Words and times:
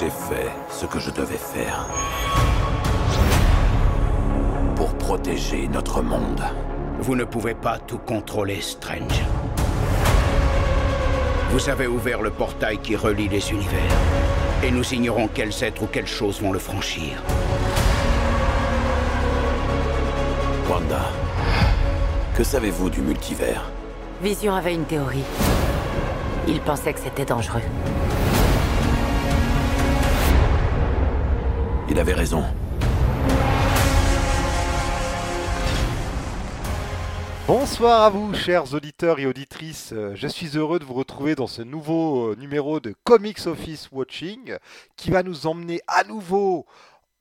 J'ai 0.00 0.10
fait 0.10 0.48
ce 0.70 0.86
que 0.86 1.00
je 1.00 1.10
devais 1.10 1.38
faire. 1.38 1.88
Pour 4.76 4.94
protéger 4.94 5.66
notre 5.66 6.02
monde. 6.02 6.40
Vous 7.00 7.16
ne 7.16 7.24
pouvez 7.24 7.54
pas 7.54 7.78
tout 7.78 7.98
contrôler, 7.98 8.60
Strange. 8.60 9.24
Vous 11.50 11.68
avez 11.68 11.88
ouvert 11.88 12.22
le 12.22 12.30
portail 12.30 12.78
qui 12.78 12.94
relie 12.94 13.28
les 13.28 13.50
univers. 13.50 13.96
Et 14.62 14.70
nous 14.70 14.94
ignorons 14.94 15.28
quels 15.28 15.64
êtres 15.64 15.82
ou 15.82 15.86
quelles 15.86 16.06
choses 16.06 16.40
vont 16.40 16.52
le 16.52 16.60
franchir. 16.60 17.20
Wanda, 20.70 21.10
que 22.36 22.44
savez-vous 22.44 22.90
du 22.90 23.00
multivers? 23.00 23.68
Vision 24.22 24.54
avait 24.54 24.74
une 24.74 24.84
théorie. 24.84 25.24
Il 26.46 26.60
pensait 26.60 26.92
que 26.92 27.00
c'était 27.00 27.24
dangereux. 27.24 27.62
Raison. 32.02 32.44
Bonsoir 37.46 38.02
à 38.02 38.10
vous, 38.10 38.34
chers 38.34 38.72
auditeurs 38.74 39.18
et 39.18 39.26
auditrices. 39.26 39.94
Je 40.14 40.28
suis 40.28 40.56
heureux 40.56 40.78
de 40.78 40.84
vous 40.84 40.94
retrouver 40.94 41.34
dans 41.34 41.46
ce 41.46 41.62
nouveau 41.62 42.32
euh, 42.32 42.36
numéro 42.36 42.78
de 42.78 42.94
Comics 43.04 43.46
Office 43.46 43.88
Watching 43.90 44.56
qui 44.96 45.10
va 45.10 45.22
nous 45.22 45.46
emmener 45.46 45.80
à 45.88 46.04
nouveau 46.04 46.66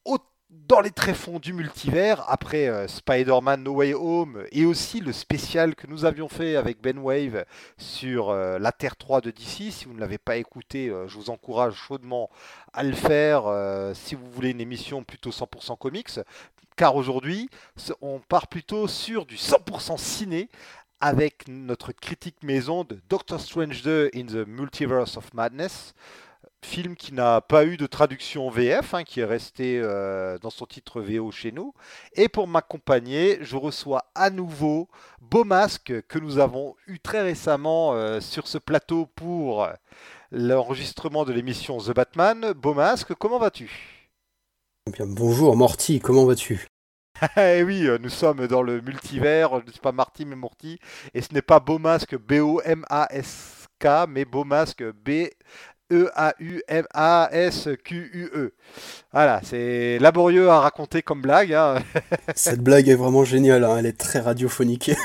au- 0.05 0.17
dans 0.49 0.79
les 0.79 0.91
tréfonds 0.91 1.39
du 1.39 1.51
multivers 1.51 2.23
après 2.29 2.67
euh, 2.67 2.87
Spider-Man 2.87 3.63
No 3.63 3.73
Way 3.73 3.93
Home 3.93 4.45
et 4.51 4.65
aussi 4.65 5.01
le 5.01 5.11
spécial 5.11 5.75
que 5.75 5.87
nous 5.87 6.05
avions 6.05 6.29
fait 6.29 6.55
avec 6.55 6.81
Ben 6.81 6.97
Wave 6.97 7.45
sur 7.77 8.29
euh, 8.29 8.57
la 8.57 8.71
Terre 8.71 8.95
3 8.95 9.21
de 9.21 9.31
DC. 9.31 9.71
Si 9.71 9.85
vous 9.85 9.93
ne 9.93 9.99
l'avez 9.99 10.17
pas 10.17 10.37
écouté, 10.37 10.89
euh, 10.89 11.07
je 11.07 11.17
vous 11.17 11.29
encourage 11.29 11.75
chaudement 11.75 12.29
à 12.73 12.83
le 12.83 12.93
faire 12.93 13.43
si 13.95 14.15
vous 14.15 14.29
voulez 14.29 14.51
une 14.51 14.61
émission 14.61 15.03
plutôt 15.03 15.31
100% 15.31 15.77
comics 15.77 16.19
car 16.75 16.95
aujourd'hui, 16.95 17.49
on 18.01 18.19
part 18.19 18.47
plutôt 18.47 18.87
sur 18.87 19.25
du 19.25 19.35
100% 19.35 19.97
ciné 19.97 20.47
avec 20.99 21.47
notre 21.47 21.91
critique 21.91 22.43
maison 22.43 22.83
de 22.83 22.99
Doctor 23.09 23.39
Strange 23.39 23.81
2 23.81 24.11
in 24.13 24.25
the 24.25 24.47
Multiverse 24.47 25.17
of 25.17 25.33
Madness, 25.33 25.95
film 26.67 26.95
qui 26.95 27.13
n'a 27.13 27.41
pas 27.41 27.65
eu 27.65 27.77
de 27.77 27.87
traduction 27.87 28.49
VF, 28.49 28.93
hein, 28.93 29.03
qui 29.03 29.21
est 29.21 29.25
resté 29.25 29.79
euh, 29.81 30.37
dans 30.39 30.49
son 30.49 30.65
titre 30.65 31.01
VO 31.01 31.31
chez 31.31 31.51
nous. 31.51 31.73
Et 32.13 32.27
pour 32.27 32.47
m'accompagner, 32.47 33.39
je 33.41 33.55
reçois 33.55 34.11
à 34.13 34.29
nouveau 34.29 34.89
Beaumasque 35.21 35.93
que 36.07 36.19
nous 36.19 36.37
avons 36.37 36.75
eu 36.85 36.99
très 36.99 37.21
récemment 37.21 37.93
euh, 37.93 38.19
sur 38.19 38.47
ce 38.47 38.57
plateau 38.57 39.07
pour 39.15 39.67
l'enregistrement 40.31 41.23
de 41.23 41.31
l'émission 41.31 41.77
The 41.77 41.91
Batman. 41.91 42.51
Beaumasque, 42.51 43.13
comment 43.15 43.39
vas-tu? 43.39 43.71
Bien, 44.91 45.07
bonjour 45.07 45.55
Morty, 45.55 45.99
comment 45.99 46.25
vas-tu? 46.25 46.67
Eh 47.37 47.63
oui, 47.63 47.87
euh, 47.87 47.97
nous 47.97 48.09
sommes 48.09 48.45
dans 48.45 48.61
le 48.61 48.81
multivers, 48.81 49.61
c'est 49.65 49.81
pas 49.81 49.91
Marty 49.91 50.25
mais 50.25 50.35
Morty, 50.35 50.79
et 51.15 51.21
ce 51.21 51.33
n'est 51.33 51.41
pas 51.41 51.59
Beaumasque 51.59 52.15
B-O-M-A-S-K, 52.15 53.87
mais 54.07 54.25
Beaumasque 54.25 54.83
E 54.83 54.93
B-E-A-U-M-A-S-Q-U-E. 55.89 58.53
Voilà, 59.11 59.41
c'est 59.43 59.97
laborieux 59.99 60.49
à 60.49 60.59
raconter 60.59 61.01
comme 61.01 61.21
blague. 61.21 61.53
hein. 61.53 61.75
Cette 62.35 62.61
blague 62.61 62.89
est 62.89 62.95
vraiment 62.95 63.23
géniale, 63.23 63.63
hein, 63.63 63.77
elle 63.79 63.85
est 63.85 63.97
très 63.97 64.19
radiophonique. 64.19 64.91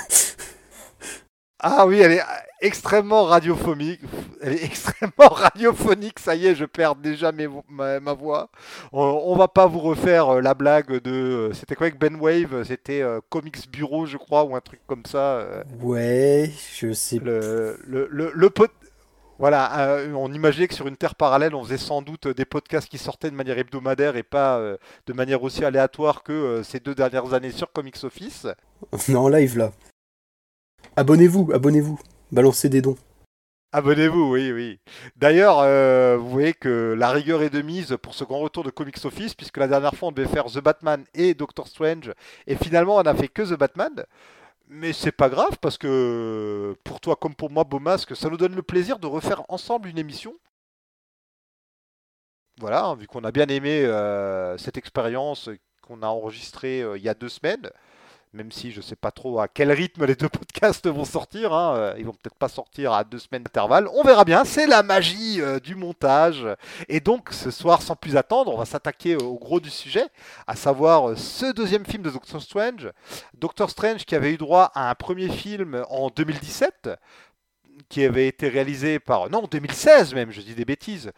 Ah 1.64 1.86
oui, 1.86 2.00
elle 2.00 2.10
est 2.10 2.22
extrêmement 2.60 3.22
radiophonique. 3.22 4.00
Elle 4.40 4.54
est 4.54 4.64
extrêmement 4.64 5.28
radiophonique, 5.30 6.18
ça 6.18 6.34
y 6.34 6.48
est, 6.48 6.56
je 6.56 6.64
perds 6.64 6.96
déjà 6.96 7.30
mes 7.30 7.46
ma, 7.68 8.00
ma 8.00 8.14
voix. 8.14 8.50
On, 8.92 9.00
on 9.26 9.36
va 9.36 9.46
pas 9.46 9.68
vous 9.68 9.78
refaire 9.78 10.28
euh, 10.28 10.40
la 10.40 10.54
blague 10.54 10.90
de... 10.90 11.12
euh, 11.12 11.52
C'était 11.52 11.76
quoi 11.76 11.86
avec 11.86 12.00
Ben 12.00 12.16
Wave? 12.16 12.64
C'était 12.66 13.00
euh, 13.02 13.20
Comics 13.28 13.70
Bureau, 13.70 14.06
je 14.06 14.16
crois, 14.16 14.42
ou 14.42 14.56
un 14.56 14.60
truc 14.60 14.80
comme 14.88 15.06
ça. 15.06 15.46
ouais, 15.80 16.50
je 16.80 16.92
sais. 16.92 17.20
le, 17.20 17.78
le, 17.86 18.08
le, 18.10 18.32
le 18.34 18.50
pod- 18.50 18.68
Voilà, 19.38 19.88
euh, 19.88 20.12
on 20.12 20.32
imaginait 20.32 20.68
que 20.68 20.74
sur 20.74 20.86
une 20.86 20.96
terre 20.96 21.14
parallèle, 21.14 21.54
on 21.54 21.64
faisait 21.64 21.78
sans 21.78 22.02
doute 22.02 22.28
des 22.28 22.44
podcasts 22.44 22.88
qui 22.88 22.98
sortaient 22.98 23.30
de 23.30 23.34
manière 23.34 23.58
hebdomadaire 23.58 24.16
et 24.16 24.22
pas 24.22 24.58
euh, 24.58 24.76
de 25.06 25.12
manière 25.12 25.42
aussi 25.42 25.64
aléatoire 25.64 26.22
que 26.22 26.32
euh, 26.32 26.62
ces 26.62 26.80
deux 26.80 26.94
dernières 26.94 27.34
années 27.34 27.50
sur 27.50 27.72
Comics 27.72 28.04
Office. 28.04 28.46
On 28.92 28.98
est 28.98 29.16
en 29.16 29.28
live 29.28 29.58
là. 29.58 29.72
Abonnez-vous, 30.96 31.50
abonnez-vous. 31.52 31.98
Balancez 32.30 32.68
des 32.68 32.82
dons. 32.82 32.96
Abonnez-vous, 33.74 34.30
oui, 34.30 34.52
oui. 34.52 34.80
D'ailleurs, 35.16 35.60
euh, 35.60 36.18
vous 36.18 36.28
voyez 36.28 36.52
que 36.52 36.94
la 36.96 37.10
rigueur 37.10 37.42
est 37.42 37.48
de 37.48 37.62
mise 37.62 37.96
pour 38.02 38.12
ce 38.12 38.22
grand 38.22 38.40
retour 38.40 38.64
de 38.64 38.70
Comics 38.70 39.02
Office, 39.02 39.34
puisque 39.34 39.56
la 39.56 39.66
dernière 39.66 39.94
fois, 39.94 40.10
on 40.10 40.12
devait 40.12 40.28
faire 40.28 40.44
The 40.44 40.58
Batman 40.58 41.04
et 41.14 41.32
Doctor 41.32 41.66
Strange, 41.66 42.12
et 42.46 42.54
finalement, 42.56 42.96
on 42.96 43.02
n'a 43.02 43.14
fait 43.14 43.28
que 43.28 43.42
The 43.42 43.58
Batman. 43.58 44.04
Mais 44.74 44.94
c'est 44.94 45.12
pas 45.12 45.28
grave, 45.28 45.58
parce 45.60 45.76
que 45.76 46.74
pour 46.82 46.98
toi 47.00 47.14
comme 47.14 47.34
pour 47.34 47.50
moi, 47.50 47.62
Beaumasque, 47.64 48.16
ça 48.16 48.30
nous 48.30 48.38
donne 48.38 48.54
le 48.54 48.62
plaisir 48.62 48.98
de 48.98 49.06
refaire 49.06 49.42
ensemble 49.50 49.88
une 49.88 49.98
émission. 49.98 50.34
Voilà, 52.58 52.86
hein, 52.86 52.94
vu 52.96 53.06
qu'on 53.06 53.22
a 53.24 53.32
bien 53.32 53.48
aimé 53.48 53.84
euh, 53.84 54.56
cette 54.56 54.78
expérience 54.78 55.50
qu'on 55.82 56.02
a 56.02 56.06
enregistrée 56.06 56.80
euh, 56.80 56.96
il 56.96 57.02
y 57.02 57.08
a 57.10 57.14
deux 57.14 57.28
semaines, 57.28 57.70
même 58.32 58.50
si 58.50 58.72
je 58.72 58.80
sais 58.80 58.96
pas 58.96 59.10
trop 59.10 59.40
à 59.40 59.48
quel 59.48 59.70
rythme 59.70 60.06
les 60.06 60.14
deux 60.14 60.28
podcasts 60.30 60.86
vont 60.86 61.04
sortir, 61.04 61.52
hein, 61.52 61.76
euh, 61.76 61.94
ils 61.98 62.04
vont 62.04 62.12
peut-être 62.12 62.36
pas 62.36 62.48
sortir 62.48 62.92
à 62.92 63.04
deux 63.04 63.18
semaines 63.18 63.42
d'intervalle, 63.42 63.88
on 63.92 64.02
verra 64.02 64.24
bien, 64.24 64.44
c'est 64.44 64.66
la 64.66 64.82
magie 64.82 65.40
euh, 65.40 65.60
du 65.60 65.74
montage. 65.74 66.46
Et 66.88 67.00
donc 67.00 67.28
ce 67.32 67.50
soir, 67.50 67.82
sans 67.82 67.96
plus 67.96 68.16
attendre, 68.16 68.52
on 68.52 68.58
va 68.58 68.64
s'attaquer 68.64 69.16
au 69.16 69.34
gros 69.34 69.60
du 69.60 69.70
sujet, 69.70 70.06
à 70.46 70.56
savoir 70.56 71.10
euh, 71.10 71.16
ce 71.16 71.52
deuxième 71.52 71.84
film 71.84 72.02
de 72.02 72.10
Doctor 72.10 72.40
Strange. 72.40 72.90
Doctor 73.34 73.68
Strange 73.70 74.04
qui 74.04 74.14
avait 74.14 74.32
eu 74.32 74.38
droit 74.38 74.70
à 74.74 74.90
un 74.90 74.94
premier 74.94 75.28
film 75.28 75.84
en 75.90 76.08
2017, 76.08 76.90
qui 77.88 78.04
avait 78.04 78.28
été 78.28 78.48
réalisé 78.48 78.98
par... 78.98 79.28
Non, 79.28 79.46
2016 79.50 80.14
même, 80.14 80.30
je 80.30 80.40
dis 80.40 80.54
des 80.54 80.64
bêtises. 80.64 81.12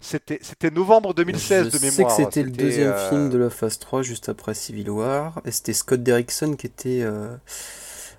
C'était 0.00 0.38
c'était 0.42 0.70
novembre 0.70 1.14
2016 1.14 1.66
je 1.66 1.70
de 1.70 1.78
sais 1.78 1.90
mémoire. 1.90 2.14
que 2.16 2.22
c'était 2.22 2.42
le 2.42 2.50
deuxième 2.50 2.88
euh, 2.92 3.08
film 3.08 3.30
de 3.30 3.38
la 3.38 3.50
phase 3.50 3.78
3 3.78 4.02
juste 4.02 4.28
après 4.28 4.54
Civil 4.54 4.90
War. 4.90 5.40
Et 5.44 5.50
c'était 5.50 5.72
Scott 5.72 6.02
Derrickson 6.02 6.54
qui 6.54 6.66
était 6.66 7.00
euh, 7.02 7.34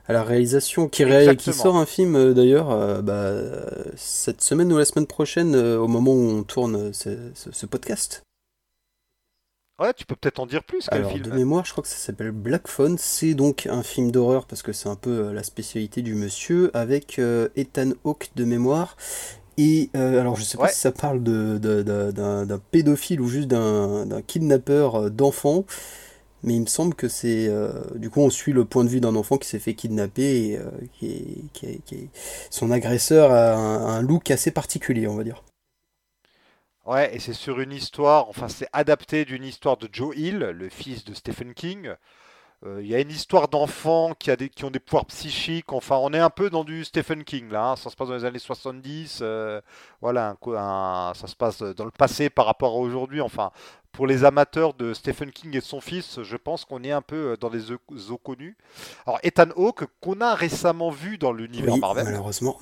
à 0.08 0.14
la 0.14 0.24
réalisation, 0.24 0.90
qui, 0.90 1.04
ré- 1.06 1.38
qui 1.38 1.54
sort 1.54 1.78
un 1.78 1.86
film 1.86 2.16
euh, 2.16 2.34
d'ailleurs 2.34 3.04
bah, 3.04 3.32
cette 3.96 4.42
semaine 4.42 4.74
ou 4.74 4.78
la 4.78 4.86
semaine 4.86 5.06
prochaine 5.08 5.56
au 5.56 5.88
moment 5.88 6.12
où 6.14 6.30
on 6.32 6.44
tourne 6.44 6.92
ce, 6.94 7.32
ce- 7.36 7.52
ce 7.52 7.66
podcast. 7.68 8.24
Ouais, 9.80 9.94
tu 9.94 10.06
peux 10.06 10.16
peut-être 10.16 10.40
en 10.40 10.48
dire 10.48 10.64
plus, 10.64 10.88
quel 10.90 11.02
Alors, 11.02 11.12
film 11.12 11.24
de 11.24 11.32
mémoire, 11.32 11.64
je 11.64 11.72
crois 11.72 11.84
que 11.84 11.88
ça 11.88 11.98
s'appelle 11.98 12.32
Black 12.32 12.68
Phone. 12.68 12.98
C'est 12.98 13.36
donc 13.36 13.68
un 13.68 13.84
film 13.84 14.10
d'horreur 14.10 14.48
parce 14.48 14.64
que 14.64 14.74
c'est 14.74 14.90
un 14.90 14.96
peu 14.96 15.32
la 15.32 15.44
spécialité 15.44 16.02
du 16.02 16.16
monsieur 16.16 16.76
avec 16.76 17.22
Ethan 17.56 17.92
Hawke 18.04 18.32
de 18.36 18.44
mémoire. 18.46 18.98
Et 19.57 19.90
euh, 19.95 20.19
alors, 20.22 20.35
je 20.35 20.44
sais 20.44 20.57
pas 20.57 20.68
Ouais. 20.68 20.75
si 20.75 20.79
ça 20.79 20.91
parle 20.91 21.23
de, 21.23 21.57
de- 21.57 21.81
de- 21.81 22.12
d'un, 22.12 22.59
pédophile 22.72 23.22
ou 23.22 23.28
juste 23.28 23.47
d'un, 23.47 24.06
kidnappeur 24.22 24.95
euh, 24.95 25.09
d'enfants. 25.09 25.66
Mais 26.44 26.56
il 26.56 26.62
me 26.62 26.68
semble 26.68 26.95
que 26.95 27.07
c'est. 27.09 27.47
euh, 27.50 27.72
du 27.95 28.09
coup, 28.12 28.22
on 28.22 28.29
suit 28.29 28.53
le 28.53 28.66
point 28.66 28.84
de 28.85 28.90
vue 28.90 29.01
d'un 29.01 29.16
enfant 29.16 29.38
qui 29.38 29.47
s'est 29.50 29.59
fait 29.59 29.75
kidnapper 29.75 30.51
et 30.51 30.57
euh, 30.59 30.66
qui 31.00 31.07
est, 31.07 31.25
qui 31.53 31.66
est- 31.68 31.81
qui 31.85 31.95
est- 31.95 32.09
son 32.51 32.72
agresseur 32.72 33.31
a 33.31 33.56
un, 33.56 33.88
un 33.97 34.01
look 34.03 34.31
assez 34.31 34.51
particulier, 34.51 35.07
on 35.07 35.16
va 35.16 35.23
dire. 35.23 35.44
Ouais, 36.85 37.13
et 37.16 37.19
c'est 37.19 37.34
sur 37.34 37.59
une 37.59 37.72
histoire, 37.72 38.29
enfin 38.29 38.47
c'est 38.47 38.68
adapté 38.74 39.25
d'une 39.25 39.44
histoire 39.44 39.78
de 39.78 39.88
Joe 39.91 40.16
Hill, 40.18 40.38
le 40.39 40.69
fils 40.69 41.03
de 41.03 41.13
Stephen 41.13 41.53
King. 41.53 41.94
Euh, 42.66 42.79
Il 42.81 42.88
y 42.88 42.95
a 42.95 43.00
une 43.00 43.12
histoire 43.12 43.47
d'enfants 43.47 44.13
qui, 44.18 44.31
a 44.31 44.36
des, 44.36 44.50
qui 44.50 44.65
ont 44.65 44.71
des 44.71 44.80
pouvoirs 44.80 45.06
psychiques, 45.06 45.71
enfin 45.74 45.98
on 45.98 46.12
est 46.12 46.19
un 46.19 46.31
peu 46.31 46.50
dans 46.50 46.63
du 46.63 46.83
Stephen 46.83 47.24
King 47.24 47.51
là, 47.51 47.71
hein. 47.71 47.75
ça 47.75 47.92
se 47.92 47.95
passe 47.95 48.07
dans 48.07 48.15
les 48.15 48.25
années 48.25 48.39
70, 48.39 49.19
euh, 49.21 49.62
voilà, 50.01 50.36
un 50.48 51.13
ça 51.13 51.27
se 51.27 51.36
passe 51.36 51.62
dans 51.62 51.86
le 51.86 51.92
passé 51.92 52.31
par 52.31 52.48
rapport 52.48 52.74
à 52.74 52.77
aujourd'hui, 52.77 53.21
enfin 53.21 53.51
pour 53.92 54.07
les 54.07 54.25
amateurs 54.25 54.74
de 54.74 54.94
Stephen 54.94 55.31
King 55.31 55.56
et 55.56 55.59
de 55.59 55.65
son 55.65 55.81
fils, 55.81 56.21
je 56.24 56.36
pense 56.36 56.65
qu'on 56.65 56.83
est 56.83 56.92
un 56.92 57.01
peu 57.01 57.38
dans 57.39 57.50
les 57.50 57.71
eaux, 57.71 57.80
eaux 58.09 58.18
connues. 58.18 58.57
Alors 59.06 59.19
Ethan 59.24 59.50
Hawke, 59.56 59.86
qu'on 60.01 60.21
a 60.21 60.33
récemment 60.33 60.89
vu 60.89 61.18
dans 61.18 61.31
l'univers 61.31 61.74
Oui, 61.74 61.80
Marvel, 61.80 62.06
malheureusement. 62.06 62.57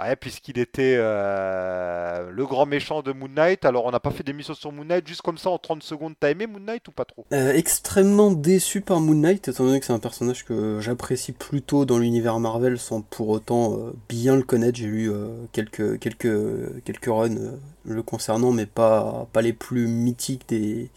Ouais, 0.00 0.16
puisqu'il 0.16 0.58
était 0.58 0.96
euh, 0.96 2.30
le 2.30 2.46
grand 2.46 2.64
méchant 2.64 3.02
de 3.02 3.12
Moon 3.12 3.28
Knight. 3.28 3.66
Alors, 3.66 3.84
on 3.84 3.90
n'a 3.90 4.00
pas 4.00 4.10
fait 4.10 4.22
d'émission 4.22 4.54
sur 4.54 4.72
Moon 4.72 4.84
Knight, 4.84 5.06
juste 5.06 5.20
comme 5.20 5.36
ça 5.36 5.50
en 5.50 5.58
30 5.58 5.82
secondes. 5.82 6.14
T'as 6.18 6.30
aimé 6.30 6.46
Moon 6.46 6.60
Knight 6.60 6.88
ou 6.88 6.92
pas 6.92 7.04
trop? 7.04 7.26
Euh, 7.34 7.52
extrêmement 7.52 8.30
déçu 8.30 8.80
par 8.80 9.00
Moon 9.00 9.14
Knight, 9.14 9.48
étant 9.48 9.64
donné 9.64 9.78
que 9.78 9.84
c'est 9.84 9.92
un 9.92 9.98
personnage 9.98 10.44
que 10.46 10.80
j'apprécie 10.80 11.32
plutôt 11.32 11.84
dans 11.84 11.98
l'univers 11.98 12.38
Marvel 12.40 12.78
sans 12.78 13.02
pour 13.02 13.28
autant 13.28 13.74
euh, 13.74 13.92
bien 14.08 14.36
le 14.36 14.42
connaître. 14.42 14.78
J'ai 14.78 14.86
lu 14.86 15.10
quelques, 15.52 15.98
quelques, 15.98 16.82
quelques 16.84 17.06
runs 17.06 17.58
le 17.84 18.02
concernant, 18.02 18.52
mais 18.52 18.66
pas, 18.66 19.28
pas 19.34 19.42
les 19.42 19.52
plus 19.52 19.86
mythiques 19.86 20.48
des, 20.48 20.88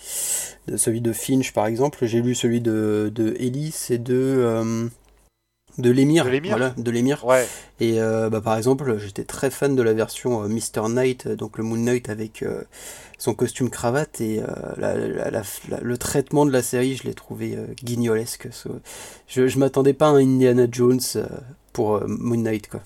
de 0.67 0.77
celui 0.77 1.01
de 1.01 1.11
Finch 1.11 1.51
par 1.51 1.65
exemple. 1.65 2.05
J'ai 2.05 2.21
lu 2.21 2.35
celui 2.35 2.61
de, 2.61 3.11
de 3.13 3.35
Ellis 3.37 3.87
et 3.89 3.97
de. 3.97 4.89
De 5.77 5.89
l'émir, 5.91 6.23
voilà, 6.51 6.69
de 6.77 6.91
l'émir. 6.91 7.25
Ouais. 7.25 7.47
Et 7.79 7.99
euh, 7.99 8.29
bah, 8.29 8.41
par 8.41 8.57
exemple, 8.57 8.97
j'étais 8.99 9.23
très 9.23 9.49
fan 9.49 9.75
de 9.75 9.81
la 9.81 9.93
version 9.93 10.43
euh, 10.43 10.47
Mr. 10.47 10.87
Knight, 10.89 11.25
euh, 11.27 11.35
donc 11.35 11.57
le 11.57 11.63
Moon 11.63 11.77
Knight 11.77 12.09
avec 12.09 12.43
euh, 12.43 12.61
son 13.17 13.33
costume 13.33 13.69
cravate 13.69 14.21
et 14.21 14.41
la- 14.77 14.95
la- 14.95 15.31
la- 15.31 15.41
la- 15.69 15.79
le 15.81 15.97
traitement 15.97 16.45
de 16.45 16.51
la 16.51 16.61
série, 16.61 16.95
je 16.95 17.03
l'ai 17.03 17.13
trouvé 17.13 17.57
guignolesque. 17.83 18.47
Je, 19.27 19.47
je 19.47 19.59
m'attendais 19.59 19.93
pas 19.93 20.07
à 20.07 20.09
un 20.09 20.17
Indiana 20.17 20.67
Jones 20.71 20.99
pour 21.71 22.01
Moon 22.07 22.37
Knight, 22.37 22.67
quoi. 22.69 22.81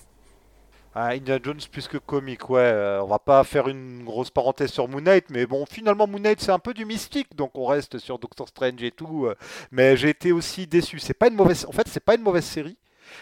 Ah, 1.00 1.10
Indiana 1.14 1.38
Jones 1.40 1.60
plus 1.70 1.86
que 1.86 1.96
comique, 1.96 2.50
ouais. 2.50 2.58
euh, 2.60 3.00
on 3.02 3.06
va 3.06 3.20
pas 3.20 3.44
faire 3.44 3.68
une 3.68 4.02
grosse 4.02 4.30
parenthèse 4.30 4.72
sur 4.72 4.88
Moon 4.88 5.00
Knight, 5.00 5.26
mais 5.30 5.46
bon, 5.46 5.64
finalement 5.64 6.08
Moon 6.08 6.18
Knight 6.18 6.40
c'est 6.40 6.50
un 6.50 6.58
peu 6.58 6.74
du 6.74 6.84
mystique, 6.84 7.36
donc 7.36 7.52
on 7.56 7.66
reste 7.66 7.98
sur 7.98 8.18
Doctor 8.18 8.48
Strange 8.48 8.82
et 8.82 8.90
tout. 8.90 9.26
euh, 9.26 9.36
mais 9.70 9.96
j'ai 9.96 10.08
été 10.08 10.32
aussi 10.32 10.66
déçu. 10.66 10.98
C'est 10.98 11.14
pas 11.14 11.28
une 11.28 11.36
mauvaise, 11.36 11.64
en 11.66 11.72
fait, 11.72 11.86
c'est 11.86 12.00
pas 12.04 12.16
une 12.16 12.22
mauvaise 12.22 12.44
série. 12.44 12.76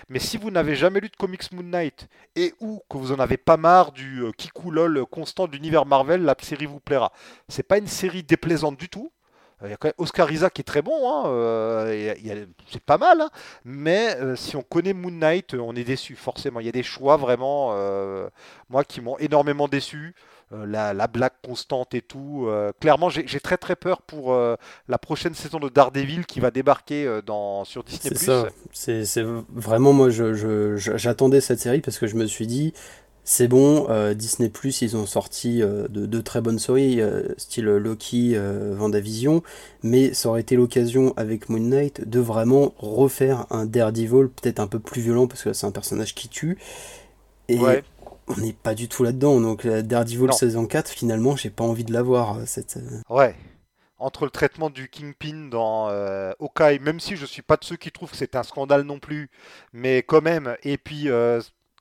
Mais 0.09 0.19
si 0.21 0.39
vous 0.39 0.51
n'avez 0.51 0.75
jamais 0.75 1.01
lu 1.01 1.11
de 1.11 1.17
comics 1.17 1.53
Moon 1.53 1.63
Knight 1.65 2.09
et 2.35 2.55
ou 2.61 2.81
que 2.89 2.97
vous 2.97 3.13
en 3.13 3.21
avez 3.21 3.37
pas 3.37 3.59
marre 3.59 3.93
du 3.93 4.23
euh, 4.23 4.33
kikou-lol 4.33 5.05
constant 5.11 5.47
de 5.47 5.53
l'univers 5.53 5.85
Marvel, 5.85 6.23
la 6.23 6.35
série 6.41 6.67
vous 6.67 6.81
plaira. 6.81 7.13
C'est 7.49 7.63
pas 7.63 7.77
une 7.79 7.89
série 7.89 8.23
déplaisante 8.23 8.79
du 8.79 8.89
tout. 8.89 9.13
Euh, 9.63 9.69
Il 9.69 9.71
y 9.71 9.73
a 9.73 9.77
quand 9.77 9.89
même 9.89 9.95
Oscar 9.99 10.31
Isaac 10.31 10.53
qui 10.55 10.61
est 10.61 10.65
très 10.65 10.83
bon, 10.83 11.11
hein, 11.11 11.25
euh, 11.29 12.15
c'est 12.71 12.83
pas 12.83 12.99
mal, 12.99 13.21
hein. 13.21 13.31
mais 13.65 14.17
euh, 14.21 14.37
si 14.37 14.57
on 14.57 14.63
connaît 14.63 14.93
Moon 14.93 15.11
Knight, 15.11 15.55
on 15.55 15.75
est 15.75 15.85
déçu 15.85 16.15
forcément. 16.17 16.61
Il 16.61 16.67
y 16.67 16.69
a 16.69 16.73
des 16.73 16.83
choix 16.83 17.17
vraiment, 17.17 17.71
euh, 17.73 18.29
moi, 18.69 18.85
qui 18.85 19.01
m'ont 19.01 19.19
énormément 19.19 19.69
déçu. 19.69 20.15
La, 20.53 20.95
la 20.95 21.09
blague 21.09 21.33
constante 21.45 21.93
et 21.95 22.03
tout. 22.03 22.49
clairement, 22.81 23.09
j'ai 23.11 23.41
très 23.41 23.57
très 23.57 23.75
peur 23.75 24.01
pour 24.01 24.33
la 24.33 24.99
prochaine 24.99 25.35
saison 25.35 25.59
de 25.59 25.69
Daredevil 25.69 26.25
qui 26.25 26.39
va 26.39 26.53
débarquer 26.53 27.21
dans, 27.27 27.65
sur 27.65 27.83
Disney+. 27.83 28.15
C'est 28.15 28.25
ça. 28.25 28.47
C'est 29.03 29.23
vraiment 29.53 29.93
moi, 29.93 30.09
je, 30.09 30.35
je- 30.35 30.77
je- 30.77 30.97
j'attendais 30.97 31.41
cette 31.41 31.59
série 31.59 31.81
parce 31.81 31.99
que 31.99 32.07
je 32.07 32.15
me 32.15 32.27
suis 32.27 32.47
dit, 32.47 32.75
c'est 33.29 33.49
bon, 33.49 33.87
euh, 33.91 34.15
Disney 34.15 34.49
Plus, 34.49 34.83
ils 34.83 34.97
ont 34.97 35.05
sorti 35.05 35.61
euh, 35.61 35.89
de, 35.89 36.07
de 36.07 36.21
très 36.21 36.41
bonnes 36.41 36.61
séries, 36.61 37.01
euh, 37.01 37.25
style 37.37 37.65
Loki, 37.65 38.37
Vendavision, 38.37 39.43
mais 39.83 40.15
ça 40.15 40.29
aurait 40.29 40.43
été 40.43 40.55
l'occasion 40.55 41.13
avec 41.17 41.49
Moon 41.49 41.59
Knight 41.59 42.09
de 42.09 42.21
vraiment 42.21 42.73
refaire 42.79 43.47
un 43.51 43.67
Daredevil 43.67 44.29
peut-être 44.29 44.61
un 44.61 44.69
peu 44.69 44.79
plus 44.79 45.03
violent 45.03 45.27
parce 45.27 45.43
que 45.43 45.53
c'est 45.53 45.67
un 45.67 45.73
personnage 45.73 46.15
qui 46.15 46.29
tue. 46.29 46.57
Et 47.49 47.59
Ouais. 47.59 47.83
on 48.29 48.37
n'est 48.41 48.53
pas 48.53 48.77
du 48.77 48.87
tout 48.87 49.03
là-dedans. 49.03 49.41
Donc 49.41 49.65
la 49.65 49.83
Daredevil 49.83 50.27
Non. 50.27 50.33
saison 50.33 50.67
4, 50.67 50.89
finalement, 50.89 51.35
j'ai 51.35 51.51
pas 51.51 51.65
envie 51.65 51.85
de 51.85 51.93
la 51.93 52.03
voir. 52.03 52.39
Cette... 52.47 52.79
Ouais. 53.11 53.35
Entre 53.99 54.25
le 54.25 54.31
traitement 54.31 54.71
du 54.71 54.89
Kingpin 54.89 55.49
dans 55.51 55.89
Hawkeye, 56.39 56.79
même 56.81 57.01
si 57.01 57.17
je 57.17 57.27
suis 57.27 57.43
pas 57.43 57.57
de 57.57 57.65
ceux 57.65 57.77
qui 57.77 57.91
trouvent 57.91 58.13
que 58.13 58.17
c'est 58.17 58.37
un 58.37 58.45
scandale 58.45 58.83
non 58.83 59.01
plus, 59.01 59.31
mais 59.73 60.05
quand 60.05 60.23
même, 60.23 60.57
et 60.63 60.79
puis 60.79 61.09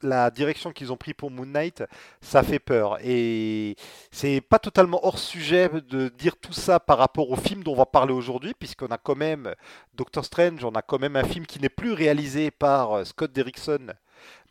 la 0.06 0.32
direction 0.32 0.72
qu'ils 0.72 0.92
ont 0.94 0.98
pris 0.98 1.14
pour 1.14 1.30
Moon 1.32 1.46
Knight, 1.46 1.84
ça 2.22 2.44
fait 2.44 2.60
peur. 2.60 2.98
Et 3.04 3.76
c'est 4.12 4.40
pas 4.42 4.60
totalement 4.60 5.06
hors 5.06 5.20
sujet 5.20 5.70
de 5.70 6.08
dire 6.10 6.38
tout 6.38 6.54
ça 6.54 6.80
par 6.80 6.98
rapport 6.98 7.30
au 7.32 7.36
film 7.36 7.64
dont 7.64 7.74
on 7.74 7.78
va 7.78 7.86
parler 7.86 8.14
aujourd'hui, 8.14 8.54
puisqu'on 8.58 8.88
a 8.88 8.98
quand 8.98 9.16
même 9.16 9.54
Doctor 9.96 10.24
Strange, 10.24 10.64
on 10.64 10.72
a 10.72 10.82
quand 10.82 11.00
même 11.00 11.16
un 11.16 11.24
film 11.24 11.46
qui 11.46 11.60
n'est 11.60 11.70
plus 11.70 11.94
réalisé 11.94 12.52
par 12.52 12.94
euh, 12.94 13.04
Scott 13.04 13.32
Derrickson, 13.34 13.88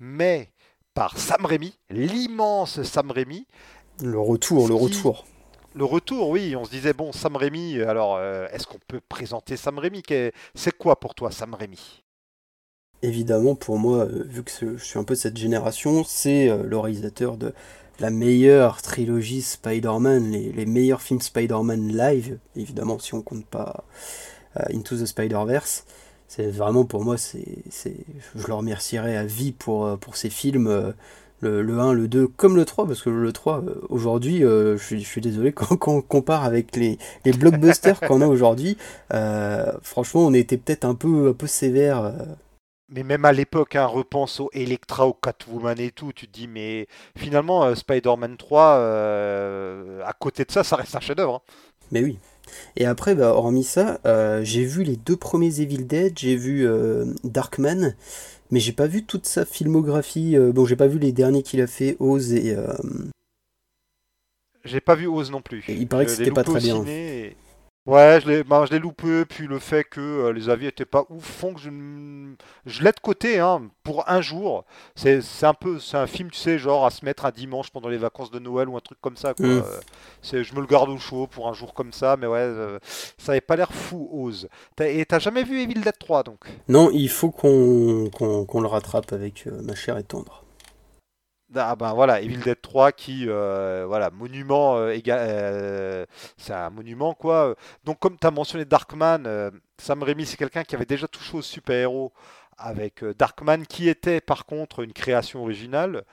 mais 0.01 0.51
par 0.95 1.17
Sam 1.19 1.45
Raimi, 1.47 1.79
l'immense 1.91 2.83
Sam 2.83 3.11
Raimi, 3.11 3.47
Le 4.03 4.19
retour, 4.19 4.69
le 4.69 4.75
retour. 4.75 5.25
le 5.75 5.85
retour, 5.85 6.29
oui, 6.29 6.55
on 6.55 6.65
se 6.65 6.71
disait, 6.71 6.93
bon, 6.93 7.11
Sam 7.13 7.35
Raimi, 7.37 7.81
alors 7.83 8.17
euh, 8.17 8.47
est-ce 8.53 8.67
qu'on 8.67 8.79
peut 8.87 9.01
présenter 9.09 9.57
Sam 9.57 9.79
Raimi? 9.79 10.03
Qu'est- 10.03 10.33
C'est 10.55 10.77
quoi 10.77 11.01
pour 11.01 11.15
toi 11.17 11.31
Sam 11.33 11.55
Raimi? 11.55 12.04
Évidemment, 13.05 13.55
pour 13.55 13.79
moi, 13.79 14.07
euh, 14.07 14.25
vu 14.27 14.43
que 14.43 14.51
je 14.79 14.83
suis 14.83 14.99
un 14.99 15.05
peu 15.05 15.13
de 15.13 15.19
cette 15.19 15.37
génération, 15.37 16.05
c'est 16.05 16.49
euh, 16.49 16.63
le 16.63 16.79
réalisateur 16.79 17.37
de 17.37 17.53
la 18.01 18.09
meilleure 18.09 18.81
trilogie 18.81 19.43
Spider-Man, 19.43 20.31
les, 20.31 20.65
meilleurs 20.65 21.03
films 21.03 21.21
Spider-Man 21.21 21.95
live, 21.95 22.39
évidemment, 22.57 22.99
si 22.99 23.13
on 23.13 23.21
compte 23.21 23.45
pas 23.45 23.85
euh, 24.57 24.63
Into 24.73 24.97
the 24.97 25.05
Spider-Verse. 25.05 25.85
C'est 26.29 26.51
vraiment 26.51 26.87
pour 26.87 27.05
moi, 27.05 27.17
je 27.19 28.47
le 28.47 28.55
remercierai 28.55 29.19
à 29.19 29.27
vie 29.27 29.53
pour, 29.53 29.99
pour 29.99 30.17
ces 30.17 30.31
films, 30.31 30.95
le, 31.41 31.61
le 31.61 31.79
1, 31.79 31.93
le 31.93 32.09
2, 32.09 32.27
comme 32.27 32.57
le 32.57 32.65
3, 32.65 32.87
parce 32.87 33.03
que 33.03 33.11
le 33.11 33.33
3, 33.33 33.59
euh, 33.59 33.75
aujourd'hui, 33.91 34.41
je, 34.41 34.77
suis, 34.79 35.21
désolé, 35.21 35.53
quand, 35.55 35.77
on 35.89 36.01
compare 36.01 36.45
avec 36.45 36.75
les, 36.75 36.99
blockbusters 37.27 38.01
qu'on 38.01 38.23
a 38.23 38.27
aujourd'hui, 38.27 38.79
franchement, 39.83 40.23
on 40.23 40.33
était 40.33 40.57
peut-être 40.57 40.87
un 40.87 40.95
peu, 40.95 41.29
un 41.29 41.35
peu 41.35 41.47
sévère. 41.47 42.15
Mais 42.91 43.03
même 43.03 43.25
à 43.25 43.33
l'époque, 43.33 43.77
hein, 43.77 43.87
repense 43.87 44.41
au 44.41 44.51
Electra, 44.53 45.07
au 45.07 45.15
Catwoman 45.15 45.79
et 45.81 45.91
tout, 45.91 46.13
tu 46.13 46.27
te 46.29 46.33
dis, 46.33 46.47
mais 46.47 46.87
finalement, 47.17 47.65
euh, 47.65 47.75
Spider-Man 47.75 48.37
3, 48.37 48.77
euh, 48.77 50.03
à 50.05 50.13
côté 50.13 50.45
de 50.45 50.51
ça, 50.53 50.65
ça 50.65 50.77
reste 50.77 50.95
un 50.95 51.01
chef-d'œuvre. 51.01 51.37
hein. 51.37 51.53
Mais 51.93 52.03
oui. 52.03 52.19
Et 52.77 52.85
après, 52.85 53.15
bah, 53.15 53.35
hormis 53.35 53.65
ça, 53.65 54.01
euh, 54.05 54.43
j'ai 54.45 54.65
vu 54.65 54.83
les 54.85 54.97
deux 54.97 55.17
premiers 55.17 55.61
Evil 55.61 55.85
Dead, 55.87 56.19
j'ai 56.19 56.37
vu 56.37 56.67
Darkman, 57.25 57.95
mais 58.51 58.61
j'ai 58.61 58.73
pas 58.73 58.87
vu 58.87 59.05
toute 59.05 59.27
sa 59.27 59.45
filmographie. 59.47 60.37
bon, 60.53 60.67
j'ai 60.67 60.77
pas 60.77 60.87
vu 60.87 60.99
les 60.99 61.13
derniers 61.13 61.43
qu'il 61.43 61.63
a 61.63 61.67
fait, 61.67 61.97
Oz 62.01 62.33
et. 62.35 62.55
J'ai 64.65 64.81
pas 64.81 64.95
vu 64.95 65.07
Oz 65.07 65.31
non 65.31 65.43
plus. 65.43 65.65
Et 65.69 65.75
il 65.75 65.89
paraît 65.89 66.05
que 66.05 66.11
c'était 66.11 66.31
pas 66.31 66.45
très 66.45 66.61
bien. 66.61 66.85
et- 66.87 67.37
Ouais, 67.87 68.19
je 68.23 68.29
l'ai 68.31 68.45
bah, 68.45 68.65
je 68.67 68.73
l'ai 68.73 68.79
loupé, 68.79 69.27
puis 69.27 69.47
le 69.47 69.59
fait 69.59 69.85
que 69.85 70.01
euh, 70.01 70.33
les 70.33 70.49
avis 70.49 70.67
étaient 70.67 70.87
pas 70.87 71.05
ouf 71.11 71.23
font 71.23 71.53
que 71.53 71.61
je, 71.61 71.69
je 72.65 72.83
l'ai 72.83 72.93
de 72.93 73.01
côté 73.01 73.39
hein, 73.41 73.69
pour 73.83 74.09
un 74.09 74.23
jour. 74.23 74.65
C'est 74.95 75.21
c'est 75.21 75.45
un 75.45 75.53
peu, 75.53 75.79
c'est 75.79 75.99
un 75.99 76.07
film, 76.07 76.31
tu 76.31 76.39
sais, 76.39 76.59
genre 76.59 76.87
à 76.87 76.91
se 76.91 77.05
mettre 77.05 77.27
un 77.27 77.31
dimanche 77.31 77.71
pendant 77.71 77.91
les 77.91 77.99
vacances 77.99 78.31
de 78.31 78.39
Noël 78.39 78.71
ou 78.71 78.77
un 78.79 78.81
truc 78.81 78.99
comme 79.03 79.19
ça. 79.19 79.35
Quoi. 79.35 79.45
Euh, 79.47 80.43
je 80.43 80.55
me 80.55 80.61
le 80.61 80.67
garde 80.67 80.89
au 80.89 80.97
chaud 80.97 81.27
pour 81.27 81.47
un 81.47 81.53
jour 81.53 81.75
comme 81.75 81.93
ça, 81.93 82.17
mais 82.19 82.27
ouais, 82.27 82.39
euh, 82.39 82.79
ça 83.19 83.33
avait 83.33 83.43
pas 83.43 83.57
l'air 83.57 83.71
fou, 83.73 84.09
Oz. 84.13 84.49
T'as- 84.77 84.89
Et 84.89 85.05
t'as 85.05 85.19
jamais 85.19 85.45
vu 85.45 85.61
Evil 85.61 85.75
Dead 85.83 85.99
3 85.99 86.23
donc? 86.23 86.47
Non, 86.69 86.91
il 86.91 87.11
faut 87.11 87.31
qu'on 87.31 88.09
qu'on 88.11 88.47
qu'on 88.47 88.61
le 88.63 88.69
rattrape 88.69 89.13
avec 89.13 89.45
ma 89.47 89.75
chère 89.75 89.99
et 89.99 90.05
tendre. 90.05 90.44
Ah 91.57 91.77
ben 91.77 91.93
voilà, 91.95 92.21
Evil 92.21 92.39
Dead 92.39 92.61
3 92.61 92.93
qui, 92.93 93.27
euh, 93.29 93.85
voilà, 93.87 94.11
monument, 94.11 94.77
euh, 94.77 94.97
euh, 95.09 96.07
c'est 96.37 96.53
un 96.53 96.71
monument 96.71 97.15
quoi. 97.15 97.55
Donc 97.85 97.99
comme 98.01 98.19
tu 98.19 98.27
as 98.27 98.31
mentionné 98.31 98.65
Darkman, 98.65 99.51
Sam 99.79 100.03
Raimi 100.03 100.27
c'est 100.27 100.37
quelqu'un 100.37 100.65
qui 100.65 100.75
avait 100.75 100.87
déjà 100.87 101.07
touché 101.07 101.37
aux 101.37 101.43
super-héros 101.43 102.13
avec 102.59 103.05
Darkman 103.19 103.67
qui 103.67 103.89
était 103.89 104.21
par 104.21 104.47
contre 104.47 104.83
une 104.83 104.93
création 104.93 105.43
originale. 105.43 106.05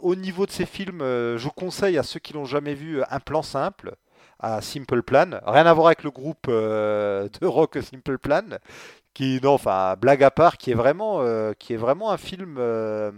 Au 0.00 0.14
niveau 0.14 0.44
de 0.44 0.50
ces 0.50 0.66
films, 0.66 1.00
je 1.00 1.48
conseille 1.48 1.96
à 1.96 2.02
ceux 2.02 2.20
qui 2.20 2.34
l'ont 2.34 2.44
jamais 2.44 2.74
vu 2.74 3.02
un 3.08 3.20
plan 3.20 3.42
simple 3.42 3.94
à 4.38 4.60
Simple 4.62 5.02
Plan. 5.02 5.40
Rien 5.46 5.66
à 5.66 5.72
voir 5.72 5.86
avec 5.86 6.02
le 6.02 6.10
groupe 6.10 6.48
de 6.48 7.46
rock 7.46 7.78
Simple 7.82 8.18
Plan. 8.18 8.58
Qui, 9.12 9.40
non, 9.42 9.54
enfin, 9.54 9.96
blague 10.00 10.22
à 10.22 10.30
part, 10.30 10.56
qui 10.56 10.70
est 10.70 10.74
vraiment, 10.74 11.20
euh, 11.20 11.52
qui 11.58 11.74
est 11.74 11.76
vraiment 11.76 12.12
un 12.12 12.16
film, 12.16 12.56
euh, 12.58 13.10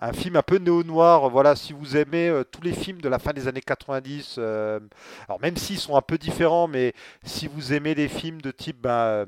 un 0.00 0.12
film 0.12 0.34
un 0.34 0.42
peu 0.42 0.58
néo-noir. 0.58 1.30
Voilà, 1.30 1.54
si 1.54 1.72
vous 1.72 1.96
aimez 1.96 2.28
euh, 2.28 2.42
tous 2.42 2.60
les 2.62 2.72
films 2.72 3.00
de 3.00 3.08
la 3.08 3.20
fin 3.20 3.32
des 3.32 3.46
années 3.46 3.60
90, 3.60 4.36
euh, 4.38 4.80
alors 5.28 5.40
même 5.40 5.56
s'ils 5.56 5.78
sont 5.78 5.96
un 5.96 6.02
peu 6.02 6.18
différents, 6.18 6.66
mais 6.66 6.92
si 7.22 7.46
vous 7.46 7.72
aimez 7.72 7.94
des 7.94 8.08
films 8.08 8.42
de 8.42 8.50
type, 8.50 8.84
euh, 8.84 9.24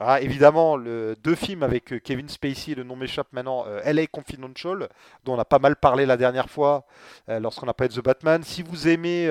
ah, 0.00 0.20
évidemment, 0.20 0.76
le, 0.76 1.14
deux 1.22 1.36
films 1.36 1.62
avec 1.62 2.02
Kevin 2.02 2.28
Spacey, 2.28 2.74
le 2.74 2.82
nom 2.82 2.96
m'échappe 2.96 3.28
maintenant, 3.32 3.64
LA 3.84 4.08
Confidential, 4.08 4.88
dont 5.24 5.36
on 5.36 5.38
a 5.38 5.44
pas 5.44 5.60
mal 5.60 5.76
parlé 5.76 6.06
la 6.06 6.16
dernière 6.16 6.50
fois 6.50 6.86
lorsqu'on 7.28 7.68
a 7.68 7.74
parlé 7.74 7.88
de 7.94 8.00
The 8.00 8.04
Batman. 8.04 8.42
Si 8.42 8.62
vous 8.62 8.88
aimez 8.88 9.26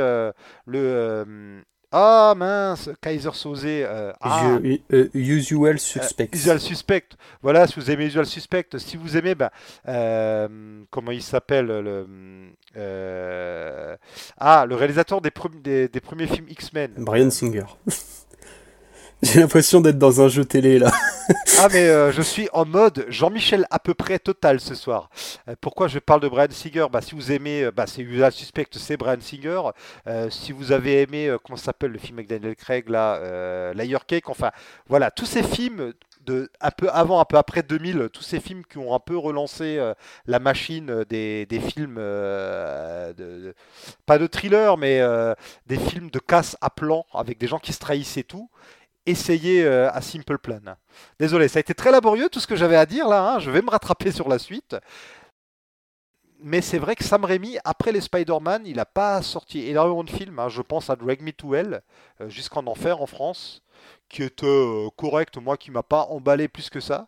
le 0.66 1.64
ah 1.92 2.34
mince, 2.36 2.90
Kaiser 3.02 3.30
Soze, 3.34 3.62
euh, 3.66 4.12
ah, 4.22 4.58
Je- 4.64 4.78
euh, 4.96 5.10
usual 5.14 5.80
Suspect. 5.80 6.30
Usual 6.34 6.60
Suspect. 6.60 7.10
Voilà, 7.42 7.68
si 7.68 7.80
vous 7.80 7.90
aimez 7.92 8.06
Usual 8.06 8.26
Suspect, 8.26 8.68
si 8.78 8.98
vous 8.98 9.16
aimez, 9.18 9.34
euh, 9.88 10.48
comment 10.92 11.12
il 11.12 11.22
s'appelle 11.24 11.68
le, 11.68 12.08
euh, 12.78 13.96
Ah, 14.38 14.66
le 14.68 14.76
réalisateur 14.76 15.22
des, 15.22 15.32
des 15.88 16.00
premiers 16.02 16.28
films 16.28 16.48
X-Men. 16.50 16.92
Brian 16.98 17.30
Singer. 17.30 17.66
J'ai 19.26 19.40
l'impression 19.40 19.82
d'être 19.82 19.98
dans 19.98 20.22
un 20.22 20.28
jeu 20.28 20.46
télé 20.46 20.78
là. 20.78 20.92
Ah, 21.58 21.70
mais 21.72 21.88
euh, 21.88 22.12
je 22.12 22.22
suis 22.22 22.48
en 22.54 22.66
mode 22.66 23.06
Jean-Michel 23.08 23.66
à 23.72 23.80
peu 23.80 23.96
près 23.96 24.20
total 24.20 24.60
ce 24.60 24.76
soir. 24.76 25.10
Euh, 25.48 25.56
pourquoi 25.60 25.88
je 25.88 25.98
parle 25.98 26.20
de 26.22 26.28
Brian 26.28 26.52
Singer? 26.52 26.86
Bah, 26.92 27.02
Si 27.02 27.16
vous 27.16 27.32
aimez, 27.32 27.64
euh, 27.64 27.72
bah, 27.72 27.88
c'est 27.88 28.06
Suspect, 28.30 28.68
c'est 28.74 28.98
Brian 28.98 29.22
Singer. 29.22 29.62
Si 30.30 30.52
vous 30.52 30.72
avez 30.72 31.02
aimé, 31.02 31.36
comment 31.44 31.58
s'appelle 31.58 31.92
le 31.92 31.98
film 31.98 32.20
avec 32.20 32.28
Daniel 32.28 32.56
Craig, 32.56 32.90
là, 32.90 33.74
Layer 33.74 33.98
Cake, 34.06 34.30
enfin, 34.30 34.52
voilà, 34.88 35.10
tous 35.10 35.26
ces 35.26 35.42
films. 35.44 35.94
De, 36.26 36.50
un 36.60 36.72
peu 36.72 36.90
avant, 36.90 37.20
un 37.20 37.26
peu 37.26 37.38
après 37.38 37.62
2000, 37.62 38.10
tous 38.12 38.24
ces 38.24 38.40
films 38.40 38.64
qui 38.68 38.80
ont 38.80 38.96
un 38.96 39.00
peu 39.00 39.16
relancé 39.16 39.80
la 40.26 40.40
machine 40.40 41.06
des, 41.08 41.46
films, 41.70 41.98
de, 41.98 43.54
pas 44.08 44.18
de 44.18 44.26
thriller, 44.26 44.76
mais 44.76 45.02
des 45.68 45.78
films 45.78 46.10
de 46.10 46.18
casse 46.18 46.58
à 46.62 46.72
plan 46.72 47.06
avec 47.14 47.38
des 47.38 47.46
gens 47.46 47.60
qui 47.60 47.74
se 47.74 47.80
trahissent 47.80 48.18
et 48.18 48.24
tout. 48.24 48.50
Essayer 49.06 49.64
euh, 49.64 49.90
à 49.92 50.02
Simple 50.02 50.38
Plan. 50.38 50.60
Désolé, 51.20 51.48
ça 51.48 51.60
a 51.60 51.62
été 51.62 51.74
très 51.74 51.92
laborieux 51.92 52.30
tout 52.30 52.40
ce 52.40 52.48
que 52.48 52.56
j'avais 52.56 52.76
à 52.76 52.86
dire 52.86 53.08
là. 53.08 53.34
hein. 53.36 53.40
Je 53.40 53.52
vais 53.52 53.62
me 53.62 53.70
rattraper 53.70 54.12
sur 54.12 54.28
la 54.30 54.40
suite. 54.40 54.76
Mais 56.40 56.62
c'est 56.62 56.78
vrai 56.78 56.96
que 56.96 57.04
Sam 57.04 57.24
Raimi, 57.26 57.58
après 57.64 57.92
les 57.92 58.02
Spider-Man, 58.02 58.64
il 58.66 58.76
n'a 58.76 58.86
pas 58.86 59.22
sorti 59.22 59.68
énormément 59.68 60.04
de 60.04 60.10
films. 60.10 60.38
hein. 60.40 60.50
Je 60.50 60.62
pense 60.62 60.90
à 60.90 60.96
Drag 60.96 61.22
Me 61.22 61.32
to 61.32 61.56
Hell, 61.56 61.82
euh, 62.22 62.30
Jusqu'en 62.30 62.66
Enfer 62.68 63.02
en 63.02 63.08
France, 63.08 63.62
qui 64.10 64.24
était 64.24 64.46
euh, 64.46 64.90
correct, 64.96 65.38
moi 65.38 65.58
qui 65.58 65.72
m'a 65.72 65.84
pas 65.84 66.04
emballé 66.10 66.48
plus 66.48 66.70
que 66.70 66.80
ça. 66.80 67.08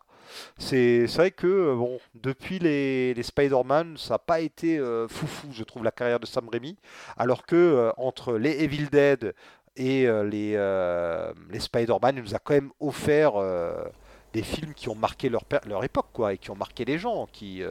C'est 0.58 1.06
vrai 1.06 1.30
que, 1.30 1.74
bon, 1.74 2.00
depuis 2.14 2.58
les, 2.58 3.14
Spider-Man, 3.22 3.96
ça 3.96 4.14
n'a 4.14 4.18
pas 4.18 4.40
été 4.40 4.78
foufou, 5.08 5.48
je 5.52 5.64
trouve, 5.64 5.82
la 5.84 5.90
carrière 5.90 6.20
de 6.20 6.26
Sam 6.26 6.48
Raimi. 6.50 6.76
Alors 7.16 7.46
que 7.46 7.90
entre 7.96 8.34
les 8.34 8.62
Evil 8.62 8.88
Dead 8.90 9.34
et 9.78 10.06
euh, 10.06 10.24
les, 10.24 10.54
euh, 10.56 11.32
les 11.50 11.60
Spider-Man, 11.60 12.16
il 12.16 12.22
nous 12.22 12.34
a 12.34 12.40
quand 12.40 12.54
même 12.54 12.72
offert 12.80 13.36
euh, 13.36 13.84
des 14.32 14.42
films 14.42 14.74
qui 14.74 14.88
ont 14.88 14.96
marqué 14.96 15.28
leur, 15.28 15.44
leur 15.66 15.84
époque, 15.84 16.08
quoi, 16.12 16.34
et 16.34 16.38
qui 16.38 16.50
ont 16.50 16.56
marqué 16.56 16.84
les 16.84 16.98
gens. 16.98 17.28
Qui, 17.32 17.62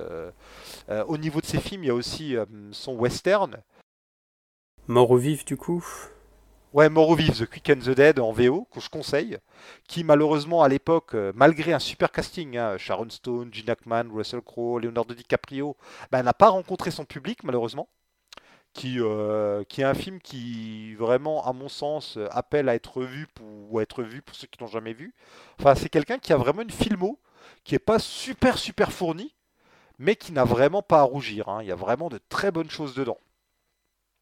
au 1.08 1.18
niveau 1.18 1.42
de 1.42 1.46
ces 1.46 1.60
films, 1.60 1.84
il 1.84 1.88
y 1.88 1.92
a 1.92 1.94
aussi 1.94 2.36
son 2.72 2.96
western. 2.96 3.58
Mort 4.88 5.12
au 5.12 5.18
vif, 5.18 5.46
du 5.46 5.58
coup? 5.58 5.86
Ouais, 6.74 6.90
Mort 6.90 7.10
ou 7.10 7.16
Vif, 7.16 7.40
The 7.40 7.46
Quick 7.46 7.70
and 7.70 7.80
the 7.80 7.96
Dead 7.96 8.20
en 8.20 8.32
VO, 8.32 8.68
que 8.72 8.80
je 8.80 8.90
conseille, 8.90 9.38
qui 9.88 10.04
malheureusement 10.04 10.64
à 10.64 10.70
l'époque, 10.70 11.16
malgré 11.34 11.74
un 11.74 11.80
super 11.80 12.12
casting, 12.12 12.58
hein, 12.58 12.78
Sharon 12.78 13.10
Stone, 13.10 13.50
Gene 13.54 13.70
Hackman, 13.70 14.06
Russell 14.14 14.42
Crowe, 14.42 14.80
Leonardo 14.80 15.14
DiCaprio, 15.14 15.78
bah, 16.12 16.22
n'a 16.24 16.34
pas 16.34 16.50
rencontré 16.50 16.92
son 16.92 17.06
public 17.06 17.44
malheureusement, 17.44 17.88
qui, 18.74 19.00
euh, 19.00 19.64
qui 19.66 19.82
est 19.82 19.86
un 19.86 19.94
film 19.94 20.20
qui 20.22 20.96
vraiment, 20.96 21.46
à 21.46 21.54
mon 21.54 21.70
sens, 21.70 22.18
euh, 22.18 22.28
appelle 22.32 22.70
à 22.70 22.76
être 22.76 23.04
vu 23.04 23.28
pour, 23.34 23.48
ou 23.72 23.80
à 23.80 23.84
être 23.84 24.04
vu 24.04 24.22
pour 24.22 24.36
ceux 24.36 24.48
qui 24.48 24.60
l'ont 24.60 24.68
jamais 24.68 24.94
vu. 24.94 25.14
Enfin, 25.60 25.76
c'est 25.76 25.90
quelqu'un 25.90 26.20
qui 26.20 26.34
a 26.34 26.38
vraiment 26.38 26.62
une 26.62 26.72
filmo, 26.72 27.20
qui 27.64 27.76
est 27.76 27.80
pas 27.80 28.00
super 28.00 28.58
super 28.58 28.92
fournie, 28.92 29.34
mais 30.00 30.16
qui 30.18 30.32
n'a 30.34 30.46
vraiment 30.46 30.82
pas 30.84 31.00
à 31.02 31.04
rougir. 31.04 31.50
hein. 31.50 31.60
Il 31.64 31.68
y 31.70 31.72
a 31.74 31.76
vraiment 31.76 32.10
de 32.10 32.20
très 32.30 32.52
bonnes 32.52 32.72
choses 32.72 32.96
dedans. 32.96 33.20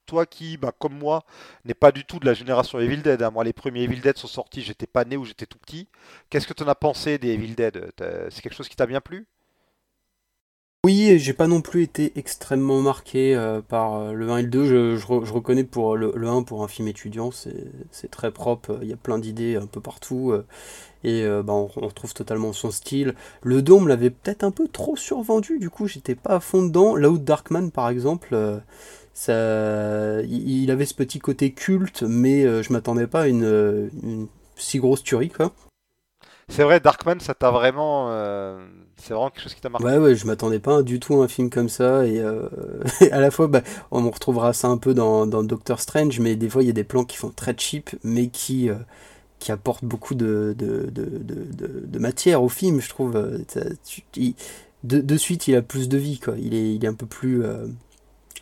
Toi 0.08 0.25
qui, 0.25 0.58
bah, 0.58 0.72
comme 0.78 0.98
moi, 0.98 1.24
n'est 1.64 1.74
pas 1.75 1.92
du 1.92 2.06
tout 2.06 2.20
de 2.20 2.25
la 2.25 2.34
génération 2.36 2.80
Evil 2.80 2.98
Dead. 3.02 3.22
hein. 3.24 3.32
Moi, 3.32 3.44
les 3.44 3.54
premiers 3.54 3.84
Evil 3.84 4.00
Dead 4.02 4.18
sont 4.18 4.28
sortis, 4.28 4.62
j'étais 4.62 4.88
pas 4.88 5.04
né 5.06 5.18
ou 5.18 5.25
j'étais 5.25 5.46
tout 5.48 5.58
petit. 5.60 5.88
Qu'est-ce 6.30 6.48
que 6.48 6.54
tu 6.54 6.64
en 6.64 6.68
as 6.68 6.75
pensé 6.75 7.18
des 7.18 7.30
Evil 7.34 7.56
Dead? 7.56 7.92
C'est 8.30 8.42
quelque 8.42 8.54
chose 8.56 8.70
qui 8.70 8.75
t'a 8.75 8.86
bien 8.86 9.02
plu? 9.02 9.28
Oui, 10.86 11.18
j'ai 11.18 11.34
pas 11.34 11.48
non 11.48 11.62
plus 11.62 11.82
été 11.82 12.12
extrêmement 12.15 12.80
marqué 12.80 13.36
euh, 13.36 13.60
par 13.60 13.96
euh, 13.96 14.12
le 14.13 14.30
1 14.30 14.38
et 14.38 14.42
le 14.44 14.50
2. 14.50 14.65
Je, 14.65 14.98
je 14.98 15.08
re- 15.08 15.25
je 15.25 15.34
reconnais 15.34 15.63
pour 15.63 15.98
le, 15.98 16.13
le 16.15 16.27
1 16.27 16.44
pour 16.44 16.63
un 16.63 16.68
film 16.68 16.88
étudiant, 16.88 17.32
c'est 17.32 18.12
très 18.12 18.30
propre, 18.30 18.77
il 18.84 18.89
y 18.89 18.94
a 18.94 18.96
plein 18.96 19.18
d'idées 19.18 19.56
un 19.56 19.65
peu 19.65 19.82
partout, 19.82 20.30
euh, 20.32 20.46
et 21.04 21.24
euh, 21.24 21.42
bah, 21.42 21.54
on, 21.54 21.65
retrouve 21.65 22.13
totalement 22.13 22.54
son 22.54 22.70
style. 22.70 23.15
Le 23.42 23.63
2, 23.63 23.74
on 23.74 23.82
me 23.82 23.89
l'avait 23.89 24.12
peut-être 24.12 24.44
un 24.44 24.51
peu 24.51 24.68
trop 24.68 24.96
survendu, 24.96 25.58
du 25.58 25.72
coup 25.72 25.88
j'étais 25.88 26.13
pas 26.13 26.36
à 26.36 26.39
fond 26.39 26.62
dedans. 26.62 26.96
Là 26.96 27.10
où 27.10 27.18
Darkman, 27.18 27.72
par 27.72 27.89
exemple, 27.89 28.30
euh, 28.34 28.60
ça, 29.15 30.22
il 30.22 30.70
avait 30.70 30.86
ce 30.86 30.94
petit 30.94 31.18
côté 31.18 31.51
culte, 31.51 32.04
mais 32.04 32.46
euh, 32.46 32.62
je 32.62 32.72
m'attendais 32.72 33.08
pas 33.08 33.22
à 33.24 33.27
une, 33.27 33.44
euh, 33.44 33.89
une 34.04 34.27
si 34.56 34.77
grosse 34.77 35.01
tuerie. 35.01 35.32
C'est 36.48 36.62
vrai, 36.63 36.80
Darkman, 36.80 37.20
ça 37.22 37.34
t'a 37.34 37.50
vraiment. 37.50 38.12
C'est 38.98 39.14
vraiment 39.14 39.30
quelque 39.30 39.44
chose 39.44 39.54
qui 39.54 39.62
t'a 39.62 39.70
marqué. 39.70 39.86
Ouais, 39.86 39.98
ouais, 39.98 40.16
je 40.16 40.25
m'attendais 40.25 40.60
pas 40.60 40.82
du 40.82 41.00
tout 41.00 41.22
à 41.22 41.25
un 41.25 41.28
film 41.28 41.50
comme 41.50 41.70
ça. 41.70 42.06
Et 42.08 42.20
euh, 42.20 42.48
à 43.12 43.20
la 43.20 43.32
fois, 43.32 43.48
bah, 43.48 43.62
on 43.92 44.10
retrouvera 44.10 44.54
ça 44.54 44.68
un 44.68 44.78
peu 44.78 44.94
dans, 44.94 45.28
dans 45.28 45.44
Doctor 45.44 45.80
Strange, 45.80 46.20
mais 46.20 46.36
des 46.36 46.50
fois, 46.50 46.64
il 46.64 46.68
y 46.68 46.70
a 46.70 46.74
des 46.74 46.84
plans 46.84 47.04
qui 47.04 47.18
font 47.18 47.30
très 47.30 47.56
cheap, 47.58 47.92
mais 48.04 48.28
qui, 48.28 48.70
euh, 48.70 48.75
qui 49.40 49.52
apportent 49.52 49.86
beaucoup 49.86 50.16
de, 50.16 50.56
de, 50.58 50.90
de, 50.90 51.06
de, 51.86 52.00
matière 52.00 52.42
au 52.42 52.50
film, 52.50 52.82
je 52.82 52.90
trouve. 52.90 53.16
Euh, 53.16 53.40
il- 54.16 54.36
de, 54.84 55.18
suite, 55.18 55.48
il 55.48 55.56
a 55.56 55.64
plus 55.64 55.90
de 55.90 55.98
vie, 55.98 56.20
quoi. 56.20 56.36
Il 56.38 56.54
est, 56.54 56.75
il 56.75 56.86
est 56.86 56.88
un 56.88 56.94
peu 56.94 57.08
plus. 57.08 57.44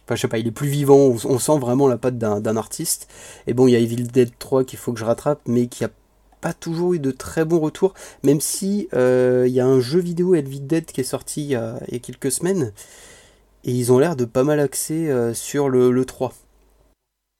Enfin, 0.05 0.15
je 0.15 0.21
sais 0.21 0.27
pas, 0.27 0.37
il 0.37 0.47
est 0.47 0.51
plus 0.51 0.67
vivant, 0.67 0.97
on, 0.97 1.39
sent 1.39 1.57
vraiment 1.59 1.87
la 1.87 1.97
patte 1.97 2.17
d'un 2.17 2.57
artiste. 2.57 3.07
Et 3.47 3.53
bon, 3.53 3.67
il 3.67 3.71
y 3.71 3.75
a 3.75 3.79
Evil 3.79 4.03
Dead 4.03 4.31
3 4.37 4.65
qu'il 4.65 4.77
faut 4.77 4.91
que 4.91 4.99
je 4.99 5.05
rattrape, 5.05 5.39
mais 5.47 5.67
qui 5.67 5.85
a 5.85 5.89
pas 6.43 6.53
toujours 6.53 6.93
eu 6.93 6.99
de 6.99 7.11
très 7.11 7.45
bons 7.45 7.61
retours, 7.61 7.93
même 8.21 8.41
si 8.41 8.89
euh, 8.93 9.45
il 9.47 9.53
y 9.53 9.61
a 9.61 9.65
un 9.65 9.79
jeu 9.79 10.01
vidéo 10.01 10.35
Evil 10.35 10.59
Dead 10.59 10.85
qui 10.85 10.99
est 10.99 11.05
sorti 11.05 11.41
il 11.41 11.51
y 11.51 11.55
a, 11.55 11.79
il 11.87 11.93
y 11.93 11.95
a 11.95 11.99
quelques 11.99 12.33
semaines, 12.33 12.73
et 13.63 13.71
ils 13.71 13.93
ont 13.93 13.97
l'air 13.97 14.17
de 14.17 14.25
pas 14.25 14.43
mal 14.43 14.59
axer 14.59 15.09
euh, 15.09 15.33
sur 15.33 15.69
le, 15.69 15.89
le 15.89 16.03
3. 16.03 16.33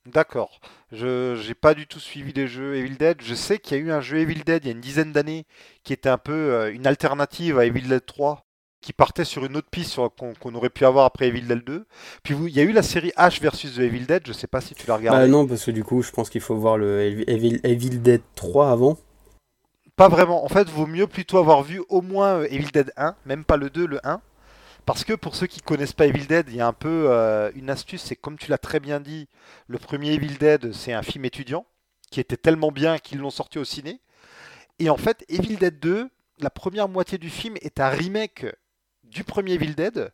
D'accord. 0.06 0.58
Je 0.90 1.38
j'ai 1.38 1.54
pas 1.54 1.74
du 1.74 1.86
tout 1.86 2.00
suivi 2.00 2.32
les 2.32 2.48
jeux 2.48 2.76
Evil 2.76 2.96
Dead. 2.96 3.20
Je 3.20 3.34
sais 3.34 3.58
qu'il 3.58 3.76
y 3.76 3.80
a 3.80 3.82
eu 3.84 3.90
un 3.92 4.00
jeu 4.00 4.18
Evil 4.20 4.42
Dead 4.42 4.64
il 4.64 4.68
y 4.68 4.70
a 4.70 4.74
une 4.74 4.80
dizaine 4.80 5.12
d'années 5.12 5.44
qui 5.82 5.92
était 5.92 6.08
un 6.08 6.18
peu 6.18 6.32
euh, 6.32 6.72
une 6.72 6.86
alternative 6.86 7.58
à 7.58 7.66
Evil 7.66 7.86
Dead 7.86 8.04
3, 8.06 8.46
qui 8.84 8.92
partait 8.92 9.24
sur 9.24 9.46
une 9.46 9.56
autre 9.56 9.70
piste 9.70 9.98
qu'on 10.40 10.54
aurait 10.54 10.68
pu 10.68 10.84
avoir 10.84 11.06
après 11.06 11.28
Evil 11.28 11.40
Dead 11.46 11.64
2. 11.64 11.86
Puis 12.22 12.34
il 12.34 12.50
y 12.54 12.60
a 12.60 12.64
eu 12.64 12.72
la 12.72 12.82
série 12.82 13.12
H 13.16 13.40
versus 13.40 13.76
The 13.76 13.78
Evil 13.78 14.04
Dead. 14.04 14.22
Je 14.26 14.32
sais 14.34 14.46
pas 14.46 14.60
si 14.60 14.74
tu 14.74 14.86
l'as 14.86 14.94
Bah 14.94 14.98
regardé. 14.98 15.28
non, 15.28 15.46
parce 15.46 15.64
que 15.64 15.70
du 15.70 15.82
coup, 15.82 16.02
je 16.02 16.10
pense 16.10 16.28
qu'il 16.28 16.42
faut 16.42 16.54
voir 16.56 16.76
le 16.76 17.00
Evil, 17.00 17.24
Evil- 17.26 17.60
Evil 17.64 17.98
Dead 18.00 18.20
3 18.34 18.70
avant. 18.70 18.98
Pas 19.96 20.08
vraiment. 20.08 20.44
En 20.44 20.48
fait, 20.48 20.68
vaut 20.68 20.86
mieux 20.86 21.06
plutôt 21.06 21.38
avoir 21.38 21.62
vu 21.62 21.82
au 21.88 22.02
moins 22.02 22.40
euh, 22.40 22.46
Evil 22.50 22.70
Dead 22.72 22.92
1, 22.98 23.16
même 23.24 23.44
pas 23.44 23.56
le 23.56 23.70
2, 23.70 23.86
le 23.86 24.00
1. 24.06 24.20
Parce 24.84 25.02
que 25.04 25.14
pour 25.14 25.34
ceux 25.34 25.46
qui 25.46 25.62
connaissent 25.62 25.94
pas 25.94 26.06
Evil 26.06 26.26
Dead, 26.26 26.46
il 26.50 26.56
y 26.56 26.60
a 26.60 26.66
un 26.66 26.74
peu 26.74 27.06
euh, 27.08 27.50
une 27.54 27.70
astuce, 27.70 28.02
c'est 28.02 28.16
comme 28.16 28.36
tu 28.36 28.50
l'as 28.50 28.58
très 28.58 28.80
bien 28.80 29.00
dit, 29.00 29.28
le 29.66 29.78
premier 29.78 30.12
Evil 30.12 30.36
Dead, 30.38 30.74
c'est 30.74 30.92
un 30.92 31.02
film 31.02 31.24
étudiant 31.24 31.64
qui 32.10 32.20
était 32.20 32.36
tellement 32.36 32.70
bien 32.70 32.98
qu'ils 32.98 33.18
l'ont 33.20 33.30
sorti 33.30 33.58
au 33.58 33.64
ciné. 33.64 34.00
Et 34.78 34.90
en 34.90 34.98
fait, 34.98 35.24
Evil 35.30 35.56
Dead 35.56 35.80
2, 35.80 36.10
la 36.40 36.50
première 36.50 36.88
moitié 36.90 37.16
du 37.16 37.30
film 37.30 37.54
est 37.62 37.80
un 37.80 37.88
remake 37.88 38.44
du 39.10 39.24
premier 39.24 39.54
Evil 39.54 39.74
Dead, 39.74 40.10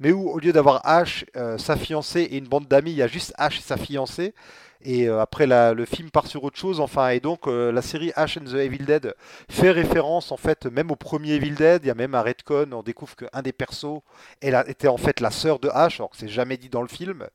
mais 0.00 0.12
où 0.12 0.30
au 0.30 0.38
lieu 0.38 0.52
d'avoir 0.52 0.80
Ash, 0.84 1.24
euh, 1.36 1.58
sa 1.58 1.76
fiancée 1.76 2.22
et 2.22 2.38
une 2.38 2.48
bande 2.48 2.68
d'amis, 2.68 2.92
il 2.92 2.96
y 2.96 3.02
a 3.02 3.08
juste 3.08 3.34
Ash 3.36 3.58
et 3.58 3.62
sa 3.62 3.76
fiancée. 3.76 4.34
Et 4.80 5.08
euh, 5.08 5.20
après, 5.20 5.46
le 5.48 5.84
film 5.84 6.08
part 6.08 6.28
sur 6.28 6.44
autre 6.44 6.56
chose. 6.56 6.78
Enfin, 6.78 7.08
et 7.08 7.18
donc 7.18 7.48
euh, 7.48 7.72
la 7.72 7.82
série 7.82 8.12
Ash 8.14 8.36
and 8.36 8.44
the 8.44 8.54
Evil 8.54 8.84
Dead 8.84 9.12
fait 9.50 9.72
référence 9.72 10.30
en 10.30 10.36
fait 10.36 10.66
même 10.66 10.92
au 10.92 10.96
premier 10.96 11.32
Evil 11.32 11.50
Dead. 11.50 11.82
Il 11.82 11.88
y 11.88 11.90
a 11.90 11.96
même 11.96 12.14
un 12.14 12.22
retcon. 12.22 12.70
On 12.72 12.84
découvre 12.84 13.16
qu'un 13.16 13.42
des 13.42 13.52
persos 13.52 14.02
était 14.40 14.86
en 14.86 14.96
fait 14.96 15.18
la 15.18 15.32
sœur 15.32 15.58
de 15.58 15.68
Ash, 15.68 15.98
alors 15.98 16.10
que 16.10 16.16
c'est 16.16 16.28
jamais 16.28 16.56
dit 16.56 16.68
dans 16.68 16.82
le 16.82 16.88
film. 16.88 17.26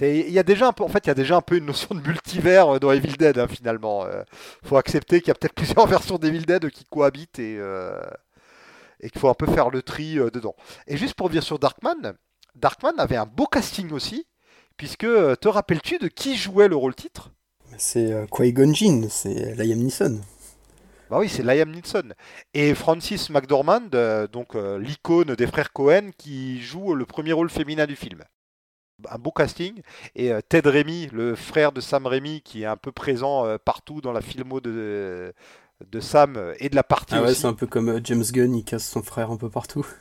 Il 0.00 0.30
y 0.30 0.38
a 0.38 0.44
déjà 0.44 0.68
un 0.68 0.72
peu, 0.72 0.84
en 0.84 0.88
fait, 0.88 1.06
il 1.06 1.08
y 1.08 1.10
a 1.10 1.14
déjà 1.14 1.36
un 1.36 1.42
peu 1.42 1.56
une 1.56 1.66
notion 1.66 1.96
de 1.96 2.00
multivers 2.00 2.78
dans 2.78 2.92
Evil 2.92 3.16
Dead 3.16 3.38
hein, 3.38 3.48
finalement. 3.48 4.06
Faut 4.62 4.76
accepter 4.76 5.20
qu'il 5.20 5.28
y 5.28 5.30
a 5.32 5.34
peut-être 5.34 5.54
plusieurs 5.56 5.88
versions 5.88 6.16
d'Evil 6.16 6.46
Dead 6.46 6.70
qui 6.70 6.84
cohabitent 6.84 7.40
et 7.40 7.58
et 9.04 9.10
qu'il 9.10 9.20
faut 9.20 9.28
un 9.28 9.34
peu 9.34 9.46
faire 9.46 9.70
le 9.70 9.82
tri 9.82 10.18
euh, 10.18 10.30
dedans. 10.30 10.56
Et 10.88 10.96
juste 10.96 11.14
pour 11.14 11.26
revenir 11.26 11.44
sur 11.44 11.58
Darkman, 11.58 12.14
Darkman 12.56 12.98
avait 12.98 13.16
un 13.16 13.26
beau 13.26 13.46
casting 13.46 13.92
aussi, 13.92 14.26
puisque 14.76 15.04
euh, 15.04 15.36
te 15.36 15.48
rappelles-tu 15.48 15.98
de 15.98 16.08
qui 16.08 16.36
jouait 16.36 16.68
le 16.68 16.76
rôle 16.76 16.94
titre? 16.94 17.30
C'est 17.76 18.12
euh, 18.12 18.26
Qui-Gon 18.26 18.72
Jinn, 18.72 19.08
c'est 19.10 19.54
Liam 19.56 19.78
Neeson. 19.78 20.20
Bah 21.10 21.18
oui, 21.18 21.28
c'est 21.28 21.42
Liam 21.42 21.70
Neeson. 21.70 22.14
Et 22.54 22.74
Francis 22.74 23.28
McDormand, 23.28 23.90
euh, 23.94 24.26
donc 24.26 24.54
l'icône 24.54 25.34
des 25.34 25.46
frères 25.46 25.72
Cohen, 25.72 26.10
qui 26.16 26.62
joue 26.62 26.94
le 26.94 27.04
premier 27.04 27.32
rôle 27.32 27.50
féminin 27.50 27.86
du 27.86 27.96
film. 27.96 28.22
Un 29.10 29.18
beau 29.18 29.32
casting. 29.32 29.82
Et 30.14 30.30
Ted 30.48 30.68
Raimi, 30.68 31.08
le 31.12 31.34
frère 31.34 31.72
de 31.72 31.80
Sam 31.80 32.06
Raimi, 32.06 32.40
qui 32.40 32.62
est 32.62 32.66
un 32.66 32.76
peu 32.76 32.92
présent 32.92 33.44
partout 33.64 34.00
dans 34.00 34.12
la 34.12 34.22
filmo 34.22 34.60
de, 34.60 35.34
de 35.90 36.00
Sam 36.00 36.54
et 36.58 36.68
de 36.68 36.76
la 36.76 36.82
partie 36.82 37.14
Ah 37.16 37.22
ouais, 37.22 37.34
c'est 37.34 37.46
un 37.46 37.54
peu 37.54 37.66
comme 37.66 37.88
euh, 37.88 38.00
James 38.04 38.24
Gunn, 38.24 38.54
il 38.54 38.64
casse 38.64 38.88
son 38.88 39.02
frère 39.02 39.30
un 39.30 39.36
peu 39.36 39.50
partout. 39.50 39.86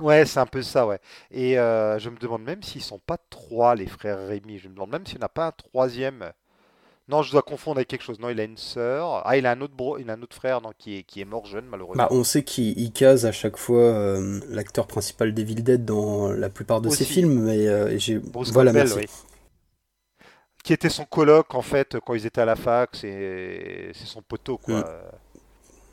Ouais, 0.00 0.24
c'est 0.24 0.40
un 0.40 0.46
peu 0.46 0.62
ça, 0.62 0.86
ouais. 0.86 0.98
Et 1.30 1.58
euh, 1.58 1.98
je 1.98 2.08
me 2.08 2.16
demande 2.16 2.42
même 2.42 2.62
s'ils 2.62 2.82
sont 2.82 2.98
pas 2.98 3.18
trois, 3.28 3.74
les 3.74 3.86
frères 3.86 4.26
Rémi. 4.28 4.58
Je 4.58 4.68
me 4.68 4.74
demande 4.74 4.92
même 4.92 5.06
s'il 5.06 5.18
n'y 5.18 5.24
en 5.24 5.26
a 5.26 5.28
pas 5.28 5.48
un 5.48 5.52
troisième. 5.52 6.32
Non, 7.08 7.22
je 7.22 7.32
dois 7.32 7.42
confondre 7.42 7.78
avec 7.78 7.88
quelque 7.88 8.04
chose. 8.04 8.20
Non, 8.20 8.30
il 8.30 8.38
a 8.38 8.44
une 8.44 8.56
sœur. 8.56 9.22
Ah, 9.26 9.36
il 9.36 9.44
a 9.44 9.50
un 9.50 9.60
autre, 9.60 9.74
bro... 9.74 9.98
il 9.98 10.08
a 10.08 10.12
un 10.12 10.22
autre 10.22 10.36
frère 10.36 10.60
non, 10.60 10.70
qui 10.78 10.98
est, 10.98 11.02
qui 11.02 11.20
est 11.20 11.24
mort 11.24 11.44
jeune, 11.44 11.64
malheureusement. 11.68 12.04
Bah, 12.04 12.08
on 12.12 12.22
sait 12.22 12.44
qu'il 12.44 12.78
il 12.78 12.92
case 12.92 13.26
à 13.26 13.32
chaque 13.32 13.56
fois 13.56 13.80
euh, 13.80 14.40
l'acteur 14.48 14.86
principal 14.86 15.34
d'Evil 15.34 15.64
Dead 15.64 15.84
dans 15.84 16.30
la 16.30 16.48
plupart 16.48 16.80
de 16.80 16.88
ses 16.88 17.04
films, 17.04 17.40
mais 17.40 17.66
euh, 17.66 17.98
j'ai... 17.98 18.20
Voilà, 18.32 18.70
Campbell, 18.70 18.74
merci. 18.74 18.94
oui. 18.96 19.06
Qui 20.62 20.72
était 20.72 20.90
son 20.90 21.04
coloc, 21.04 21.54
en 21.54 21.62
fait, 21.62 21.98
quand 22.00 22.14
ils 22.14 22.26
étaient 22.26 22.40
à 22.40 22.46
la 22.46 22.56
fac. 22.56 22.90
C'est 22.94 23.92
son 23.94 24.22
poteau, 24.22 24.58
quoi. 24.58 24.80
Mm. 24.80 24.86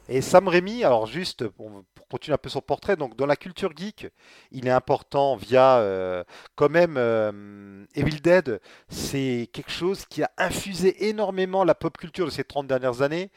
Et 0.10 0.22
Sam 0.22 0.48
Raimi, 0.48 0.84
alors 0.86 1.06
juste 1.06 1.48
pour, 1.50 1.84
continuer 2.10 2.36
un 2.36 2.38
peu 2.38 2.50
son 2.50 2.62
portrait, 2.62 2.96
donc 2.96 3.16
dans 3.18 3.26
la 3.26 3.36
culture 3.36 3.72
geek, 3.76 4.08
il 4.52 4.68
est 4.68 4.72
important 4.72 5.36
via 5.36 5.80
euh, 5.80 6.24
quand 6.56 6.70
même 6.70 6.96
euh, 6.98 7.86
Evil 7.96 8.22
Dead, 8.22 8.62
c'est 8.88 9.50
quelque 9.52 9.72
chose 9.72 10.06
qui 10.06 10.24
a 10.24 10.32
infusé 10.38 11.10
énormément 11.10 11.64
la 11.64 11.76
pop 11.76 11.98
culture 11.98 12.26
de 12.26 12.32
ces 12.32 12.44
30 12.44 12.68
dernières 12.68 13.02
années, 13.02 13.30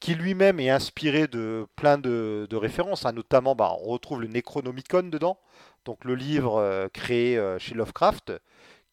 qui 0.00 0.14
lui-même 0.14 0.58
est 0.60 0.70
inspiré 0.70 1.28
de 1.28 1.66
plein 1.76 1.98
de, 1.98 2.46
de 2.50 2.56
références, 2.56 3.06
hein, 3.06 3.12
notamment 3.12 3.54
bah, 3.54 3.76
on 3.82 3.90
retrouve 3.90 4.20
le 4.20 4.26
Necronomicon 4.26 5.04
dedans, 5.04 5.38
donc 5.84 6.04
le 6.04 6.16
livre 6.16 6.56
euh, 6.56 6.88
créé 6.92 7.40
chez 7.58 7.74
Lovecraft, 7.74 8.32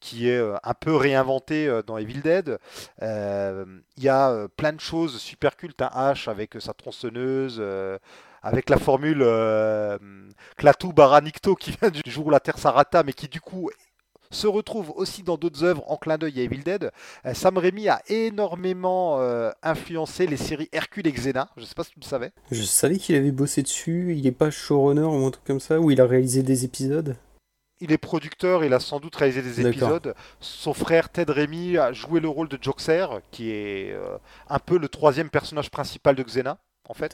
qui 0.03 0.29
est 0.29 0.37
euh, 0.37 0.57
un 0.63 0.73
peu 0.73 0.93
réinventé 0.95 1.65
euh, 1.65 1.81
dans 1.81 1.97
Evil 1.97 2.19
Dead. 2.19 2.57
Euh, 3.01 3.63
Il 3.95 4.03
y 4.03 4.09
a 4.09 4.47
plein 4.57 4.73
de 4.73 4.81
choses 4.81 5.17
super 5.17 5.55
cultes, 5.55 5.81
un 5.81 6.11
H 6.11 6.29
avec 6.29 6.55
sa 6.59 6.73
tronçonneuse, 6.73 7.63
avec 8.41 8.69
la 8.69 8.77
formule 8.77 9.21
euh, 9.21 9.97
Klaatu 10.57 10.91
Baranicto 10.91 11.55
qui 11.55 11.71
vient 11.71 11.89
du 11.89 12.01
jour 12.05 12.27
où 12.27 12.29
la 12.29 12.41
Terre 12.41 12.57
s'arrêta, 12.57 13.03
mais 13.03 13.13
qui 13.13 13.29
du 13.29 13.39
coup 13.39 13.69
se 14.29 14.47
retrouve 14.47 14.91
aussi 14.95 15.23
dans 15.23 15.37
d'autres 15.37 15.63
œuvres 15.63 15.83
en 15.89 15.95
clin 15.95 16.17
d'œil 16.17 16.39
à 16.39 16.43
Evil 16.43 16.63
Dead. 16.63 16.91
Sam 17.33 17.57
Raimi 17.57 17.87
a 17.87 18.01
énormément 18.07 19.19
influencé 19.61 20.27
les 20.27 20.37
séries 20.37 20.69
Hercule 20.73 21.07
et 21.07 21.11
Xena. 21.13 21.49
Je 21.55 21.63
sais 21.63 21.75
pas 21.75 21.83
si 21.83 21.91
tu 21.91 21.99
le 22.01 22.05
savais. 22.05 22.31
Je 22.51 22.63
savais 22.63 22.97
qu'il 22.97 23.15
avait 23.15 23.31
bossé 23.31 23.61
dessus. 23.61 24.15
Il 24.17 24.27
est 24.27 24.31
pas 24.31 24.49
showrunner 24.49 25.03
ou 25.03 25.25
un 25.25 25.31
truc 25.31 25.45
comme 25.45 25.61
ça, 25.61 25.79
où 25.79 25.91
il 25.91 26.01
a 26.01 26.05
réalisé 26.05 26.41
des 26.43 26.65
épisodes. 26.65 27.15
Il 27.85 27.91
est 27.91 27.97
producteur, 27.97 28.63
il 28.63 28.73
a 28.73 28.79
sans 28.79 29.01
doute 29.01 29.13
réalisé 29.17 29.41
des 29.41 29.59
épisodes. 29.67 30.15
Son 30.39 30.73
frère 30.73 31.09
Ted 31.09 31.29
Raimi 31.29 31.77
a 31.77 31.91
joué 31.91 32.21
le 32.21 32.29
rôle 32.29 32.47
de 32.47 32.57
Joxer, 32.61 33.05
qui 33.29 33.51
est 33.51 33.91
euh, 33.91 34.17
un 34.47 34.59
peu 34.59 34.77
le 34.77 34.87
troisième 34.87 35.29
personnage 35.29 35.69
principal 35.69 36.15
de 36.15 36.23
Xena, 36.23 36.59
en 36.87 36.93
fait. 36.93 37.13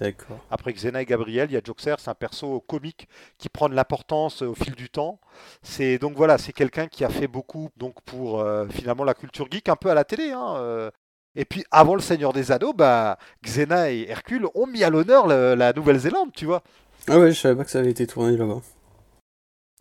Après 0.52 0.72
Xena 0.72 1.02
et 1.02 1.06
Gabriel, 1.06 1.50
il 1.50 1.56
y 1.56 1.58
a 1.58 1.62
Joxer, 1.66 1.96
c'est 1.98 2.10
un 2.12 2.14
perso 2.14 2.60
comique 2.60 3.08
qui 3.40 3.50
prend 3.50 3.68
de 3.68 3.74
l'importance 3.74 4.44
au 4.44 4.54
fil 4.54 4.76
du 4.76 4.90
temps. 4.92 5.20
C'est 5.64 5.98
donc 5.98 6.16
voilà, 6.16 6.38
c'est 6.38 6.54
quelqu'un 6.54 6.86
qui 6.88 7.04
a 7.04 7.10
fait 7.10 7.28
beaucoup 7.28 7.70
donc 7.76 7.96
pour 8.06 8.40
euh, 8.40 8.68
finalement 8.70 9.04
la 9.04 9.16
culture 9.16 9.48
geek 9.50 9.70
un 9.70 9.76
peu 9.76 9.90
à 9.90 9.96
la 9.96 10.04
télé. 10.04 10.30
hein, 10.32 10.54
euh. 10.58 10.92
Et 11.36 11.46
puis 11.46 11.64
avant 11.72 11.96
le 11.96 12.02
Seigneur 12.02 12.32
des 12.32 12.52
Anneaux, 12.52 12.74
bah, 12.74 13.18
Xena 13.44 13.92
et 13.92 14.06
Hercule 14.08 14.46
ont 14.54 14.68
mis 14.68 14.84
à 14.84 14.92
l'honneur 14.92 15.26
la 15.28 15.74
Nouvelle-Zélande, 15.74 16.30
tu 16.36 16.46
vois. 16.46 16.62
Ah 17.08 17.18
ouais, 17.18 17.32
je 17.32 17.40
savais 17.40 17.56
pas 17.56 17.64
que 17.64 17.72
ça 17.72 17.80
avait 17.80 17.92
été 17.92 18.06
tourné 18.06 18.38
là-bas. 18.38 18.62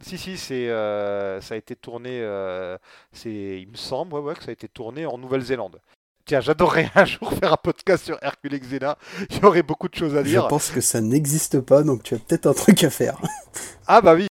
Si, 0.00 0.16
si, 0.16 0.36
c'est, 0.36 0.68
euh, 0.68 1.40
ça 1.40 1.54
a 1.54 1.56
été 1.56 1.74
tourné, 1.74 2.20
euh, 2.22 2.78
c'est, 3.12 3.60
il 3.60 3.68
me 3.68 3.76
semble, 3.76 4.14
ouais, 4.14 4.20
ouais, 4.20 4.34
que 4.34 4.44
ça 4.44 4.50
a 4.50 4.52
été 4.52 4.68
tourné 4.68 5.06
en 5.06 5.18
Nouvelle-Zélande. 5.18 5.80
Tiens, 6.24 6.40
j'adorerais 6.40 6.90
un 6.94 7.04
jour 7.04 7.32
faire 7.32 7.52
un 7.52 7.56
podcast 7.56 8.04
sur 8.04 8.18
Hercule 8.22 8.54
et 8.54 8.60
Xena. 8.60 8.96
Il 9.30 9.38
y 9.38 9.44
aurait 9.44 9.62
beaucoup 9.62 9.88
de 9.88 9.94
choses 9.94 10.14
à 10.14 10.22
Je 10.22 10.28
dire. 10.28 10.46
pense 10.48 10.70
que 10.70 10.80
ça 10.80 11.00
n'existe 11.00 11.60
pas, 11.60 11.82
donc 11.82 12.02
tu 12.04 12.14
as 12.14 12.18
peut-être 12.18 12.46
un 12.46 12.54
truc 12.54 12.84
à 12.84 12.90
faire. 12.90 13.18
Ah 13.90 14.02
bah 14.02 14.14
oui. 14.14 14.26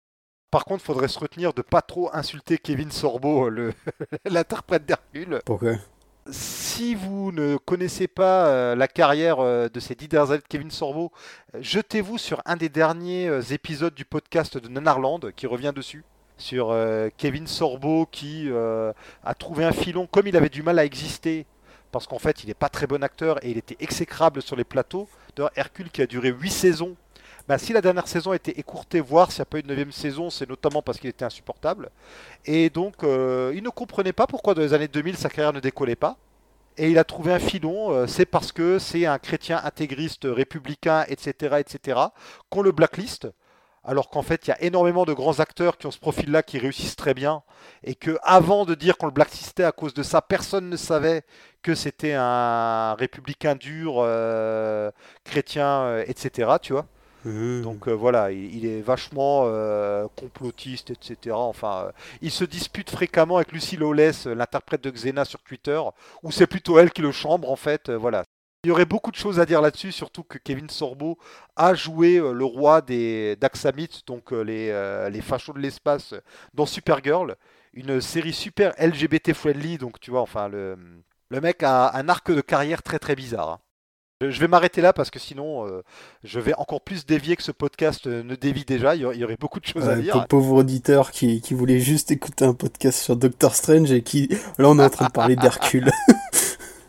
Par 0.52 0.64
contre, 0.64 0.84
faudrait 0.84 1.08
se 1.08 1.18
retenir 1.18 1.52
de 1.52 1.62
pas 1.62 1.82
trop 1.82 2.08
insulter 2.14 2.56
Kevin 2.58 2.90
Sorbo, 2.92 3.50
le 3.50 3.74
l'interprète 4.24 4.86
d'Hercule. 4.86 5.40
Pourquoi? 5.44 5.72
Si 6.30 6.94
vous 6.94 7.32
ne 7.32 7.56
connaissez 7.56 8.06
pas 8.06 8.48
euh, 8.48 8.74
la 8.76 8.86
carrière 8.86 9.40
euh, 9.40 9.70
de 9.70 9.80
ces 9.80 9.94
dix 9.94 10.08
dernières 10.08 10.36
de 10.36 10.42
Kevin 10.46 10.70
Sorbo, 10.70 11.10
euh, 11.54 11.58
jetez-vous 11.62 12.18
sur 12.18 12.42
un 12.44 12.56
des 12.56 12.68
derniers 12.68 13.30
épisodes 13.50 13.94
du 13.94 14.04
podcast 14.04 14.58
de 14.58 14.68
Nanarland 14.68 15.20
qui 15.34 15.46
revient 15.46 15.72
dessus. 15.74 16.04
Sur 16.36 16.72
Kevin 17.16 17.48
Sorbo 17.48 18.06
qui 18.06 18.48
a 18.48 19.34
trouvé 19.34 19.64
un 19.64 19.72
filon, 19.72 20.06
comme 20.06 20.28
il 20.28 20.36
avait 20.36 20.48
du 20.48 20.62
mal 20.62 20.78
à 20.78 20.84
exister, 20.84 21.46
parce 21.90 22.06
qu'en 22.06 22.20
fait 22.20 22.44
il 22.44 22.46
n'est 22.46 22.54
pas 22.54 22.68
très 22.68 22.86
bon 22.86 23.02
acteur 23.02 23.44
et 23.44 23.50
il 23.50 23.58
était 23.58 23.76
exécrable 23.80 24.40
sur 24.40 24.54
les 24.54 24.62
plateaux. 24.62 25.08
D'ailleurs, 25.34 25.50
Hercule 25.56 25.90
qui 25.90 26.00
a 26.00 26.06
duré 26.06 26.28
8 26.28 26.50
saisons. 26.50 26.94
Bah, 27.48 27.56
si 27.56 27.72
la 27.72 27.80
dernière 27.80 28.06
saison 28.06 28.32
a 28.32 28.36
été 28.36 28.60
écourtée, 28.60 29.00
voire 29.00 29.32
s'il 29.32 29.38
n'y 29.38 29.44
a 29.44 29.46
pas 29.46 29.58
eu 29.60 29.62
de 29.62 29.68
neuvième 29.68 29.90
saison, 29.90 30.28
c'est 30.28 30.46
notamment 30.46 30.82
parce 30.82 30.98
qu'il 30.98 31.08
était 31.08 31.24
insupportable. 31.24 31.88
Et 32.44 32.68
donc, 32.68 33.02
euh, 33.02 33.52
il 33.54 33.62
ne 33.62 33.70
comprenait 33.70 34.12
pas 34.12 34.26
pourquoi 34.26 34.52
dans 34.52 34.60
les 34.60 34.74
années 34.74 34.86
2000 34.86 35.16
sa 35.16 35.30
carrière 35.30 35.54
ne 35.54 35.60
décollait 35.60 35.96
pas. 35.96 36.18
Et 36.76 36.90
il 36.90 36.98
a 36.98 37.04
trouvé 37.04 37.32
un 37.32 37.38
filon, 37.38 37.90
euh, 37.90 38.06
c'est 38.06 38.26
parce 38.26 38.52
que 38.52 38.78
c'est 38.78 39.06
un 39.06 39.18
chrétien 39.18 39.62
intégriste, 39.64 40.26
républicain, 40.30 41.06
etc., 41.08 41.56
etc., 41.60 41.98
qu'on 42.50 42.60
le 42.60 42.70
blacklist. 42.70 43.28
Alors 43.82 44.10
qu'en 44.10 44.22
fait, 44.22 44.46
il 44.46 44.50
y 44.50 44.52
a 44.52 44.62
énormément 44.62 45.06
de 45.06 45.14
grands 45.14 45.40
acteurs 45.40 45.78
qui 45.78 45.86
ont 45.86 45.90
ce 45.90 45.98
profil-là, 45.98 46.42
qui 46.42 46.58
réussissent 46.58 46.96
très 46.96 47.14
bien, 47.14 47.42
et 47.82 47.94
que 47.94 48.18
avant 48.24 48.66
de 48.66 48.74
dire 48.74 48.98
qu'on 48.98 49.06
le 49.06 49.12
blacklistait 49.12 49.64
à 49.64 49.72
cause 49.72 49.94
de 49.94 50.02
ça, 50.02 50.20
personne 50.20 50.68
ne 50.68 50.76
savait 50.76 51.22
que 51.62 51.74
c'était 51.74 52.12
un 52.12 52.94
républicain 52.94 53.54
dur, 53.54 53.94
euh, 54.00 54.90
chrétien, 55.24 56.00
etc. 56.06 56.50
Tu 56.60 56.74
vois. 56.74 56.86
Mmh. 57.24 57.62
Donc 57.62 57.88
euh, 57.88 57.92
voilà, 57.92 58.30
il, 58.30 58.64
est 58.64 58.80
vachement 58.80 59.42
euh, 59.46 60.06
complotiste, 60.16 60.90
etc. 60.90 61.36
Enfin, 61.48 61.86
euh, 61.88 61.92
il 62.22 62.30
se 62.30 62.44
dispute 62.44 62.90
fréquemment 62.90 63.36
avec 63.36 63.52
Lucy 63.52 63.76
Lawless, 63.76 64.26
euh, 64.28 64.34
l'interprète 64.34 64.82
de 64.84 64.90
Xena 64.90 65.24
sur 65.24 65.42
Twitter, 65.42 65.80
où 66.22 66.30
c'est 66.30 66.46
plutôt 66.46 66.78
elle 66.78 66.92
qui 66.92 67.02
le 67.02 67.10
chambre 67.12 67.50
en 67.50 67.56
fait. 67.56 67.88
euh, 67.88 67.96
voilà. 67.98 68.22
Il 68.64 68.68
y 68.68 68.70
aurait 68.72 68.84
beaucoup 68.86 69.10
de 69.10 69.16
choses 69.16 69.38
à 69.40 69.46
dire 69.46 69.60
là-dessus, 69.60 69.92
surtout 69.92 70.22
que 70.24 70.38
Kevin 70.38 70.68
Sorbo 70.70 71.18
a 71.56 71.74
joué 71.74 72.16
euh, 72.18 72.32
le 72.32 72.44
roi 72.44 72.80
des 72.82 73.36
d'Axamites, 73.36 74.02
donc 74.06 74.32
euh, 74.32 74.42
les, 74.42 74.70
euh, 74.70 75.08
les 75.10 75.20
fachos 75.20 75.52
de 75.52 75.60
l'espace, 75.60 76.12
euh, 76.12 76.20
dans 76.54 76.66
Supergirl, 76.66 77.36
une 77.72 78.00
série 78.00 78.32
super 78.32 78.74
LGBT 78.78 79.32
friendly. 79.34 79.78
Donc 79.78 79.98
tu 80.00 80.10
vois, 80.12 80.20
enfin 80.22 80.48
le, 80.48 80.76
le 81.30 81.40
mec 81.40 81.62
a 81.64 81.94
un 81.96 82.08
arc 82.08 82.30
de 82.32 82.40
carrière 82.40 82.82
très 82.82 82.98
très 83.00 83.16
bizarre. 83.16 83.48
hein. 83.50 83.60
Je 84.20 84.30
je 84.30 84.40
vais 84.40 84.48
m'arrêter 84.48 84.80
là 84.80 84.92
parce 84.92 85.10
que 85.10 85.20
sinon 85.20 85.64
euh, 85.68 85.82
je 86.24 86.40
vais 86.40 86.52
encore 86.54 86.80
plus 86.80 87.06
dévier 87.06 87.36
que 87.36 87.42
ce 87.44 87.52
podcast 87.52 88.08
euh, 88.08 88.24
ne 88.24 88.34
dévie 88.34 88.64
déjà. 88.64 88.96
Il 88.96 89.02
y 89.02 89.04
aurait- 89.24 89.36
beaucoup 89.36 89.60
de 89.60 89.66
choses 89.66 89.88
à 89.88 89.94
dire. 89.94 90.12
ton 90.14 90.24
pauvre 90.24 90.54
auditeur 90.56 91.12
qui, 91.12 91.40
qui 91.40 91.54
voulait 91.54 91.78
juste 91.78 92.10
écouter 92.10 92.44
un 92.44 92.54
podcast 92.54 92.98
sur 93.00 93.14
Doctor 93.16 93.54
Strange 93.54 93.92
et 93.92 94.02
qui. 94.02 94.26
Là, 94.58 94.68
on 94.70 94.78
est 94.80 94.82
en 94.84 94.90
train 94.90 95.06
de 95.06 95.12
parler 95.12 95.36
d'Hercule. 95.36 95.90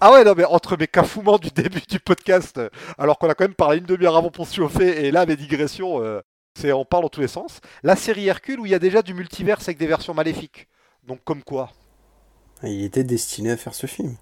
Ah 0.02 0.14
ouais, 0.14 0.24
non, 0.24 0.34
mais 0.34 0.46
entre 0.46 0.78
mes 0.78 0.88
cafouements 0.88 1.38
du 1.38 1.50
début 1.50 1.82
du 1.90 2.00
podcast, 2.00 2.58
euh, 2.58 2.70
alors 2.98 3.20
qu'on 3.20 3.28
a 3.28 3.36
quand 3.36 3.44
même 3.44 3.54
parlé 3.54 3.80
une 3.80 3.86
demi-heure 3.86 4.16
avant 4.16 4.32
pour 4.32 4.48
se 4.48 4.56
chauffer, 4.56 5.06
et 5.06 5.12
là, 5.12 5.26
mes 5.26 5.36
digressions, 5.36 6.02
euh, 6.02 6.22
c'est, 6.58 6.72
on 6.72 6.86
parle 6.86 7.04
dans 7.04 7.10
tous 7.10 7.20
les 7.20 7.28
sens. 7.28 7.60
La 7.84 7.98
série 7.98 8.26
Hercule 8.28 8.62
où 8.62 8.66
il 8.66 8.72
y 8.72 8.76
a 8.76 8.80
déjà 8.80 9.02
du 9.02 9.14
multiverse 9.14 9.68
avec 9.68 9.78
des 9.78 9.88
versions 9.88 10.14
maléfiques. 10.14 10.70
Donc, 11.06 11.20
comme 11.26 11.44
quoi? 11.44 11.74
Il 12.64 12.82
était 12.86 13.04
destiné 13.04 13.52
à 13.52 13.58
faire 13.58 13.74
ce 13.76 13.88
film. 13.88 14.16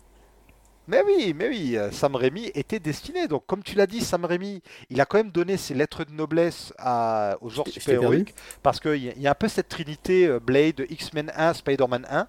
Mais 0.88 1.02
oui, 1.06 1.34
mais 1.36 1.50
oui, 1.50 1.76
euh, 1.78 1.92
Sam 1.92 2.16
Raimi 2.16 2.46
était 2.56 2.80
destiné. 2.80 3.28
Donc, 3.28 3.46
comme 3.46 3.62
tu 3.64 3.76
l'as 3.76 3.88
dit, 3.88 4.00
Sam 4.02 4.24
Raimi, 4.26 4.62
il 4.90 5.02
a 5.02 5.06
quand 5.06 5.18
même 5.18 5.32
donné 5.32 5.58
ses 5.58 5.74
lettres 5.74 6.06
de 6.06 6.12
noblesse 6.14 6.74
à, 6.78 7.38
au 7.42 7.50
genre 7.50 7.66
super-héroïque. 7.74 8.36
Parce 8.64 8.80
qu'il 8.80 9.04
y, 9.04 9.10
a- 9.10 9.14
il 9.16 9.22
y 9.22 9.28
a 9.28 9.32
un 9.32 9.36
peu 9.36 9.50
cette 9.50 9.68
trinité 9.70 10.28
euh, 10.28 10.40
Blade, 10.40 10.86
X-Men 10.90 11.32
1, 11.36 11.54
Spider-Man 11.56 12.06
1, 12.10 12.28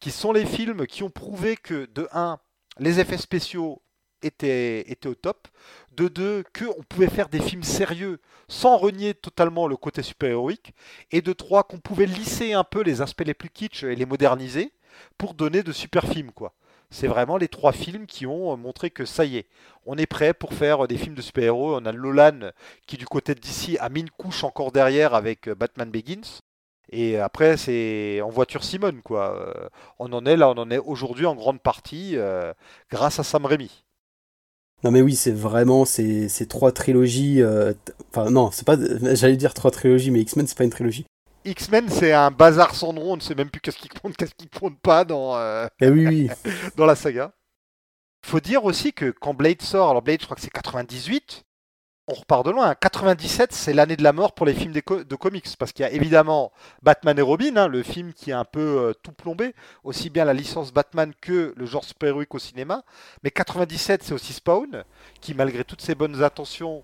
qui 0.00 0.10
sont 0.10 0.32
les 0.32 0.44
films 0.46 0.86
qui 0.86 1.02
ont 1.02 1.10
prouvé 1.10 1.56
que, 1.56 1.88
de 1.94 2.08
1, 2.12 2.38
les 2.78 3.00
effets 3.00 3.16
spéciaux 3.18 3.80
étaient, 4.22 4.80
étaient 4.90 5.08
au 5.08 5.14
top. 5.14 5.48
De 5.92 6.08
2, 6.08 6.44
qu'on 6.56 6.82
pouvait 6.88 7.08
faire 7.08 7.28
des 7.28 7.40
films 7.40 7.62
sérieux 7.64 8.20
sans 8.48 8.76
renier 8.76 9.14
totalement 9.14 9.66
le 9.66 9.76
côté 9.76 10.02
super-héroïque. 10.02 10.74
Et 11.10 11.22
de 11.22 11.32
3, 11.32 11.64
qu'on 11.64 11.78
pouvait 11.78 12.06
lisser 12.06 12.52
un 12.52 12.64
peu 12.64 12.82
les 12.82 13.00
aspects 13.02 13.24
les 13.26 13.34
plus 13.34 13.48
kitsch 13.50 13.82
et 13.84 13.96
les 13.96 14.06
moderniser 14.06 14.72
pour 15.16 15.34
donner 15.34 15.62
de 15.62 15.72
super 15.72 16.06
films, 16.06 16.32
quoi. 16.32 16.52
C'est 16.90 17.06
vraiment 17.06 17.36
les 17.36 17.48
trois 17.48 17.72
films 17.72 18.06
qui 18.06 18.26
ont 18.26 18.52
euh, 18.52 18.56
montré 18.56 18.90
que 18.90 19.04
ça 19.04 19.24
y 19.26 19.36
est, 19.36 19.46
on 19.84 19.98
est 19.98 20.06
prêt 20.06 20.32
pour 20.32 20.54
faire 20.54 20.84
euh, 20.84 20.88
des 20.88 20.96
films 20.96 21.14
de 21.14 21.22
super-héros. 21.22 21.76
On 21.76 21.84
a 21.84 21.92
Nolan 21.92 22.50
qui 22.86 22.96
du 22.96 23.04
côté 23.04 23.34
de 23.34 23.40
DC 23.40 23.76
a 23.78 23.88
mis 23.90 24.00
une 24.00 24.10
couche 24.10 24.42
encore 24.42 24.72
derrière 24.72 25.14
avec 25.14 25.48
euh, 25.48 25.54
Batman 25.54 25.90
Begins. 25.90 26.40
Et 26.90 27.18
après 27.18 27.58
c'est 27.58 28.22
en 28.22 28.30
voiture 28.30 28.64
Simone 28.64 29.02
quoi. 29.02 29.54
On 29.98 30.10
en 30.14 30.24
est 30.24 30.38
là, 30.38 30.48
on 30.48 30.56
en 30.56 30.70
est 30.70 30.78
aujourd'hui 30.78 31.26
en 31.26 31.34
grande 31.34 31.60
partie 31.60 32.16
grâce 32.90 33.18
à 33.18 33.24
Sam 33.24 33.44
Raimi. 33.44 33.84
Non 34.82 34.90
mais 34.90 35.02
oui, 35.02 35.14
c'est 35.14 35.32
vraiment 35.32 35.84
ces, 35.84 36.30
trois 36.48 36.72
trilogies. 36.72 37.42
Enfin 38.08 38.30
non, 38.30 38.50
c'est 38.50 38.66
pas. 38.66 38.78
J'allais 39.14 39.36
dire 39.36 39.52
trois 39.52 39.70
trilogies, 39.70 40.10
mais 40.10 40.22
X-Men 40.22 40.46
c'est 40.46 40.56
pas 40.56 40.64
une 40.64 40.70
trilogie. 40.70 41.04
X-Men 41.50 41.88
c'est 41.88 42.12
un 42.12 42.30
bazar 42.30 42.74
sans 42.74 42.92
nom, 42.92 43.12
on 43.12 43.16
ne 43.16 43.20
sait 43.20 43.34
même 43.34 43.50
plus 43.50 43.60
qu'est-ce 43.60 43.78
qui 43.78 43.88
compte, 43.88 44.16
qu'est-ce 44.16 44.34
qui 44.34 44.48
compte 44.48 44.78
pas 44.80 45.04
dans, 45.04 45.36
euh, 45.36 45.66
Eh 45.80 45.88
oui, 45.88 46.06
oui. 46.06 46.30
dans 46.76 46.86
la 46.86 46.94
saga. 46.96 47.32
Faut 48.24 48.40
dire 48.40 48.64
aussi 48.64 48.92
que 48.92 49.10
quand 49.10 49.34
Blade 49.34 49.62
sort, 49.62 49.90
alors 49.90 50.02
Blade 50.02 50.20
je 50.20 50.26
crois 50.26 50.34
que 50.36 50.42
c'est 50.42 50.50
98, 50.50 51.44
on 52.08 52.14
repart 52.14 52.44
de 52.44 52.50
loin. 52.50 52.74
97 52.74 53.52
c'est 53.52 53.72
l'année 53.72 53.96
de 53.96 54.02
la 54.02 54.12
mort 54.12 54.34
pour 54.34 54.46
les 54.46 54.54
films 54.54 54.80
co- 54.82 55.04
de 55.04 55.16
comics 55.16 55.46
parce 55.58 55.72
qu'il 55.72 55.84
y 55.84 55.86
a 55.88 55.92
évidemment 55.92 56.52
Batman 56.82 57.18
et 57.18 57.22
Robin, 57.22 57.56
hein, 57.56 57.68
le 57.68 57.82
film 57.82 58.12
qui 58.12 58.32
a 58.32 58.38
un 58.40 58.44
peu 58.44 58.60
euh, 58.60 58.92
tout 59.02 59.12
plombé, 59.12 59.54
aussi 59.84 60.10
bien 60.10 60.24
la 60.24 60.34
licence 60.34 60.72
Batman 60.72 61.12
que 61.20 61.54
le 61.56 61.66
genre 61.66 61.84
super-héroïque 61.84 62.34
au 62.34 62.38
cinéma. 62.38 62.82
Mais 63.22 63.30
97 63.30 64.02
c'est 64.02 64.14
aussi 64.14 64.32
Spawn 64.32 64.84
qui 65.20 65.34
malgré 65.34 65.64
toutes 65.64 65.82
ses 65.82 65.94
bonnes 65.94 66.22
intentions 66.22 66.82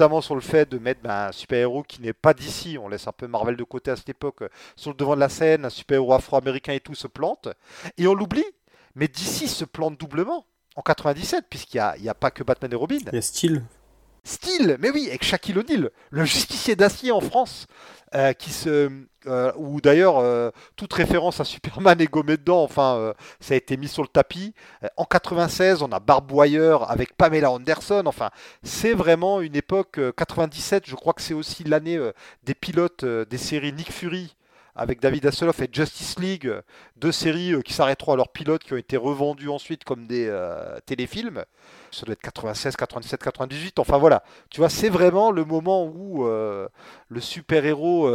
notamment 0.00 0.22
sur 0.22 0.34
le 0.34 0.40
fait 0.40 0.66
de 0.66 0.78
mettre 0.78 1.02
ben, 1.02 1.28
un 1.28 1.32
super-héros 1.32 1.82
qui 1.82 2.00
n'est 2.00 2.14
pas 2.14 2.32
d'ici, 2.32 2.78
on 2.78 2.88
laisse 2.88 3.06
un 3.06 3.12
peu 3.12 3.26
Marvel 3.26 3.54
de 3.54 3.64
côté 3.64 3.90
à 3.90 3.96
cette 3.96 4.08
époque, 4.08 4.40
euh, 4.40 4.48
sur 4.74 4.90
le 4.90 4.96
devant 4.96 5.14
de 5.14 5.20
la 5.20 5.28
scène, 5.28 5.66
un 5.66 5.70
super-héros 5.70 6.14
afro-américain 6.14 6.72
et 6.72 6.80
tout 6.80 6.94
se 6.94 7.06
plante, 7.06 7.48
et 7.98 8.06
on 8.06 8.14
l'oublie, 8.14 8.46
mais 8.94 9.08
d'ici 9.08 9.46
se 9.46 9.66
plante 9.66 10.00
doublement 10.00 10.46
en 10.74 10.80
97, 10.80 11.44
puisqu'il 11.50 11.82
n'y 12.00 12.08
a, 12.08 12.14
pas 12.14 12.30
que 12.30 12.42
Batman 12.42 12.72
et 12.72 12.76
Robin. 12.76 12.96
Il 12.98 13.14
y 13.14 13.18
a 13.18 13.20
Steel. 13.20 13.62
Style, 14.24 14.76
mais 14.80 14.90
oui, 14.90 15.06
avec 15.08 15.24
Shaquille 15.24 15.58
O'Neal, 15.58 15.90
le 16.10 16.24
justicier 16.24 16.76
d'acier 16.76 17.10
en 17.12 17.20
France, 17.20 17.66
euh, 18.14 18.32
qui 18.32 18.50
se, 18.50 18.90
euh, 19.26 19.52
où 19.56 19.80
d'ailleurs 19.80 20.18
euh, 20.18 20.50
toute 20.76 20.92
référence 20.92 21.40
à 21.40 21.44
Superman 21.44 22.00
est 22.00 22.06
gommée 22.10 22.36
dedans. 22.36 22.62
Enfin, 22.62 22.96
euh, 22.96 23.12
ça 23.40 23.54
a 23.54 23.56
été 23.56 23.76
mis 23.76 23.88
sur 23.88 24.02
le 24.02 24.08
tapis. 24.08 24.52
En 24.96 25.04
96, 25.04 25.82
on 25.82 25.92
a 25.92 26.00
Barb 26.00 26.30
Wire 26.32 26.90
avec 26.90 27.16
Pamela 27.16 27.50
Anderson. 27.52 28.02
Enfin, 28.06 28.30
c'est 28.62 28.92
vraiment 28.94 29.40
une 29.40 29.56
époque. 29.56 29.98
euh, 29.98 30.12
97, 30.12 30.84
je 30.86 30.96
crois 30.96 31.12
que 31.12 31.22
c'est 31.22 31.34
aussi 31.34 31.64
l'année 31.64 31.98
des 32.44 32.54
pilotes 32.54 33.04
des 33.04 33.38
séries 33.38 33.72
Nick 33.72 33.92
Fury 33.92 34.34
avec 34.80 34.98
David 34.98 35.26
Hasselhoff 35.26 35.60
et 35.60 35.68
Justice 35.70 36.18
League, 36.18 36.50
deux 36.96 37.12
séries 37.12 37.52
euh, 37.52 37.60
qui 37.60 37.74
s'arrêteront 37.74 38.14
à 38.14 38.16
leurs 38.16 38.30
pilotes, 38.30 38.64
qui 38.64 38.72
ont 38.72 38.78
été 38.78 38.96
revendus 38.96 39.50
ensuite 39.50 39.84
comme 39.84 40.06
des 40.06 40.26
euh, 40.26 40.78
téléfilms. 40.86 41.44
Ça 41.90 42.06
doit 42.06 42.14
être 42.14 42.22
96, 42.22 42.76
97, 42.76 43.22
98. 43.22 43.78
Enfin 43.78 43.98
voilà, 43.98 44.22
tu 44.48 44.58
vois, 44.58 44.70
c'est 44.70 44.88
vraiment 44.88 45.32
le 45.32 45.44
moment 45.44 45.84
où 45.84 46.26
euh, 46.26 46.66
le 47.10 47.20
super-héros 47.20 48.08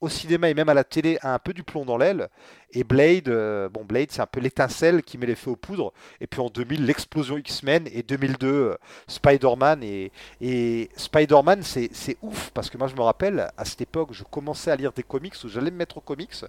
au 0.00 0.08
cinéma 0.08 0.48
et 0.48 0.54
même 0.54 0.68
à 0.68 0.74
la 0.74 0.84
télé 0.84 1.18
a 1.22 1.34
un 1.34 1.38
peu 1.38 1.52
du 1.52 1.62
plomb 1.62 1.84
dans 1.84 1.96
l'aile. 1.96 2.28
Et 2.72 2.84
Blade, 2.84 3.28
euh, 3.28 3.68
bon 3.68 3.84
Blade, 3.84 4.10
c'est 4.10 4.22
un 4.22 4.26
peu 4.26 4.40
l'étincelle 4.40 5.02
qui 5.02 5.18
met 5.18 5.26
les 5.26 5.34
feux 5.34 5.50
aux 5.50 5.56
poudres. 5.56 5.92
Et 6.20 6.26
puis 6.26 6.40
en 6.40 6.48
2000, 6.48 6.84
l'explosion 6.86 7.36
X-Men 7.36 7.88
et 7.92 8.02
2002, 8.02 8.46
euh, 8.48 8.76
Spider-Man 9.06 9.82
et, 9.82 10.12
et 10.40 10.90
Spider-Man, 10.96 11.62
c'est 11.62 11.90
c'est 11.92 12.16
ouf 12.22 12.50
parce 12.50 12.70
que 12.70 12.78
moi 12.78 12.88
je 12.88 12.94
me 12.94 13.02
rappelle 13.02 13.50
à 13.56 13.64
cette 13.64 13.80
époque, 13.82 14.10
je 14.12 14.24
commençais 14.24 14.70
à 14.70 14.76
lire 14.76 14.92
des 14.92 15.02
comics 15.02 15.34
où 15.44 15.48
j'allais 15.48 15.70
me 15.70 15.76
mettre 15.76 15.98
aux 15.98 16.02
comics. 16.02 16.44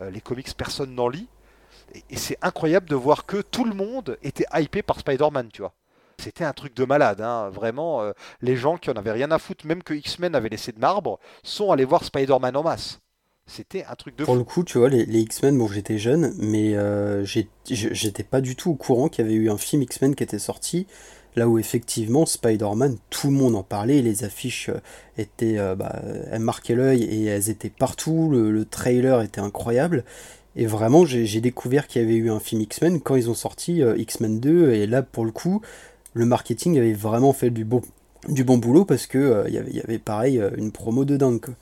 Euh, 0.00 0.10
les 0.10 0.20
comics, 0.20 0.48
personne 0.56 0.94
n'en 0.94 1.08
lit. 1.08 1.28
Et, 1.94 2.04
et 2.10 2.16
c'est 2.16 2.38
incroyable 2.42 2.88
de 2.88 2.96
voir 2.96 3.26
que 3.26 3.42
tout 3.42 3.64
le 3.64 3.74
monde 3.74 4.18
était 4.22 4.46
hypé 4.54 4.82
par 4.82 4.98
Spider-Man, 5.00 5.50
tu 5.52 5.62
vois. 5.62 5.74
C'était 6.20 6.44
un 6.44 6.52
truc 6.52 6.74
de 6.74 6.84
malade, 6.84 7.20
hein. 7.20 7.50
vraiment. 7.50 8.02
euh, 8.02 8.12
les 8.42 8.56
gens 8.56 8.76
qui 8.76 8.90
en 8.90 8.94
avaient 8.94 9.12
rien 9.12 9.30
à 9.30 9.38
foutre, 9.38 9.66
même 9.66 9.82
que 9.82 9.94
X-Men 9.94 10.34
avait 10.34 10.48
laissé 10.48 10.72
de 10.72 10.78
marbre, 10.80 11.18
sont 11.42 11.70
allés 11.72 11.84
voir 11.84 12.04
Spider-Man 12.04 12.56
en 12.56 12.62
masse. 12.62 13.00
C'était 13.46 13.84
un 13.84 13.94
truc 13.94 14.16
de 14.16 14.24
Pour 14.24 14.34
fou. 14.34 14.38
le 14.38 14.44
coup, 14.44 14.62
tu 14.64 14.78
vois, 14.78 14.88
les, 14.88 15.06
les 15.06 15.20
X-Men, 15.20 15.56
bon, 15.56 15.68
j'étais 15.68 15.98
jeune, 15.98 16.34
mais 16.38 16.74
euh, 16.76 17.24
j'étais 17.24 18.22
pas 18.24 18.40
du 18.40 18.56
tout 18.56 18.70
au 18.70 18.74
courant 18.74 19.08
qu'il 19.08 19.24
y 19.24 19.28
avait 19.28 19.36
eu 19.36 19.48
un 19.50 19.56
film 19.56 19.82
X-Men 19.82 20.14
qui 20.14 20.22
était 20.22 20.38
sorti, 20.38 20.86
là 21.36 21.48
où 21.48 21.58
effectivement, 21.58 22.26
Spider-Man, 22.26 22.98
tout 23.10 23.28
le 23.28 23.32
monde 23.34 23.54
en 23.56 23.62
parlait, 23.62 24.02
les 24.02 24.24
affiches 24.24 24.68
euh, 24.68 24.80
étaient, 25.16 25.58
euh, 25.58 25.74
bah, 25.76 26.02
elles 26.30 26.40
marquaient 26.42 26.74
l'œil 26.74 27.04
et 27.04 27.24
elles 27.26 27.48
étaient 27.48 27.70
partout, 27.70 28.28
le, 28.30 28.50
le 28.50 28.64
trailer 28.66 29.22
était 29.22 29.40
incroyable, 29.40 30.04
et 30.56 30.66
vraiment, 30.66 31.06
j'ai 31.06 31.24
j'ai 31.24 31.40
découvert 31.40 31.86
qu'il 31.86 32.02
y 32.02 32.04
avait 32.04 32.16
eu 32.16 32.30
un 32.30 32.40
film 32.40 32.60
X-Men 32.62 33.00
quand 33.00 33.14
ils 33.16 33.30
ont 33.30 33.34
sorti 33.34 33.82
euh, 33.82 33.96
X-Men 33.96 34.40
2, 34.40 34.72
et 34.72 34.86
là, 34.86 35.02
pour 35.02 35.24
le 35.24 35.30
coup, 35.30 35.62
le 36.14 36.26
marketing 36.26 36.78
avait 36.78 36.92
vraiment 36.92 37.32
fait 37.32 37.50
du 37.50 37.64
bon, 37.64 37.82
du 38.28 38.44
bon 38.44 38.58
boulot 38.58 38.84
parce 38.84 39.06
que 39.06 39.18
euh, 39.18 39.48
y 39.48 39.80
avait, 39.80 39.98
pareil 39.98 40.38
euh, 40.40 40.50
une 40.56 40.72
promo 40.72 41.04
de 41.04 41.16
dingue. 41.16 41.54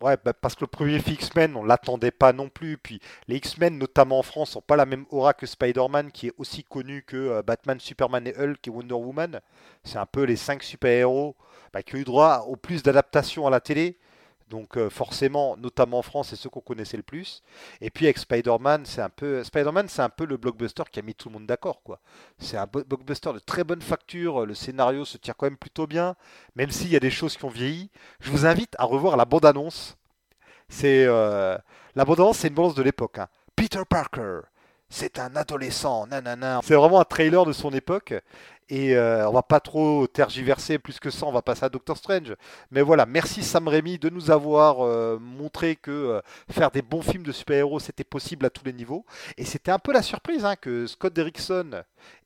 Ouais, 0.00 0.16
bah, 0.22 0.34
parce 0.34 0.54
que 0.54 0.60
le 0.62 0.66
premier 0.66 0.96
X-Men, 0.96 1.56
on 1.56 1.64
l'attendait 1.64 2.10
pas 2.10 2.32
non 2.32 2.48
plus. 2.48 2.76
Puis 2.76 3.00
les 3.26 3.36
X-Men, 3.36 3.78
notamment 3.78 4.18
en 4.18 4.22
France, 4.22 4.54
n'ont 4.54 4.62
pas 4.62 4.76
la 4.76 4.86
même 4.86 5.06
aura 5.10 5.32
que 5.32 5.46
Spider-Man, 5.46 6.12
qui 6.12 6.26
est 6.26 6.34
aussi 6.36 6.62
connu 6.62 7.02
que 7.06 7.16
euh, 7.16 7.42
Batman, 7.42 7.80
Superman 7.80 8.26
et 8.26 8.34
Hulk 8.38 8.66
et 8.66 8.70
Wonder 8.70 8.94
Woman. 8.94 9.40
C'est 9.82 9.98
un 9.98 10.06
peu 10.06 10.24
les 10.24 10.36
cinq 10.36 10.62
super-héros 10.62 11.36
bah, 11.72 11.82
qui 11.82 11.94
ont 11.94 11.98
eu 11.98 12.04
droit 12.04 12.44
au 12.48 12.56
plus 12.56 12.82
d'adaptations 12.82 13.46
à 13.46 13.50
la 13.50 13.60
télé. 13.60 13.96
Donc 14.48 14.76
euh, 14.76 14.90
forcément, 14.90 15.56
notamment 15.56 15.98
en 15.98 16.02
France, 16.02 16.28
c'est 16.28 16.36
ceux 16.36 16.50
qu'on 16.50 16.60
connaissait 16.60 16.96
le 16.96 17.02
plus. 17.02 17.42
Et 17.80 17.90
puis 17.90 18.06
avec 18.06 18.18
Spider-Man, 18.18 18.84
c'est 18.84 19.00
un 19.00 19.08
peu 19.08 19.42
Spider-Man, 19.42 19.88
c'est 19.88 20.02
un 20.02 20.10
peu 20.10 20.26
le 20.26 20.36
blockbuster 20.36 20.82
qui 20.92 20.98
a 21.00 21.02
mis 21.02 21.14
tout 21.14 21.28
le 21.28 21.34
monde 21.34 21.46
d'accord, 21.46 21.82
quoi. 21.82 21.98
C'est 22.38 22.56
un 22.56 22.66
blockbuster 22.66 23.32
de 23.32 23.38
très 23.38 23.64
bonne 23.64 23.80
facture. 23.80 24.44
Le 24.44 24.54
scénario 24.54 25.04
se 25.04 25.16
tient 25.16 25.34
quand 25.36 25.46
même 25.46 25.56
plutôt 25.56 25.86
bien, 25.86 26.14
même 26.56 26.70
s'il 26.70 26.90
y 26.90 26.96
a 26.96 27.00
des 27.00 27.10
choses 27.10 27.36
qui 27.36 27.44
ont 27.44 27.48
vieilli. 27.50 27.90
Je 28.20 28.30
vous 28.30 28.44
invite 28.46 28.74
à 28.78 28.84
revoir 28.84 29.16
la 29.16 29.24
bande-annonce. 29.24 29.96
C'est 30.68 31.04
euh, 31.06 31.56
la 31.94 32.04
bande-annonce, 32.04 32.38
c'est 32.38 32.48
une 32.48 32.54
bande-annonce 32.54 32.76
de 32.76 32.82
l'époque. 32.82 33.18
hein. 33.18 33.28
Peter 33.56 33.82
Parker, 33.88 34.40
c'est 34.88 35.18
un 35.18 35.34
adolescent, 35.36 36.06
nanana. 36.06 36.60
C'est 36.62 36.74
vraiment 36.74 37.00
un 37.00 37.04
trailer 37.04 37.44
de 37.44 37.52
son 37.52 37.70
époque. 37.72 38.14
Et 38.68 38.96
euh, 38.96 39.28
on 39.28 39.32
va 39.32 39.42
pas 39.42 39.60
trop 39.60 40.06
tergiverser 40.06 40.78
plus 40.78 40.98
que 40.98 41.10
ça, 41.10 41.26
on 41.26 41.32
va 41.32 41.42
passer 41.42 41.64
à 41.64 41.68
Doctor 41.68 41.96
Strange. 41.96 42.34
Mais 42.70 42.80
voilà, 42.80 43.04
merci 43.04 43.42
Sam 43.42 43.68
Raimi 43.68 43.98
de 43.98 44.08
nous 44.08 44.30
avoir 44.30 44.80
euh, 44.80 45.18
montré 45.18 45.76
que 45.76 45.90
euh, 45.90 46.20
faire 46.50 46.70
des 46.70 46.80
bons 46.80 47.02
films 47.02 47.24
de 47.24 47.32
super-héros, 47.32 47.78
c'était 47.78 48.04
possible 48.04 48.46
à 48.46 48.50
tous 48.50 48.64
les 48.64 48.72
niveaux. 48.72 49.04
Et 49.36 49.44
c'était 49.44 49.70
un 49.70 49.78
peu 49.78 49.92
la 49.92 50.02
surprise 50.02 50.44
hein, 50.44 50.56
que 50.56 50.86
Scott 50.86 51.12
Derrickson 51.12 51.82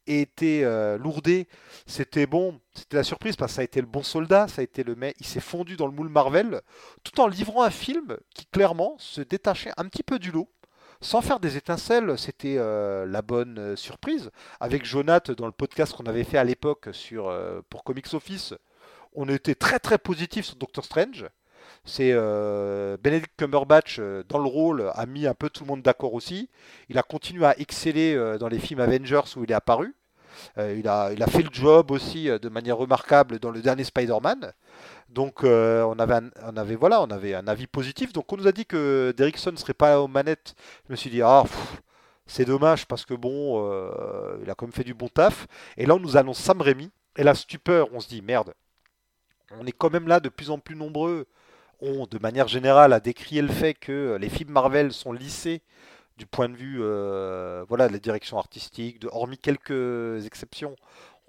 ait 0.07 0.21
été 0.21 0.63
lourdé. 0.99 1.49
C'était 1.87 2.27
bon, 2.27 2.61
c'était 2.73 2.97
la 2.97 3.05
surprise 3.05 3.37
parce 3.37 3.53
que 3.53 3.57
ça 3.57 3.61
a 3.61 3.65
été 3.65 3.81
le 3.81 3.87
bon 3.87 4.03
soldat, 4.03 4.49
ça 4.49 4.61
a 4.61 4.65
été 4.65 4.85
le 4.85 4.95
mec, 4.95 5.17
il 5.21 5.27
s'est 5.27 5.41
fondu 5.41 5.77
dans 5.77 5.87
le 5.87 5.93
moule 5.93 6.09
Marvel, 6.09 6.63
tout 7.03 7.21
en 7.21 7.27
livrant 7.27 7.63
un 7.63 7.71
film 7.71 8.17
qui 8.35 8.47
clairement 8.47 8.97
se 8.99 9.21
détachait 9.21 9.73
un 9.77 9.85
petit 9.85 10.03
peu 10.03 10.19
du 10.19 10.31
lot. 10.31 10.49
Sans 11.01 11.21
faire 11.21 11.39
des 11.39 11.57
étincelles, 11.57 12.19
c'était 12.19 12.57
euh, 12.59 13.07
la 13.07 13.23
bonne 13.23 13.59
euh, 13.59 13.77
surprise. 13.77 14.31
Avec 14.59 14.85
Jonath, 14.85 15.31
dans 15.31 15.47
le 15.47 15.53
podcast 15.53 15.95
qu'on 15.95 16.07
avait 16.07 16.25
fait 16.25 16.39
à 16.39 16.45
l'époque 16.45 16.89
euh, 17.13 17.63
pour 17.71 17.85
Comics 17.85 18.13
Office, 18.15 18.55
on 19.15 19.29
était 19.29 19.55
très 19.55 19.79
très 19.79 19.99
positif 19.99 20.47
sur 20.47 20.57
Doctor 20.57 20.85
Strange. 20.85 21.27
C'est 21.85 22.13
Benedict 22.13 23.33
Cumberbatch 23.37 24.01
dans 24.29 24.39
le 24.39 24.49
rôle 24.49 24.91
a 24.95 25.07
mis 25.07 25.27
un 25.27 25.35
peu 25.35 25.49
tout 25.51 25.65
le 25.65 25.69
monde 25.69 25.83
d'accord 25.83 26.15
aussi. 26.15 26.49
Il 26.89 26.99
a 26.99 27.03
continué 27.03 27.47
à 27.47 27.59
exceller 27.59 28.17
dans 28.39 28.49
les 28.49 28.59
films 28.59 28.81
Avengers 28.81 29.23
où 29.37 29.45
il 29.45 29.51
est 29.51 29.55
apparu. 29.55 29.95
Euh, 30.59 30.77
il, 30.79 30.89
a, 30.89 31.27
fait 31.27 31.43
le 31.43 31.51
job 31.53 31.91
aussi 31.91 32.29
euh, 32.29 32.39
de 32.39 32.49
manière 32.49 32.77
remarquable 32.77 33.39
dans 33.39 33.51
le 33.51 33.61
dernier 33.61 33.85
Spider-Man. 33.85 34.53
Donc 35.09 35.45
euh, 35.45 35.83
on, 35.85 35.99
avait 35.99 37.35
un, 37.35 37.47
avis 37.49 37.67
positif. 37.67 38.13
Donc 38.13 38.33
on 38.33 38.37
nous 38.37 38.47
a 38.47 38.53
dit 38.53 38.67
que 38.67 39.15
Derrickson 39.17 39.53
ne 39.53 39.57
serait 39.57 39.75
pas 39.75 40.01
aux 40.01 40.09
manettes. 40.09 40.55
Je 40.87 40.93
me 40.93 40.97
suis 40.97 41.11
dit 41.11 41.23
ah 41.23 41.45
c'est 42.27 42.45
dommage 42.45 42.87
parce 42.87 43.07
que 43.07 43.15
bon, 43.15 43.63
il 44.43 44.51
a 44.51 44.55
quand 44.55 44.67
même 44.67 44.73
fait 44.73 44.85
du 44.85 44.95
bon 44.95 45.09
taf. 45.09 45.47
Et 45.77 45.87
là 45.87 45.95
on 45.95 46.01
nous 46.01 46.17
annonce 46.17 46.39
Sam 46.39 46.61
Raimi. 46.61 46.91
Et 47.17 47.25
la 47.25 47.35
stupeur, 47.35 47.89
on 47.93 48.01
se 48.01 48.09
dit 48.09 48.23
merde. 48.23 48.55
On 49.59 49.67
est 49.67 49.73
quand 49.73 49.91
même 49.91 50.07
là 50.09 50.21
de 50.21 50.29
plus 50.29 50.51
en 50.51 50.59
plus 50.59 50.77
nombreux. 50.77 51.27
On, 51.81 52.07
de 52.07 52.19
manière 52.19 52.49
générale, 52.49 52.93
a 52.93 53.01
décrié 53.01 53.41
le 53.41 53.49
fait 53.49 53.75
que 53.75 54.17
les 54.21 54.29
films 54.29 54.51
Marvel 54.51 54.93
sont 54.93 55.13
lissés 55.13 55.63
du 56.19 56.27
point 56.27 56.49
de 56.49 56.57
vue 56.57 56.79
euh, 56.81 57.65
voilà, 57.69 57.89
de 57.89 57.93
la 57.95 57.99
direction 57.99 58.39
artistique, 58.39 59.01
de, 59.01 59.09
hormis 59.11 59.39
quelques 59.39 60.27
exceptions, 60.27 60.77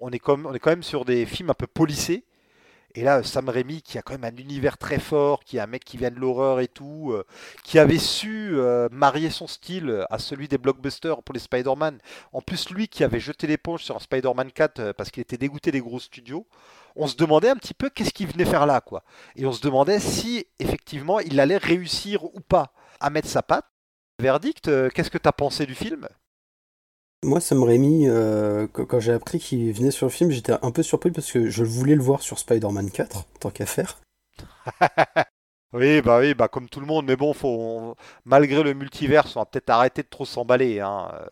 on 0.00 0.10
est, 0.10 0.18
comme, 0.18 0.46
on 0.46 0.52
est 0.52 0.58
quand 0.58 0.70
même 0.70 0.82
sur 0.82 1.04
des 1.04 1.24
films 1.26 1.50
un 1.50 1.54
peu 1.54 1.66
polissés. 1.66 2.24
Et 2.96 3.04
là, 3.04 3.22
Sam 3.22 3.48
Raimi, 3.48 3.82
qui 3.82 3.98
a 3.98 4.02
quand 4.02 4.18
même 4.18 4.24
un 4.24 4.36
univers 4.36 4.76
très 4.76 4.98
fort, 4.98 5.44
qui 5.44 5.58
est 5.58 5.60
un 5.60 5.68
mec 5.68 5.84
qui 5.84 5.96
vient 5.96 6.10
de 6.10 6.18
l'horreur 6.18 6.58
et 6.58 6.66
tout, 6.66 7.12
euh, 7.12 7.24
qui 7.62 7.78
avait 7.78 7.98
su 7.98 8.50
euh, 8.54 8.88
marier 8.90 9.30
son 9.30 9.46
style 9.46 10.04
à 10.10 10.18
celui 10.18 10.48
des 10.48 10.58
blockbusters 10.58 11.22
pour 11.22 11.32
les 11.32 11.38
Spider-Man. 11.38 11.98
En 12.32 12.40
plus, 12.40 12.68
lui 12.70 12.88
qui 12.88 13.04
avait 13.04 13.20
jeté 13.20 13.46
l'éponge 13.46 13.84
sur 13.84 13.94
un 13.94 14.00
Spider-Man 14.00 14.50
4 14.50 14.80
euh, 14.80 14.92
parce 14.92 15.12
qu'il 15.12 15.20
était 15.20 15.36
dégoûté 15.36 15.70
des 15.70 15.80
gros 15.80 16.00
studios, 16.00 16.48
on 16.96 17.06
se 17.06 17.14
demandait 17.14 17.50
un 17.50 17.56
petit 17.56 17.74
peu 17.74 17.90
qu'est-ce 17.90 18.12
qu'il 18.12 18.26
venait 18.26 18.44
faire 18.44 18.66
là, 18.66 18.80
quoi. 18.80 19.04
Et 19.36 19.46
on 19.46 19.52
se 19.52 19.62
demandait 19.62 20.00
si 20.00 20.44
effectivement 20.58 21.20
il 21.20 21.38
allait 21.38 21.58
réussir 21.58 22.24
ou 22.24 22.40
pas 22.40 22.72
à 22.98 23.10
mettre 23.10 23.28
sa 23.28 23.42
patte. 23.42 23.66
Verdict, 24.20 24.68
euh, 24.68 24.88
qu'est-ce 24.90 25.10
que 25.10 25.18
tu 25.18 25.28
as 25.28 25.32
pensé 25.32 25.66
du 25.66 25.74
film? 25.74 26.08
Moi, 27.24 27.40
Sam 27.40 27.62
Raimi, 27.62 28.08
euh, 28.08 28.66
quand, 28.66 29.00
j'ai 29.00 29.12
appris 29.12 29.38
qu'il 29.38 29.72
venait 29.72 29.90
sur 29.90 30.04
le 30.04 30.10
film, 30.10 30.30
j'étais 30.30 30.52
un 30.60 30.70
peu 30.70 30.82
surpris 30.82 31.10
parce 31.10 31.32
que 31.32 31.48
je 31.48 31.64
voulais 31.64 31.94
le 31.94 32.02
voir 32.02 32.20
sur 32.20 32.38
Spider-Man 32.38 32.90
4, 32.90 33.24
tant 33.40 33.48
qu'à 33.50 33.64
faire. 33.64 33.98
Oui, 35.72 36.02
bah 36.02 36.18
oui, 36.20 36.34
bah 36.34 36.48
comme 36.48 36.68
tout 36.68 36.80
le 36.80 36.86
monde, 36.86 37.06
mais 37.06 37.16
bon, 37.16 37.32
faut, 37.32 37.48
on- 37.48 37.94
malgré 38.24 38.62
le 38.64 38.74
multivers, 38.74 39.24
on 39.36 39.40
va 39.40 39.46
peut-être 39.46 39.70
arrêter 39.70 40.02
de 40.02 40.08
trop 40.08 40.24
s'emballer. 40.24 40.80
Hein. 40.80 41.10
euh, 41.14 41.26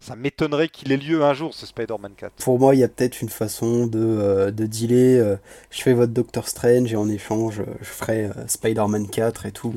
Ça 0.00 0.16
m'étonnerait 0.16 0.68
qu'il 0.70 0.92
ait 0.92 0.96
lieu 0.98 1.24
un 1.24 1.34
jour, 1.34 1.54
ce 1.54 1.66
Spider-Man 1.66 2.14
4. 2.16 2.44
Pour 2.44 2.58
moi, 2.58 2.74
il 2.74 2.78
y 2.80 2.84
a 2.84 2.88
peut-être 2.88 3.20
une 3.22 3.28
façon 3.28 3.86
de, 3.86 3.98
euh, 4.00 4.50
de 4.50 4.66
dealer. 4.66 5.18
euh, 5.20 5.36
je 5.70 5.82
fais 5.82 5.92
votre 5.92 6.12
Doctor 6.12 6.48
Strange 6.48 6.92
et 6.92 6.96
en 6.96 7.08
échange, 7.08 7.62
je 7.80 7.84
ferai 7.84 8.30
Spider-Man 8.48 9.08
4 9.08 9.46
et 9.46 9.52
tout. 9.52 9.74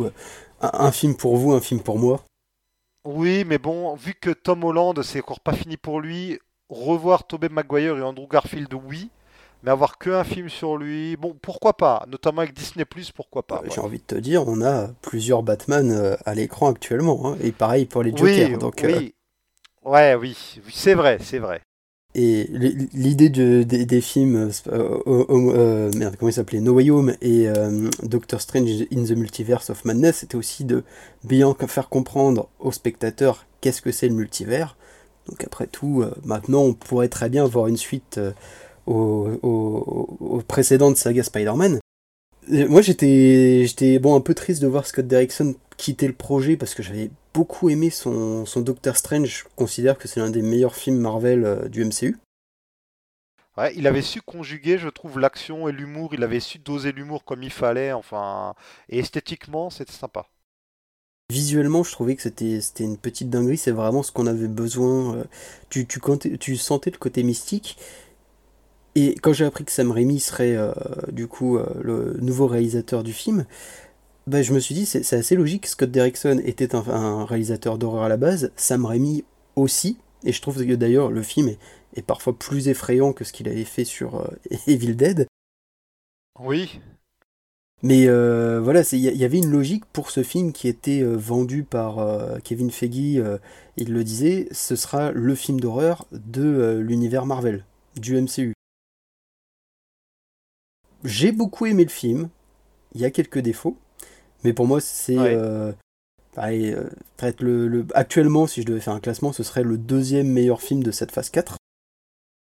Un 0.62 0.92
film 0.92 1.16
pour 1.16 1.38
vous, 1.38 1.52
un 1.54 1.62
film 1.62 1.82
pour 1.82 2.00
moi. 2.00 2.24
Oui, 3.06 3.44
mais 3.46 3.58
bon, 3.58 3.96
vu 3.96 4.14
que 4.14 4.30
Tom 4.30 4.64
Holland, 4.64 5.02
c'est 5.04 5.20
encore 5.20 5.42
pas 5.42 5.54
fini 5.54 5.76
pour 5.78 6.00
lui, 6.00 6.40
revoir 6.70 7.26
Tobey 7.28 7.50
Maguire 7.50 7.98
et 7.98 8.02
Andrew 8.02 8.28
Garfield, 8.28 8.74
oui, 8.74 9.10
mais 9.62 9.72
avoir 9.72 9.98
que 9.98 10.10
un 10.10 10.24
film 10.24 10.48
sur 10.50 10.78
lui, 10.78 11.18
bon, 11.18 11.36
pourquoi 11.42 11.76
pas, 11.76 12.06
notamment 12.08 12.42
avec 12.42 12.54
Disney+, 12.54 12.86
pourquoi 13.16 13.44
pas. 13.44 13.62
Euh, 13.66 13.70
J'ai 13.70 13.82
envie 13.82 14.00
de 14.00 14.04
te 14.04 14.16
dire, 14.16 14.48
on 14.48 14.62
a 14.62 14.88
plusieurs 15.02 15.44
Batman 15.44 15.92
euh, 15.92 16.16
à 16.26 16.34
l'écran 16.34 16.70
actuellement. 16.72 17.20
hein, 17.26 17.38
et 17.42 17.52
pareil 17.52 17.86
pour 17.86 18.04
les 18.04 18.12
Oui, 18.12 18.38
Jokers. 18.38 18.58
donc, 18.58 18.84
euh, 18.86 19.00
ouais, 19.84 20.16
oui, 20.16 20.38
oui, 20.66 20.72
c'est 20.74 20.94
vrai, 20.94 21.18
c'est 21.22 21.40
vrai. 21.40 21.62
Et 22.16 22.48
l'idée 22.94 23.30
de- 23.30 23.64
des, 23.64 24.02
films, 24.02 24.36
euh, 24.36 24.52
euh, 25.08 25.26
euh, 25.30 25.92
merde, 25.96 26.16
comment 26.20 26.30
il 26.30 26.34
s'appelait, 26.34 26.60
No 26.60 26.74
Way 26.74 26.92
Home 26.92 27.16
et 27.22 27.48
euh, 27.48 27.90
Doctor 28.04 28.40
Strange 28.40 28.70
in 28.94 29.04
the 29.04 29.12
Multiverse 29.18 29.72
of 29.72 29.84
Madness, 29.84 30.18
c'était 30.18 30.36
aussi 30.36 30.64
de 30.64 30.84
bien 31.24 31.56
faire 31.68 31.90
comprendre 31.90 32.50
aux 32.60 32.72
spectateurs 32.72 33.48
qu'est-ce 33.62 33.82
que 33.82 33.92
c'est 33.92 34.08
le 34.10 34.14
multivers. 34.14 34.78
Donc 35.28 35.44
après 35.44 35.66
tout, 35.68 36.04
maintenant 36.24 36.62
on 36.64 36.74
pourrait 36.74 37.08
très 37.08 37.30
bien 37.30 37.46
avoir 37.46 37.68
une 37.68 37.78
suite 37.78 38.20
aux, 38.86 39.30
aux, 39.42 40.18
aux 40.20 40.42
précédentes 40.48 40.98
sagas 40.98 41.24
Spider-Man. 41.24 41.80
Et 42.52 42.66
Moi 42.66 42.82
j'étais 42.82 43.66
j'étais 43.66 44.00
bon 44.00 44.16
un 44.16 44.22
peu 44.22 44.34
triste 44.34 44.62
de 44.62 44.68
voir 44.68 44.86
Scott 44.86 45.08
Derrickson 45.08 45.56
quitter 45.78 46.08
le 46.08 46.14
projet 46.14 46.58
parce 46.58 46.76
que 46.76 46.84
j'avais 46.84 47.10
beaucoup 47.34 47.70
aimé 47.70 47.90
son, 47.90 48.46
son 48.46 48.62
Doctor 48.62 48.96
Strange. 48.96 49.28
Je 49.28 49.44
considère 49.56 49.98
que 49.98 50.08
c'est 50.08 50.20
l'un 50.20 50.30
des 50.30 50.42
meilleurs 50.42 50.76
films 50.76 50.98
Marvel 51.00 51.46
euh, 51.46 51.68
du 51.68 51.84
MCU. 51.86 52.18
Ouais, 53.58 53.74
il 53.76 53.88
avait 53.88 54.04
su 54.04 54.22
conjuguer, 54.22 54.78
je 54.78 54.90
trouve, 54.90 55.20
l'action 55.20 55.68
et 55.68 55.72
l'humour. 55.72 56.14
Il 56.14 56.24
avait 56.24 56.40
su 56.40 56.60
doser 56.60 56.92
l'humour 56.92 57.24
comme 57.26 57.42
il 57.42 57.52
fallait. 57.52 57.92
Enfin, 57.92 58.54
et 58.90 59.00
esthétiquement, 59.00 59.72
c'était 59.72 59.92
sympa. 59.92 60.28
Visuellement, 61.32 61.84
je 61.84 61.92
trouvais 61.92 62.16
que 62.16 62.22
c'était 62.22 62.62
c'était 62.62 62.84
une 62.84 62.98
petite 62.98 63.30
dinguerie, 63.30 63.58
c'est 63.58 63.72
vraiment 63.72 64.04
ce 64.04 64.12
qu'on 64.12 64.28
avait 64.28 64.48
besoin. 64.48 65.16
euh, 65.18 65.24
Tu, 65.70 65.88
tu, 65.88 66.00
tu 66.40 66.58
sentais 66.58 66.92
le 66.92 66.98
côté 66.98 67.24
mystique. 67.24 67.78
Et 68.96 69.16
quand 69.16 69.34
j'ai 69.34 69.46
appris 69.46 69.66
que 69.66 69.72
Sam 69.72 69.92
Raimi 69.92 70.20
serait 70.20 70.56
euh, 70.56 70.72
du 71.12 71.28
coup 71.28 71.58
euh, 71.58 71.66
le 71.82 72.18
nouveau 72.22 72.48
réalisateur 72.48 73.04
du 73.04 73.14
film, 73.14 73.46
bah, 74.28 74.42
je 74.42 74.54
me 74.54 74.60
suis 74.60 74.76
dit 74.76 74.86
c'est 74.86 75.14
assez 75.14 75.36
logique. 75.36 75.66
Scott 75.66 75.90
Derrickson 75.90 76.40
était 76.44 76.76
un, 76.76 76.88
un 76.88 77.26
réalisateur 77.26 77.78
d'horreur 77.78 78.04
à 78.04 78.10
la 78.10 78.18
base, 78.18 78.52
Sam 78.56 78.86
Raimi 78.86 79.24
aussi. 79.56 79.98
Et 80.24 80.32
je 80.32 80.42
trouve 80.42 80.64
que 80.66 80.74
d'ailleurs 80.74 81.12
le 81.12 81.24
film 81.24 81.50
est, 81.50 81.58
est 81.96 82.04
parfois 82.04 82.38
plus 82.38 82.68
effrayant 82.68 83.14
que 83.14 83.24
ce 83.24 83.34
qu'il 83.34 83.50
avait 83.50 83.66
fait 83.66 83.84
sur 83.84 84.22
euh, 84.22 84.28
Evil 84.68 84.96
Dead. 84.96 85.28
Oui. 86.40 86.80
Mais 87.82 88.08
voilà, 88.08 88.82
il 88.94 89.00
y, 89.00 89.26
avait 89.26 89.40
une 89.40 89.52
logique 89.52 89.84
pour 89.92 90.10
ce 90.10 90.24
film 90.24 90.54
qui 90.54 90.70
était 90.70 91.04
vendu 91.04 91.64
par 91.64 91.98
Kevin 92.46 92.72
Feige, 92.72 93.22
il 93.76 93.92
le 93.92 94.04
disait, 94.06 94.48
ce 94.52 94.78
sera 94.78 95.12
le 95.12 95.36
film 95.36 95.60
d'horreur 95.60 96.08
de 96.14 96.78
l'univers 96.82 97.26
Marvel, 97.26 97.66
du 97.98 98.16
MCU. 98.16 98.54
J'ai 101.04 101.32
beaucoup 101.32 101.66
aimé 101.66 101.84
le 101.84 101.90
film, 101.90 102.30
il 102.94 103.02
y 103.02 103.06
a 103.06 103.12
quelques 103.12 103.40
défauts, 103.40 103.78
mais 104.44 104.54
pour 104.54 104.68
moi 104.68 104.80
c'est... 104.82 105.18
Ouais. 105.18 105.36
euh, 105.36 105.72
allez, 106.38 106.74
euh, 106.74 106.90
peut-être 107.18 107.42
le, 107.42 107.68
le- 107.68 107.86
Actuellement, 107.94 108.48
si 108.48 108.62
je 108.62 108.68
devais 108.68 108.80
faire 108.80 108.94
un 108.94 109.00
classement, 109.00 109.34
ce 109.34 109.44
serait 109.44 109.64
le 109.64 109.78
deuxième 109.78 110.28
meilleur 110.28 110.62
film 110.62 110.84
de 110.84 110.92
cette 110.92 111.12
phase 111.12 111.30
4. 111.30 111.58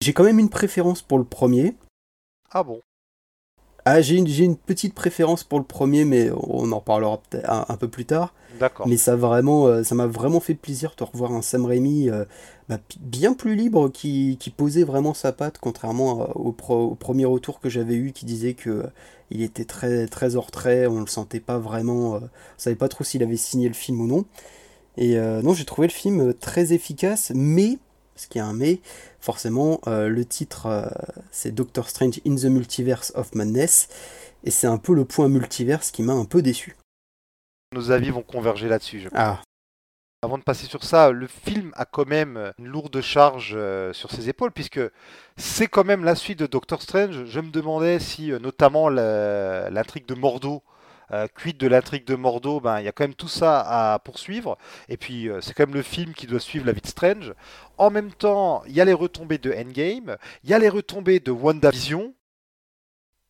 J'ai 0.01 0.13
quand 0.13 0.23
même 0.23 0.39
une 0.39 0.49
préférence 0.49 1.01
pour 1.01 1.17
le 1.17 1.25
premier. 1.25 1.75
Ah 2.51 2.63
bon? 2.63 2.81
Ah, 3.85 4.01
j'ai 4.01 4.15
une, 4.15 4.57
petite 4.57 4.95
préférence 4.95 5.43
pour 5.43 5.59
le 5.59 5.65
premier, 5.65 6.05
mais 6.05 6.31
on 6.31 6.71
en 6.71 6.79
reparlera 6.79 7.21
peut-être 7.29 7.49
un, 7.49 7.65
un 7.69 7.77
peu 7.77 7.87
plus 7.87 8.05
tard. 8.05 8.33
Mais 8.85 8.97
ça 8.97 9.15
vraiment, 9.15 9.67
euh, 9.67 9.83
ça 9.83 9.95
m'a 9.95 10.07
vraiment 10.07 10.39
fait 10.39 10.55
plaisir 10.55 10.93
de 10.97 11.03
revoir 11.03 11.31
un 11.31 11.41
Sam 11.41 11.65
Raimi 11.65 12.09
euh, 12.09 12.25
bah, 12.69 12.79
bien 12.99 13.33
plus 13.33 13.55
libre, 13.55 13.89
qui, 13.89 14.37
posait 14.57 14.83
vraiment 14.83 15.13
sa 15.13 15.31
patte, 15.31 15.57
contrairement 15.59 16.23
à- 16.23 16.31
au, 16.35 16.51
premier 16.51 17.25
retour 17.25 17.59
que 17.59 17.69
j'avais 17.69 17.95
eu, 17.95 18.11
qui 18.11 18.25
disait 18.25 18.53
que 18.53 18.69
euh, 18.69 18.83
il 19.31 19.41
était 19.41 19.65
très 19.65 20.07
très 20.07 20.35
hors 20.35 20.51
trait, 20.51 20.87
on 20.87 20.99
le 20.99 21.07
sentait 21.07 21.39
pas 21.39 21.59
vraiment, 21.59 22.15
euh, 22.15 22.19
on 22.19 22.29
savait 22.59 22.75
pas 22.75 22.87
trop 22.87 23.03
s'il 23.03 23.23
avait 23.23 23.37
signé 23.37 23.67
le 23.67 23.73
film 23.73 24.01
ou 24.01 24.07
non. 24.07 24.25
Et 24.97 25.17
euh, 25.17 25.41
non, 25.41 25.53
j'ai 25.53 25.65
trouvé 25.65 25.87
le 25.87 25.93
film 25.93 26.29
euh, 26.29 26.33
très 26.33 26.73
efficace, 26.73 27.31
mais 27.35 27.77
parce 28.15 28.27
qu'il 28.27 28.39
y 28.39 28.41
a 28.41 28.47
un 28.47 28.53
mais, 28.53 28.79
forcément, 29.19 29.81
euh, 29.87 30.07
le 30.07 30.25
titre 30.25 30.67
euh, 30.67 30.85
c'est 31.31 31.53
Doctor 31.53 31.89
Strange 31.89 32.21
in 32.25 32.35
the 32.35 32.45
Multiverse 32.45 33.11
of 33.15 33.35
Madness, 33.35 33.89
et 34.43 34.51
c'est 34.51 34.67
un 34.67 34.77
peu 34.77 34.93
le 34.93 35.05
point 35.05 35.27
multiverse 35.27 35.91
qui 35.91 36.01
m'a 36.01 36.13
un 36.13 36.25
peu 36.25 36.41
déçu. 36.41 36.75
Nos 37.73 37.91
avis 37.91 38.09
vont 38.09 38.21
converger 38.21 38.67
là-dessus. 38.69 38.99
je 38.99 39.09
Ah, 39.13 39.41
Avant 40.21 40.37
de 40.37 40.43
passer 40.43 40.65
sur 40.65 40.83
ça, 40.83 41.11
le 41.11 41.27
film 41.27 41.71
a 41.75 41.85
quand 41.85 42.07
même 42.07 42.53
une 42.57 42.67
lourde 42.67 43.01
charge 43.01 43.53
euh, 43.55 43.93
sur 43.93 44.11
ses 44.11 44.29
épaules, 44.29 44.51
puisque 44.51 44.81
c'est 45.37 45.67
quand 45.67 45.83
même 45.83 46.03
la 46.03 46.15
suite 46.15 46.39
de 46.39 46.47
Doctor 46.47 46.81
Strange. 46.81 47.25
Je 47.25 47.39
me 47.39 47.51
demandais 47.51 47.99
si, 47.99 48.31
euh, 48.31 48.39
notamment, 48.39 48.89
l'intrigue 48.89 50.05
de 50.05 50.15
Mordo, 50.15 50.63
euh, 51.11 51.27
quid 51.35 51.57
de 51.57 51.67
l'intrigue 51.67 52.05
de 52.05 52.15
Mordo, 52.15 52.59
ben, 52.59 52.79
il 52.79 52.85
y 52.85 52.87
a 52.87 52.91
quand 52.91 53.03
même 53.03 53.13
tout 53.13 53.27
ça 53.27 53.93
à 53.93 53.99
poursuivre. 53.99 54.57
Et 54.89 54.97
puis, 54.97 55.29
euh, 55.29 55.39
c'est 55.41 55.53
quand 55.53 55.65
même 55.67 55.75
le 55.75 55.83
film 55.83 56.13
qui 56.13 56.27
doit 56.27 56.39
suivre 56.39 56.65
la 56.65 56.71
vie 56.71 56.81
de 56.81 56.87
Strange. 56.87 57.33
En 57.77 57.91
même 57.91 58.11
temps, 58.11 58.63
il 58.67 58.73
y 58.73 58.81
a 58.81 58.85
les 58.85 58.93
retombées 58.93 59.37
de 59.37 59.51
Endgame, 59.51 60.17
il 60.43 60.49
y 60.49 60.53
a 60.53 60.59
les 60.59 60.69
retombées 60.69 61.19
de 61.19 61.31
WandaVision. 61.31 62.13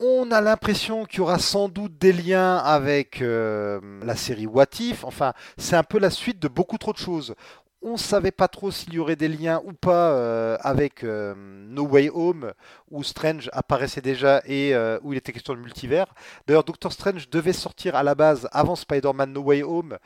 On 0.02 0.30
a 0.32 0.42
l'impression 0.42 1.06
qu'il 1.06 1.20
y 1.20 1.22
aura 1.22 1.40
sans 1.40 1.70
doute 1.70 1.98
des 1.98 2.12
liens 2.12 2.58
avec 2.58 3.22
euh, 3.22 3.80
la 4.04 4.18
série 4.18 4.46
What 4.46 4.66
If. 4.80 5.06
Enfin, 5.06 5.32
c'est 5.58 5.78
un 5.78 5.84
peu 5.84 6.00
la 6.00 6.10
suite 6.10 6.40
de 6.40 6.50
beaucoup 6.50 6.78
trop 6.78 6.92
de 6.92 6.98
choses. 6.98 7.34
On 7.82 7.94
ne 7.94 7.98
savait 7.98 8.32
pas 8.32 8.50
trop 8.50 8.72
s'il 8.72 8.94
y 8.94 9.00
aurait 9.00 9.16
des 9.16 9.30
liens 9.30 9.62
ou 9.64 9.72
pas 9.72 10.12
euh, 10.12 10.58
avec 10.60 11.06
euh, 11.06 11.34
No 11.38 11.88
Way 11.88 12.10
Home, 12.10 12.52
où 12.92 13.04
Strange 13.04 13.50
apparaissait 13.54 14.02
déjà 14.02 14.42
et 14.46 14.76
où 15.02 15.14
il 15.14 15.18
était 15.18 15.32
question 15.32 15.54
de 15.54 15.60
multivers. 15.60 16.14
D'ailleurs, 16.46 16.66
Doctor 16.66 16.92
Strange 16.92 17.30
devait 17.30 17.54
sortir 17.54 17.96
à 17.96 18.04
la 18.04 18.16
base 18.16 18.50
avant 18.52 18.76
Spider-Man 18.76 19.32
No 19.32 19.44
Way 19.44 19.64
Home, 19.64 19.98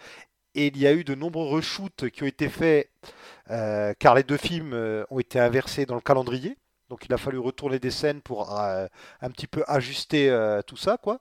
et 0.54 0.68
il 0.68 0.78
y 0.78 0.86
a 0.86 0.94
eu 0.94 1.04
de 1.04 1.16
nombreux 1.16 1.48
reshoots 1.48 2.10
qui 2.12 2.24
ont 2.24 2.28
été 2.28 2.50
faits, 2.50 2.92
car 3.48 4.14
les 4.14 4.24
deux 4.24 4.38
films 4.38 5.06
ont 5.10 5.20
été 5.20 5.40
inversés 5.40 5.86
dans 5.86 5.96
le 5.96 6.02
calendrier. 6.02 6.58
Donc 6.90 7.06
il 7.06 7.14
a 7.14 7.18
fallu 7.18 7.38
retourner 7.38 7.80
des 7.80 7.92
scènes 7.92 8.22
pour 8.22 8.60
euh, 8.60 8.88
un 9.22 9.30
petit 9.30 9.48
peu 9.48 9.64
ajuster 9.68 10.30
euh, 10.30 10.62
tout 10.62 10.78
ça, 10.78 10.98
quoi 10.98 11.20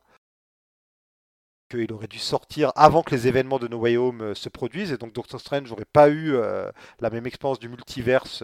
qu'il 1.70 1.92
aurait 1.92 2.06
dû 2.06 2.18
sortir 2.18 2.72
avant 2.76 3.02
que 3.02 3.14
les 3.14 3.26
événements 3.28 3.58
de 3.58 3.68
No 3.68 3.76
Way 3.76 3.98
Home 3.98 4.22
euh, 4.22 4.34
se 4.34 4.48
produisent 4.48 4.90
et 4.90 4.96
donc 4.96 5.12
Doctor 5.12 5.38
Strange 5.38 5.68
n'aurait 5.68 5.84
pas 5.92 6.08
eu 6.08 6.32
euh, 6.34 6.70
la 7.00 7.10
même 7.10 7.26
expérience 7.26 7.58
du 7.58 7.68
multiverse 7.68 8.42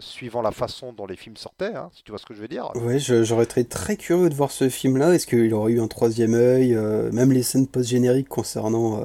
suivant 0.00 0.42
la 0.42 0.50
façon 0.50 0.92
dont 0.92 1.06
les 1.06 1.14
films 1.14 1.36
sortaient, 1.36 1.76
hein, 1.76 1.90
si 1.94 2.02
tu 2.02 2.10
vois 2.10 2.18
ce 2.18 2.26
que 2.26 2.34
je 2.34 2.40
veux 2.40 2.48
dire. 2.48 2.72
Ouais, 2.74 2.98
je- 2.98 3.22
j'aurais 3.22 3.44
été 3.44 3.64
très 3.64 3.96
curieux 3.96 4.28
de 4.28 4.34
voir 4.34 4.50
ce 4.50 4.68
film-là. 4.68 5.14
Est-ce 5.14 5.28
qu'il 5.28 5.54
aurait 5.54 5.70
eu 5.74 5.80
un 5.80 5.86
troisième 5.86 6.34
œil, 6.34 6.74
même 7.12 7.30
les 7.30 7.44
scènes 7.44 7.68
post-génériques 7.68 8.28
concernant 8.28 9.00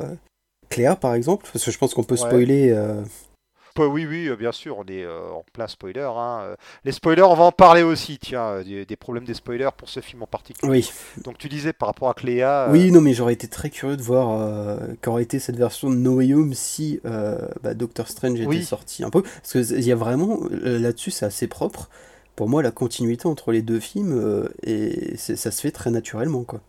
Cléa, 0.70 0.96
par 0.96 1.14
exemple? 1.14 1.48
Parce 1.54 1.64
que 1.64 1.70
je 1.70 1.78
pense 1.78 1.94
qu'on 1.94 2.04
peut 2.04 2.18
spoiler. 2.18 2.76
Oui, 3.84 4.06
oui, 4.10 4.28
euh, 4.28 4.36
bien 4.36 4.52
sûr, 4.52 4.78
on 4.78 4.84
est 4.86 5.04
euh, 5.04 5.30
en 5.32 5.44
plein 5.54 5.68
spoiler. 5.68 6.02
hein, 6.02 6.40
euh. 6.44 6.56
Les 6.84 6.92
spoilers, 6.92 7.24
on 7.24 7.36
va 7.36 7.44
en 7.44 7.52
parler 7.52 7.84
aussi, 7.84 8.18
tiens, 8.18 8.62
des, 8.64 8.86
des 8.86 8.96
problèmes 8.96 9.26
des 9.26 9.34
spoilers 9.34 9.70
pour 9.76 9.90
ce 9.90 10.00
film 10.00 10.24
en 10.24 10.28
particulier. 10.28 10.72
Oui, 10.72 10.92
Donc 11.24 11.38
tu 11.38 11.50
disais 11.50 11.74
par 11.74 11.88
rapport 11.90 12.10
à 12.10 12.14
Cléa, 12.14 12.68
oui, 12.72 12.92
non, 12.92 13.02
mais 13.02 13.14
j'aurais 13.14 13.34
été 13.34 13.48
très 13.48 13.70
curieux 13.70 13.98
de 13.98 14.02
voir 14.02 14.40
euh, 14.42 14.78
qu'aurait 15.02 15.24
été 15.24 15.40
cette 15.40 15.58
version 15.58 15.90
de 15.90 15.96
No 15.96 16.16
Way 16.16 16.34
Home 16.34 16.54
si 16.54 17.00
euh, 17.06 17.38
bah, 17.62 17.74
Doctor 17.74 18.08
Strange 18.08 18.40
était 18.40 18.48
Oui. 18.48 18.64
sorti 18.64 19.04
un 19.04 19.10
peu. 19.10 19.22
Parce 19.22 19.52
qu'il 19.52 19.84
y 19.84 19.92
a 19.92 19.96
vraiment, 19.96 20.40
là-dessus, 20.52 21.12
c'est 21.12 21.26
assez 21.26 21.48
propre. 21.48 21.90
Pour 22.36 22.50
moi, 22.50 22.62
la 22.62 22.72
continuité 22.72 23.28
entre 23.28 23.52
les 23.54 23.62
deux 23.62 23.80
films, 23.80 24.12
euh, 24.14 24.50
et 24.64 25.16
ça 25.18 25.52
se 25.52 25.62
fait 25.62 25.72
très 25.72 25.90
naturellement, 25.92 26.44
quoi. 26.44 26.60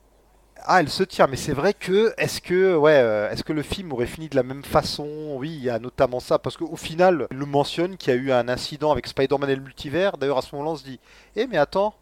Ah, 0.69 0.81
elle 0.81 0.89
se 0.89 1.05
tient, 1.05 1.29
mais 1.29 1.37
c'est 1.37 1.53
vrai 1.53 1.75
que 1.75 2.13
est-ce 2.19 2.41
que 2.41 2.75
ouais, 2.77 2.97
euh, 2.97 3.31
est-ce 3.31 3.45
que 3.45 3.53
le 3.53 3.63
film 3.63 3.93
aurait 3.93 4.07
fini 4.07 4.29
de 4.29 4.35
la 4.35 4.43
même 4.43 4.65
façon? 4.65 5.37
Oui, 5.39 5.51
il 5.51 5.63
y 5.63 5.71
a 5.71 5.79
notamment 5.79 6.19
ça 6.19 6.41
parce 6.41 6.57
qu'au 6.57 6.75
final, 6.75 7.29
il 7.31 7.37
le 7.39 7.47
mentionne 7.47 7.97
qu'il 7.97 8.13
y 8.13 8.17
a 8.17 8.21
eu 8.21 8.33
un 8.33 8.49
incident 8.49 8.91
avec 8.91 9.07
Spider-Man 9.07 9.49
et 9.49 9.55
le 9.55 9.63
multivers. 9.63 10.19
D'ailleurs, 10.19 10.39
à 10.39 10.43
ce 10.43 10.55
moment-là, 10.57 10.73
on 10.73 10.77
se 10.77 10.83
dit, 10.83 10.99
eh 11.37 11.47
mais 11.47 11.57
attends, 11.57 11.95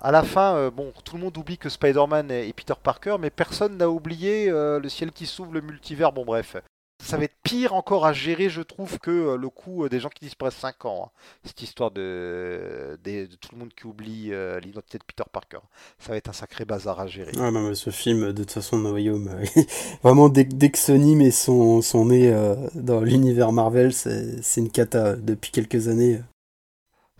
à 0.00 0.12
la 0.12 0.22
fin, 0.22 0.54
euh, 0.54 0.70
bon, 0.70 0.92
tout 1.04 1.16
le 1.16 1.22
monde 1.22 1.36
oublie 1.36 1.58
que 1.58 1.68
Spider-Man 1.68 2.30
est 2.30 2.48
est 2.48 2.52
Peter 2.52 2.74
Parker, 2.80 3.16
mais 3.18 3.30
personne 3.30 3.76
n'a 3.76 3.88
oublié 3.90 4.48
euh, 4.50 4.78
le 4.78 4.88
ciel 4.88 5.10
qui 5.10 5.26
s'ouvre, 5.26 5.52
le 5.52 5.60
multivers. 5.60 6.12
Bon, 6.12 6.24
bref. 6.24 6.56
Ça 7.02 7.16
va 7.16 7.24
être 7.24 7.36
pire 7.42 7.74
encore 7.74 8.06
à 8.06 8.12
gérer, 8.12 8.48
je 8.48 8.62
trouve, 8.62 8.98
que 8.98 9.10
euh, 9.10 9.36
le 9.36 9.48
coup 9.48 9.84
euh, 9.84 9.88
des 9.88 9.98
gens 9.98 10.08
qui 10.08 10.24
disparaissent 10.24 10.54
5 10.54 10.84
ans. 10.84 11.06
hein. 11.06 11.10
Cette 11.44 11.60
histoire 11.60 11.90
de, 11.90 12.96
tout 13.40 13.48
le 13.52 13.58
monde 13.58 13.70
qui 13.76 13.86
oublie 13.86 14.28
euh, 14.32 14.60
l'identité 14.60 14.98
de 14.98 15.04
Peter 15.04 15.24
Parker. 15.30 15.58
Ça 15.98 16.10
va 16.12 16.16
être 16.16 16.28
un 16.28 16.32
sacré 16.32 16.64
bazar 16.64 17.00
à 17.00 17.06
gérer. 17.08 17.32
Ah 17.38 17.50
non, 17.50 17.68
mais 17.68 17.74
ce 17.74 17.90
film, 17.90 18.32
de 18.32 18.42
toute 18.44 18.52
façon, 18.52 18.78
No 18.78 18.96
Home, 18.96 19.30
vraiment, 20.02 20.28
dès, 20.28 20.46
que 20.46 20.78
Sony 20.78 21.16
met 21.16 21.32
son, 21.32 21.82
nez 22.04 22.32
dans 22.74 23.00
l'univers 23.00 23.52
Marvel, 23.52 23.92
c'est 23.92 24.60
une 24.60 24.70
cata 24.70 25.16
depuis 25.16 25.50
quelques 25.50 25.88
années. 25.88 26.20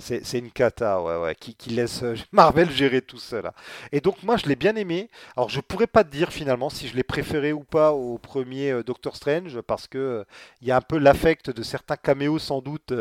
C'est 0.03 0.39
une 0.39 0.51
cata, 0.51 1.01
ouais, 1.01 1.17
ouais, 1.17 1.37
qui, 1.37 1.71
laisse 1.71 2.03
euh, 2.03 2.17
Marvel 2.33 2.69
gérer 2.71 3.03
tout 3.03 3.21
hein. 3.33 3.53
Et 3.93 4.01
donc 4.01 4.23
moi 4.25 4.37
je 4.37 4.47
l'ai 4.47 4.57
bien 4.57 4.75
aimé. 4.75 5.09
Alors 5.37 5.49
je 5.49 5.61
pourrais 5.61 5.87
pas 5.87 6.03
te 6.03 6.11
dire 6.11 6.33
finalement 6.33 6.71
si 6.71 6.89
je 6.89 6.97
l'ai 6.97 7.05
préféré 7.05 7.53
ou 7.53 7.63
pas 7.63 7.93
au 7.93 8.19
premier 8.19 8.73
euh, 8.73 8.83
Doctor 8.83 9.15
Strange 9.15 9.61
parce 9.61 9.87
que 9.87 9.99
euh, 9.99 10.25
il 10.61 10.67
y 10.67 10.73
a 10.73 10.77
un 10.77 10.81
peu 10.81 10.99
l'affect 10.99 11.51
de 11.51 11.63
certains 11.63 11.97
caméos 11.97 12.41
sans 12.41 12.61
doute 12.61 12.93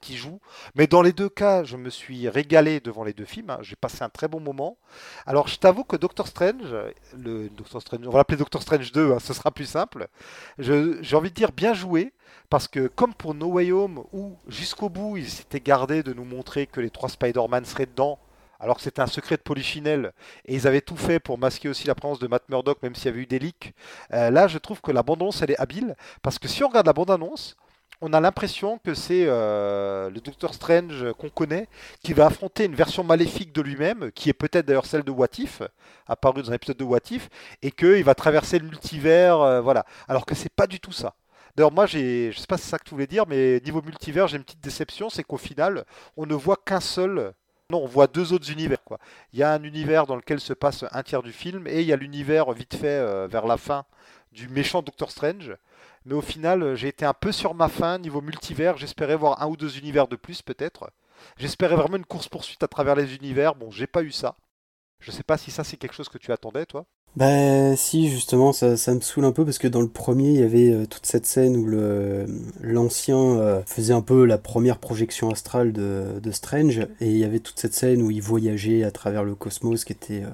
qui 0.00 0.16
jouent. 0.16 0.40
Mais 0.74 0.88
dans 0.88 1.02
les 1.02 1.12
deux 1.12 1.28
cas, 1.28 1.62
je 1.62 1.76
me 1.76 1.90
suis 1.90 2.28
régalé 2.28 2.80
devant 2.80 3.04
les 3.04 3.12
deux 3.12 3.24
films. 3.24 3.50
hein. 3.50 3.58
J'ai 3.62 3.76
passé 3.76 4.02
un 4.02 4.08
très 4.08 4.26
bon 4.26 4.40
moment. 4.40 4.78
Alors 5.26 5.46
je 5.46 5.58
t'avoue 5.58 5.84
que 5.84 5.96
Doctor 5.96 6.26
Strange, 6.26 6.74
le 7.16 7.48
Doctor 7.50 7.80
Strange, 7.80 8.00
on 8.06 8.10
va 8.10 8.18
l'appeler 8.18 8.38
Doctor 8.38 8.62
Strange 8.62 8.90
2, 8.92 9.12
hein, 9.12 9.18
ce 9.20 9.32
sera 9.32 9.52
plus 9.52 9.66
simple. 9.66 10.08
J'ai 10.58 11.16
envie 11.16 11.30
de 11.30 11.34
dire 11.34 11.52
bien 11.52 11.72
joué. 11.72 12.12
Parce 12.50 12.68
que 12.68 12.86
comme 12.88 13.14
pour 13.14 13.34
No 13.34 13.46
Way 13.48 13.72
Home, 13.72 14.04
où 14.12 14.36
jusqu'au 14.48 14.88
bout 14.88 15.16
ils 15.16 15.28
s'étaient 15.28 15.60
gardés 15.60 16.02
de 16.02 16.12
nous 16.12 16.24
montrer 16.24 16.66
que 16.66 16.80
les 16.80 16.90
trois 16.90 17.08
Spider-Man 17.08 17.64
seraient 17.64 17.86
dedans, 17.86 18.18
alors 18.60 18.76
que 18.76 18.82
c'était 18.82 19.02
un 19.02 19.06
secret 19.06 19.36
de 19.36 19.42
Polichinelle, 19.42 20.12
et 20.46 20.54
ils 20.54 20.66
avaient 20.66 20.80
tout 20.80 20.96
fait 20.96 21.20
pour 21.20 21.38
masquer 21.38 21.68
aussi 21.68 21.86
la 21.86 21.94
présence 21.94 22.18
de 22.18 22.26
Matt 22.26 22.48
Murdock, 22.48 22.82
même 22.82 22.94
s'il 22.94 23.06
y 23.06 23.08
avait 23.08 23.20
eu 23.20 23.26
des 23.26 23.38
leaks, 23.38 23.74
euh, 24.12 24.30
là 24.30 24.48
je 24.48 24.58
trouve 24.58 24.80
que 24.80 24.90
la 24.90 25.02
bande-annonce 25.02 25.42
elle 25.42 25.52
est 25.52 25.60
habile, 25.60 25.94
parce 26.22 26.38
que 26.38 26.48
si 26.48 26.64
on 26.64 26.68
regarde 26.68 26.86
la 26.86 26.92
bande-annonce, 26.92 27.56
on 28.00 28.12
a 28.12 28.20
l'impression 28.20 28.78
que 28.78 28.94
c'est 28.94 29.24
euh, 29.26 30.08
le 30.10 30.20
Doctor 30.20 30.54
Strange 30.54 31.12
qu'on 31.14 31.30
connaît 31.30 31.68
qui 32.02 32.12
va 32.12 32.26
affronter 32.26 32.64
une 32.64 32.74
version 32.74 33.02
maléfique 33.02 33.52
de 33.52 33.60
lui-même, 33.60 34.12
qui 34.12 34.28
est 34.28 34.34
peut-être 34.34 34.66
d'ailleurs 34.66 34.86
celle 34.86 35.02
de 35.02 35.10
What 35.10 35.38
If, 35.38 35.62
apparue 36.06 36.42
dans 36.42 36.50
un 36.50 36.54
épisode 36.54 36.76
de 36.76 36.84
What 36.84 37.10
If, 37.10 37.28
et 37.62 37.72
qu'il 37.72 38.04
va 38.04 38.14
traverser 38.14 38.60
le 38.60 38.70
euh, 38.94 39.60
voilà. 39.60 39.84
Alors 40.06 40.26
que 40.26 40.34
c'est 40.34 40.52
pas 40.52 40.66
du 40.66 40.78
tout 40.78 40.92
ça. 40.92 41.14
D'ailleurs, 41.58 41.72
moi, 41.72 41.86
j'ai, 41.86 42.30
je 42.30 42.38
sais 42.38 42.46
pas 42.46 42.56
si 42.56 42.62
c'est 42.62 42.70
ça 42.70 42.78
que 42.78 42.84
tu 42.84 42.90
voulais 42.90 43.08
dire, 43.08 43.26
mais 43.26 43.60
niveau 43.64 43.82
multivers, 43.82 44.28
j'ai 44.28 44.36
une 44.36 44.44
petite 44.44 44.62
déception, 44.62 45.10
c'est 45.10 45.24
qu'au 45.24 45.38
final, 45.38 45.84
on 46.16 46.24
ne 46.24 46.34
voit 46.36 46.56
qu'un 46.56 46.78
seul. 46.78 47.34
Non, 47.70 47.82
on 47.82 47.86
voit 47.86 48.06
deux 48.06 48.32
autres 48.32 48.52
univers, 48.52 48.84
quoi. 48.84 49.00
Il 49.32 49.40
y 49.40 49.42
a 49.42 49.52
un 49.52 49.64
univers 49.64 50.06
dans 50.06 50.14
lequel 50.14 50.38
se 50.38 50.52
passe 50.52 50.84
un 50.92 51.02
tiers 51.02 51.24
du 51.24 51.32
film, 51.32 51.66
et 51.66 51.80
il 51.80 51.86
y 51.88 51.92
a 51.92 51.96
l'univers 51.96 52.52
vite 52.52 52.76
fait 52.76 52.86
euh, 52.86 53.26
vers 53.26 53.44
la 53.44 53.56
fin 53.56 53.86
du 54.30 54.48
méchant 54.48 54.82
Doctor 54.82 55.10
Strange. 55.10 55.56
Mais 56.04 56.14
au 56.14 56.20
final, 56.20 56.62
euh, 56.62 56.76
j'ai 56.76 56.86
été 56.86 57.04
un 57.04 57.12
peu 57.12 57.32
sur 57.32 57.54
ma 57.54 57.68
faim 57.68 57.98
niveau 57.98 58.20
multivers. 58.20 58.76
J'espérais 58.76 59.16
voir 59.16 59.42
un 59.42 59.48
ou 59.48 59.56
deux 59.56 59.78
univers 59.78 60.06
de 60.06 60.14
plus, 60.14 60.42
peut-être. 60.42 60.92
J'espérais 61.38 61.74
vraiment 61.74 61.96
une 61.96 62.06
course-poursuite 62.06 62.62
à 62.62 62.68
travers 62.68 62.94
les 62.94 63.16
univers. 63.16 63.56
Bon, 63.56 63.72
j'ai 63.72 63.88
pas 63.88 64.04
eu 64.04 64.12
ça. 64.12 64.36
Je 65.00 65.10
sais 65.10 65.24
pas 65.24 65.36
si 65.36 65.50
ça, 65.50 65.64
c'est 65.64 65.76
quelque 65.76 65.96
chose 65.96 66.08
que 66.08 66.18
tu 66.18 66.30
attendais, 66.30 66.66
toi. 66.66 66.86
Bah 67.16 67.74
si 67.76 68.08
justement 68.08 68.52
ça, 68.52 68.70
me 68.94 69.00
saoule 69.00 69.24
un 69.24 69.32
peu 69.32 69.44
parce 69.44 69.58
que 69.58 69.66
dans 69.66 69.80
le 69.80 69.88
premier 69.88 70.28
il 70.30 70.40
y 70.40 70.42
avait 70.44 70.70
euh, 70.70 70.86
toute 70.86 71.04
cette 71.04 71.26
scène 71.26 71.56
où 71.56 71.64
le 71.64 72.26
l'ancien 72.60 73.18
euh, 73.18 73.60
faisait 73.66 73.92
un 73.92 74.02
peu 74.02 74.24
la 74.24 74.38
première 74.38 74.78
projection 74.78 75.30
astrale 75.30 75.72
de, 75.72 76.20
de 76.22 76.30
Strange 76.30 76.86
et 77.00 77.10
il 77.10 77.16
y 77.16 77.24
avait 77.24 77.40
toute 77.40 77.58
cette 77.58 77.74
scène 77.74 78.02
où 78.02 78.10
il 78.12 78.22
voyageait 78.22 78.84
à 78.84 78.92
travers 78.92 79.24
le 79.24 79.34
cosmos 79.34 79.84
qui 79.84 79.92
était 79.92 80.22
euh, 80.22 80.26
une 80.28 80.32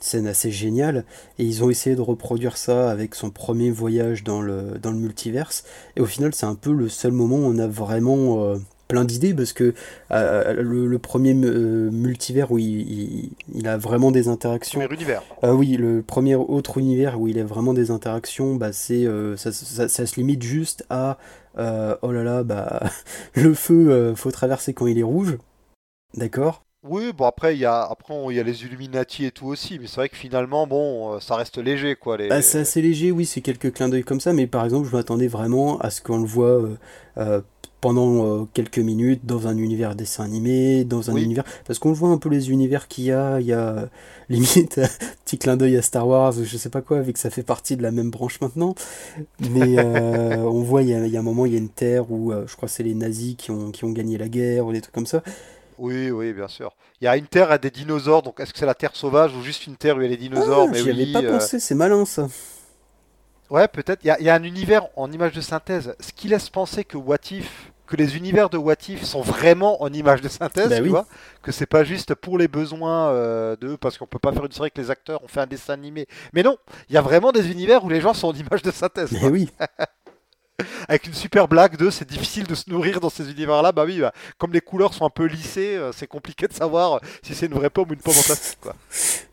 scène 0.00 0.26
assez 0.26 0.50
géniale 0.50 1.04
et 1.38 1.44
ils 1.44 1.62
ont 1.64 1.70
essayé 1.70 1.96
de 1.96 2.00
reproduire 2.00 2.56
ça 2.56 2.90
avec 2.90 3.14
son 3.14 3.28
premier 3.30 3.70
voyage 3.70 4.24
dans 4.24 4.40
le 4.40 4.78
dans 4.80 4.90
le 4.90 4.98
multiverse 4.98 5.64
et 5.96 6.00
au 6.00 6.06
final 6.06 6.34
c'est 6.34 6.46
un 6.46 6.54
peu 6.54 6.72
le 6.72 6.88
seul 6.88 7.12
moment 7.12 7.36
où 7.36 7.44
on 7.44 7.58
a 7.58 7.66
vraiment 7.66 8.54
plein 8.92 9.04
d'idées 9.04 9.34
parce 9.34 9.52
que 9.52 9.74
euh, 10.12 10.54
le, 10.62 10.86
le 10.86 10.98
premier 10.98 11.34
euh, 11.34 11.90
multivers 11.90 12.50
où 12.52 12.58
il, 12.58 12.66
il- 12.90 13.30
il 13.54 13.68
a 13.68 13.76
vraiment 13.76 14.10
des 14.10 14.28
interactions 14.28 14.80
Premier 14.80 14.94
univers. 14.94 15.22
euh, 15.44 15.52
oui, 15.52 15.76
le 15.76 16.02
premier 16.02 16.34
autre 16.36 16.78
univers 16.78 17.20
où 17.20 17.28
il 17.28 17.38
a 17.38 17.44
vraiment 17.44 17.74
des 17.74 17.90
interactions, 17.90 18.56
bah, 18.56 18.72
c'est 18.72 19.06
euh, 19.06 19.36
ça, 19.36 19.52
ça- 19.52 19.88
ça 19.88 20.06
se 20.06 20.16
limite 20.16 20.42
juste 20.42 20.84
à 20.90 21.18
euh, 21.58 21.96
oh 22.02 22.12
là 22.12 22.22
là, 22.24 22.42
bah 22.44 22.80
le 23.34 23.54
feu, 23.54 23.90
euh, 23.90 24.14
faut 24.14 24.30
traverser 24.30 24.72
quand 24.74 24.86
il 24.86 24.98
est 24.98 25.02
rouge, 25.02 25.36
d'accord? 26.16 26.64
Oui, 26.84 27.12
bon 27.12 27.26
après 27.26 27.54
il 27.54 27.60
y 27.60 27.64
a 27.64 27.82
après 27.84 28.14
il 28.30 28.36
y 28.36 28.40
a 28.40 28.42
les 28.42 28.64
Illuminati 28.64 29.24
et 29.24 29.30
tout 29.30 29.46
aussi, 29.46 29.78
mais 29.78 29.86
c'est 29.86 29.96
vrai 29.96 30.08
que 30.08 30.16
finalement 30.16 30.66
bon, 30.66 31.14
euh, 31.14 31.20
ça 31.20 31.36
reste 31.36 31.58
léger 31.58 31.94
quoi. 31.94 32.16
Les... 32.16 32.28
Bah, 32.28 32.42
c'est 32.42 32.58
assez 32.60 32.82
léger, 32.82 33.12
oui, 33.12 33.24
c'est 33.26 33.40
quelques 33.40 33.72
clins 33.72 33.88
d'œil 33.88 34.02
comme 34.04 34.20
ça, 34.20 34.32
mais 34.32 34.46
par 34.48 34.64
exemple, 34.64 34.88
je 34.88 34.96
m'attendais 34.96 35.28
vraiment 35.28 35.78
à 35.78 35.90
ce 35.90 36.00
qu'on 36.02 36.18
le 36.18 36.26
voit 36.26 36.46
euh, 36.48 36.76
euh, 37.18 37.40
pendant 37.82 38.42
euh, 38.42 38.46
quelques 38.54 38.78
minutes 38.78 39.26
dans 39.26 39.48
un 39.48 39.58
univers 39.58 39.96
dessin 39.96 40.24
animé, 40.24 40.84
dans 40.84 41.10
un 41.10 41.16
Oui. 41.16 41.22
univers, 41.22 41.44
parce 41.66 41.78
qu'on 41.80 41.92
voit 41.92 42.10
un 42.10 42.18
peu 42.18 42.30
les 42.30 42.50
univers 42.50 42.88
qu'il 42.88 43.04
y 43.04 43.12
a, 43.12 43.40
il 43.40 43.46
y 43.46 43.52
a 43.52 43.68
euh, 43.70 43.86
limite 44.30 44.78
un 44.78 44.88
petit 45.26 45.38
clin 45.38 45.58
d'œil 45.58 45.76
à 45.76 45.82
Star 45.82 46.08
Wars, 46.08 46.32
je 46.32 46.58
sais 46.58 46.70
pas 46.70 46.82
quoi, 46.82 47.02
vu 47.02 47.12
que 47.12 47.20
ça 47.20 47.30
fait 47.30 47.44
partie 47.44 47.76
de 47.76 47.82
la 47.84 47.92
même 47.92 48.10
branche 48.10 48.40
maintenant, 48.40 48.74
mais 49.40 49.78
euh, 49.78 50.42
on 50.44 50.62
voit 50.62 50.82
il 50.82 50.90
y 50.90 50.94
a, 50.94 51.06
il 51.06 51.12
y 51.12 51.16
a 51.16 51.20
un 51.20 51.24
moment, 51.24 51.46
il 51.46 51.52
y 51.52 51.56
a 51.56 51.60
une 51.60 51.70
terre 51.70 52.10
où 52.12 52.32
je 52.32 52.56
crois 52.56 52.68
que 52.68 52.74
c'est 52.74 52.84
les 52.84 52.94
nazis 52.94 53.36
qui 53.36 53.50
ont, 53.52 53.70
qui 53.72 53.84
ont 53.84 53.92
gagné 53.92 54.18
la 54.18 54.28
guerre 54.28 54.66
ou 54.66 54.72
des 54.72 54.80
trucs 54.82 54.94
comme 54.94 55.06
ça. 55.06 55.22
Oui, 55.78 56.10
oui, 56.10 56.32
bien 56.32 56.48
sûr. 56.48 56.74
Il 57.00 57.04
y 57.04 57.08
a 57.08 57.16
une 57.16 57.26
terre 57.26 57.50
à 57.50 57.58
des 57.58 57.70
dinosaures, 57.70 58.22
donc 58.22 58.40
est-ce 58.40 58.52
que 58.52 58.58
c'est 58.58 58.66
la 58.66 58.74
terre 58.74 58.94
sauvage 58.96 59.34
ou 59.34 59.42
juste 59.42 59.66
une 59.66 59.76
terre 59.76 59.96
où 59.96 60.00
il 60.00 60.04
y 60.04 60.06
a 60.06 60.10
les 60.10 60.16
dinosaures? 60.16 60.68
Ah, 60.68 60.70
Mais 60.70 60.82
j'y 60.82 60.90
avais 60.90 61.06
oui, 61.06 61.06
pas 61.06 61.22
euh, 61.24 61.48
pensé, 61.48 61.58
c'est 61.60 61.74
malin 61.74 62.04
ça. 62.04 62.28
Ouais, 63.50 63.68
peut-être. 63.68 64.00
Il 64.04 64.16
y, 64.20 64.24
y 64.24 64.28
a 64.30 64.34
un 64.34 64.42
univers 64.42 64.86
en 64.96 65.10
image 65.12 65.32
de 65.32 65.40
synthèse, 65.40 65.94
ce 66.00 66.12
qui 66.12 66.28
laisse 66.28 66.48
penser 66.50 66.84
que 66.84 66.96
What 66.96 67.18
If, 67.30 67.71
que 67.92 67.96
les 67.98 68.16
univers 68.16 68.48
de 68.48 68.56
What 68.56 68.76
If 68.88 69.04
sont 69.04 69.20
vraiment 69.20 69.82
en 69.82 69.92
image 69.92 70.22
de 70.22 70.28
synthèse, 70.28 70.70
Bah 70.70 70.76
tu 70.78 70.82
oui. 70.84 70.88
vois, 70.88 71.06
que 71.42 71.52
c'est 71.52 71.66
pas 71.66 71.84
juste 71.84 72.14
pour 72.14 72.38
les 72.38 72.48
besoins 72.48 73.10
euh, 73.10 73.54
de, 73.60 73.76
parce 73.76 73.98
qu'on 73.98 74.06
peut 74.06 74.18
pas 74.18 74.32
faire 74.32 74.46
une 74.46 74.52
série 74.52 74.70
que 74.70 74.80
les 74.80 74.90
acteurs 74.90 75.22
ont 75.22 75.28
fait 75.28 75.40
un 75.40 75.46
dessin 75.46 75.74
animé. 75.74 76.06
Mais 76.32 76.42
non, 76.42 76.56
il 76.88 76.94
y 76.94 76.96
a 76.96 77.02
vraiment 77.02 77.32
des 77.32 77.50
univers 77.50 77.84
où 77.84 77.90
les 77.90 78.00
gens 78.00 78.14
sont 78.14 78.28
en 78.28 78.32
image 78.32 78.62
de 78.62 78.70
synthèse, 78.70 79.12
Mais 79.12 79.20
quoi. 79.20 79.28
oui. 79.28 79.50
avec 80.88 81.06
une 81.06 81.12
super 81.12 81.48
blague 81.48 81.76
de, 81.76 81.90
c'est 81.90 82.08
difficile 82.08 82.46
de 82.46 82.54
se 82.54 82.70
nourrir 82.70 82.98
dans 83.00 83.10
ces 83.10 83.30
univers-là. 83.30 83.72
Bah 83.72 83.84
oui, 83.84 84.00
bah, 84.00 84.12
comme 84.38 84.54
les 84.54 84.62
couleurs 84.62 84.94
sont 84.94 85.04
un 85.04 85.10
peu 85.10 85.26
lissées, 85.26 85.76
euh, 85.76 85.92
c'est 85.92 86.06
compliqué 86.06 86.48
de 86.48 86.54
savoir 86.54 86.98
si 87.22 87.34
c'est 87.34 87.46
une 87.46 87.54
vraie 87.54 87.68
pomme 87.70 87.90
ou 87.90 87.92
une 87.92 88.00
pomme 88.00 88.16
en 88.18 88.22
plastique, 88.22 88.58
quoi. 88.62 88.74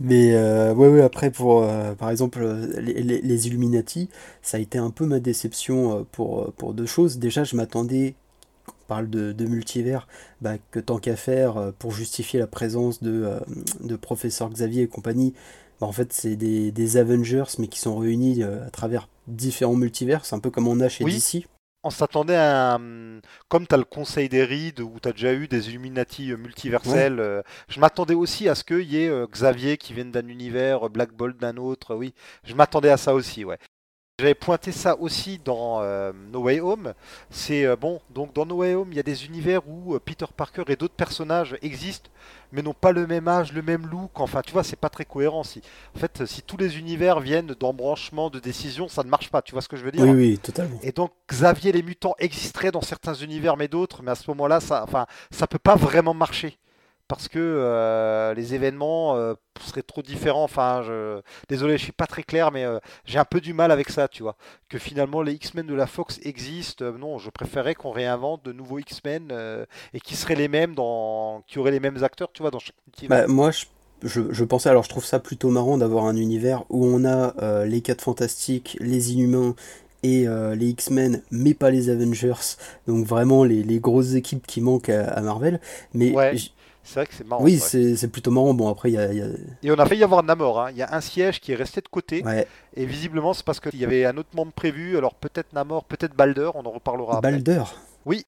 Mais 0.00 0.34
euh, 0.34 0.74
ouais, 0.74 0.88
ouais, 0.88 1.02
après, 1.02 1.30
pour, 1.30 1.62
euh, 1.62 1.94
par 1.94 2.10
exemple, 2.10 2.40
euh, 2.42 2.66
les, 2.80 3.02
les- 3.02 3.20
les 3.22 3.46
Illuminati, 3.46 4.08
ça 4.42 4.58
a 4.58 4.60
été 4.60 4.76
un 4.78 4.90
peu 4.90 5.06
ma 5.06 5.20
déception 5.20 6.00
euh, 6.00 6.02
pour, 6.12 6.42
euh, 6.42 6.54
pour 6.56 6.74
deux 6.74 6.84
choses. 6.86 7.18
Déjà, 7.18 7.44
je 7.44 7.56
m'attendais, 7.56 8.14
on 8.68 8.86
parle 8.88 9.08
de, 9.08 9.32
de 9.32 9.44
multivers, 9.46 10.06
bah, 10.42 10.54
que 10.70 10.80
tant 10.80 10.98
qu'à 10.98 11.16
faire, 11.16 11.72
pour 11.78 11.92
justifier 11.92 12.38
la 12.40 12.46
présence 12.46 13.02
de, 13.02 13.30
de 13.80 13.96
Professeur 13.96 14.50
Xavier 14.50 14.82
et 14.82 14.88
compagnie, 14.88 15.32
bah, 15.80 15.86
en 15.86 15.92
fait, 15.92 16.12
c'est 16.12 16.36
des, 16.36 16.70
des 16.72 16.96
Avengers, 16.98 17.44
mais 17.58 17.68
qui 17.68 17.80
sont 17.80 17.96
réunis 17.96 18.42
à 18.42 18.70
travers 18.70 19.08
différents 19.28 19.76
multivers. 19.76 20.24
C'est 20.26 20.36
un 20.36 20.40
peu 20.40 20.50
comme 20.50 20.68
on 20.68 20.80
a 20.80 20.88
chez 20.90 21.04
Oui. 21.04 21.14
DC. 21.14 21.46
On 21.86 21.90
s'attendait 21.90 22.34
à 22.34 22.74
un... 22.74 23.20
Comme 23.48 23.68
tu 23.68 23.74
as 23.76 23.78
le 23.78 23.84
Conseil 23.84 24.28
des 24.28 24.42
Rides, 24.42 24.80
où 24.80 24.98
tu 25.00 25.08
as 25.08 25.12
déjà 25.12 25.32
eu 25.32 25.46
des 25.46 25.68
Illuminati 25.68 26.32
euh, 26.32 26.36
multiversels, 26.36 27.20
euh, 27.20 27.42
je 27.68 27.78
m'attendais 27.78 28.14
aussi 28.14 28.48
à 28.48 28.56
ce 28.56 28.64
qu'il 28.64 28.92
y 28.92 29.04
ait 29.04 29.08
euh, 29.08 29.28
Xavier 29.30 29.76
qui 29.76 29.92
vienne 29.92 30.10
d'un 30.10 30.26
univers, 30.26 30.90
Black 30.90 31.12
Bolt 31.12 31.36
d'un 31.38 31.56
autre, 31.56 31.94
oui. 31.94 32.12
Je 32.42 32.54
m'attendais 32.54 32.90
à 32.90 32.96
ça 32.96 33.14
aussi, 33.14 33.44
ouais. 33.44 33.58
J'avais 34.18 34.34
pointé 34.34 34.72
ça 34.72 34.98
aussi 34.98 35.38
dans 35.44 35.82
euh, 35.82 36.10
No 36.32 36.44
Way 36.44 36.60
Home. 36.60 36.94
C'est 37.28 37.66
euh, 37.66 37.76
bon, 37.76 38.00
donc 38.08 38.32
dans 38.32 38.46
No 38.46 38.54
Way 38.54 38.74
Home, 38.74 38.88
il 38.90 38.96
y 38.96 38.98
a 38.98 39.02
des 39.02 39.26
univers 39.26 39.68
où 39.68 39.94
euh, 39.94 40.00
Peter 40.02 40.24
Parker 40.34 40.62
et 40.68 40.76
d'autres 40.76 40.94
personnages 40.94 41.58
existent, 41.60 42.08
mais 42.50 42.62
n'ont 42.62 42.72
pas 42.72 42.92
le 42.92 43.06
même 43.06 43.28
âge, 43.28 43.52
le 43.52 43.60
même 43.60 43.86
look. 43.86 44.12
Enfin, 44.14 44.40
tu 44.40 44.52
vois, 44.52 44.64
c'est 44.64 44.80
pas 44.80 44.88
très 44.88 45.04
cohérent. 45.04 45.44
Si, 45.44 45.60
en 45.94 45.98
fait, 45.98 46.24
si 46.24 46.40
tous 46.40 46.56
les 46.56 46.78
univers 46.78 47.20
viennent 47.20 47.54
d'embranchements 47.60 48.30
de 48.30 48.38
décision, 48.38 48.88
ça 48.88 49.04
ne 49.04 49.10
marche 49.10 49.30
pas. 49.30 49.42
Tu 49.42 49.52
vois 49.52 49.60
ce 49.60 49.68
que 49.68 49.76
je 49.76 49.84
veux 49.84 49.92
dire? 49.92 50.02
Oui, 50.04 50.12
oui, 50.12 50.38
totalement. 50.38 50.78
et 50.82 50.92
donc 50.92 51.12
Xavier 51.30 51.72
les 51.72 51.82
mutants 51.82 52.14
existeraient 52.18 52.72
dans 52.72 52.80
certains 52.80 53.12
univers 53.12 53.58
mais 53.58 53.68
d'autres, 53.68 54.02
mais 54.02 54.12
à 54.12 54.14
ce 54.14 54.30
moment-là, 54.30 54.60
ça, 54.60 54.82
enfin, 54.82 55.04
ça 55.30 55.46
peut 55.46 55.58
pas 55.58 55.76
vraiment 55.76 56.14
marcher 56.14 56.56
parce 57.08 57.28
que 57.28 57.38
euh, 57.38 58.34
les 58.34 58.54
événements 58.54 59.16
euh, 59.16 59.34
seraient 59.60 59.82
trop 59.82 60.02
différents. 60.02 60.44
Enfin, 60.44 60.82
je... 60.84 61.20
désolé, 61.48 61.78
je 61.78 61.82
suis 61.84 61.92
pas 61.92 62.06
très 62.06 62.22
clair, 62.22 62.50
mais 62.52 62.64
euh, 62.64 62.78
j'ai 63.04 63.18
un 63.18 63.24
peu 63.24 63.40
du 63.40 63.52
mal 63.52 63.70
avec 63.70 63.90
ça, 63.90 64.08
tu 64.08 64.22
vois. 64.22 64.36
Que 64.68 64.78
finalement 64.78 65.22
les 65.22 65.32
X-Men 65.34 65.66
de 65.66 65.74
la 65.74 65.86
Fox 65.86 66.18
existent. 66.22 66.84
Non, 66.92 67.18
je 67.18 67.30
préférais 67.30 67.74
qu'on 67.74 67.90
réinvente 67.90 68.44
de 68.44 68.52
nouveaux 68.52 68.78
X-Men 68.78 69.32
et 69.94 70.00
qui 70.00 70.16
seraient 70.16 70.34
les 70.34 70.48
mêmes 70.48 70.74
dans, 70.74 71.42
qui 71.46 71.58
auraient 71.58 71.70
les 71.70 71.80
mêmes 71.80 72.02
acteurs, 72.02 72.32
tu 72.32 72.42
vois, 72.42 72.50
dans 72.50 72.58
chaque. 72.58 72.74
Bah, 73.08 73.26
moi, 73.26 73.50
je, 73.50 73.64
je, 74.02 74.32
je 74.32 74.44
pensais, 74.44 74.68
alors 74.68 74.82
je 74.82 74.88
trouve 74.88 75.04
ça 75.04 75.18
plutôt 75.20 75.50
marrant 75.50 75.78
d'avoir 75.78 76.04
un 76.06 76.16
univers 76.16 76.64
où 76.70 76.84
on 76.86 77.04
a 77.04 77.34
euh, 77.42 77.66
les 77.66 77.80
4 77.82 78.02
fantastiques, 78.02 78.76
les 78.80 79.12
Inhumains 79.12 79.54
et 80.02 80.26
euh, 80.28 80.54
les 80.54 80.68
X-Men, 80.68 81.22
mais 81.30 81.54
pas 81.54 81.70
les 81.70 81.88
Avengers. 81.88 82.56
Donc 82.86 83.06
vraiment 83.06 83.44
les, 83.44 83.62
les 83.62 83.78
grosses 83.80 84.14
équipes 84.14 84.46
qui 84.46 84.60
manquent 84.60 84.88
à, 84.88 85.04
à 85.08 85.20
Marvel. 85.22 85.60
Mais 85.94 86.12
Ouais, 86.12 86.42
C'est 86.86 86.94
vrai 87.00 87.06
que 87.06 87.14
c'est 87.14 87.26
marrant. 87.26 87.42
oui, 87.42 87.58
c'est 87.58 88.08
plutôt 88.08 88.30
marrant. 88.30 88.54
Bon, 88.54 88.68
après, 88.68 88.90
il 88.90 88.94
y 88.94 88.98
a. 88.98 89.12
il 89.12 89.18
y 89.18 89.22
a- 89.22 89.26
Et 89.64 89.70
on 89.72 89.74
a 89.78 89.84
failli 89.86 90.00
y 90.00 90.04
avoir 90.04 90.22
Namor. 90.22 90.60
hein. 90.60 90.70
Il 90.70 90.76
y 90.76 90.82
a 90.82 90.94
un 90.94 91.00
siège 91.00 91.40
qui 91.40 91.50
est 91.52 91.56
resté 91.56 91.80
de 91.80 91.88
côté. 91.88 92.22
Ouais, 92.24 92.46
Et 92.74 92.86
visiblement, 92.86 93.34
c'est 93.34 93.44
parce 93.44 93.58
qu'il 93.60 93.76
y 93.76 93.84
avait 93.84 94.04
un 94.04 94.16
autre 94.16 94.28
membre 94.34 94.52
prévu. 94.52 94.96
Alors 94.96 95.14
peut-être 95.14 95.52
Namor, 95.52 95.84
peut-être 95.84 96.14
Balder. 96.14 96.50
On 96.54 96.64
en 96.64 96.70
reparlera 96.70 97.18
après. 97.18 97.32
Balder. 97.32 97.64
Oui. 98.04 98.22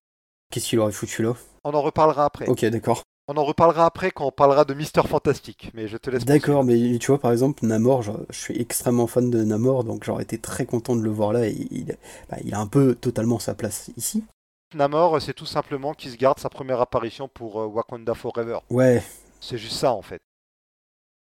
Qu'est-ce 0.52 0.66
qu'il 0.68 0.78
aurait 0.80 0.92
foutu 0.92 1.22
là? 1.22 1.34
On 1.64 1.70
en 1.72 1.82
reparlera 1.82 2.24
après. 2.24 2.46
Ok, 2.48 2.64
d'accord. 2.66 3.02
On 3.30 3.36
en 3.36 3.44
reparlera 3.44 3.84
après 3.84 4.10
quand 4.10 4.24
on 4.26 4.30
parlera 4.32 4.64
de 4.64 4.72
Mister 4.72 5.02
Fantastique. 5.06 5.70
Mais 5.74 5.86
je 5.86 5.98
te 5.98 6.08
laisse. 6.10 6.24
D'accord, 6.24 6.64
mais 6.64 6.98
tu 6.98 7.08
vois, 7.08 7.18
par 7.20 7.30
exemple, 7.30 7.64
Namor, 7.66 8.02
je, 8.02 8.12
je 8.30 8.38
suis 8.38 8.58
extrêmement 8.60 9.06
fan 9.06 9.28
de 9.30 9.44
Namor, 9.44 9.84
donc 9.84 10.02
j'aurais 10.04 10.22
été 10.22 10.38
très 10.38 10.64
content 10.64 10.96
de 10.96 11.02
le 11.02 11.10
voir 11.10 11.32
là. 11.34 11.46
Et 11.46 11.54
il, 11.70 11.96
bah, 12.30 12.38
il 12.44 12.54
a 12.54 12.58
un 12.60 12.66
peu 12.66 12.94
totalement 12.94 13.38
sa 13.38 13.54
place 13.54 13.90
ici. 13.98 14.24
Namor, 14.74 15.20
c'est 15.22 15.34
tout 15.34 15.46
simplement 15.46 15.94
qu'il 15.94 16.10
se 16.10 16.16
garde 16.16 16.38
sa 16.38 16.50
première 16.50 16.80
apparition 16.80 17.28
pour 17.28 17.60
euh, 17.60 17.66
Wakanda 17.66 18.14
Forever. 18.14 18.58
Ouais, 18.70 19.02
C'est 19.40 19.58
juste 19.58 19.76
ça 19.76 19.92
en 19.92 20.02
fait. 20.02 20.20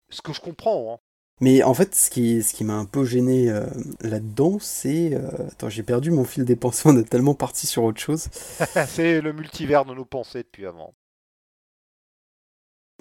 Ce 0.10 0.21
que 0.21 0.33
je 0.33 0.41
comprends. 0.41 0.93
hein. 0.95 0.97
Mais 1.39 1.62
en 1.63 1.73
fait, 1.73 1.93
ce 1.93 2.10
qui, 2.10 2.41
ce 2.41 2.53
qui 2.53 2.63
m'a 2.63 2.73
un 2.73 2.86
peu 2.86 3.05
gêné 3.05 3.49
euh, 3.49 3.65
là-dedans, 4.01 4.57
c'est... 4.60 5.13
euh, 5.13 5.29
Attends, 5.51 5.69
j'ai 5.69 5.83
perdu 5.83 6.10
mon 6.12 6.23
fil 6.25 6.45
des 6.45 6.55
pensées, 6.55 6.83
on 6.89 6.97
est 6.97 7.07
tellement 7.10 7.36
parti 7.36 7.67
sur 7.67 7.83
autre 7.83 7.99
chose. 8.01 8.27
c'est 8.88 9.21
le 9.21 9.33
multivers 9.33 9.86
de 9.86 9.93
nos 9.93 10.05
pensées 10.05 10.39
depuis 10.43 10.65
avant. 10.65 10.93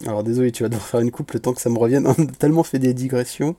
Alors 0.06 0.22
désolé, 0.22 0.52
tu 0.52 0.62
vas 0.62 0.68
devoir 0.68 0.86
faire 0.86 1.00
une 1.00 1.10
coupe 1.10 1.32
le 1.32 1.40
temps 1.40 1.54
que 1.54 1.60
ça 1.62 1.70
me 1.70 1.78
revienne. 1.78 2.06
On 2.18 2.22
a 2.24 2.26
tellement 2.26 2.62
fait 2.62 2.78
des 2.78 2.92
digressions. 2.92 3.56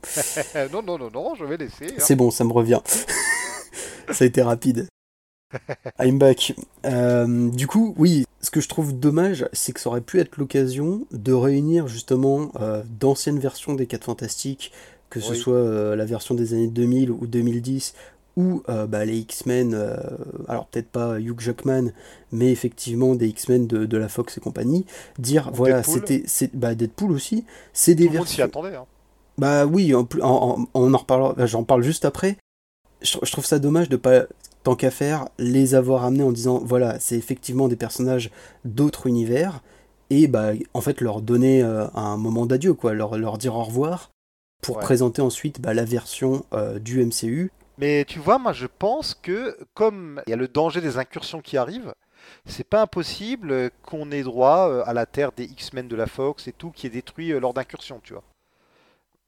non, 0.72 0.82
non, 0.82 0.96
non, 0.98 1.10
non, 1.10 1.34
je 1.34 1.44
vais 1.44 1.56
laisser. 1.56 1.86
hein. 1.88 1.94
C'est 1.98 2.14
bon, 2.14 2.30
ça 2.30 2.44
me 2.44 2.52
revient. 2.52 2.80
ça 2.86 4.22
a 4.24 4.26
été 4.26 4.40
rapide. 4.42 4.86
I'm 5.98 6.18
back. 6.18 6.54
Euh, 6.84 7.48
du 7.50 7.66
coup, 7.66 7.94
oui, 7.98 8.24
ce 8.40 8.50
que 8.50 8.60
je 8.60 8.68
trouve 8.68 8.98
dommage, 8.98 9.46
c'est 9.52 9.72
que 9.72 9.80
ça 9.80 9.88
aurait 9.90 10.00
pu 10.00 10.20
être 10.20 10.36
l'occasion 10.36 11.06
de 11.10 11.32
réunir 11.32 11.88
justement 11.88 12.50
euh, 12.60 12.82
d'anciennes 13.00 13.38
versions 13.38 13.74
des 13.74 13.86
4 13.86 14.04
Fantastiques, 14.04 14.72
que 15.10 15.20
ce 15.20 15.32
Oui. 15.32 15.38
soit 15.38 15.54
euh, 15.54 15.96
la 15.96 16.04
version 16.04 16.34
des 16.34 16.52
années 16.54 16.68
2000 16.68 17.10
ou 17.10 17.26
2010, 17.26 17.94
ou 18.36 18.62
bah, 18.88 19.04
les 19.04 19.16
X-Men, 19.16 19.74
alors 20.46 20.66
peut-être 20.66 20.90
pas 20.90 21.18
Hugh 21.18 21.40
Jackman, 21.40 21.90
mais 22.30 22.52
effectivement 22.52 23.16
des 23.16 23.26
X-Men 23.26 23.66
de, 23.66 23.84
de 23.84 23.96
la 23.98 24.08
Fox 24.08 24.38
et 24.38 24.40
compagnie, 24.40 24.86
dire 25.18 25.48
Ou 25.52 25.56
voilà, 25.56 25.82
c'était 25.82 26.22
bah, 26.54 26.76
Deadpool 26.76 27.10
aussi, 27.10 27.44
c'est 27.72 27.96
des 27.96 28.06
versions. 28.06 28.44
attendait. 28.44 28.76
hein. 28.76 28.84
Bah 29.38 29.66
oui, 29.66 29.92
en 29.92 30.04
plus- 30.04 30.22
en- 30.22 30.60
en- 30.60 30.66
on 30.74 30.94
en 30.94 30.98
reparlera, 30.98 31.46
j'en 31.46 31.64
parle 31.64 31.82
juste 31.82 32.04
après. 32.04 32.36
Je 33.02 33.18
trouve 33.32 33.44
ça 33.44 33.58
dommage 33.58 33.88
de 33.88 33.96
pas, 33.96 34.26
tant 34.68 34.76
qu'à 34.76 34.90
faire, 34.90 35.28
les 35.38 35.74
avoir 35.74 36.04
amenés 36.04 36.24
en 36.24 36.32
disant 36.32 36.60
voilà, 36.64 37.00
c'est 37.00 37.16
effectivement 37.16 37.68
des 37.68 37.76
personnages 37.76 38.30
d'autres 38.64 39.06
univers 39.06 39.62
et 40.10 40.28
bah 40.28 40.52
en 40.74 40.80
fait 40.80 41.00
leur 41.00 41.22
donner 41.22 41.62
euh, 41.62 41.86
un 41.94 42.16
moment 42.16 42.46
d'adieu 42.46 42.74
quoi, 42.74 42.92
leur, 42.94 43.16
leur 43.18 43.38
dire 43.38 43.54
au 43.56 43.64
revoir 43.64 44.10
pour 44.62 44.78
Ouais. 44.78 44.80
présenter 44.80 45.22
ensuite 45.22 45.60
bah, 45.60 45.74
la 45.74 45.84
version 45.84 46.44
euh, 46.52 46.78
du 46.78 47.04
MCU 47.04 47.50
Mais 47.78 48.04
tu 48.04 48.18
vois, 48.18 48.38
moi 48.38 48.52
je 48.52 48.66
pense 48.66 49.14
que 49.14 49.56
comme 49.74 50.22
il 50.26 50.30
y 50.30 50.32
a 50.34 50.36
le 50.36 50.48
danger 50.48 50.80
des 50.82 50.98
incursions 50.98 51.40
qui 51.40 51.56
arrivent, 51.56 51.94
c'est 52.46 52.64
pas 52.68 52.82
impossible 52.82 53.70
qu'on 53.82 54.10
ait 54.12 54.22
droit 54.22 54.68
euh, 54.68 54.82
à 54.86 54.92
la 54.94 55.06
Terre 55.06 55.32
des 55.32 55.44
X-Men 55.44 55.88
de 55.88 55.96
la 55.96 56.06
Fox 56.06 56.46
et 56.48 56.52
tout 56.52 56.70
qui 56.72 56.86
est 56.86 56.90
détruit 56.90 57.30
lors 57.40 57.54
d'incursions, 57.54 58.00
tu 58.02 58.12
vois. 58.14 58.24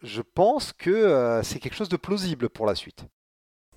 Je 0.02 0.20
pense 0.20 0.72
que 0.74 0.90
euh, 0.90 1.42
c'est 1.42 1.58
quelque 1.58 1.74
chose 1.76 1.88
de 1.88 1.96
plausible 1.96 2.50
pour 2.50 2.66
la 2.66 2.74
suite. 2.74 3.04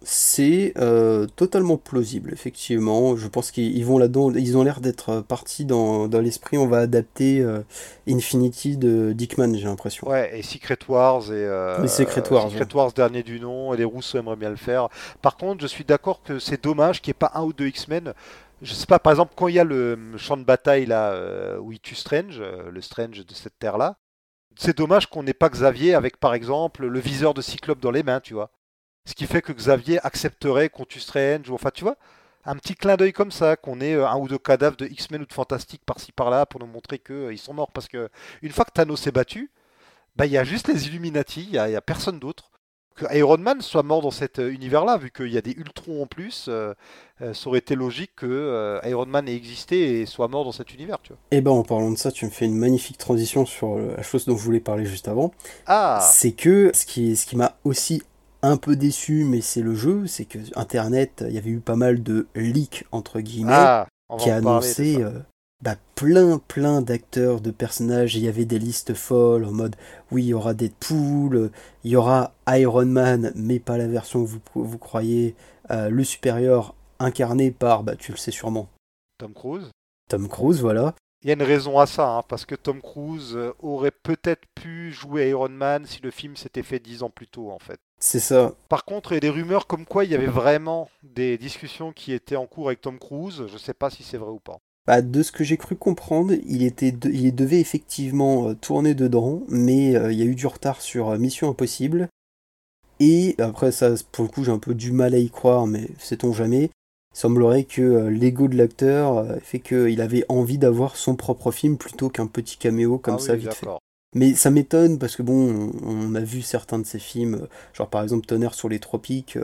C'est 0.06 0.74
euh, 0.78 1.28
totalement 1.36 1.78
plausible, 1.78 2.34
effectivement. 2.34 3.16
Je 3.16 3.28
pense 3.28 3.52
qu'ils 3.52 3.86
vont 3.86 3.98
là-dedans. 3.98 4.32
Ils 4.32 4.58
ont 4.58 4.64
l'air 4.64 4.82
d'être 4.82 5.22
partis 5.22 5.64
dans, 5.64 6.10
dans 6.10 6.20
l'esprit. 6.20 6.58
On 6.58 6.68
va 6.68 6.80
adapter 6.80 7.40
euh, 7.42 7.62
Infinity 8.08 8.76
de 8.76 9.14
Dickman, 9.14 9.56
j'ai 9.56 9.64
l'impression. 9.64 10.10
Ouais, 10.10 10.38
et 10.38 10.44
Secret 10.44 10.78
Wars 10.90 11.24
et 11.28 11.32
euh, 11.32 11.82
Les 11.82 11.88
Secret 11.88 12.24
Wars, 12.32 12.52
Secret 12.52 12.68
Wars 12.74 12.92
dernier 12.92 13.24
du 13.24 13.40
nom 13.40 13.74
et 13.74 13.78
les 13.78 13.86
Rousseau 13.86 14.18
aimeraient 14.18 14.36
bien 14.36 14.50
le 14.50 14.58
faire. 14.58 14.90
Par 15.22 15.38
contre, 15.38 15.62
je 15.62 15.68
suis 15.68 15.86
d'accord 15.86 16.22
que 16.22 16.38
c'est 16.38 16.62
dommage 16.62 17.02
qu'il 17.02 17.12
n'y 17.12 17.16
ait 17.16 17.20
pas 17.20 17.32
un 17.36 17.44
ou 17.44 17.54
deux 17.54 17.68
X-Men. 17.68 18.14
Je 18.62 18.74
sais 18.74 18.86
pas, 18.86 19.00
par 19.00 19.12
exemple, 19.12 19.34
quand 19.36 19.48
il 19.48 19.56
y 19.56 19.60
a 19.60 19.64
le 19.64 19.98
champ 20.18 20.38
de 20.38 20.44
bataille 20.44 20.86
là 20.86 21.12
euh, 21.12 21.58
où 21.60 21.72
il 21.72 21.80
tue 21.80 21.96
Strange, 21.96 22.40
euh, 22.40 22.72
le 22.72 22.82
Strange 22.82 23.26
de 23.26 23.34
cette 23.34 23.58
terre 23.60 23.78
là, 23.78 23.98
c'est 24.56 24.78
dommage 24.78 25.08
qu'on 25.08 25.24
n'ait 25.24 25.34
pas 25.34 25.50
Xavier 25.50 25.96
avec 25.96 26.18
par 26.18 26.34
exemple 26.34 26.86
le 26.86 27.00
viseur 27.00 27.34
de 27.34 27.42
Cyclope 27.42 27.80
dans 27.80 27.92
les 27.92 28.04
mains, 28.04 28.20
tu 28.20 28.34
vois. 28.34 28.52
Ce 29.06 29.14
qui 29.16 29.26
fait 29.26 29.42
que 29.42 29.52
Xavier 29.52 30.00
accepterait 30.06 30.70
qu'on 30.70 30.86
tue 30.86 31.00
Strange, 31.00 31.50
ou 31.50 31.54
enfin 31.56 31.70
tu 31.74 31.84
vois, 31.84 31.98
un 32.46 32.56
petit 32.56 32.76
clin 32.76 32.96
d'œil 32.98 33.14
comme 33.14 33.32
ça, 33.32 33.56
qu'on 33.56 33.82
ait 33.82 33.96
euh, 33.96 34.08
un 34.08 34.18
ou 34.18 34.28
deux 34.28 34.38
cadavres 34.38 34.78
de 34.78 34.86
X-Men 34.86 35.22
ou 35.22 35.26
de 35.26 35.34
Fantastique 35.34 35.82
par-ci 35.86 36.12
par-là 36.12 36.46
pour 36.46 36.60
nous 36.60 36.68
montrer 36.68 37.00
qu'ils 37.00 37.38
sont 37.38 37.54
morts. 37.54 37.72
Parce 37.72 37.88
que 37.88 38.10
une 38.42 38.52
fois 38.52 38.66
que 38.66 38.72
Thanos 38.72 39.06
est 39.08 39.12
battu, 39.12 39.52
bah 40.16 40.26
il 40.26 40.32
y 40.32 40.38
a 40.38 40.44
juste 40.44 40.68
les 40.68 40.88
Illuminati, 40.88 41.44
il 41.44 41.54
y, 41.56 41.58
a- 41.58 41.82
personne 41.82 42.20
d'autre. 42.20 42.50
Que 42.96 43.12
Iron 43.18 43.40
Man 43.40 43.60
soit 43.62 43.82
mort 43.82 44.02
dans 44.04 44.12
cet 44.12 44.38
euh, 44.38 44.52
univers-là, 44.54 44.98
vu 44.98 45.10
qu'il 45.10 45.30
y 45.34 45.38
a 45.38 45.42
des 45.42 45.54
Ultrons 45.54 46.04
en 46.04 46.06
plus, 46.06 46.46
euh, 46.48 46.76
euh, 47.22 47.34
ça 47.34 47.48
aurait 47.48 47.58
été 47.58 47.74
logique 47.74 48.12
que 48.16 48.28
euh, 48.28 48.80
Iron 48.86 49.08
Man 49.08 49.28
ait 49.28 49.36
existé 49.36 50.02
et 50.02 50.06
soit 50.06 50.28
mort 50.28 50.46
dans 50.46 50.52
cet 50.52 50.76
univers, 50.76 51.00
tu 51.02 51.10
vois. 51.10 51.18
Et 51.32 51.42
ben 51.42 51.50
en 51.50 51.64
parlant 51.64 51.90
de 51.90 51.98
ça, 51.98 52.12
tu 52.12 52.26
me 52.26 52.30
fais 52.30 52.46
une 52.46 52.56
magnifique 52.56 53.00
transition 53.00 53.48
sur 53.48 53.78
euh, 53.78 53.96
la 53.98 54.04
chose 54.04 54.26
dont 54.28 54.38
je 54.38 54.44
voulais 54.44 54.60
parler 54.60 54.86
juste 54.86 55.08
avant. 55.08 55.32
Ah 55.66 56.08
C'est 56.08 56.34
que 56.34 56.70
ce 56.76 56.86
qui, 56.86 57.16
ce 57.16 57.26
qui 57.26 57.36
m'a 57.36 57.58
aussi 57.64 58.04
un 58.44 58.58
peu 58.58 58.76
déçu, 58.76 59.24
mais 59.24 59.42
c'est 59.42 59.62
le 59.62 59.74
jeu, 59.74 60.06
c'est 60.06 60.26
que 60.26 60.38
Internet, 60.56 61.24
il 61.28 61.34
y 61.34 61.40
avait 61.40 61.50
eu 61.50 61.60
pas 61.60 61.76
mal 61.76 62.04
de 62.04 62.28
leaks 62.36 62.86
entre 62.92 63.20
guillemets. 63.20 63.54
Ah 63.54 63.88
qui 64.18 64.30
a 64.30 64.36
annoncé 64.38 65.02
euh, 65.02 65.20
bah, 65.62 65.76
plein 65.96 66.38
plein 66.38 66.82
d'acteurs, 66.82 67.42
de 67.42 67.52
personnages. 67.52 68.16
Il 68.16 68.24
y 68.24 68.28
avait 68.28 68.46
des 68.46 68.60
listes 68.60 68.94
folles 68.94 69.46
en 69.46 69.52
mode 69.52 69.76
oui, 70.12 70.24
il 70.24 70.28
y 70.28 70.34
aura 70.34 70.54
Deadpool, 70.54 71.52
il 71.84 71.92
y 71.92 71.96
aura 71.96 72.34
Iron 72.50 72.86
Man, 72.86 73.32
mais 73.36 73.60
pas 73.60 73.78
la 73.78 73.88
version 73.88 74.24
que 74.24 74.30
vous, 74.30 74.42
vous 74.56 74.78
croyez, 74.78 75.36
euh, 75.72 75.90
le 75.90 76.04
supérieur 76.04 76.76
incarné 77.00 77.52
par, 77.52 77.84
bah, 77.84 77.96
tu 77.96 78.12
le 78.12 78.18
sais 78.18 78.32
sûrement, 78.32 78.70
Tom 79.18 79.34
Cruise. 79.34 79.72
Tom 80.10 80.28
Cruise, 80.28 80.62
voilà. 80.62 80.96
Il 81.24 81.28
y 81.28 81.30
a 81.32 81.36
une 81.36 81.44
raison 81.44 81.80
à 81.80 81.86
ça, 81.86 82.08
hein, 82.10 82.22
parce 82.28 82.46
que 82.46 82.56
Tom 82.56 82.82
Cruise 82.82 83.34
euh, 83.36 83.54
aurait 83.60 83.92
peut-être 83.92 84.46
pu 84.56 84.92
jouer 84.92 85.30
Iron 85.30 85.50
Man 85.50 85.86
si 85.86 86.02
le 86.02 86.12
film 86.12 86.36
s'était 86.36 86.64
fait 86.64 86.80
dix 86.80 87.02
ans 87.02 87.10
plus 87.10 87.28
tôt, 87.28 87.50
en 87.50 87.60
fait. 87.60 87.80
C'est 88.00 88.20
ça. 88.20 88.54
Par 88.68 88.84
contre, 88.84 89.14
il 89.14 89.16
y 89.16 89.18
a 89.18 89.22
des 89.22 89.30
rumeurs 89.30 89.66
comme 89.66 89.86
quoi 89.86 90.04
il 90.04 90.12
y 90.12 90.16
avait 90.16 90.28
vraiment 90.28 90.90
des 91.02 91.38
discussions 91.38 91.94
qui 91.94 92.12
étaient 92.12 92.36
en 92.36 92.46
cours 92.46 92.68
avec 92.68 92.82
Tom 92.82 93.00
Cruise. 93.00 93.44
Je 93.48 93.58
sais 93.58 93.74
pas 93.74 93.90
si 93.90 94.04
c'est 94.04 94.18
vrai 94.18 94.32
ou 94.32 94.40
pas. 94.40 94.60
Bah, 94.86 95.02
de 95.02 95.24
ce 95.24 95.32
que 95.32 95.46
j'ai 95.46 95.56
cru 95.56 95.78
comprendre, 95.78 96.34
il, 96.46 96.62
était 96.64 96.92
de- 96.92 97.10
il 97.10 97.34
devait 97.34 97.62
effectivement 97.62 98.50
euh, 98.50 98.54
tourner 98.54 98.94
dedans, 98.94 99.44
mais 99.48 99.96
euh, 99.96 100.12
il 100.12 100.20
y 100.20 100.22
a 100.24 100.26
eu 100.26 100.36
du 100.36 100.46
retard 100.46 100.82
sur 100.82 101.10
euh, 101.12 101.18
Mission 101.18 101.50
Impossible. 101.50 102.10
Et 103.00 103.36
après, 103.40 103.72
ça, 103.72 103.92
pour 104.12 104.26
le 104.26 104.30
coup, 104.30 104.44
j'ai 104.44 104.52
un 104.52 104.60
peu 104.60 104.76
du 104.76 104.92
mal 104.92 105.14
à 105.14 105.20
y 105.20 105.30
croire, 105.30 105.68
mais 105.68 105.88
sait-on 106.00 106.34
jamais. 106.34 106.70
Il 107.14 107.20
semblerait 107.20 107.64
que 107.64 107.82
euh, 107.82 108.10
l'ego 108.10 108.48
de 108.48 108.58
l'acteur 108.58 109.18
euh, 109.18 109.38
fait 109.42 109.60
qu'il 109.60 110.02
avait 110.02 110.26
envie 110.30 110.58
d'avoir 110.58 110.96
son 110.96 111.16
propre 111.16 111.52
film 111.52 111.78
plutôt 111.78 112.10
qu'un 112.10 112.28
petit 112.28 112.58
caméo 112.58 112.98
comme 112.98 113.16
Ah 113.16 113.20
ça 113.20 113.34
oui, 113.34 113.40
vite 113.40 113.54
fait. 113.54 113.68
Mais 114.16 114.36
ça 114.36 114.52
m'étonne 114.52 115.00
parce 115.00 115.16
que 115.16 115.24
bon, 115.24 115.72
on, 115.84 116.14
a 116.14 116.22
vu 116.22 116.42
certains 116.42 116.78
de 116.78 116.86
ses 116.86 117.00
films, 117.00 117.36
euh, 117.36 117.48
genre 117.74 117.90
par 117.90 118.04
exemple 118.04 118.26
Tonnerre 118.26 118.54
sur 118.54 118.70
les 118.70 118.80
tropiques. 118.80 119.38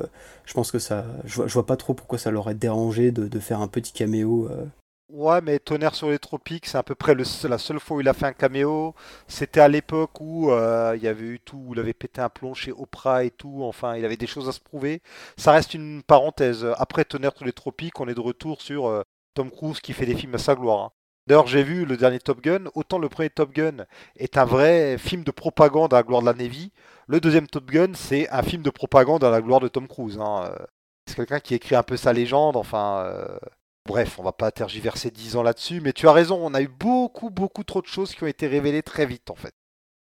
je 0.45 0.53
pense 0.53 0.72
que 0.72 0.80
ça, 0.80 1.05
je 1.26 1.36
vois, 1.36 1.47
je 1.47 1.53
vois 1.53 1.65
pas 1.65 1.78
trop 1.78 1.93
pourquoi 1.93 2.17
ça 2.17 2.32
l'aurait 2.32 2.55
dérangé 2.55 3.11
de, 3.11 3.28
de 3.28 3.39
faire 3.39 3.61
un 3.61 3.67
petit 3.67 3.93
caméo. 3.93 4.49
Ouais, 5.12 5.41
mais 5.41 5.57
Tonnerre 5.57 5.95
sur 5.95 6.10
les 6.12 6.20
tropiques, 6.20 6.68
c'est 6.68 6.78
à 6.78 6.84
peu 6.84 6.93
près 6.93 7.16
le 7.16 7.24
la 7.47 7.57
seule 7.57 7.80
fois 7.80 7.97
où 7.97 8.01
il 8.01 8.07
a 8.07 8.14
fait 8.14 8.28
un 8.28 8.34
caméo. 8.34 8.93
C'était 9.28 9.60
à 9.60 9.68
l'époque 9.68 10.22
où 10.22 10.51
euh, 10.51 10.93
il 10.95 11.01
y 11.03 11.07
avait 11.07 11.26
eu 11.26 11.39
tout, 11.39 11.57
où 11.66 11.74
il 11.74 11.80
avait 11.80 11.93
pété 11.93 12.22
un 12.22 12.30
plomb 12.30 12.53
chez 12.53 12.72
Oprah 12.72 13.24
et 13.24 13.32
tout. 13.32 13.64
Enfin, 13.64 13.95
il 13.95 14.05
avait 14.05 14.18
des 14.18 14.28
choses 14.28 14.47
à 14.47 14.51
se 14.51 14.60
prouver. 14.60 15.01
Ça 15.36 15.51
reste 15.51 15.74
une 15.74 16.03
parenthèse. 16.03 16.64
Après 16.78 17.05
Tonnerre 17.05 17.36
sur 17.36 17.45
les 17.45 17.53
tropiques, 17.53 17.99
on 17.99 18.07
est 18.07 18.14
de 18.14 18.20
retour 18.20 18.62
sur 18.62 18.86
euh, 18.88 19.01
Tom 19.34 19.49
Cruise 19.49 19.80
qui 19.80 19.93
fait 19.93 20.05
des 20.05 20.16
films 20.16 20.36
à 20.36 20.38
sa 20.38 20.53
gloire. 20.53 20.80
hein. 20.86 20.91
D'ailleurs, 21.26 21.47
j'ai 21.47 21.64
vu 21.64 21.86
le 21.86 21.97
dernier 21.97 22.20
Top 22.20 22.41
Gun. 22.41 22.66
Autant 22.76 22.99
le 22.99 23.10
premier 23.10 23.30
Top 23.32 23.51
Gun 23.51 23.86
est 24.16 24.38
un 24.38 24.45
vrai 24.45 24.97
film 24.99 25.24
de 25.24 25.32
propagande 25.32 25.91
à 25.93 25.97
la 25.97 26.03
gloire 26.03 26.22
de 26.22 26.28
la 26.28 26.34
Navy. 26.34 26.72
Le 27.07 27.20
deuxième 27.20 27.47
Top 27.47 27.66
Gun, 27.66 27.93
c'est 27.95 28.30
un 28.30 28.43
film 28.43 28.62
de 28.62 28.70
propagande 28.70 29.24
à 29.24 29.32
la 29.32 29.41
gloire 29.41 29.60
de 29.60 29.68
Tom 29.70 29.88
Cruise. 29.88 30.20
hein. 30.20 30.51
Euh, 30.53 30.66
C'est 31.07 31.16
quelqu'un 31.16 31.39
qui 31.39 31.55
écrit 31.55 31.76
un 31.76 31.84
peu 31.84 31.97
sa 31.97 32.14
légende. 32.14 32.55
Enfin. 32.57 33.03
euh, 33.05 33.38
Bref, 33.90 34.20
on 34.20 34.24
va 34.24 34.34
pas 34.34 34.52
tergiverser 34.52 35.10
10 35.10 35.36
ans 35.36 35.42
là-dessus, 35.42 35.82
mais 35.82 35.94
tu 35.94 36.08
as 36.08 36.14
raison, 36.14 36.40
on 36.40 36.54
a 36.54 36.62
eu 36.62 36.68
beaucoup, 36.68 37.32
beaucoup 37.32 37.64
trop 37.64 37.82
de 37.82 37.88
choses 37.88 38.14
qui 38.14 38.24
ont 38.24 38.28
été 38.28 38.46
révélées 38.46 38.84
très 38.84 39.08
vite 39.08 39.32
en 39.32 39.36
fait. 39.36 39.52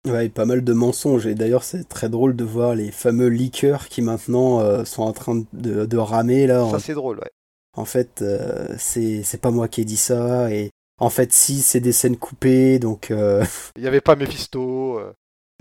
Ouais, 0.05 0.29
pas 0.29 0.45
mal 0.45 0.65
de 0.65 0.73
mensonges. 0.73 1.27
Et 1.27 1.37
d'ailleurs, 1.37 1.63
c'est 1.63 1.89
très 1.89 2.09
drôle 2.09 2.35
de 2.35 2.43
voir 2.43 2.75
les 2.75 2.91
fameux 2.91 3.29
leakers 3.29 3.89
qui 3.89 4.03
maintenant 4.03 4.61
euh, 4.61 4.85
sont 4.85 5.03
en 5.05 5.13
train 5.13 5.45
de, 5.53 5.87
de 5.87 5.97
ramer 5.97 6.49
là. 6.49 6.69
Ça 6.69 6.77
En, 6.77 6.79
c'est 6.81 6.95
drôle, 6.95 7.19
ouais. 7.19 7.31
en 7.77 7.85
fait, 7.85 8.23
euh, 8.23 8.75
c'est 8.77 9.41
pas 9.41 9.53
moi 9.53 9.69
qui 9.69 9.83
ai 9.83 9.85
dit 9.85 9.97
ça. 9.97 10.51
Et 10.51 10.71
en 10.99 11.11
fait, 11.11 11.33
si, 11.33 11.61
c'est 11.61 11.81
des 11.81 11.93
scènes 11.93 12.17
coupées. 12.17 12.81
Donc, 12.81 13.13
euh, 13.13 13.45
Il 13.77 13.83
n'y 13.83 13.89
avait 13.89 14.01
pas 14.01 14.17
Mephisto. 14.17 15.01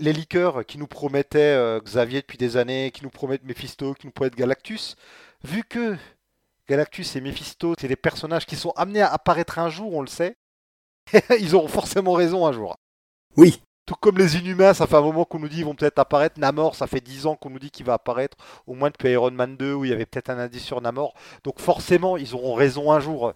Les 0.00 0.12
leakers 0.12 0.66
qui 0.66 0.78
nous 0.78 0.88
promettaient 0.88 1.78
Xavier 1.84 2.22
depuis 2.22 2.38
des 2.38 2.56
années, 2.56 2.90
qui 2.92 3.04
nous 3.04 3.10
promettent 3.10 3.44
Mephisto, 3.44 3.94
qui 3.94 4.06
nous 4.06 4.12
promettent 4.12 4.36
Galactus, 4.36 4.96
vu 5.44 5.62
que 5.64 5.96
Galactus 6.68 7.14
et 7.16 7.20
Mephisto, 7.20 7.74
c'est 7.80 7.88
des 7.88 7.96
personnages 7.96 8.46
qui 8.46 8.56
sont 8.56 8.70
amenés 8.76 9.02
à 9.02 9.12
apparaître 9.12 9.58
un 9.58 9.70
jour, 9.70 9.94
on 9.94 10.00
le 10.00 10.06
sait, 10.08 10.36
ils 11.40 11.54
auront 11.54 11.68
forcément 11.68 12.12
raison 12.12 12.46
un 12.46 12.52
jour. 12.52 12.76
oui, 13.36 13.60
Tout 13.86 13.94
comme 14.00 14.18
les 14.18 14.36
Inhumains, 14.36 14.74
ça 14.74 14.86
fait 14.88 14.96
un 14.96 15.00
moment 15.00 15.24
qu'on 15.24 15.38
nous 15.38 15.48
dit 15.48 15.56
qu'ils 15.56 15.64
vont 15.64 15.76
peut-être 15.76 15.98
apparaître. 16.00 16.40
Namor, 16.40 16.74
ça 16.74 16.88
fait 16.88 17.00
10 17.00 17.26
ans 17.26 17.36
qu'on 17.36 17.50
nous 17.50 17.60
dit 17.60 17.70
qu'il 17.70 17.86
va 17.86 17.94
apparaître, 17.94 18.36
au 18.66 18.74
moins 18.74 18.90
depuis 18.90 19.10
Iron 19.10 19.30
Man 19.30 19.56
2 19.56 19.74
où 19.74 19.84
il 19.84 19.90
y 19.90 19.94
avait 19.94 20.06
peut-être 20.06 20.30
un 20.30 20.38
indice 20.38 20.64
sur 20.64 20.80
Namor. 20.80 21.14
Donc 21.44 21.60
forcément, 21.60 22.16
ils 22.16 22.34
auront 22.34 22.54
raison 22.54 22.90
un 22.90 22.98
jour. 22.98 23.32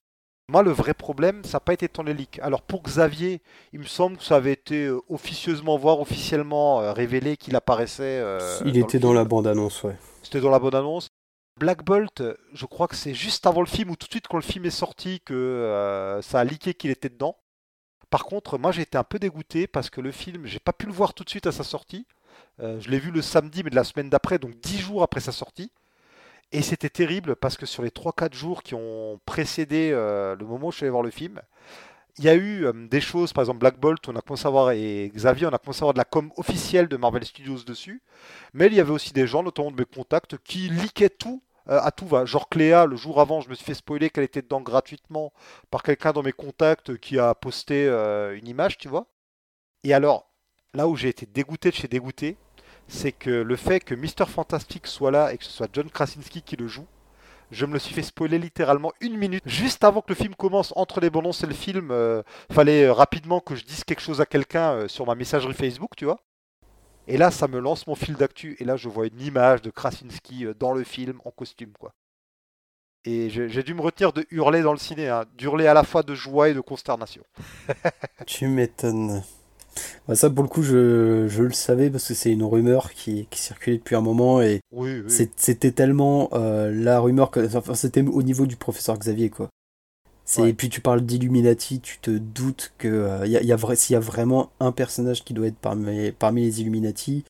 Moi, 0.49 0.65
le 0.65 0.73
vrai 0.73 0.95
problème, 0.95 1.45
ça 1.45 1.59
n'a 1.59 1.61
pas 1.61 1.73
été 1.75 1.89
tant 1.89 2.03
les 2.03 2.13
leaks. 2.15 2.41
Alors 2.43 2.63
pour 2.63 2.83
Xavier, 2.83 3.41
il 3.73 3.79
me 3.79 3.85
semble 3.85 4.17
que 4.17 4.25
ça 4.25 4.35
avait 4.35 4.55
été 4.55 4.87
euh, 4.87 5.01
officieusement, 5.09 5.79
voire 5.79 6.01
officiellement 6.01 6.81
euh, 6.81 6.93
révélé 6.93 7.37
qu'il 7.37 7.55
apparaissait. 7.55 8.19
euh, 8.21 8.59
il 8.65 8.77
était 8.77 8.99
dans 8.99 9.13
la 9.13 9.25
bande-annonce, 9.25 9.85
ouais. 9.85 9.97
C'était 10.25 10.41
dans 10.41 10.51
la 10.51 10.59
bonne 10.59 10.75
annonce. 10.75 11.10
Black 11.61 11.85
Bolt, 11.85 12.23
je 12.55 12.65
crois 12.65 12.89
que 12.89 12.97
c'est 12.97 13.13
juste 13.13 13.47
avant 13.47 13.61
le 13.61 13.67
film 13.67 13.91
ou 13.91 13.97
tout 13.97 14.07
de 14.07 14.13
suite 14.13 14.29
quand 14.29 14.39
le 14.39 14.43
film 14.43 14.65
est 14.65 14.71
sorti 14.71 15.21
que 15.21 15.35
euh, 15.35 16.23
ça 16.23 16.41
a 16.41 16.45
leaké 16.45 16.73
qu'il 16.73 16.91
était 16.91 17.11
dedans. 17.11 17.37
Par 18.09 18.25
contre, 18.25 18.57
moi 18.57 18.73
j'ai 18.73 18.81
été 18.81 18.97
un 18.97 19.05
peu 19.05 19.19
dégoûté 19.19 19.67
parce 19.67 19.91
que 19.91 20.01
le 20.01 20.11
film, 20.11 20.47
j'ai 20.47 20.59
pas 20.59 20.73
pu 20.73 20.87
le 20.87 20.93
voir 20.93 21.13
tout 21.13 21.23
de 21.23 21.29
suite 21.29 21.47
à 21.47 21.53
sa 21.53 21.63
sortie. 21.63 22.07
Euh, 22.61 22.81
je 22.81 22.89
l'ai 22.89 22.99
vu 22.99 23.11
le 23.11 23.21
samedi, 23.21 23.63
mais 23.63 23.69
de 23.69 23.77
la 23.77 23.85
semaine 23.85 24.09
d'après, 24.09 24.39
donc 24.39 24.59
10 24.59 24.79
jours 24.79 25.03
après 25.03 25.21
sa 25.21 25.33
sortie. 25.33 25.71
Et 26.51 26.63
c'était 26.63 26.89
terrible 26.89 27.37
parce 27.37 27.59
que 27.59 27.67
sur 27.67 27.83
les 27.83 27.91
3-4 27.91 28.33
jours 28.33 28.63
qui 28.63 28.75
ont 28.75 29.21
précédé 29.27 29.91
euh, 29.93 30.35
le 30.37 30.47
moment 30.47 30.69
où 30.69 30.71
je 30.71 30.79
suis 30.79 30.85
allé 30.85 30.91
voir 30.91 31.03
le 31.03 31.11
film, 31.11 31.43
il 32.17 32.25
y 32.25 32.31
a 32.31 32.37
eu 32.37 32.67
des 32.89 33.03
choses, 33.03 33.35
par 33.35 33.43
exemple 33.43 33.59
Black 33.59 33.79
Bolt, 33.79 34.09
on 34.09 34.17
a 34.17 34.23
commencé 34.23 34.47
à 34.47 34.51
voir, 34.51 34.71
et 34.71 35.13
Xavier, 35.15 35.47
on 35.47 35.53
a 35.53 35.59
commencé 35.59 35.83
à 35.83 35.85
voir 35.85 35.95
de 35.95 35.99
la 35.99 36.05
com 36.05 36.33
officielle 36.39 36.89
de 36.89 36.97
Marvel 36.97 37.25
Studios 37.25 37.65
dessus. 37.67 38.03
Mais 38.55 38.67
il 38.67 38.75
y 38.75 38.81
avait 38.81 38.91
aussi 38.91 39.13
des 39.13 39.27
gens, 39.27 39.43
notamment 39.43 39.71
de 39.71 39.77
mes 39.77 39.85
contacts, 39.85 40.39
qui 40.39 40.69
leakaient 40.69 41.11
tout 41.11 41.43
euh, 41.69 41.81
à 41.81 41.91
tout 41.91 42.07
va. 42.07 42.25
Genre 42.25 42.49
Cléa, 42.49 42.87
le 42.87 42.97
jour 42.97 43.21
avant, 43.21 43.41
je 43.41 43.49
me 43.49 43.55
suis 43.55 43.65
fait 43.65 43.75
spoiler 43.75 44.11
qu'elle 44.11 44.25
était 44.25 44.43
dedans 44.43 44.61
gratuitement 44.61 45.33
par 45.71 45.83
quelqu'un 45.83 46.13
dans 46.13 46.23
mes 46.23 46.33
contacts 46.33 46.97
qui 46.99 47.19
a 47.19 47.35
posté 47.35 47.87
euh, 47.87 48.37
une 48.37 48.49
image, 48.49 48.79
tu 48.79 48.89
vois. 48.89 49.07
Et 49.85 49.95
alors, 49.95 50.27
là 50.75 50.89
où 50.89 50.97
j'ai 50.97 51.09
été 51.09 51.27
dégoûté 51.27 51.71
de 51.71 51.75
chez 51.75 51.89
dégoûté, 51.89 52.37
c'est 52.89 53.13
que 53.13 53.31
le 53.31 53.57
fait 53.57 53.81
que 53.81 53.95
Mister 53.95 54.27
Fantastic 54.27 54.87
soit 54.87 55.11
là 55.11 55.33
et 55.33 55.39
que 55.39 55.45
ce 55.45 55.51
soit 55.51 55.69
John 55.73 55.91
Krasinski 55.91 56.43
qui 56.43 56.57
le 56.57 56.69
joue, 56.69 56.87
je 57.51 57.67
me 57.67 57.73
le 57.73 57.79
suis 57.79 57.95
fait 57.95 58.03
spoiler 58.03 58.39
littéralement 58.39 58.93
une 59.01 59.17
minute. 59.17 59.43
Juste 59.47 59.83
avant 59.83 60.03
que 60.03 60.11
le 60.11 60.15
film 60.15 60.35
commence, 60.35 60.73
entre 60.77 61.01
les 61.01 61.09
annonces 61.09 61.43
et 61.43 61.47
le 61.47 61.55
film, 61.55 61.91
euh, 61.91 62.23
fallait 62.53 62.89
rapidement 62.91 63.41
que 63.41 63.57
je 63.57 63.65
dise 63.65 63.85
quelque 63.85 64.03
chose 64.03 64.21
à 64.21 64.27
quelqu'un 64.27 64.87
sur 64.87 65.07
ma 65.07 65.15
messagerie 65.15 65.55
Facebook, 65.55 65.91
tu 65.97 66.05
vois. 66.05 66.21
Et 67.11 67.17
là, 67.19 67.31
ça 67.31 67.49
me 67.49 67.59
lance 67.59 67.87
mon 67.87 67.95
fil 67.95 68.15
d'actu. 68.15 68.57
Et 68.61 68.65
là, 68.65 68.77
je 68.77 68.89
vois 68.89 69.07
une 69.07 69.21
image 69.21 69.63
de 69.63 69.71
Krasinski 69.71 70.47
euh, 70.47 70.55
dans 70.55 70.73
le 70.73 70.85
film 70.85 71.21
en 71.25 71.31
costume, 71.31 71.73
quoi. 71.79 71.93
Et 73.07 73.31
j'ai 73.31 73.63
dû 73.63 73.73
me 73.73 73.81
retenir 73.81 74.13
de 74.13 74.27
hurler 74.31 74.61
dans 74.61 74.73
le 74.73 74.79
ciné, 74.79 75.09
hein, 75.09 75.25
d'hurler 75.39 75.67
à 75.67 75.73
la 75.73 75.85
fois 75.85 76.03
de 76.03 76.15
joie 76.15 76.51
et 76.51 76.55
de 76.55 76.61
consternation. 76.61 77.23
Tu 78.27 78.47
m'étonnes. 78.47 79.23
Bah, 80.07 80.15
ça, 80.15 80.29
pour 80.29 80.43
le 80.43 80.49
coup, 80.51 80.63
je, 80.63 81.27
je 81.29 81.43
le 81.43 81.53
savais 81.53 81.89
parce 81.91 82.07
que 82.09 82.15
c'est 82.15 82.31
une 82.31 82.43
rumeur 82.43 82.93
qui, 82.93 83.27
qui 83.31 83.41
circulait 83.41 83.79
depuis 83.79 83.97
un 83.97 84.03
moment 84.03 84.43
et 84.43 84.61
Oui, 84.71 85.01
oui. 85.01 85.11
c'est- 85.11 85.33
c'était 85.41 85.71
tellement 85.73 86.29
euh, 86.35 86.71
la 86.73 87.01
rumeur 87.01 87.31
que. 87.31 87.57
Enfin, 87.57 87.75
c'était 87.75 88.03
au 88.03 88.23
niveau 88.23 88.45
du 88.47 88.57
professeur 88.57 88.99
Xavier, 88.99 89.31
quoi. 89.31 89.49
C'est- 90.31 90.43
Ouais. 90.43 90.51
Et 90.51 90.55
puis 90.55 90.69
tu 90.69 90.81
parles 90.81 91.01
d'Illuminati, 91.01 91.81
tu 91.81 91.99
te 91.99 92.13
doutes 92.13 92.73
que 92.79 92.87
euh, 92.87 93.27
y 93.27 93.37
a, 93.37 93.43
y 93.43 93.51
a 93.53 93.57
vrai, 93.57 93.75
s'il 93.75 93.95
y 93.95 93.97
a 93.97 94.01
vraiment 94.01 94.53
un 94.61 94.71
personnage 94.71 95.25
qui 95.25 95.35
doit 95.35 95.49
être 95.49 95.59
parmi, 95.59 96.13
parmi 96.13 96.43
les 96.43 96.61
Illuminati, 96.61 97.25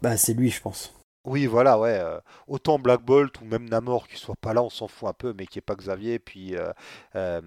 bah 0.00 0.16
c'est 0.16 0.32
lui, 0.32 0.48
je 0.50 0.62
pense. 0.62 0.94
Oui, 1.26 1.44
voilà, 1.44 1.78
ouais. 1.78 1.98
euh, 2.00 2.18
autant 2.48 2.78
Black 2.78 3.02
Bolt 3.04 3.38
ou 3.42 3.44
même 3.44 3.68
Namor 3.68 4.08
qui 4.08 4.16
soit 4.16 4.36
pas 4.40 4.54
là, 4.54 4.62
on 4.62 4.70
s'en 4.70 4.88
fout 4.88 5.06
un 5.06 5.12
peu, 5.12 5.34
mais 5.36 5.46
qui 5.46 5.58
est 5.58 5.62
pas 5.62 5.74
Xavier. 5.74 6.18
Puis 6.18 6.56
euh, 7.14 7.42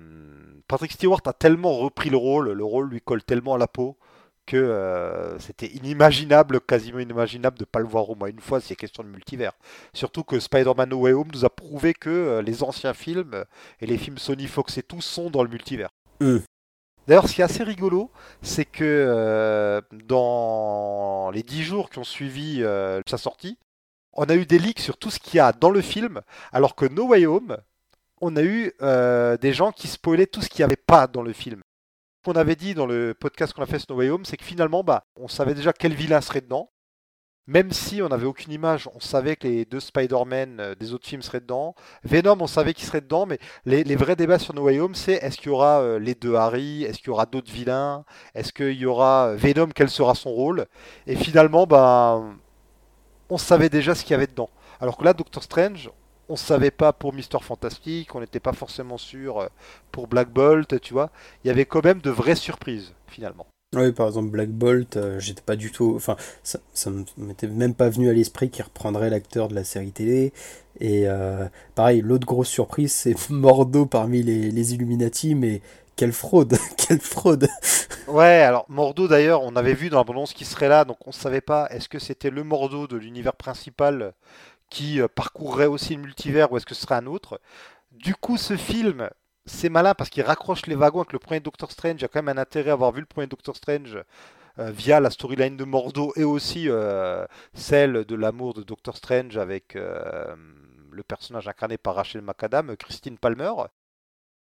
Patrick 0.67 0.91
Stewart 0.91 1.21
a 1.25 1.33
tellement 1.33 1.73
repris 1.79 2.11
le 2.11 2.17
rôle, 2.17 2.51
le 2.51 2.63
rôle 2.63 2.89
lui 2.89 3.01
colle 3.01 3.23
tellement 3.23 3.55
à 3.55 3.57
la 3.57 3.67
peau 3.67 3.97
que 4.45 4.57
euh, 4.57 5.37
c'était 5.39 5.67
inimaginable, 5.67 6.61
quasiment 6.61 6.99
inimaginable 6.99 7.57
de 7.57 7.65
pas 7.65 7.79
le 7.79 7.87
voir 7.87 8.09
au 8.09 8.15
moins 8.15 8.29
une 8.29 8.39
fois. 8.39 8.59
C'est 8.59 8.75
question 8.75 9.03
de 9.03 9.09
multivers. 9.09 9.53
Surtout 9.93 10.23
que 10.23 10.39
Spider-Man 10.39 10.89
No 10.89 10.97
Way 11.01 11.13
Home 11.13 11.29
nous 11.33 11.45
a 11.45 11.49
prouvé 11.49 11.93
que 11.93 12.09
euh, 12.09 12.41
les 12.41 12.63
anciens 12.63 12.93
films 12.93 13.33
euh, 13.33 13.45
et 13.79 13.85
les 13.85 13.97
films 13.97 14.17
Sony, 14.17 14.47
Fox 14.47 14.77
et 14.77 14.83
tout 14.83 15.01
sont 15.01 15.29
dans 15.29 15.43
le 15.43 15.49
multivers. 15.49 15.89
Hmm. 16.19 16.39
D'ailleurs, 17.07 17.27
ce 17.27 17.35
qui 17.35 17.41
est 17.41 17.45
assez 17.45 17.63
rigolo, 17.63 18.11
c'est 18.41 18.65
que 18.65 18.83
euh, 18.83 19.81
dans 20.05 21.31
les 21.31 21.43
dix 21.43 21.63
jours 21.63 21.89
qui 21.89 21.99
ont 21.99 22.05
suivi 22.05 22.63
sa 23.05 23.17
sortie, 23.17 23.57
on 24.13 24.23
a 24.25 24.35
eu 24.35 24.45
des 24.45 24.57
leaks 24.57 24.79
sur 24.79 24.97
tout 24.97 25.09
ce 25.09 25.19
qu'il 25.19 25.35
y 25.35 25.39
a 25.39 25.51
dans 25.51 25.69
le 25.69 25.81
film, 25.81 26.21
alors 26.53 26.75
que 26.75 26.85
No 26.85 27.07
Way 27.07 27.25
Home, 27.25 27.57
on 28.21 28.37
a 28.37 28.41
eu 28.41 28.71
des 29.41 29.53
gens 29.53 29.73
qui 29.73 29.89
spoilaient 29.89 30.27
tout 30.27 30.41
ce 30.41 30.47
qu'il 30.47 30.59
n'y 30.59 30.65
avait 30.65 30.77
pas 30.77 31.07
dans 31.07 31.23
le 31.23 31.33
film. 31.33 31.59
Qu'on 32.23 32.33
avait 32.33 32.55
dit 32.55 32.73
dans 32.73 32.85
le 32.85 33.13
podcast 33.13 33.53
qu'on 33.53 33.63
a 33.63 33.65
fait 33.65 33.79
sur 33.79 33.89
No 33.89 33.97
Way 33.97 34.09
Home, 34.09 34.25
c'est 34.25 34.37
que 34.37 34.45
finalement, 34.45 34.83
bah, 34.83 35.05
on 35.17 35.27
savait 35.27 35.53
déjà 35.53 35.73
quel 35.73 35.93
vilain 35.93 36.21
serait 36.21 36.41
dedans. 36.41 36.69
Même 37.47 37.73
si 37.73 38.01
on 38.01 38.07
n'avait 38.07 38.25
aucune 38.25 38.53
image, 38.53 38.87
on 38.95 39.01
savait 39.01 39.35
que 39.35 39.45
les 39.45 39.65
deux 39.65 39.81
Spider-Man 39.81 40.59
euh, 40.61 40.75
des 40.75 40.93
autres 40.93 41.05
films 41.05 41.21
seraient 41.21 41.41
dedans. 41.41 41.75
Venom, 42.05 42.37
on 42.39 42.47
savait 42.47 42.73
qu'il 42.73 42.85
serait 42.85 43.01
dedans, 43.01 43.25
mais 43.25 43.39
les, 43.65 43.83
les 43.83 43.97
vrais 43.97 44.15
débats 44.15 44.39
sur 44.39 44.53
No 44.53 44.63
Way 44.63 44.79
Home, 44.79 44.95
c'est 44.95 45.15
est-ce 45.15 45.35
qu'il 45.35 45.47
y 45.47 45.49
aura 45.49 45.81
euh, 45.81 45.99
les 45.99 46.15
deux 46.15 46.35
Harry 46.35 46.83
Est-ce 46.85 46.99
qu'il 46.99 47.07
y 47.07 47.09
aura 47.09 47.25
d'autres 47.25 47.51
vilains 47.51 48.05
Est-ce 48.33 48.53
qu'il 48.53 48.77
y 48.77 48.85
aura 48.85 49.27
euh, 49.27 49.35
Venom 49.35 49.67
Quel 49.75 49.89
sera 49.89 50.15
son 50.15 50.31
rôle? 50.31 50.67
Et 51.07 51.17
finalement, 51.17 51.67
bah, 51.67 52.23
on 53.29 53.37
savait 53.37 53.69
déjà 53.69 53.93
ce 53.95 54.03
qu'il 54.03 54.11
y 54.11 54.15
avait 54.15 54.27
dedans. 54.27 54.49
Alors 54.79 54.95
que 54.95 55.03
là, 55.03 55.13
Doctor 55.13 55.43
Strange, 55.43 55.89
on 56.29 56.35
savait 56.35 56.71
pas 56.71 56.93
pour 56.93 57.13
Mister 57.13 57.37
Fantastic, 57.41 58.13
on 58.15 58.21
n'était 58.21 58.39
pas 58.39 58.53
forcément 58.53 58.97
sûr 58.97 59.39
euh, 59.39 59.47
pour 59.91 60.07
Black 60.07 60.29
Bolt, 60.31 60.79
tu 60.81 60.93
vois. 60.93 61.11
Il 61.43 61.47
y 61.47 61.51
avait 61.51 61.65
quand 61.65 61.83
même 61.83 62.01
de 62.01 62.09
vraies 62.09 62.35
surprises, 62.35 62.93
finalement. 63.07 63.47
Oui, 63.75 63.91
par 63.91 64.07
exemple, 64.07 64.29
Black 64.29 64.49
Bolt, 64.49 64.97
euh, 64.97 65.19
j'étais 65.19 65.41
pas 65.41 65.55
du 65.55 65.71
tout. 65.71 65.93
Enfin, 65.95 66.15
ça, 66.43 66.59
ça 66.73 66.91
m'était 67.17 67.47
même 67.47 67.73
pas 67.73 67.89
venu 67.89 68.09
à 68.09 68.13
l'esprit 68.13 68.49
qu'il 68.49 68.63
reprendrait 68.63 69.09
l'acteur 69.09 69.47
de 69.47 69.55
la 69.55 69.63
série 69.63 69.91
télé. 69.91 70.31
Et 70.79 71.07
euh, 71.07 71.47
pareil, 71.75 72.01
l'autre 72.01 72.27
grosse 72.27 72.49
surprise, 72.49 72.91
c'est 72.93 73.15
Mordo 73.29 73.85
parmi 73.85 74.21
les, 74.21 74.51
les 74.51 74.73
Illuminati, 74.75 75.33
mais 75.33 75.61
quelle 75.95 76.11
fraude 76.11 76.57
Quelle 76.77 76.99
fraude 76.99 77.47
Ouais, 78.07 78.41
alors 78.41 78.65
Mordo 78.67 79.07
d'ailleurs, 79.07 79.41
on 79.43 79.55
avait 79.55 79.73
vu 79.73 79.89
dans 79.89 79.97
l'abondance 79.97 80.33
qui 80.33 80.45
serait 80.45 80.67
là, 80.67 80.85
donc 80.85 80.97
on 81.05 81.11
savait 81.11 81.41
pas 81.41 81.67
est-ce 81.69 81.87
que 81.87 81.99
c'était 81.99 82.29
le 82.29 82.43
Mordo 82.43 82.87
de 82.87 82.97
l'univers 82.97 83.35
principal 83.35 84.13
qui 84.73 84.99
euh, 84.99 85.07
parcourrait 85.07 85.67
aussi 85.67 85.95
le 85.95 86.01
multivers 86.01 86.51
ou 86.51 86.57
est-ce 86.57 86.65
que 86.65 86.73
ce 86.73 86.81
serait 86.81 86.95
un 86.95 87.05
autre. 87.05 87.39
Du 87.91 88.15
coup, 88.15 88.37
ce 88.37 88.57
film, 88.57 89.07
c'est 89.45 89.69
malin 89.69 89.93
parce 89.93 90.09
qu'il 90.09 90.23
raccroche 90.23 90.65
les 90.65 90.75
wagons 90.75 91.01
avec 91.01 91.13
le 91.13 91.19
premier 91.19 91.39
Doctor 91.39 91.71
Strange. 91.71 91.97
Il 91.99 92.01
y 92.01 92.05
a 92.05 92.07
quand 92.07 92.23
même 92.23 92.35
un 92.37 92.41
intérêt 92.41 92.71
à 92.71 92.73
avoir 92.73 92.91
vu 92.91 92.99
le 92.99 93.05
premier 93.05 93.27
Doctor 93.27 93.55
Strange 93.55 93.99
euh, 94.57 94.71
via 94.71 94.99
la 94.99 95.11
storyline 95.11 95.57
de 95.57 95.63
Mordo 95.63 96.11
et 96.15 96.23
aussi 96.23 96.69
euh, 96.69 97.25
celle 97.53 98.03
de 98.03 98.15
l'amour 98.15 98.55
de 98.55 98.63
Doctor 98.63 98.97
Strange 98.97 99.37
avec 99.37 99.75
le 99.75 101.03
personnage 101.03 101.47
incarné 101.47 101.77
par 101.77 101.95
Rachel 101.95 102.21
McAdam, 102.21 102.75
Christine 102.75 103.19
Palmer. 103.19 103.51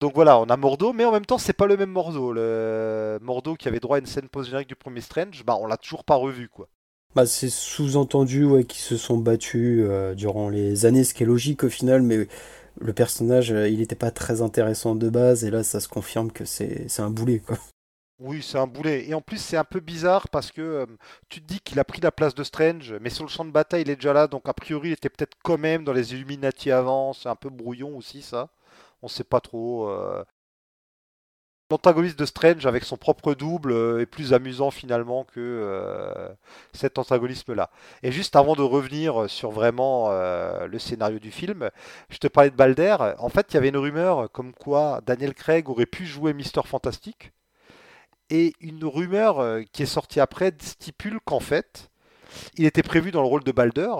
Donc 0.00 0.14
voilà, 0.14 0.38
on 0.38 0.44
a 0.46 0.56
Mordo, 0.56 0.92
mais 0.94 1.04
en 1.04 1.12
même 1.12 1.26
temps, 1.26 1.38
c'est 1.38 1.52
pas 1.52 1.66
le 1.66 1.76
même 1.76 1.90
Mordo. 1.90 2.32
Le 2.32 3.18
Mordo 3.22 3.56
qui 3.56 3.68
avait 3.68 3.80
droit 3.80 3.96
à 3.98 4.00
une 4.00 4.06
scène 4.06 4.28
post-générique 4.28 4.68
du 4.68 4.76
premier 4.76 5.02
Strange, 5.02 5.44
bah 5.44 5.56
on 5.60 5.66
l'a 5.66 5.76
toujours 5.76 6.04
pas 6.04 6.16
revu 6.16 6.48
quoi. 6.48 6.68
Bah, 7.14 7.26
c'est 7.26 7.48
sous-entendu 7.48 8.44
ouais, 8.44 8.64
qu'ils 8.64 8.82
se 8.82 8.96
sont 8.96 9.16
battus 9.18 9.84
euh, 9.88 10.14
durant 10.14 10.48
les 10.48 10.84
années, 10.84 11.04
ce 11.04 11.14
qui 11.14 11.22
est 11.22 11.26
logique 11.26 11.62
au 11.62 11.68
final, 11.68 12.02
mais 12.02 12.26
le 12.80 12.92
personnage, 12.92 13.52
euh, 13.52 13.68
il 13.68 13.78
n'était 13.78 13.94
pas 13.94 14.10
très 14.10 14.42
intéressant 14.42 14.96
de 14.96 15.08
base, 15.08 15.44
et 15.44 15.50
là, 15.50 15.62
ça 15.62 15.78
se 15.78 15.88
confirme 15.88 16.32
que 16.32 16.44
c'est 16.44 16.88
un 16.98 17.10
boulet, 17.10 17.38
quoi. 17.38 17.56
Oui, 18.20 18.42
c'est 18.42 18.58
un 18.58 18.66
boulet. 18.66 19.08
Et 19.08 19.14
en 19.14 19.20
plus, 19.20 19.38
c'est 19.38 19.56
un 19.56 19.64
peu 19.64 19.80
bizarre 19.80 20.28
parce 20.28 20.50
que 20.50 20.62
euh, 20.62 20.86
tu 21.28 21.40
te 21.40 21.46
dis 21.46 21.60
qu'il 21.60 21.78
a 21.78 21.84
pris 21.84 22.00
la 22.00 22.12
place 22.12 22.34
de 22.34 22.42
Strange, 22.42 22.94
mais 23.00 23.10
sur 23.10 23.24
le 23.24 23.30
champ 23.30 23.44
de 23.44 23.50
bataille, 23.50 23.82
il 23.82 23.90
est 23.90 23.96
déjà 23.96 24.12
là, 24.12 24.26
donc 24.26 24.48
a 24.48 24.54
priori, 24.54 24.88
il 24.90 24.92
était 24.92 25.08
peut-être 25.08 25.36
quand 25.44 25.58
même 25.58 25.84
dans 25.84 25.92
les 25.92 26.14
Illuminati 26.14 26.70
avant. 26.70 27.12
C'est 27.12 27.28
un 27.28 27.36
peu 27.36 27.50
brouillon 27.50 27.96
aussi, 27.96 28.22
ça. 28.22 28.50
On 29.02 29.08
sait 29.08 29.24
pas 29.24 29.40
trop. 29.40 29.88
L'antagoniste 31.70 32.18
de 32.18 32.26
Strange 32.26 32.66
avec 32.66 32.84
son 32.84 32.98
propre 32.98 33.34
double 33.34 33.72
euh, 33.72 34.00
est 34.00 34.06
plus 34.06 34.34
amusant 34.34 34.70
finalement 34.70 35.24
que 35.24 35.40
euh, 35.40 36.28
cet 36.74 36.98
antagonisme-là. 36.98 37.70
Et 38.02 38.12
juste 38.12 38.36
avant 38.36 38.54
de 38.54 38.62
revenir 38.62 39.30
sur 39.30 39.50
vraiment 39.50 40.08
euh, 40.10 40.66
le 40.66 40.78
scénario 40.78 41.18
du 41.18 41.30
film, 41.30 41.70
je 42.10 42.18
te 42.18 42.28
parlais 42.28 42.50
de 42.50 42.56
Balder. 42.56 42.96
En 43.18 43.30
fait, 43.30 43.46
il 43.50 43.54
y 43.54 43.56
avait 43.56 43.70
une 43.70 43.78
rumeur 43.78 44.30
comme 44.30 44.52
quoi 44.52 45.00
Daniel 45.06 45.34
Craig 45.34 45.68
aurait 45.70 45.86
pu 45.86 46.04
jouer 46.04 46.34
Mister 46.34 46.60
Fantastic. 46.64 47.32
Et 48.28 48.52
une 48.60 48.84
rumeur 48.84 49.60
qui 49.72 49.82
est 49.82 49.86
sortie 49.86 50.20
après 50.20 50.52
stipule 50.60 51.18
qu'en 51.24 51.40
fait, 51.40 51.90
il 52.56 52.66
était 52.66 52.82
prévu 52.82 53.10
dans 53.10 53.22
le 53.22 53.28
rôle 53.28 53.44
de 53.44 53.52
Balder, 53.52 53.92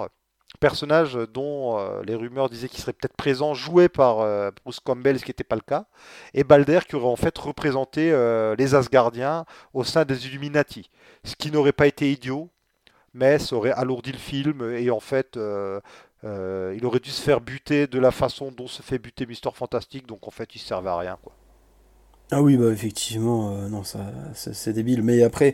personnage 0.69 1.19
dont 1.35 1.79
euh, 1.79 2.03
les 2.05 2.15
rumeurs 2.15 2.49
disaient 2.49 2.71
qu'il 2.71 2.81
serait 2.81 2.95
peut-être 2.95 3.17
présent, 3.17 3.53
joué 3.53 3.91
par 3.91 4.21
euh, 4.21 4.51
Bruce 4.65 4.81
Campbell, 4.81 5.19
ce 5.19 5.25
qui 5.25 5.31
n'était 5.31 5.45
pas 5.45 5.57
le 5.57 5.69
cas, 5.73 5.85
et 6.33 6.43
Balder 6.43 6.81
qui 6.89 6.97
aurait 6.97 7.15
en 7.17 7.17
fait 7.17 7.37
représenté 7.37 8.11
euh, 8.11 8.55
les 8.57 8.75
Asgardiens 8.75 9.45
au 9.75 9.85
sein 9.85 10.07
des 10.07 10.27
Illuminati, 10.27 10.89
ce 11.23 11.35
qui 11.37 11.51
n'aurait 11.51 11.73
pas 11.73 11.87
été 11.87 12.11
idiot, 12.11 12.49
mais 13.13 13.39
ça 13.39 13.57
aurait 13.57 13.73
alourdi 13.73 14.11
le 14.13 14.19
film 14.19 14.59
et 14.75 14.91
en 14.91 15.01
fait. 15.01 15.39
il 16.77 16.87
aurait 16.87 17.01
dû 17.01 17.11
se 17.11 17.21
faire 17.21 17.41
buter 17.43 17.87
de 17.87 17.99
la 17.99 18.11
façon 18.11 18.51
dont 18.51 18.67
se 18.67 18.81
fait 18.81 18.99
buter 18.99 19.27
Mister 19.27 19.51
Fantastic, 19.53 20.07
donc 20.07 20.27
en 20.27 20.31
fait 20.31 20.49
il 20.57 20.61
servait 20.61 20.89
à 20.89 20.97
rien. 20.97 21.19
Ah 22.31 22.41
oui, 22.41 22.57
bah 22.57 22.71
effectivement, 22.73 23.51
non, 23.69 23.85
ça- 23.85 24.11
c'est 24.35 24.73
débile. 24.73 25.03
Mais 25.03 25.23
après, 25.23 25.53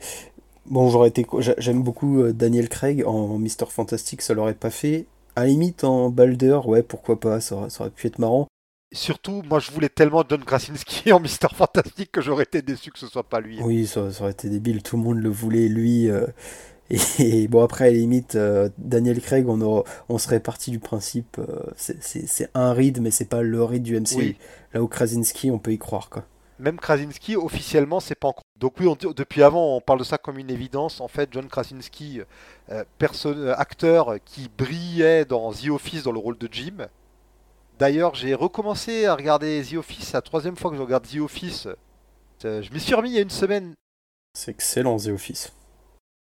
bon, 0.67 0.89
j'aurais 0.91 1.09
été, 1.09 1.27
j'a- 1.39 1.55
j'aime 1.59 1.83
beaucoup 1.83 2.21
euh, 2.23 2.33
Daniel 2.33 2.69
Craig 2.69 3.05
en 3.07 3.39
Mister 3.39 3.67
Fantastic, 3.69 4.23
ça 4.23 4.35
l'aurait 4.35 4.55
pas 4.55 4.71
fait. 4.71 5.07
À 5.37 5.43
la 5.43 5.47
limite, 5.49 5.85
en 5.85 6.11
Balder, 6.11 6.61
ouais, 6.65 6.83
pourquoi 6.83 7.19
pas, 7.21 7.41
ça 7.41 7.55
aurait, 7.57 7.71
ça 7.71 7.83
aurait 7.83 7.91
pu 7.91 8.07
être 8.07 8.19
marrant. 8.19 8.47
Surtout, 8.93 9.43
moi 9.49 9.61
je 9.61 9.71
voulais 9.71 9.89
tellement 9.89 10.25
John 10.29 10.45
Krasinski 10.45 11.13
en 11.13 11.21
Mister 11.21 11.47
Fantastic 11.55 12.11
que 12.11 12.21
j'aurais 12.21 12.43
été 12.45 12.61
déçu 12.63 12.91
que 12.91 12.99
ce 12.99 13.07
soit 13.07 13.23
pas 13.29 13.41
lui. 13.41 13.61
Oui, 13.63 13.87
ça, 13.87 14.11
ça 14.11 14.23
aurait 14.23 14.33
été 14.33 14.49
débile, 14.49 14.83
tout 14.83 14.97
le 14.97 15.03
monde 15.03 15.19
le 15.19 15.29
voulait, 15.31 15.69
lui. 15.69 16.11
euh, 16.11 16.27
et, 17.21 17.47
bon, 17.47 17.63
après, 17.63 17.85
à 17.87 17.91
la 17.91 17.97
limite, 17.97 18.35
euh, 18.35 18.69
Daniel 18.79 19.21
Craig, 19.21 19.49
on, 19.49 19.61
aura- 19.61 19.85
on 20.09 20.19
serait 20.19 20.41
parti 20.41 20.73
du 20.73 20.81
principe, 20.81 21.39
euh, 21.39 21.61
c'est 21.77 22.51
un 22.55 22.73
Reed, 22.73 23.01
mais 23.01 23.13
c'est 23.13 23.29
pas 23.29 23.43
le 23.43 23.63
Reed 23.63 23.85
du 23.85 23.95
MCU. 24.01 24.17
Oui. 24.17 24.37
Là 24.75 24.83
où 24.83 24.89
Krasinski, 24.89 25.53
on 25.53 25.61
peut 25.61 25.73
y 25.73 25.79
croire, 25.79 26.11
quoi. 26.11 26.25
Même 26.61 26.79
Krasinski, 26.79 27.37
officiellement, 27.37 28.01
c'est 28.01 28.15
pas 28.15 28.29
encore. 28.29 28.45
Donc 28.59 28.75
oui, 28.79 28.87
on 28.87 28.95
depuis 28.95 29.43
avant, 29.43 29.77
on 29.77 29.81
parle 29.81 29.99
de 29.99 30.05
ça 30.05 30.19
comme 30.19 30.39
une 30.39 30.51
évidence. 30.51 31.01
En 31.01 31.09
fait, 31.09 31.31
John 31.33 31.49
Krasinski, 31.49 32.21
euh, 32.71 32.85
perso- 32.99 33.35
euh, 33.35 33.55
acteur 33.57 34.17
qui 34.27 34.51
brillait 34.59 35.25
dans 35.25 35.53
The 35.53 35.69
Office 35.71 36.03
dans 36.03 36.13
le 36.13 36.19
rôle 36.19 36.37
de 36.37 36.49
Jim. 36.53 36.87
D'ailleurs, 37.79 38.15
j'ai 38.15 38.35
recommencé 38.35 39.07
à 39.07 39.15
regarder 39.15 39.63
The 39.65 39.77
Office, 39.77 40.09
c'est 40.09 40.13
la 40.13 40.21
troisième 40.23 40.55
fois 40.57 40.71
que 40.71 40.77
je 40.77 40.83
regarde 40.83 41.07
The 41.07 41.17
Office. 41.21 41.67
Euh, 42.45 42.63
je 42.63 42.71
m'y 42.73 42.81
suis 42.81 42.95
remis 42.95 43.09
il 43.11 43.15
y 43.15 43.19
a 43.19 43.23
une 43.23 43.31
semaine. 43.31 43.75
C'est 44.39 44.51
excellent, 44.51 44.99
The 44.99 45.09
Office. 45.09 45.53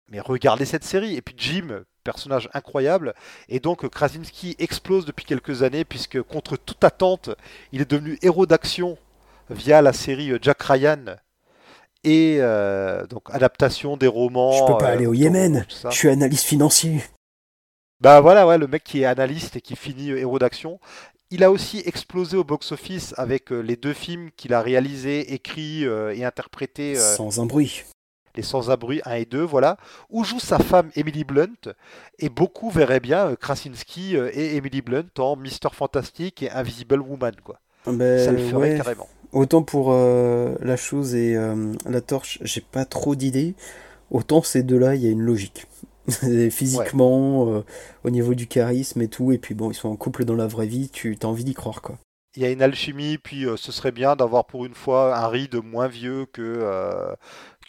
Mais 0.10 0.22
regardez 0.22 0.64
cette 0.64 0.86
série. 0.86 1.16
Et 1.16 1.22
puis 1.22 1.36
Jim, 1.38 1.84
personnage 2.06 2.50
incroyable. 2.54 3.14
Et 3.50 3.60
donc 3.60 3.88
Krasinski 3.90 4.56
explose 4.58 5.06
depuis 5.06 5.26
quelques 5.26 5.64
années, 5.64 5.84
puisque 5.84 6.22
contre 6.22 6.56
toute 6.56 6.84
attente, 6.86 7.30
il 7.74 7.82
est 7.82 7.90
devenu 7.92 8.18
héros 8.22 8.46
d'action 8.46 8.98
via 9.50 9.82
la 9.82 9.93
série 9.93 10.32
euh, 10.32 10.39
Jack 10.41 10.62
Ryan. 10.64 11.16
Et 12.04 12.38
euh, 12.39 13.06
donc 13.08 13.24
adaptation 13.30 13.97
des 13.97 14.08
romans. 14.08 14.54
Je 14.54 14.72
peux 14.72 14.78
pas 14.78 14.91
euh, 14.91 14.93
aller 14.93 15.06
au 15.06 15.14
Yémen, 15.14 15.66
je 15.70 15.95
suis 15.95 16.08
analyste 16.08 16.45
financier. 16.45 17.04
Bah 18.00 18.22
voilà, 18.22 18.47
ouais, 18.47 18.58
le 18.58 18.68
mec 18.68 18.86
qui 18.86 19.02
est 19.02 19.06
analyste 19.06 19.58
et 19.58 19.62
qui 19.62 19.76
finit 19.76 20.12
héros 20.12 20.39
d'action. 20.39 20.80
Il 21.30 21.43
a 21.43 21.52
aussi 21.52 21.84
explosé 21.86 22.38
au 22.38 22.45
box-office 22.45 23.14
avec 23.18 23.50
les 23.52 23.76
deux 23.76 23.93
films 23.93 24.32
qu'il 24.38 24.54
a 24.54 24.62
réalisés, 24.62 25.34
écrits 25.34 25.84
et 25.84 26.24
interprétés. 26.24 26.95
Sans 26.95 27.41
un 27.41 27.45
bruit. 27.45 27.84
Les 28.36 28.43
Sans-Abri 28.43 29.02
1 29.04 29.16
et 29.16 29.26
2, 29.26 29.41
voilà, 29.41 29.76
où 30.10 30.24
joue 30.24 30.39
sa 30.39 30.60
femme 30.60 30.91
Emily 30.95 31.26
Blunt, 31.26 31.74
et 32.20 32.30
beaucoup 32.30 32.70
verraient 32.70 33.02
bien 33.02 33.36
Krasinski 33.36 34.16
et 34.16 34.56
Emily 34.56 34.82
Blunt 34.82 35.10
en 35.18 35.36
Mister 35.36 35.68
Fantastic 35.74 36.43
et 36.43 36.50
Invisible 36.50 37.02
Woman, 37.02 37.36
quoi. 37.43 37.60
Ben, 37.94 38.24
Ça 38.24 38.32
le 38.32 38.40
ferait 38.40 38.56
ouais. 38.72 38.78
carrément. 38.78 39.08
Autant 39.32 39.62
pour 39.62 39.92
euh, 39.92 40.56
la 40.62 40.76
chose 40.76 41.14
et 41.16 41.36
euh, 41.36 41.74
la 41.86 42.02
torche, 42.02 42.40
j'ai 42.42 42.62
pas 42.62 42.86
trop 42.86 43.16
d'idées. 43.16 43.56
autant 44.12 44.42
ces 44.42 44.64
deux-là, 44.64 44.96
il 44.96 45.04
y 45.04 45.08
a 45.08 45.12
une 45.12 45.22
logique. 45.22 45.68
Physiquement, 46.52 47.48
euh, 47.54 47.64
au 48.04 48.10
niveau 48.10 48.34
du 48.34 48.48
charisme 48.48 49.02
et 49.02 49.08
tout, 49.08 49.32
et 49.32 49.38
puis 49.38 49.54
bon, 49.54 49.70
ils 49.72 49.76
sont 49.76 49.90
en 49.90 49.96
couple 49.96 50.26
dans 50.26 50.36
la 50.36 50.48
vraie 50.48 50.66
vie, 50.66 50.90
tu 50.90 51.16
as 51.22 51.26
envie 51.28 51.44
d'y 51.44 51.54
croire 51.54 51.82
quoi. 51.82 51.98
Il 52.36 52.42
y 52.44 52.46
a 52.46 52.52
une 52.52 52.62
alchimie, 52.62 53.18
puis 53.18 53.46
ce 53.58 53.72
serait 53.72 53.92
bien 53.92 54.16
d'avoir 54.16 54.46
pour 54.46 54.66
une 54.66 54.76
fois 54.76 55.16
un 55.18 55.28
Reed 55.28 55.56
moins 55.64 55.88
vieux 55.88 56.26
que, 56.32 56.64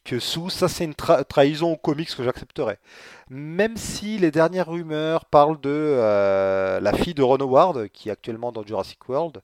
que 0.04 0.18
Sue. 0.18 0.50
Ça, 0.50 0.68
c'est 0.68 0.84
une 0.84 0.92
tra- 0.92 1.24
trahison 1.24 1.72
aux 1.72 1.76
comics 1.76 2.14
que 2.14 2.22
j'accepterais. 2.22 2.78
Même 3.30 3.76
si 3.76 4.18
les 4.18 4.30
dernières 4.30 4.68
rumeurs 4.70 5.24
parlent 5.24 5.60
de 5.60 5.70
euh, 5.70 6.80
la 6.80 6.92
fille 6.92 7.14
de 7.14 7.22
Ron 7.22 7.36
Howard, 7.40 7.88
qui 7.88 8.08
est 8.08 8.12
actuellement 8.12 8.52
dans 8.52 8.62
Jurassic 8.62 9.08
World. 9.08 9.40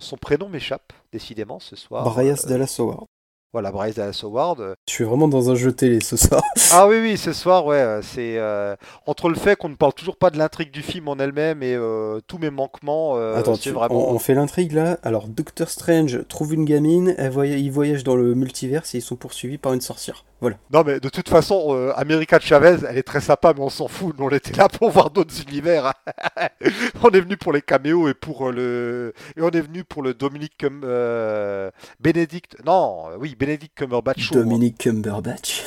Son 0.00 0.16
prénom 0.16 0.48
m'échappe, 0.48 0.92
décidément, 1.12 1.60
ce 1.60 1.76
soir. 1.76 2.04
Bryce 2.04 2.44
Euh, 2.46 2.48
Dallas 2.48 2.74
Howard. 2.78 3.04
Voilà, 3.52 3.72
Bryce 3.72 3.96
Dallas 3.96 4.20
Howard. 4.22 4.74
Je 4.88 4.92
suis 4.94 5.02
vraiment 5.04 5.26
dans 5.26 5.50
un 5.50 5.56
jeu 5.56 5.72
télé 5.72 6.00
ce 6.00 6.16
soir. 6.16 6.42
Ah 6.72 6.86
oui, 6.86 7.00
oui, 7.00 7.16
ce 7.18 7.32
soir, 7.32 7.66
ouais, 7.66 7.78
euh, 7.80 8.00
c'est 8.00 8.38
euh, 8.38 8.76
entre 9.06 9.28
le 9.28 9.34
fait 9.34 9.56
qu'on 9.56 9.68
ne 9.68 9.74
parle 9.74 9.92
toujours 9.92 10.16
pas 10.16 10.30
de 10.30 10.38
l'intrigue 10.38 10.70
du 10.70 10.82
film 10.82 11.08
en 11.08 11.16
elle-même 11.18 11.64
et 11.64 11.74
euh, 11.74 12.20
tous 12.28 12.38
mes 12.38 12.50
manquements, 12.50 13.16
euh, 13.16 13.34
Attends, 13.34 13.56
c'est 13.56 13.62
tu- 13.62 13.70
vraiment. 13.70 14.08
on, 14.10 14.14
on 14.14 14.18
fait 14.20 14.34
l'intrigue 14.34 14.70
là? 14.72 14.96
Alors, 15.02 15.26
Doctor 15.26 15.68
Strange 15.68 16.20
trouve 16.28 16.54
une 16.54 16.64
gamine, 16.64 17.12
elle 17.18 17.32
voya- 17.32 17.56
il 17.58 17.72
voyage 17.72 18.04
dans 18.04 18.14
le 18.14 18.36
multiverse 18.36 18.94
et 18.94 18.98
ils 18.98 19.02
sont 19.02 19.16
poursuivis 19.16 19.58
par 19.58 19.72
une 19.72 19.80
sorcière. 19.80 20.24
Voilà. 20.40 20.56
Non, 20.72 20.82
mais 20.86 21.00
de 21.00 21.08
toute 21.10 21.28
façon, 21.28 21.74
euh, 21.74 21.92
America 21.96 22.40
Chavez, 22.40 22.78
elle 22.88 22.96
est 22.96 23.02
très 23.02 23.20
sympa, 23.20 23.52
mais 23.54 23.60
on 23.60 23.68
s'en 23.68 23.88
fout. 23.88 24.18
Nous, 24.18 24.24
on 24.24 24.30
était 24.30 24.54
là 24.56 24.68
pour 24.68 24.90
voir 24.96 25.10
d'autres 25.10 25.42
univers. 25.42 25.86
hein. 25.86 26.48
on 27.02 27.10
est 27.10 27.20
venu 27.20 27.36
pour 27.36 27.52
les 27.52 27.60
caméos 27.62 28.08
et 28.08 28.14
pour 28.14 28.48
euh, 28.48 28.52
le 28.52 29.14
et 29.36 29.42
on 29.42 29.50
est 29.50 29.60
venu 29.60 29.84
pour 29.84 30.02
le 30.02 30.14
Dominique 30.14 30.56
Cum... 30.58 30.80
euh, 30.84 31.70
Benedict. 32.00 32.56
Non, 32.64 33.10
euh, 33.10 33.16
oui, 33.18 33.34
Benedict 33.38 33.76
Cumberbatch. 33.76 34.20
show. 34.20 34.34
Dominic 34.36 34.78
Cumberbatch. 34.78 35.62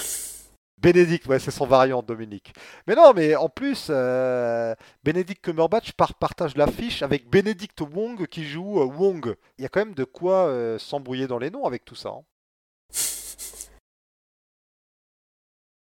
Benedict, 0.82 1.28
ouais, 1.28 1.40
c'est 1.40 1.52
son 1.52 1.66
variant, 1.66 2.02
Dominique. 2.04 2.54
Mais 2.88 2.96
non, 2.96 3.14
mais 3.16 3.36
en 3.38 3.48
plus, 3.48 3.88
euh, 3.90 4.76
Benedict 5.04 5.42
Cumberbatch 5.42 5.94
par- 5.94 6.14
partage 6.16 6.58
l'affiche 6.58 7.02
avec 7.04 7.30
Benedict 7.30 7.80
Wong 7.80 8.28
qui 8.28 8.44
joue 8.44 8.82
euh, 8.82 8.86
Wong. 8.86 9.36
Il 9.58 9.62
y 9.62 9.66
a 9.66 9.70
quand 9.70 9.80
même 9.80 9.94
de 9.94 10.04
quoi 10.04 10.48
euh, 10.48 10.78
s'embrouiller 10.80 11.28
dans 11.28 11.38
les 11.40 11.52
noms 11.52 11.64
avec 11.66 11.86
tout 11.86 11.96
ça. 11.96 12.10
hein. 12.10 12.22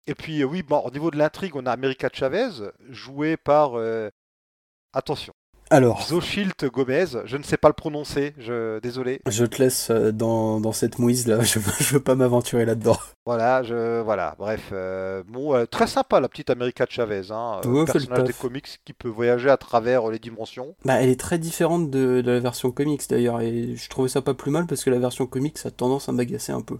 Et 0.07 0.15
puis, 0.15 0.41
euh, 0.41 0.45
oui, 0.45 0.63
bon, 0.63 0.79
au 0.79 0.91
niveau 0.91 1.11
de 1.11 1.17
l'intrigue, 1.17 1.55
on 1.55 1.65
a 1.65 1.71
America 1.71 2.09
Chavez, 2.11 2.49
jouée 2.89 3.37
par. 3.37 3.75
euh, 3.75 4.09
Attention, 4.95 5.33
Alors, 5.71 6.03
Zoshilt 6.05 6.65
Gomez. 6.65 7.05
Je 7.25 7.35
ne 7.37 7.41
sais 7.41 7.57
pas 7.57 7.67
le 7.67 7.73
prononcer, 7.73 8.35
je... 8.37 8.77
désolé. 8.79 9.21
je 9.27 9.43
te 9.45 9.59
laisse 9.63 9.89
euh, 9.89 10.11
dans, 10.11 10.59
dans 10.59 10.71
cette 10.71 10.99
mouise 10.99 11.25
là. 11.25 11.41
Je, 11.41 11.57
veux- 11.57 11.71
je 11.79 11.93
veux 11.95 11.99
pas 12.03 12.13
m'aventurer 12.13 12.63
là-dedans. 12.65 12.97
Voilà, 13.25 13.63
je, 13.63 14.01
voilà, 14.01 14.35
bref. 14.37 14.69
euh, 14.71 15.23
bon, 15.27 15.55
euh, 15.55 15.65
très 15.65 15.87
sympa 15.87 16.19
la 16.19 16.29
petite 16.29 16.51
America 16.51 16.85
Chavez, 16.87 17.31
hein, 17.31 17.61
Ouais, 17.65 17.85
personnage 17.85 18.25
des 18.25 18.33
comics 18.33 18.77
qui 18.85 18.93
peut 18.93 19.07
voyager 19.09 19.49
à 19.49 19.57
travers 19.57 20.07
les 20.09 20.19
dimensions. 20.19 20.75
Bah, 20.85 21.01
elle 21.01 21.09
est 21.09 21.19
très 21.19 21.39
différente 21.39 21.89
de, 21.89 22.21
de 22.21 22.31
la 22.31 22.39
version 22.39 22.69
comics 22.71 23.01
d'ailleurs. 23.09 23.41
Et 23.41 23.75
je 23.75 23.89
trouvais 23.89 24.09
ça 24.09 24.21
pas 24.21 24.35
plus 24.35 24.51
mal 24.51 24.67
parce 24.67 24.83
que 24.83 24.91
la 24.91 24.99
version 24.99 25.25
comics 25.25 25.57
a 25.65 25.71
tendance 25.71 26.07
à 26.07 26.11
m'agacer 26.11 26.51
un 26.51 26.61
peu. 26.61 26.77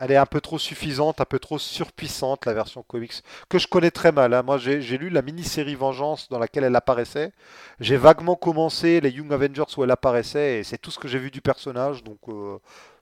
Elle 0.00 0.10
est 0.12 0.16
un 0.16 0.26
peu 0.26 0.40
trop 0.40 0.58
suffisante, 0.58 1.20
un 1.20 1.24
peu 1.24 1.38
trop 1.38 1.58
surpuissante, 1.58 2.46
la 2.46 2.52
version 2.54 2.82
comics, 2.82 3.22
que 3.48 3.58
je 3.58 3.68
connais 3.68 3.90
très 3.92 4.10
mal. 4.12 4.34
hein. 4.34 4.42
Moi, 4.42 4.58
j'ai 4.58 4.98
lu 4.98 5.08
la 5.10 5.22
mini-série 5.22 5.74
Vengeance 5.76 6.28
dans 6.28 6.38
laquelle 6.38 6.64
elle 6.64 6.74
apparaissait. 6.76 7.32
J'ai 7.80 7.96
vaguement 7.96 8.34
commencé 8.36 9.00
les 9.00 9.10
Young 9.10 9.32
Avengers 9.32 9.64
où 9.76 9.84
elle 9.84 9.90
apparaissait, 9.92 10.58
et 10.60 10.64
c'est 10.64 10.78
tout 10.78 10.90
ce 10.90 10.98
que 10.98 11.08
j'ai 11.08 11.18
vu 11.18 11.30
du 11.30 11.40
personnage. 11.40 12.02
Donc, 12.04 12.18
euh, 12.28 12.58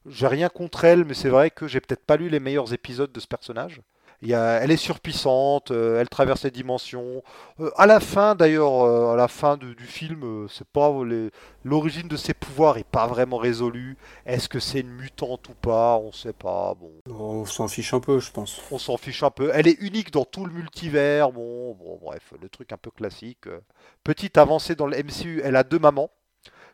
j'ai 0.07 0.27
rien 0.27 0.49
contre 0.51 0.85
elle, 0.85 1.05
mais 1.05 1.15
c'est 1.15 1.31
vrai 1.31 1.51
que 1.51 1.67
j'ai 1.67 1.81
peut-être 1.81 2.05
pas 2.05 2.17
lu 2.17 2.29
les 2.29 2.41
meilleurs 2.41 2.73
épisodes 2.75 3.13
de 3.13 3.21
ce 3.21 3.27
personnage. 3.27 3.81
Il 4.23 4.29
y 4.29 4.35
a- 4.35 4.61
elle 4.63 4.71
est 4.71 4.77
surpuissante, 4.77 5.73
euh, 5.73 6.01
elle 6.01 6.09
traverse 6.09 6.45
les 6.45 6.51
dimensions. 6.53 7.23
Euh, 7.61 7.71
à 7.77 7.87
la 7.87 7.99
fin, 8.01 8.35
d'ailleurs, 8.37 8.83
euh, 8.85 9.13
à 9.13 9.17
la 9.17 9.29
fin 9.29 9.57
du, 9.57 9.75
du 9.75 9.85
film, 9.85 10.23
euh, 10.25 10.49
c'est 10.49 10.67
pas 10.69 10.91
l'origine 11.65 12.09
de 12.09 12.17
ses 12.17 12.33
pouvoirs 12.35 12.79
est 12.79 12.85
pas 12.87 13.07
vraiment 13.09 13.37
résolue. 13.37 13.97
Est-ce 14.25 14.49
que 14.49 14.61
c'est 14.61 14.81
une 14.81 14.91
mutante 14.93 15.49
ou 15.49 15.55
pas? 15.55 15.99
On 15.99 16.13
sait 16.13 16.33
pas. 16.33 16.75
Bon, 16.75 16.93
On 17.11 17.45
s'en 17.45 17.67
fiche 17.69 17.93
un 17.95 18.01
peu, 18.01 18.21
je 18.21 18.31
pense. 18.31 18.61
on 18.71 18.79
s'en 18.79 18.97
fiche 18.97 19.23
un 19.25 19.31
peu. 19.31 19.51
Elle 19.53 19.67
est 19.69 19.81
unique 19.81 20.11
dans 20.13 20.25
tout 20.25 20.47
le 20.47 20.53
multivers. 20.53 21.33
Bon, 21.33 21.75
bon, 21.75 21.99
bref, 22.01 22.33
le 22.41 22.49
truc 22.49 22.73
un 22.73 22.77
peu 22.79 22.91
classique. 22.91 23.47
Petite 24.05 24.39
avancée 24.39 24.75
dans 24.77 24.87
le 24.87 24.97
MCU, 24.97 25.41
elle 25.45 25.57
a 25.57 25.65
deux 25.65 25.79
mamans. 25.81 26.11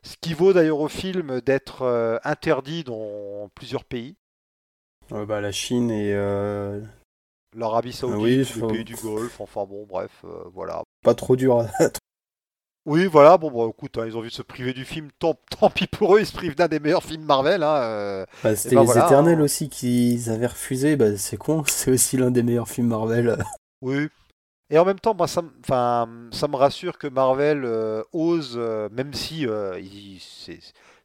Ce 0.02 0.16
qui 0.20 0.32
vaut 0.34 0.52
d'ailleurs 0.52 0.80
au 0.80 0.88
film 0.88 1.40
d'être 1.40 2.20
interdit 2.24 2.84
dans 2.84 3.48
plusieurs 3.54 3.84
pays. 3.84 4.16
Euh, 5.12 5.24
bah, 5.24 5.40
la 5.40 5.52
Chine 5.52 5.90
et 5.90 6.12
euh, 6.14 6.80
L'Arabie 7.58 7.92
Saoudite, 7.92 8.20
oui, 8.22 8.36
les 8.36 8.44
faut- 8.44 8.66
pays 8.68 8.84
du 8.84 8.94
Golfe, 8.96 9.40
enfin 9.40 9.64
bon, 9.64 9.84
bref, 9.86 10.10
euh, 10.24 10.44
voilà. 10.54 10.82
pas 11.02 11.14
trop 11.14 11.36
dur. 11.36 11.58
à- 11.60 11.66
Oui, 12.86 13.04
voilà, 13.06 13.36
bon, 13.36 13.50
bah, 13.50 13.68
écoute, 13.68 13.98
hein, 13.98 14.04
ils 14.06 14.16
ont 14.16 14.22
vu 14.22 14.30
se 14.30 14.40
priver 14.40 14.72
du 14.72 14.84
film, 14.86 15.08
tant, 15.18 15.34
tant 15.60 15.68
pis 15.68 15.86
pour 15.86 16.16
eux, 16.16 16.20
ils 16.20 16.26
se 16.26 16.32
privent 16.32 16.54
d'un 16.54 16.68
des 16.68 16.80
meilleurs 16.80 17.02
films 17.04 17.24
Marvel. 17.24 17.62
Hein, 17.62 17.74
euh. 17.82 18.26
Bah, 18.42 18.56
C'était 18.56 18.76
ben 18.76 18.80
les 18.80 18.86
voilà, 18.86 19.04
Éternels 19.06 19.40
hein. 19.40 19.44
aussi 19.44 19.68
qu'ils 19.68 20.30
avaient 20.30 20.46
refusé. 20.46 20.96
Bah, 20.96 21.16
c'est 21.18 21.36
con, 21.36 21.64
c'est 21.66 21.90
aussi 21.90 22.16
l'un 22.16 22.30
des 22.30 22.42
meilleurs 22.42 22.68
films 22.68 22.86
Marvel. 22.88 23.36
Oui. 23.82 24.08
Et 24.70 24.78
en 24.78 24.84
même 24.84 25.00
temps, 25.00 25.14
moi, 25.14 25.26
ça, 25.28 25.42
ça 25.66 26.06
me 26.48 26.56
rassure 26.56 26.98
que 26.98 27.06
Marvel 27.06 27.62
euh, 27.64 28.02
ose, 28.12 28.56
même 28.92 29.12
si 29.14 29.42
il- 29.42 30.20
c'est, 30.20 30.60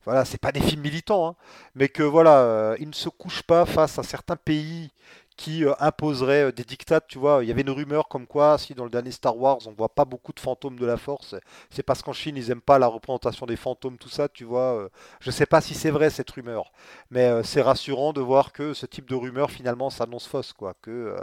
voilà, 0.06 0.26
c'est 0.26 0.38
pas 0.39 0.51
des 0.51 0.60
films 0.62 0.82
militants, 0.82 1.28
hein, 1.30 1.36
mais 1.76 1.88
que 1.88 2.04
voilà, 2.04 2.39
euh, 2.41 2.76
ils 2.80 2.89
ne 2.89 2.93
se 2.93 3.08
couchent 3.10 3.43
pas 3.43 3.66
face 3.66 3.97
à 3.99 4.04
certains 4.04 4.36
pays 4.36 4.91
qui 5.36 5.65
euh, 5.65 5.73
imposeraient 5.79 6.45
euh, 6.45 6.51
des 6.51 6.63
dictates. 6.63 7.05
Tu 7.07 7.17
vois, 7.17 7.43
il 7.43 7.47
y 7.47 7.51
avait 7.51 7.61
une 7.61 7.69
rumeur 7.69 8.07
comme 8.07 8.27
quoi, 8.27 8.57
si 8.57 8.73
dans 8.73 8.84
le 8.84 8.89
dernier 8.89 9.11
Star 9.11 9.38
Wars, 9.38 9.59
on 9.65 9.71
voit 9.71 9.89
pas 9.89 10.05
beaucoup 10.05 10.34
de 10.34 10.39
fantômes 10.39 10.79
de 10.79 10.86
la 10.86 10.97
Force, 10.97 11.36
c'est 11.69 11.84
parce 11.84 12.01
qu'en 12.01 12.13
Chine, 12.13 12.38
ils 12.38 12.51
aiment 12.51 12.61
pas 12.61 12.79
la 12.79 12.88
représentation 12.88 13.45
des 13.45 13.55
fantômes, 13.55 13.97
tout 13.97 14.09
ça. 14.09 14.27
Tu 14.29 14.43
vois, 14.43 14.77
euh, 14.77 14.89
je 15.19 15.31
sais 15.31 15.45
pas 15.45 15.61
si 15.61 15.73
c'est 15.73 15.91
vrai 15.91 16.09
cette 16.09 16.29
rumeur, 16.31 16.71
mais 17.09 17.43
c'est 17.43 17.61
rassurant 17.61 18.13
de 18.13 18.21
voir 18.21 18.51
que 18.53 18.73
ce 18.73 18.86
type 18.86 19.09
de 19.09 19.15
rumeur 19.15 19.51
finalement 19.51 19.89
s'annonce 19.89 20.27
fausse, 20.27 20.53
quoi, 20.53 20.75
que 20.81 21.15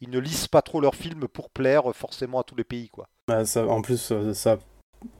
ils 0.00 0.10
ne 0.10 0.18
lisent 0.18 0.48
pas 0.48 0.62
trop 0.62 0.80
leurs 0.80 0.94
films 0.94 1.28
pour 1.28 1.50
plaire 1.50 1.84
forcément 1.94 2.40
à 2.40 2.42
tous 2.44 2.56
les 2.56 2.64
pays, 2.64 2.88
quoi. 2.88 3.08
Bah, 3.26 3.42
en 3.56 3.82
plus, 3.82 4.12
ça, 4.32 4.58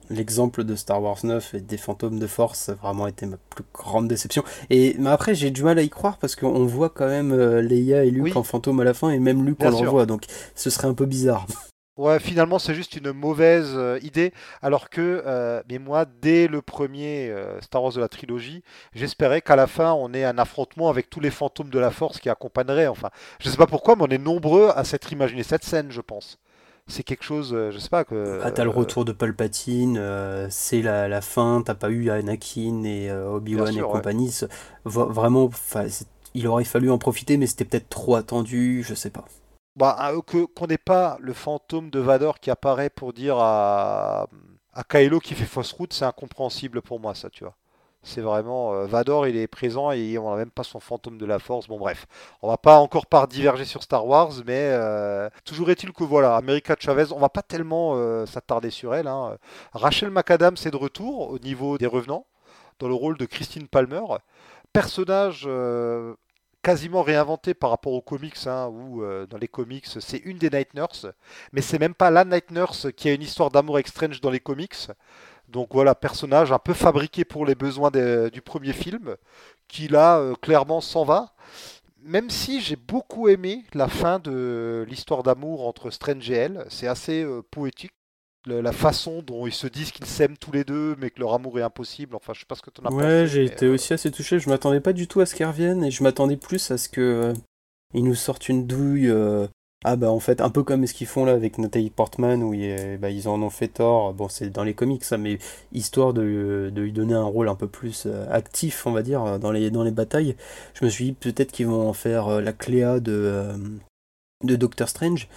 l'exemple 0.09 0.63
de 0.63 0.75
Star 0.75 1.01
Wars 1.01 1.19
9 1.23 1.53
et 1.53 1.61
des 1.61 1.77
fantômes 1.77 2.19
de 2.19 2.27
force, 2.27 2.59
ça 2.59 2.71
a 2.73 2.75
vraiment 2.75 3.07
été 3.07 3.25
ma 3.25 3.37
plus 3.49 3.63
grande 3.73 4.07
déception. 4.07 4.43
Et 4.69 4.95
mais 4.99 5.09
après, 5.09 5.35
j'ai 5.35 5.51
du 5.51 5.63
mal 5.63 5.77
à 5.79 5.81
y 5.81 5.89
croire 5.89 6.17
parce 6.17 6.35
qu'on 6.35 6.65
voit 6.65 6.89
quand 6.89 7.07
même 7.07 7.31
euh, 7.31 7.61
Leia 7.61 8.03
et 8.05 8.11
Luke 8.11 8.23
Oui. 8.25 8.33
en 8.35 8.43
fantôme 8.43 8.79
à 8.79 8.83
la 8.83 8.93
fin 8.93 9.09
et 9.11 9.19
même 9.19 9.45
Luke 9.45 9.59
Bien 9.59 9.67
on 9.67 9.71
le 9.71 9.77
sûr. 9.77 9.85
revoit. 9.87 10.05
Donc, 10.05 10.23
ce 10.55 10.69
serait 10.69 10.87
un 10.87 10.93
peu 10.93 11.05
bizarre. 11.05 11.45
Ouais, 11.97 12.21
finalement, 12.21 12.59
c'est 12.59 12.75
juste 12.75 12.95
une 12.95 13.11
mauvaise 13.11 13.73
euh, 13.75 13.99
idée, 14.01 14.31
alors 14.61 14.89
que, 14.89 15.21
euh, 15.25 15.61
mais 15.69 15.79
moi, 15.79 16.05
dès 16.21 16.47
le 16.47 16.61
premier 16.61 17.29
Star 17.59 17.83
Wars 17.83 17.91
de 17.91 17.99
la 17.99 18.07
trilogie, 18.07 18.63
j'espérais 18.95 19.41
qu'à 19.41 19.57
la 19.57 19.67
fin, 19.67 19.91
on 19.91 20.13
ait 20.13 20.23
un 20.23 20.37
affrontement 20.37 20.87
avec 20.89 21.09
tous 21.09 21.19
les 21.19 21.29
fantômes 21.29 21.69
de 21.69 21.77
la 21.77 21.91
Force 21.91 22.21
qui 22.21 22.29
accompagneraient. 22.29 22.87
Enfin, 22.87 23.09
je 23.41 23.49
sais 23.49 23.57
pas 23.57 23.67
pourquoi, 23.67 23.97
mais 23.97 24.03
on 24.03 24.07
est 24.07 24.17
nombreux 24.17 24.69
à 24.73 24.85
s'être 24.85 25.11
imaginé 25.11 25.43
cette 25.43 25.65
scène, 25.65 25.91
je 25.91 25.99
pense. 25.99 26.37
C'est 26.89 27.03
quelque 27.03 27.23
chose, 27.23 27.53
euh, 27.53 27.71
je 27.71 27.77
sais 27.77 27.89
pas 27.89 28.03
que. 28.03 28.41
Ah, 28.43 28.51
t'as 28.51 28.63
le 28.63 28.71
euh, 28.71 28.73
retour 28.73 29.05
de 29.05 29.11
Palpatine, 29.11 29.97
euh, 29.97 30.47
c'est 30.49 30.81
la, 30.81 31.07
la 31.07 31.21
fin, 31.21 31.61
t'as 31.63 31.75
pas 31.75 31.89
eu 31.89 32.09
Anakin 32.09 32.83
et 32.83 33.09
euh, 33.09 33.29
Obi-Wan 33.29 33.75
et 33.77 33.81
ouais. 33.81 33.87
compagnie. 33.87 34.33
vraiment, 34.85 35.49
il 36.33 36.47
aurait 36.47 36.63
fallu 36.63 36.89
en 36.89 36.97
profiter, 36.97 37.37
mais 37.37 37.47
c'était 37.47 37.65
peut-être 37.65 37.89
trop 37.89 38.15
attendu, 38.15 38.83
je 38.83 38.95
sais 38.95 39.11
pas. 39.11 39.25
Bah, 39.75 40.11
que- 40.25 40.45
qu'on 40.45 40.67
n'ait 40.67 40.77
pas 40.77 41.17
le 41.21 41.33
fantôme 41.33 41.89
de 41.89 41.99
Vador 41.99 42.39
qui 42.39 42.49
apparaît 42.51 42.89
pour 42.89 43.13
dire 43.13 43.37
à, 43.37 44.27
à 44.73 44.83
Kylo 44.83 45.19
qui 45.19 45.35
fait 45.35 45.45
fausse 45.45 45.71
route, 45.71 45.93
c'est 45.93 46.05
incompréhensible 46.05 46.81
pour 46.81 46.99
moi, 46.99 47.15
ça, 47.15 47.29
tu 47.29 47.43
vois. 47.43 47.55
C'est 48.01 48.21
vraiment. 48.21 48.73
euh, 48.73 48.85
Vador, 48.85 49.27
il 49.27 49.35
est 49.37 49.47
présent 49.47 49.91
et 49.91 50.17
on 50.17 50.29
n'a 50.31 50.37
même 50.37 50.51
pas 50.51 50.63
son 50.63 50.79
fantôme 50.79 51.17
de 51.17 51.25
la 51.25 51.37
force. 51.39 51.67
Bon, 51.67 51.77
bref. 51.77 52.07
On 52.41 52.47
va 52.47 52.57
pas 52.57 52.77
encore 52.79 53.05
par 53.07 53.27
diverger 53.27 53.65
sur 53.65 53.83
Star 53.83 54.05
Wars, 54.05 54.31
mais 54.45 54.69
euh, 54.71 55.29
toujours 55.45 55.69
est-il 55.69 55.91
que 55.91 56.03
voilà, 56.05 56.35
America 56.37 56.75
Chavez, 56.79 57.11
on 57.11 57.19
va 57.19 57.29
pas 57.29 57.41
tellement 57.41 57.93
euh, 57.95 58.25
s'attarder 58.25 58.69
sur 58.69 58.95
elle. 58.95 59.07
hein. 59.07 59.37
Rachel 59.73 60.11
McAdams 60.11 60.55
est 60.65 60.71
de 60.71 60.77
retour 60.77 61.29
au 61.31 61.39
niveau 61.39 61.77
des 61.77 61.87
revenants, 61.87 62.25
dans 62.79 62.87
le 62.87 62.93
rôle 62.93 63.17
de 63.17 63.25
Christine 63.25 63.67
Palmer. 63.67 64.01
Personnage 64.71 65.49
quasiment 66.61 67.01
réinventé 67.01 67.53
par 67.53 67.69
rapport 67.69 67.93
aux 67.93 68.01
comics, 68.01 68.35
hein, 68.45 68.67
où 68.67 69.03
dans 69.29 69.37
les 69.37 69.47
comics 69.47 69.87
c'est 69.87 70.17
une 70.19 70.37
des 70.37 70.49
Night 70.49 70.73
Nurse, 70.73 71.07
mais 71.51 71.61
c'est 71.61 71.79
même 71.79 71.95
pas 71.95 72.11
la 72.11 72.23
Night 72.25 72.51
Nurse 72.51 72.87
qui 72.95 73.09
a 73.09 73.13
une 73.13 73.21
histoire 73.21 73.49
d'amour 73.49 73.75
avec 73.75 73.89
dans 74.21 74.29
les 74.29 74.39
comics. 74.39 74.75
Donc 75.51 75.69
voilà, 75.71 75.95
personnage 75.95 76.51
un 76.51 76.59
peu 76.59 76.73
fabriqué 76.73 77.25
pour 77.25 77.45
les 77.45 77.55
besoins 77.55 77.91
des- 77.91 78.29
du 78.31 78.41
premier 78.41 78.73
film, 78.73 79.15
qui 79.67 79.87
là 79.87 80.19
euh, 80.19 80.35
clairement 80.35 80.81
s'en 80.81 81.03
va. 81.03 81.33
Même 82.01 82.29
si 82.29 82.61
j'ai 82.61 82.75
beaucoup 82.77 83.27
aimé 83.27 83.65
la 83.73 83.87
fin 83.87 84.19
de 84.19 84.85
l'histoire 84.87 85.21
d'amour 85.23 85.67
entre 85.67 85.89
Strange 85.89 86.29
et 86.31 86.35
elle, 86.35 86.65
c'est 86.69 86.87
assez 86.87 87.23
euh, 87.23 87.41
poétique. 87.51 87.91
Le- 88.45 88.61
la 88.61 88.71
façon 88.71 89.21
dont 89.21 89.45
ils 89.47 89.53
se 89.53 89.67
disent 89.67 89.91
qu'ils 89.91 90.05
s'aiment 90.05 90.37
tous 90.37 90.53
les 90.53 90.63
deux, 90.63 90.95
mais 90.97 91.09
que 91.09 91.19
leur 91.19 91.33
amour 91.33 91.59
est 91.59 91.61
impossible. 91.61 92.15
Enfin, 92.15 92.31
je 92.33 92.39
sais 92.39 92.45
pas 92.47 92.55
ce 92.55 92.61
que 92.61 92.69
tu 92.69 92.79
en 92.81 92.85
as 92.85 92.89
pensé. 92.89 93.05
Ouais, 93.05 93.27
j'ai 93.27 93.43
été 93.43 93.65
euh, 93.65 93.73
aussi 93.73 93.93
assez 93.93 94.11
touché. 94.11 94.39
Je 94.39 94.49
m'attendais 94.49 94.79
pas 94.79 94.93
du 94.93 95.07
tout 95.09 95.19
à 95.19 95.25
ce 95.25 95.35
qu'ils 95.35 95.45
reviennent 95.45 95.83
et 95.83 95.91
je 95.91 96.01
m'attendais 96.03 96.37
plus 96.37 96.71
à 96.71 96.77
ce 96.77 96.87
que 96.87 97.33
ils 97.93 98.03
nous 98.03 98.15
sortent 98.15 98.47
une 98.47 98.65
douille 98.65 99.09
Ah 99.85 99.95
bah 99.95 100.11
en 100.11 100.19
fait 100.19 100.41
un 100.41 100.49
peu 100.49 100.63
comme 100.63 100.85
ce 100.85 100.93
qu'ils 100.93 101.07
font 101.07 101.23
là 101.23 101.31
avec 101.31 101.57
Nathalie 101.57 101.89
Portman 101.89 102.43
où 102.43 102.53
ils, 102.53 102.97
bah, 102.97 103.09
ils 103.09 103.29
en 103.29 103.41
ont 103.41 103.49
fait 103.49 103.69
tort, 103.69 104.13
bon 104.13 104.27
c'est 104.27 104.49
dans 104.49 104.65
les 104.65 104.73
comics 104.73 105.05
ça 105.05 105.17
mais 105.17 105.39
histoire 105.71 106.11
de, 106.11 106.69
de, 106.73 106.81
lui 106.81 106.91
donner 106.91 107.13
un 107.13 107.23
rôle 107.23 107.47
un 107.47 107.55
peu 107.55 107.67
plus 107.67 108.03
euh, 108.05 108.25
actif 108.29 108.85
on 108.85 108.91
va 108.91 109.03
dire 109.03 109.39
dans 109.39 109.53
les, 109.53 109.71
dans 109.71 109.83
les 109.83 109.91
batailles, 109.91 110.35
je 110.73 110.83
me 110.83 110.89
suis 110.89 111.05
dit 111.05 111.13
peut-être 111.13 111.53
qu'ils 111.53 111.67
vont 111.67 111.87
en 111.87 111.93
faire 111.93 112.27
euh, 112.27 112.41
la 112.41 112.51
Cléa 112.51 112.99
de, 112.99 113.13
euh, 113.13 113.53
de 114.43 114.57
Doctor 114.57 114.89
Strange. 114.89 115.29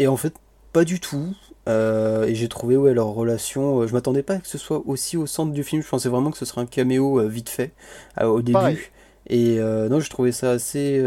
Et 0.00 0.08
en 0.08 0.16
fait 0.16 0.34
pas 0.72 0.84
du 0.84 0.98
tout. 0.98 1.34
Et 1.68 2.34
j'ai 2.34 2.48
trouvé 2.48 2.76
ouais 2.76 2.94
leur 2.94 3.06
relation, 3.06 3.86
je 3.86 3.92
m'attendais 3.94 4.24
pas 4.24 4.38
que 4.38 4.48
ce 4.48 4.58
soit 4.58 4.82
aussi 4.86 5.16
au 5.16 5.26
centre 5.26 5.52
du 5.52 5.62
film, 5.62 5.82
je 5.82 5.88
pensais 5.88 6.08
vraiment 6.08 6.30
que 6.32 6.36
ce 6.36 6.44
serait 6.44 6.60
un 6.60 6.66
caméo 6.66 7.26
vite 7.28 7.48
fait 7.48 7.72
au 8.20 8.42
début. 8.42 8.92
Et 9.28 9.58
non 9.60 10.00
je 10.00 10.10
trouvais 10.10 10.32
ça 10.32 10.50
assez 10.50 11.00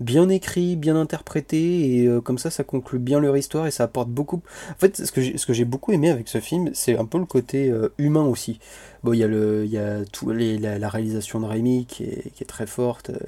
bien 0.00 0.28
écrit, 0.28 0.76
bien 0.76 0.96
interprété, 0.96 1.96
et 1.96 2.06
euh, 2.06 2.20
comme 2.20 2.38
ça, 2.38 2.50
ça 2.50 2.64
conclut 2.64 2.98
bien 2.98 3.20
leur 3.20 3.36
histoire 3.36 3.66
et 3.66 3.70
ça 3.70 3.84
apporte 3.84 4.08
beaucoup. 4.08 4.42
En 4.70 4.78
fait, 4.78 4.96
ce 5.04 5.12
que 5.12 5.20
j'ai, 5.20 5.38
ce 5.38 5.46
que 5.46 5.52
j'ai 5.52 5.64
beaucoup 5.64 5.92
aimé 5.92 6.10
avec 6.10 6.28
ce 6.28 6.40
film, 6.40 6.70
c'est 6.74 6.98
un 6.98 7.04
peu 7.04 7.18
le 7.18 7.24
côté 7.24 7.70
euh, 7.70 7.92
humain 7.98 8.24
aussi. 8.24 8.58
Bon, 9.02 9.12
il 9.12 9.18
y 9.18 9.24
a 9.24 9.28
le, 9.28 9.66
y 9.66 9.78
a 9.78 10.04
tout 10.04 10.30
les, 10.30 10.58
la, 10.58 10.88
réalisation 10.88 11.40
de 11.40 11.46
Rémi 11.46 11.86
qui 11.86 12.04
est, 12.04 12.30
qui 12.34 12.42
est 12.42 12.46
très 12.46 12.66
forte, 12.66 13.10
euh, 13.10 13.18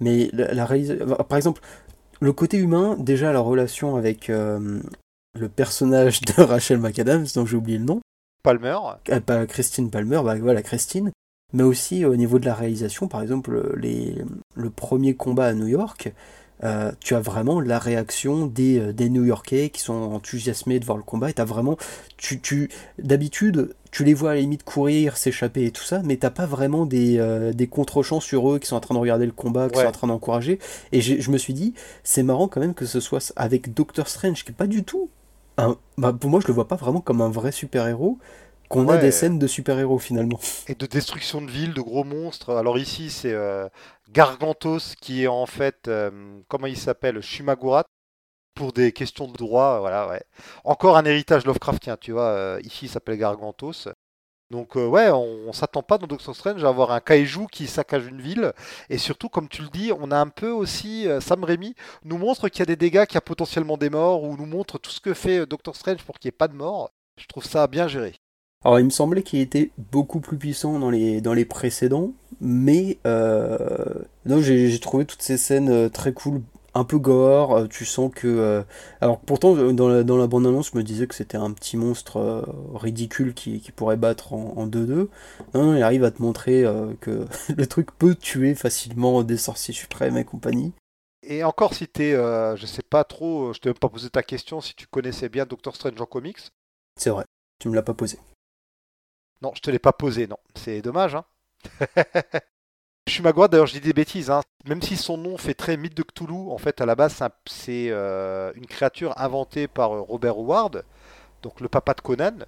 mais 0.00 0.30
la, 0.32 0.64
réalisation, 0.64 1.06
par 1.06 1.36
exemple, 1.36 1.62
le 2.20 2.32
côté 2.32 2.58
humain, 2.58 2.96
déjà 2.98 3.32
la 3.32 3.40
relation 3.40 3.96
avec 3.96 4.28
le 4.28 5.48
personnage 5.54 6.20
de 6.20 6.32
Rachel 6.42 6.78
McAdams, 6.78 7.26
dont 7.34 7.46
j'ai 7.46 7.56
oublié 7.56 7.78
le 7.78 7.84
nom. 7.84 8.00
Palmer. 8.42 8.78
pas 9.26 9.46
Christine 9.46 9.90
Palmer, 9.90 10.20
bah 10.24 10.36
voilà 10.36 10.62
Christine 10.62 11.12
mais 11.52 11.62
aussi 11.62 12.04
au 12.04 12.16
niveau 12.16 12.38
de 12.38 12.46
la 12.46 12.54
réalisation, 12.54 13.08
par 13.08 13.22
exemple 13.22 13.76
les, 13.76 14.16
le 14.54 14.70
premier 14.70 15.14
combat 15.14 15.46
à 15.46 15.54
New 15.54 15.66
York, 15.66 16.12
euh, 16.64 16.90
tu 17.00 17.14
as 17.14 17.20
vraiment 17.20 17.60
la 17.60 17.78
réaction 17.78 18.46
des, 18.46 18.80
euh, 18.80 18.92
des 18.92 19.08
New-Yorkais 19.08 19.70
qui 19.70 19.80
sont 19.80 19.94
enthousiasmés 19.94 20.80
de 20.80 20.84
voir 20.84 20.98
le 20.98 21.04
combat. 21.04 21.30
Et 21.30 21.34
as 21.38 21.44
vraiment, 21.44 21.76
tu, 22.16 22.40
tu, 22.40 22.68
d'habitude, 22.98 23.74
tu 23.92 24.02
les 24.04 24.14
vois 24.14 24.32
à 24.32 24.34
la 24.34 24.40
limite 24.40 24.64
courir, 24.64 25.16
s'échapper 25.16 25.66
et 25.66 25.70
tout 25.70 25.84
ça, 25.84 26.02
mais 26.04 26.16
t'as 26.16 26.30
pas 26.30 26.46
vraiment 26.46 26.84
des, 26.84 27.18
euh, 27.18 27.52
des 27.52 27.68
contre-champs 27.68 28.20
sur 28.20 28.52
eux 28.52 28.58
qui 28.58 28.66
sont 28.66 28.76
en 28.76 28.80
train 28.80 28.94
de 28.94 29.00
regarder 29.00 29.26
le 29.26 29.32
combat, 29.32 29.68
qui 29.68 29.78
sont 29.78 29.86
en 29.86 29.92
train 29.92 30.08
d'encourager. 30.08 30.58
Et 30.92 31.00
je 31.00 31.30
me 31.30 31.38
suis 31.38 31.54
dit, 31.54 31.74
c'est 32.02 32.24
marrant 32.24 32.48
quand 32.48 32.60
même 32.60 32.74
que 32.74 32.86
ce 32.86 32.98
soit 33.00 33.32
avec 33.36 33.72
Doctor 33.72 34.08
Strange, 34.08 34.44
qui 34.44 34.50
est 34.50 34.54
pas 34.54 34.66
du 34.66 34.82
tout 34.82 35.08
un, 35.58 35.76
bah, 35.98 36.12
pour 36.18 36.30
moi, 36.30 36.40
je 36.40 36.46
le 36.46 36.54
vois 36.54 36.68
pas 36.68 36.76
vraiment 36.76 37.00
comme 37.00 37.20
un 37.20 37.28
vrai 37.28 37.52
super-héros 37.52 38.18
qu'on 38.68 38.88
a 38.88 38.98
des 38.98 39.10
scènes 39.10 39.38
de 39.38 39.46
super-héros 39.46 39.98
finalement. 39.98 40.38
Et 40.68 40.74
de 40.74 40.86
destruction 40.86 41.40
de 41.40 41.50
villes, 41.50 41.74
de 41.74 41.80
gros 41.80 42.04
monstres. 42.04 42.54
Alors 42.54 42.78
ici, 42.78 43.10
c'est 43.10 43.32
euh, 43.32 43.68
Gargantos 44.10 44.94
qui 45.00 45.24
est 45.24 45.26
en 45.26 45.46
fait, 45.46 45.88
euh, 45.88 46.40
comment 46.48 46.66
il 46.66 46.76
s'appelle, 46.76 47.20
Shumagurat 47.20 47.84
pour 48.54 48.72
des 48.72 48.92
questions 48.92 49.28
de 49.28 49.36
droit. 49.36 49.80
Voilà, 49.80 50.08
ouais. 50.08 50.22
Encore 50.64 50.96
un 50.96 51.04
héritage 51.04 51.46
Lovecraftien, 51.46 51.96
tu 51.96 52.12
vois. 52.12 52.30
Euh, 52.30 52.60
ici, 52.64 52.86
il 52.86 52.88
s'appelle 52.88 53.18
Gargantos. 53.18 53.88
Donc 54.50 54.76
ouais, 54.76 55.10
on, 55.10 55.52
s'attend 55.52 55.82
pas 55.82 55.98
dans 55.98 56.06
Doctor 56.06 56.34
Strange 56.34 56.64
à 56.64 56.68
avoir 56.68 56.90
un 56.92 57.00
kaiju 57.00 57.48
qui 57.52 57.66
saccage 57.66 58.06
une 58.06 58.22
ville. 58.22 58.52
Et 58.88 58.96
surtout, 58.96 59.28
comme 59.28 59.46
tu 59.46 59.60
le 59.60 59.68
dis, 59.68 59.92
on 59.92 60.10
a 60.10 60.16
un 60.18 60.28
peu 60.28 60.48
aussi, 60.48 61.06
Sam 61.20 61.44
Raimi 61.44 61.74
nous 62.04 62.16
montre 62.16 62.48
qu'il 62.48 62.60
y 62.60 62.62
a 62.62 62.66
des 62.66 62.76
dégâts, 62.76 63.04
qu'il 63.04 63.16
y 63.16 63.18
a 63.18 63.22
potentiellement 63.22 63.76
des 63.76 63.90
morts, 63.90 64.22
ou 64.24 64.38
nous 64.38 64.46
montre 64.46 64.78
tout 64.78 64.90
ce 64.90 65.00
que 65.00 65.12
fait 65.12 65.44
Doctor 65.44 65.76
Strange 65.76 66.02
pour 66.02 66.18
qu'il 66.18 66.28
n'y 66.30 66.34
ait 66.34 66.38
pas 66.38 66.48
de 66.48 66.54
morts. 66.54 66.90
Je 67.18 67.26
trouve 67.26 67.44
ça 67.44 67.66
bien 67.66 67.88
géré. 67.88 68.14
Alors 68.64 68.80
il 68.80 68.84
me 68.84 68.90
semblait 68.90 69.22
qu'il 69.22 69.38
était 69.38 69.70
beaucoup 69.92 70.20
plus 70.20 70.36
puissant 70.36 70.78
dans 70.78 70.90
les, 70.90 71.20
dans 71.20 71.32
les 71.32 71.44
précédents, 71.44 72.12
mais 72.40 72.98
euh, 73.06 73.94
non, 74.26 74.40
j'ai 74.40 74.78
trouvé 74.80 75.04
toutes 75.04 75.22
ces 75.22 75.36
scènes 75.36 75.70
euh, 75.70 75.88
très 75.88 76.12
cool, 76.12 76.42
un 76.74 76.82
peu 76.82 76.98
gore, 76.98 77.56
euh, 77.56 77.66
tu 77.68 77.84
sens 77.84 78.10
que... 78.12 78.64
alors 79.00 79.20
pourtant 79.20 79.54
dans 79.72 79.88
la, 79.88 80.02
dans 80.02 80.16
la 80.16 80.26
bande-annonce 80.26 80.70
je 80.72 80.76
me 80.76 80.82
disais 80.82 81.06
que 81.06 81.14
c'était 81.14 81.36
un 81.36 81.52
petit 81.52 81.76
monstre 81.76 82.44
ridicule 82.74 83.32
qui, 83.32 83.60
qui, 83.60 83.70
pourrait 83.70 83.96
battre 83.96 84.32
en 84.32 84.66
2-2. 84.66 85.08
Non, 85.54 85.62
non, 85.62 85.76
il 85.76 85.82
arrive 85.82 86.02
à 86.02 86.10
te 86.10 86.20
montrer 86.20 86.64
que 87.00 87.26
le 87.56 87.66
truc 87.68 87.92
peut 87.96 88.16
tuer 88.16 88.56
facilement 88.56 89.22
des 89.22 89.36
sorciers 89.36 89.74
suprêmes 89.74 90.16
et 90.16 90.24
compagnie. 90.24 90.72
Et 91.22 91.44
encore 91.44 91.74
si 91.74 91.86
t'es, 91.86 92.12
je 92.12 92.66
sais 92.66 92.82
pas 92.82 93.04
trop, 93.04 93.52
je 93.52 93.60
t'ai 93.60 93.68
même 93.68 93.78
pas 93.78 93.88
posé 93.88 94.10
ta 94.10 94.24
question 94.24 94.60
si 94.60 94.74
tu 94.74 94.88
connaissais 94.88 95.28
bien 95.28 95.46
Doctor 95.46 95.76
Strange 95.76 96.00
en 96.00 96.06
comics. 96.06 96.50
C'est 96.96 97.10
vrai, 97.10 97.24
tu 97.60 97.68
me 97.68 97.76
l'as 97.76 97.82
pas 97.82 97.94
posé. 97.94 98.18
Non, 99.42 99.52
je 99.54 99.60
te 99.60 99.70
l'ai 99.70 99.78
pas 99.78 99.92
posé, 99.92 100.26
non. 100.26 100.38
C'est 100.54 100.82
dommage, 100.82 101.14
hein. 101.14 101.24
Shumagua, 103.08 103.48
d'ailleurs, 103.48 103.66
je 103.66 103.74
dis 103.74 103.80
des 103.80 103.92
bêtises, 103.92 104.30
hein. 104.30 104.42
même 104.66 104.82
si 104.82 104.96
son 104.96 105.16
nom 105.16 105.38
fait 105.38 105.54
très 105.54 105.76
mythe 105.76 105.96
de 105.96 106.02
Cthulhu, 106.02 106.50
en 106.50 106.58
fait, 106.58 106.80
à 106.80 106.86
la 106.86 106.94
base, 106.94 107.22
c'est 107.46 107.88
euh, 107.90 108.52
une 108.54 108.66
créature 108.66 109.18
inventée 109.18 109.66
par 109.66 109.92
euh, 109.94 110.00
Robert 110.00 110.36
Howard, 110.36 110.84
donc 111.42 111.60
le 111.60 111.68
papa 111.68 111.94
de 111.94 112.00
Conan, 112.00 112.44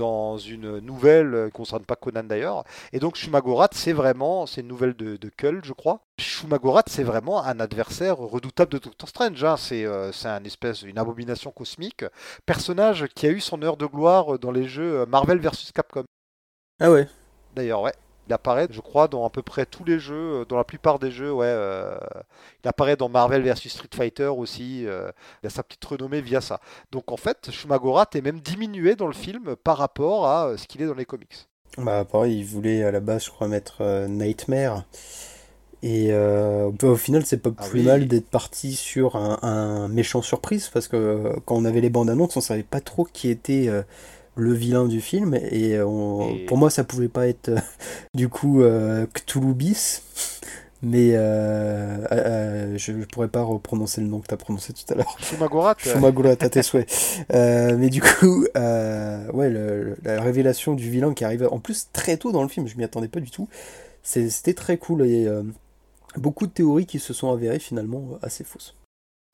dans 0.00 0.38
une 0.38 0.78
nouvelle 0.78 1.34
euh, 1.34 1.50
concerne 1.50 1.84
pas 1.84 1.94
Conan 1.94 2.24
d'ailleurs. 2.24 2.64
Et 2.94 2.98
donc 3.00 3.16
Shumagorat, 3.16 3.68
c'est 3.72 3.92
vraiment, 3.92 4.46
c'est 4.46 4.62
une 4.62 4.68
nouvelle 4.68 4.94
de, 4.94 5.18
de 5.18 5.28
Kull, 5.28 5.60
je 5.62 5.74
crois. 5.74 6.00
Shumagorat, 6.18 6.84
c'est 6.86 7.02
vraiment 7.02 7.44
un 7.44 7.60
adversaire 7.60 8.16
redoutable 8.16 8.72
de 8.72 8.78
Doctor 8.78 9.08
Strange. 9.10 9.44
Hein. 9.44 9.56
C'est 9.58 9.84
euh, 9.84 10.10
un 10.24 10.44
espèce, 10.44 10.82
une 10.82 10.98
abomination 10.98 11.50
cosmique. 11.50 12.04
Personnage 12.46 13.08
qui 13.14 13.26
a 13.26 13.30
eu 13.30 13.40
son 13.40 13.60
heure 13.62 13.76
de 13.76 13.84
gloire 13.84 14.38
dans 14.38 14.50
les 14.50 14.66
jeux 14.66 15.04
Marvel 15.04 15.38
vs 15.38 15.72
Capcom. 15.74 16.04
Ah 16.80 16.90
ouais. 16.90 17.06
D'ailleurs, 17.54 17.82
ouais. 17.82 17.92
Il 18.30 18.32
apparaît, 18.32 18.68
je 18.70 18.80
crois, 18.80 19.08
dans 19.08 19.26
à 19.26 19.30
peu 19.30 19.42
près 19.42 19.66
tous 19.66 19.82
les 19.82 19.98
jeux, 19.98 20.14
euh, 20.14 20.44
dans 20.44 20.56
la 20.56 20.62
plupart 20.62 21.00
des 21.00 21.10
jeux, 21.10 21.32
ouais. 21.32 21.46
Euh, 21.48 21.98
il 22.62 22.68
apparaît 22.68 22.94
dans 22.94 23.08
Marvel 23.08 23.42
vs 23.42 23.68
Street 23.68 23.88
Fighter 23.92 24.28
aussi. 24.28 24.86
Euh, 24.86 25.10
il 25.42 25.48
a 25.48 25.50
sa 25.50 25.64
petite 25.64 25.84
renommée 25.84 26.20
via 26.20 26.40
ça. 26.40 26.60
Donc 26.92 27.10
en 27.10 27.16
fait, 27.16 27.50
Shumagorat 27.50 28.06
est 28.14 28.20
même 28.20 28.38
diminué 28.38 28.94
dans 28.94 29.08
le 29.08 29.14
film 29.14 29.56
par 29.64 29.78
rapport 29.78 30.28
à 30.28 30.56
ce 30.56 30.68
qu'il 30.68 30.80
est 30.80 30.86
dans 30.86 30.94
les 30.94 31.06
comics. 31.06 31.48
Bah 31.76 32.04
pareil, 32.04 32.38
il 32.38 32.44
voulait 32.44 32.84
à 32.84 32.92
la 32.92 33.00
base, 33.00 33.24
je 33.24 33.30
crois, 33.30 33.48
mettre 33.48 33.82
Nightmare. 34.06 34.84
Et 35.82 36.14
au 36.14 36.96
final, 36.96 37.26
c'est 37.26 37.38
pas 37.38 37.50
ah 37.56 37.66
plus 37.68 37.82
mal 37.82 38.06
d'être 38.06 38.30
parti 38.30 38.74
sur 38.74 39.16
un, 39.16 39.88
méchant 39.88 40.22
surprise 40.22 40.68
parce 40.72 40.86
que 40.86 41.32
quand 41.46 41.56
on 41.56 41.64
avait 41.64 41.80
les 41.80 41.90
bandes 41.90 42.10
annonces, 42.10 42.36
on 42.36 42.40
savait 42.40 42.62
pas 42.62 42.80
trop 42.80 43.04
qui 43.04 43.28
était 43.28 43.68
le 44.36 44.52
vilain 44.52 44.86
du 44.86 45.00
film 45.00 45.34
et, 45.34 45.78
pour 46.46 46.56
moi 46.56 46.70
ça 46.70 46.84
pouvait 46.84 47.08
pas 47.08 47.28
être 47.28 47.50
euh, 47.50 47.58
du 48.14 48.28
coup 48.28 48.62
euh, 48.62 49.06
Cthulhu 49.12 49.54
bis 49.54 50.02
mais 50.82 51.10
euh, 51.12 52.06
euh, 52.10 52.78
je, 52.78 52.92
ne 52.92 53.04
pourrais 53.04 53.28
pas 53.28 53.42
reprononcer 53.42 54.00
le 54.00 54.06
nom 54.06 54.20
que 54.20 54.28
tu 54.28 54.32
as 54.32 54.38
prononcé 54.38 54.72
tout 54.72 54.90
à 54.90 54.94
l'heure. 54.94 55.14
Shumagorat. 55.20 55.74
Shumagorat, 55.76 56.30
à 56.30 56.48
tes 56.48 56.62
souhaits. 56.62 56.90
mais 57.30 57.90
du 57.90 58.00
coup, 58.00 58.46
ouais, 58.54 59.94
la 60.02 60.22
révélation 60.22 60.72
du 60.72 60.88
vilain 60.88 61.12
qui 61.12 61.22
arrive 61.22 61.46
en 61.52 61.58
plus 61.58 61.88
très 61.92 62.16
tôt 62.16 62.32
dans 62.32 62.42
le 62.42 62.48
film, 62.48 62.66
je 62.66 62.78
m'y 62.78 62.84
attendais 62.84 63.08
pas 63.08 63.20
du 63.20 63.30
tout. 63.30 63.46
C'était 64.02 64.54
très 64.54 64.78
cool 64.78 65.04
et 65.04 65.28
beaucoup 66.16 66.46
de 66.46 66.52
théories 66.52 66.86
qui 66.86 66.98
se 66.98 67.12
sont 67.12 67.30
avérées 67.30 67.58
finalement 67.58 68.18
assez 68.22 68.42
fausses. 68.42 68.74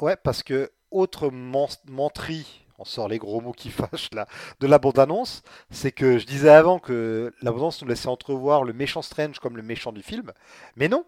Ouais, 0.02 0.16
parce 0.20 0.42
que 0.42 0.72
autre 0.90 1.30
menterie 1.30 2.65
on 2.78 2.84
sort 2.84 3.08
les 3.08 3.18
gros 3.18 3.40
mots 3.40 3.52
qui 3.52 3.70
fâchent 3.70 4.10
de 4.10 4.66
la 4.66 4.78
bande-annonce, 4.78 5.42
c'est 5.70 5.92
que 5.92 6.18
je 6.18 6.26
disais 6.26 6.50
avant 6.50 6.78
que 6.78 7.32
la 7.42 7.50
bande-annonce 7.50 7.82
nous 7.82 7.88
laissait 7.88 8.08
entrevoir 8.08 8.64
le 8.64 8.72
méchant 8.72 9.02
Strange 9.02 9.38
comme 9.38 9.56
le 9.56 9.62
méchant 9.62 9.92
du 9.92 10.02
film, 10.02 10.32
mais 10.76 10.88
non, 10.88 11.04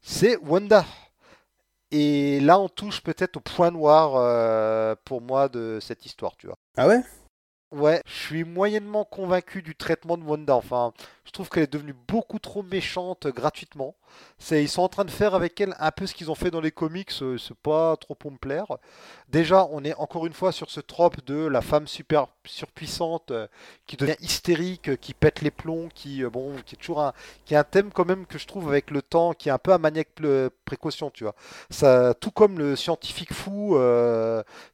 c'est 0.00 0.36
Wanda. 0.36 0.84
Et 1.90 2.40
là, 2.40 2.58
on 2.58 2.68
touche 2.68 3.02
peut-être 3.02 3.36
au 3.36 3.40
point 3.40 3.70
noir 3.70 4.16
euh, 4.16 4.94
pour 5.04 5.20
moi 5.20 5.48
de 5.48 5.78
cette 5.80 6.04
histoire, 6.06 6.36
tu 6.36 6.46
vois. 6.46 6.58
Ah 6.76 6.88
ouais? 6.88 7.00
Ouais, 7.72 8.00
je 8.06 8.12
suis 8.12 8.44
moyennement 8.44 9.04
convaincu 9.04 9.60
du 9.60 9.74
traitement 9.74 10.16
de 10.16 10.22
Wanda. 10.22 10.54
Enfin, 10.54 10.92
je 11.24 11.32
trouve 11.32 11.48
qu'elle 11.48 11.64
est 11.64 11.72
devenue 11.72 11.94
beaucoup 12.06 12.38
trop 12.38 12.62
méchante 12.62 13.26
gratuitement. 13.26 13.96
C'est, 14.38 14.62
ils 14.62 14.68
sont 14.68 14.82
en 14.82 14.88
train 14.88 15.04
de 15.04 15.10
faire 15.10 15.34
avec 15.34 15.60
elle 15.60 15.74
un 15.80 15.90
peu 15.90 16.06
ce 16.06 16.14
qu'ils 16.14 16.30
ont 16.30 16.36
fait 16.36 16.52
dans 16.52 16.60
les 16.60 16.70
comics. 16.70 17.10
Euh, 17.22 17.36
c'est 17.36 17.56
pas 17.56 17.96
trop 17.96 18.14
pour 18.14 18.30
me 18.30 18.36
plaire. 18.36 18.66
Déjà, 19.28 19.66
on 19.72 19.82
est 19.82 19.94
encore 19.94 20.24
une 20.26 20.34
fois 20.34 20.52
sur 20.52 20.70
ce 20.70 20.78
trope 20.78 21.24
de 21.24 21.46
la 21.46 21.62
femme 21.62 21.88
super 21.88 22.28
surpuissante 22.46 23.32
euh, 23.32 23.48
qui 23.88 23.96
devient 23.96 24.16
hystérique, 24.20 24.90
euh, 24.90 24.96
qui 24.96 25.12
pète 25.12 25.42
les 25.42 25.50
plombs, 25.50 25.88
qui 25.92 26.22
bon, 26.24 26.54
qui 26.64 26.76
est 26.76 26.78
toujours 26.78 27.02
un, 27.02 27.12
qui 27.44 27.54
est 27.54 27.56
un 27.56 27.64
thème 27.64 27.90
quand 27.92 28.04
même 28.06 28.24
que 28.26 28.38
je 28.38 28.46
trouve 28.46 28.68
avec 28.68 28.92
le 28.92 29.02
temps, 29.02 29.32
qui 29.32 29.48
est 29.48 29.52
un 29.52 29.58
peu 29.58 29.72
un 29.72 29.78
maniaque 29.78 30.10
précaution, 30.64 31.10
tu 31.10 31.24
vois. 31.24 31.34
Ça, 31.70 32.14
tout 32.14 32.30
comme 32.30 32.56
le 32.58 32.76
scientifique 32.76 33.32
fou, 33.32 33.76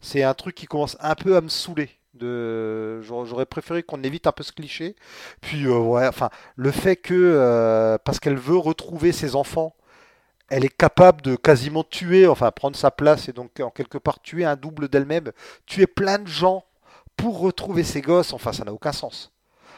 c'est 0.02 0.22
un 0.22 0.34
truc 0.34 0.54
qui 0.54 0.66
commence 0.66 0.96
un 1.00 1.14
peu 1.14 1.36
à 1.36 1.40
me 1.40 1.48
saouler. 1.48 1.99
De... 2.14 3.00
J'aurais 3.02 3.46
préféré 3.46 3.82
qu'on 3.82 4.02
évite 4.02 4.26
un 4.26 4.32
peu 4.32 4.42
ce 4.42 4.52
cliché. 4.52 4.96
Puis, 5.40 5.66
euh, 5.66 5.78
ouais, 5.78 6.06
enfin, 6.06 6.30
le 6.56 6.70
fait 6.70 6.96
que, 6.96 7.14
euh, 7.14 7.98
parce 8.04 8.18
qu'elle 8.18 8.36
veut 8.36 8.56
retrouver 8.56 9.12
ses 9.12 9.36
enfants, 9.36 9.74
elle 10.48 10.64
est 10.64 10.76
capable 10.76 11.22
de 11.22 11.36
quasiment 11.36 11.84
tuer, 11.84 12.26
enfin, 12.26 12.50
prendre 12.50 12.76
sa 12.76 12.90
place 12.90 13.28
et 13.28 13.32
donc, 13.32 13.60
en 13.60 13.70
quelque 13.70 13.98
part, 13.98 14.20
tuer 14.20 14.44
un 14.44 14.56
double 14.56 14.88
d'elle-même, 14.88 15.30
tuer 15.66 15.86
plein 15.86 16.18
de 16.18 16.26
gens 16.26 16.64
pour 17.16 17.38
retrouver 17.38 17.84
ses 17.84 18.00
gosses, 18.00 18.32
enfin, 18.32 18.52
ça 18.52 18.64
n'a 18.64 18.72
aucun 18.72 18.92
sens. 18.92 19.32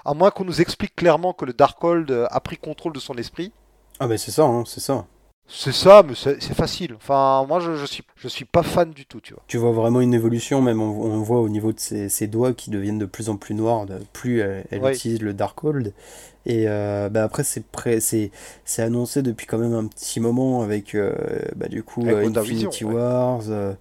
À 0.05 0.15
moins 0.15 0.31
qu'on 0.31 0.45
nous 0.45 0.61
explique 0.61 0.97
clairement 0.97 1.33
que 1.33 1.45
le 1.45 1.53
Darkhold 1.53 2.27
a 2.31 2.41
pris 2.41 2.57
contrôle 2.57 2.93
de 2.93 3.01
son 3.01 3.15
esprit. 3.17 3.53
Ah, 4.01 4.07
mais 4.07 4.19
c'est 4.19 4.31
ça, 4.31 4.45
hein, 4.45 4.65
c'est 4.67 4.81
ça. 4.81 5.07
C'est 5.49 5.73
ça, 5.73 6.03
mais 6.03 6.15
c'est 6.15 6.41
facile. 6.55 6.95
Enfin, 6.95 7.45
moi, 7.47 7.61
je, 7.61 7.77
je 7.77 7.85
suis, 7.85 8.03
je 8.17 8.29
suis 8.29 8.47
pas 8.47 8.63
fan 8.63 8.91
du 8.93 9.05
tout, 9.05 9.21
tu 9.21 9.35
vois. 9.35 9.43
Tu 9.49 9.59
vois 9.59 9.73
vraiment 9.73 10.01
une 10.01 10.15
évolution, 10.15 10.63
même 10.63 10.81
on, 10.81 10.89
on 11.03 11.21
voit 11.23 11.41
au 11.41 11.49
niveau 11.51 11.73
de 11.73 11.81
ses, 11.81 12.09
ses 12.09 12.27
doigts 12.27 12.55
qui 12.55 12.71
deviennent 12.71 12.99
de 12.99 13.05
plus 13.07 13.29
en 13.29 13.37
plus 13.37 13.55
noirs, 13.55 13.85
de 13.85 13.99
plus 14.15 14.41
elle, 14.41 14.65
elle 14.71 14.83
Ouais. 14.83 14.93
utilise 14.95 15.21
le 15.21 15.35
Darkhold. 15.35 15.93
Et 16.47 16.65
euh, 16.69 17.09
bah 17.11 17.23
après, 17.25 17.45
c'est 17.45 18.83
annoncé 18.83 19.23
depuis 19.23 19.47
quand 19.47 19.59
même 19.59 19.75
un 19.75 19.87
petit 19.87 20.21
moment 20.21 20.63
avec 20.63 20.95
euh, 20.95 21.13
bah, 21.55 21.69
du 21.69 21.83
coup 21.83 22.03
Avec 22.09 22.25
euh, 22.37 22.41
Infinity 22.41 22.85
ouais. 22.85 22.95
Wars, 22.95 23.43
euh, 23.49 23.75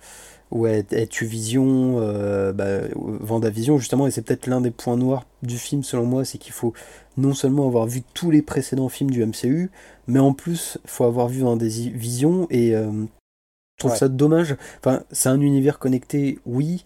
où 0.51 0.68
elle, 0.68 0.86
elle 0.91 1.07
tue 1.07 1.26
Vision, 1.26 1.97
euh, 1.99 2.51
bah, 2.53 2.82
Vendavision 2.95 3.78
justement, 3.78 4.07
et 4.07 4.12
c'est 4.12 4.22
peut-être 4.22 4.47
l'un 4.47 4.62
des 4.62 4.72
points 4.72 4.97
noirs 4.97 5.26
du 5.43 5.57
film 5.57 5.84
selon 5.84 6.05
moi, 6.05 6.26
c'est 6.26 6.38
qu'il 6.38 6.53
faut 6.53 6.74
non 7.18 7.34
seulement 7.34 7.68
avoir 7.68 7.86
vu 7.88 8.03
tous 8.14 8.32
les 8.32 8.41
précédents 8.41 8.89
films 8.89 9.12
du 9.12 9.26
MCU, 9.26 9.72
mais 10.12 10.20
en 10.20 10.34
plus, 10.34 10.78
faut 10.86 11.05
avoir 11.05 11.28
vu 11.28 11.41
Vendavision 11.41 12.47
et 12.49 12.76
euh, 12.76 12.91
je 12.91 13.80
trouve 13.80 13.91
Ouais. 13.91 13.97
ça 13.97 14.09
dommage. 14.09 14.55
Enfin, 14.80 15.03
c'est 15.12 15.30
un 15.30 15.41
univers 15.41 15.80
connecté, 15.80 16.39
oui, 16.45 16.84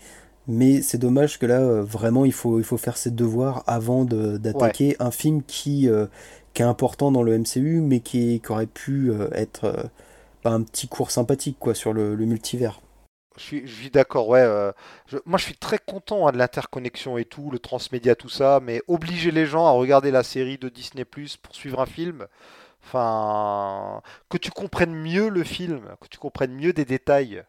mais 0.47 0.81
c'est 0.81 0.97
dommage 0.97 1.39
que 1.39 1.45
là, 1.45 1.61
euh, 1.61 1.83
vraiment, 1.83 2.25
il 2.25 2.33
faut, 2.33 2.59
il 2.59 2.65
faut 2.65 2.77
faire 2.77 2.97
ses 2.97 3.11
devoirs 3.11 3.63
avant 3.67 4.05
de- 4.05 4.37
d'attaquer 4.37 4.95
un 4.99 5.11
film 5.11 5.43
qui, 5.43 5.89
euh, 5.89 6.07
qui 6.53 6.61
est 6.61 6.65
important 6.65 7.11
dans 7.11 7.23
le 7.23 7.33
MCU, 7.33 7.81
mais 7.81 7.99
qui, 8.01 8.41
qui 8.41 8.51
aurait 8.51 8.67
pu 8.67 9.11
être 9.33 9.89
bah, 10.43 10.51
un 10.51 10.63
petit 10.63 10.87
cours 10.87 11.11
sympathique 11.11 11.57
quoi, 11.59 11.73
sur 11.75 11.93
le, 11.93 12.15
le 12.15 12.25
multivers. 12.25 12.81
Je 13.37 13.65
suis, 13.67 13.89
d'accord, 13.89 14.29
ouais. 14.29 14.39
euh, 14.39 14.71
je- 15.07 15.17
moi, 15.25 15.37
je 15.37 15.43
suis 15.43 15.57
très 15.57 15.77
content 15.77 16.25
hein, 16.27 16.31
de 16.31 16.37
l'interconnexion 16.37 17.17
et 17.17 17.25
tout, 17.25 17.51
le 17.51 17.59
transmédia, 17.59 18.15
tout 18.15 18.29
ça, 18.29 18.61
mais 18.63 18.81
obliger 18.87 19.31
les 19.31 19.45
gens 19.45 19.65
à 19.65 19.71
regarder 19.71 20.09
la 20.09 20.23
série 20.23 20.57
de 20.57 20.69
Disney 20.69 21.03
Plus 21.03 21.35
pour 21.35 21.53
suivre 21.53 21.81
un 21.81 21.85
film, 21.85 22.27
enfin, 22.85 24.01
que 24.29 24.37
tu 24.37 24.51
comprennes 24.51 24.93
mieux 24.95 25.29
le 25.29 25.43
film, 25.43 25.81
que 26.01 26.07
tu 26.07 26.17
comprennes 26.17 26.53
mieux 26.53 26.73
des 26.73 26.85
détails 26.85 27.43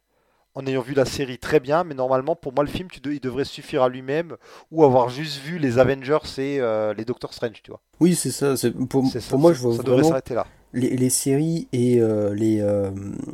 en 0.54 0.66
ayant 0.66 0.80
vu 0.80 0.94
la 0.94 1.04
série 1.04 1.38
très 1.38 1.60
bien, 1.60 1.84
mais 1.84 1.94
normalement, 1.94 2.34
pour 2.34 2.54
moi, 2.54 2.64
le 2.64 2.70
film, 2.70 2.88
tu 2.90 3.00
de- 3.00 3.12
il 3.12 3.20
devrait 3.20 3.44
suffire 3.44 3.82
à 3.82 3.90
lui-même 3.90 4.36
ou 4.70 4.84
avoir 4.84 5.10
juste 5.10 5.38
vu 5.42 5.58
les 5.58 5.78
Avengers 5.78 6.18
et 6.38 6.60
euh, 6.60 6.94
les 6.94 7.04
Doctor 7.04 7.34
Strange, 7.34 7.60
tu 7.62 7.70
vois. 7.70 7.80
Oui, 8.00 8.14
c'est 8.14 8.30
ça. 8.30 8.56
c'est- 8.56 8.70
Pour, 8.70 9.06
C'est 9.06 9.20
ça, 9.20 9.30
pour 9.30 9.38
moi, 9.38 9.52
ça- 9.52 9.58
je 9.58 9.62
vois 9.62 9.76
ça 9.76 9.82
devrait 9.82 9.96
vraiment 9.96 10.08
s'arrêter 10.08 10.34
là. 10.34 10.46
les, 10.72 10.96
les 10.96 11.10
séries 11.10 11.68
et 11.74 12.00
euh, 12.00 12.34
les, 12.34 12.60
euh, 12.60 12.90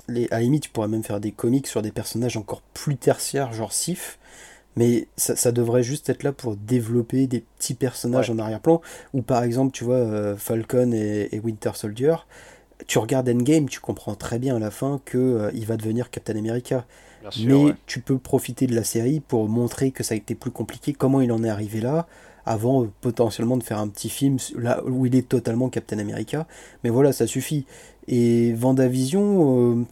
les. 0.09 0.26
À 0.32 0.36
la 0.36 0.40
limite, 0.40 0.64
tu 0.64 0.70
pourrais 0.70 0.88
même 0.88 1.05
faire 1.05 1.20
des 1.20 1.30
comics 1.30 1.68
sur 1.68 1.80
des 1.80 1.92
personnages 1.92 2.36
encore 2.36 2.62
plus 2.74 2.96
tertiaires, 2.96 3.53
genre 3.53 3.72
Sif. 3.72 4.18
Mais 4.77 5.09
ça, 5.16 5.37
ça 5.37 5.53
devrait 5.53 5.83
juste 5.83 6.09
être 6.09 6.23
là 6.23 6.33
pour 6.33 6.57
développer 6.57 7.27
des 7.27 7.41
petits 7.59 7.75
personnages 7.75 8.31
Ouais. 8.31 8.37
en 8.37 8.39
arrière-plan. 8.39 8.81
Ou 9.12 9.23
par 9.23 9.43
exemple, 9.45 9.73
tu 9.73 9.85
vois, 9.85 9.97
euh, 9.97 10.37
Falcon 10.37 10.93
et, 10.93 11.29
et 11.33 11.41
Winter 11.41 11.73
Soldier. 11.75 12.14
Tu 12.87 12.99
regardes 12.99 13.29
Endgame, 13.29 13.68
tu 13.68 13.81
comprends 13.81 14.14
très 14.14 14.39
bien 14.39 14.57
à 14.57 14.59
la 14.59 14.70
fin 14.70 15.01
que 15.05 15.18
euh, 15.18 15.51
il 15.55 15.66
va 15.66 15.77
devenir 15.77 16.11
Captain 16.11 16.37
America. 16.37 16.85
Sûr, 17.31 17.47
Mais 17.49 17.64
ouais. 17.66 17.75
tu 17.87 18.01
peux 18.01 18.18
profiter 18.18 18.66
de 18.66 18.75
la 18.75 18.83
série 18.83 19.20
pour 19.20 19.49
montrer 19.49 19.93
que 19.93 20.03
ça 20.03 20.14
a 20.14 20.16
été 20.16 20.35
plus 20.35 20.51
compliqué, 20.51 20.93
comment 20.93 21.20
il 21.20 21.31
en 21.31 21.45
est 21.45 21.49
arrivé 21.49 21.81
là, 21.81 22.09
avant 22.45 22.83
euh, 22.83 22.91
potentiellement 23.01 23.57
de 23.57 23.62
faire 23.62 23.79
un 23.79 23.87
petit 23.87 24.09
film 24.09 24.39
là 24.57 24.83
où 24.85 25.07
il 25.07 25.14
est 25.14 25.29
totalement 25.29 25.68
Captain 25.68 26.01
America. 26.01 26.49
Mais 26.83 26.91
voilà, 26.91 27.12
ça 27.12 27.29
suffit. 27.29 27.66
Et 28.09 28.53
Vendavision, 28.55 29.77
euh, 29.81 29.85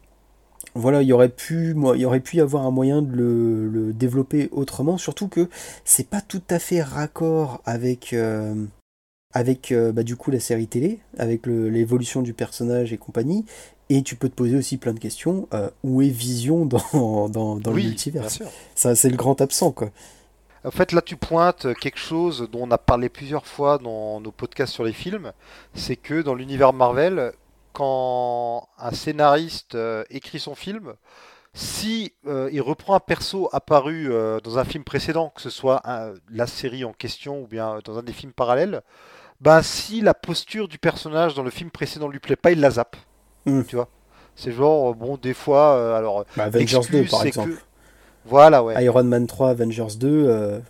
voilà, 0.74 1.02
il 1.02 1.08
y 1.08 1.12
aurait 1.12 1.28
pu, 1.28 1.74
moi, 1.74 1.96
il 1.96 2.00
y 2.02 2.04
aurait 2.04 2.20
pu 2.20 2.36
y 2.36 2.40
avoir 2.40 2.64
un 2.66 2.70
moyen 2.70 3.02
de 3.02 3.14
le, 3.16 3.68
le 3.68 3.92
développer 3.92 4.48
autrement, 4.52 4.98
surtout 4.98 5.28
que 5.28 5.48
c'est 5.84 6.08
pas 6.08 6.20
tout 6.20 6.42
à 6.50 6.58
fait 6.58 6.82
raccord 6.82 7.60
avec. 7.64 8.12
euh, 8.12 8.54
avec 9.32 9.70
euh, 9.72 9.92
bah, 9.92 10.02
du 10.02 10.16
coup 10.16 10.30
la 10.32 10.40
série 10.40 10.66
télé, 10.66 10.98
avec 11.18 11.46
l'évolution 11.46 12.20
du 12.22 12.32
personnage 12.34 12.92
et 12.92 12.98
compagnie, 12.98 13.44
et 13.88 14.02
tu 14.02 14.16
peux 14.16 14.28
te 14.28 14.34
poser 14.34 14.56
aussi 14.56 14.76
plein 14.76 14.92
de 14.92 14.98
questions. 14.98 15.48
euh, 15.54 15.70
où 15.84 16.02
est 16.02 16.08
Vision 16.08 16.66
dans, 16.92 17.28
dans, 17.28 17.56
dans 17.56 17.72
Oui, 17.72 17.82
le 17.82 17.82
bien 17.82 17.90
multivers 17.90 18.28
sûr. 18.28 18.46
Ça, 18.74 18.94
c'est 18.96 19.10
le 19.10 19.16
grand 19.16 19.40
absent, 19.40 19.70
quoi. 19.72 19.90
En 20.64 20.70
fait, 20.70 20.92
là, 20.92 21.00
tu 21.00 21.16
pointes 21.16 21.68
quelque 21.80 21.98
chose 21.98 22.48
dont 22.52 22.64
on 22.66 22.70
a 22.70 22.76
parlé 22.78 23.08
plusieurs 23.08 23.46
fois 23.46 23.78
dans 23.78 24.20
nos 24.20 24.30
podcasts 24.30 24.74
sur 24.74 24.84
les 24.84 24.92
films, 24.92 25.32
c'est 25.74 25.96
que 25.96 26.20
dans 26.20 26.34
l'univers 26.34 26.72
Marvel, 26.74 27.32
quand 27.72 28.68
un 28.78 28.90
scénariste 28.92 29.74
euh, 29.74 30.04
écrit 30.10 30.38
son 30.40 30.54
film, 30.54 30.92
si 31.52 32.12
euh, 32.26 32.48
il 32.52 32.60
reprend 32.62 32.94
un 32.94 33.00
perso 33.00 33.48
apparu 33.52 34.12
euh, 34.12 34.38
dans 34.40 34.58
un 34.58 34.64
film 34.64 34.84
précédent, 34.84 35.32
que 35.34 35.40
ce 35.42 35.50
soit 35.50 35.80
un- 35.84 36.14
la 36.30 36.46
série 36.46 36.84
en 36.84 36.92
question 36.92 37.42
ou 37.42 37.46
bien 37.46 37.78
dans 37.84 37.98
un 37.98 38.02
des 38.02 38.12
films 38.12 38.32
parallèles, 38.32 38.82
bah 39.40 39.62
si 39.62 40.00
la 40.00 40.14
posture 40.14 40.68
du 40.68 40.78
personnage 40.78 41.34
dans 41.34 41.42
le 41.42 41.50
film 41.50 41.70
précédent 41.70 42.08
lui 42.08 42.20
plaît 42.20 42.36
pas, 42.36 42.52
il 42.52 42.60
la 42.60 42.70
zappe. 42.70 42.96
Mm. 43.46 43.62
Tu 43.64 43.76
vois? 43.76 43.88
C'est 44.36 44.52
genre, 44.52 44.94
bon, 44.94 45.16
des 45.16 45.34
fois, 45.34 45.96
alors, 45.96 46.24
Bah, 46.36 46.44
Avengers 46.44 46.76
l'excuse, 46.76 47.02
2, 47.02 47.08
par 47.10 47.26
exemple. 47.26 47.50
que- 47.50 47.58
voilà, 48.24 48.62
ouais. 48.62 48.82
Iron 48.84 49.04
Man 49.04 49.26
3, 49.26 49.50
Avengers 49.50 49.96
2, 49.98 50.26
euh, 50.28 50.60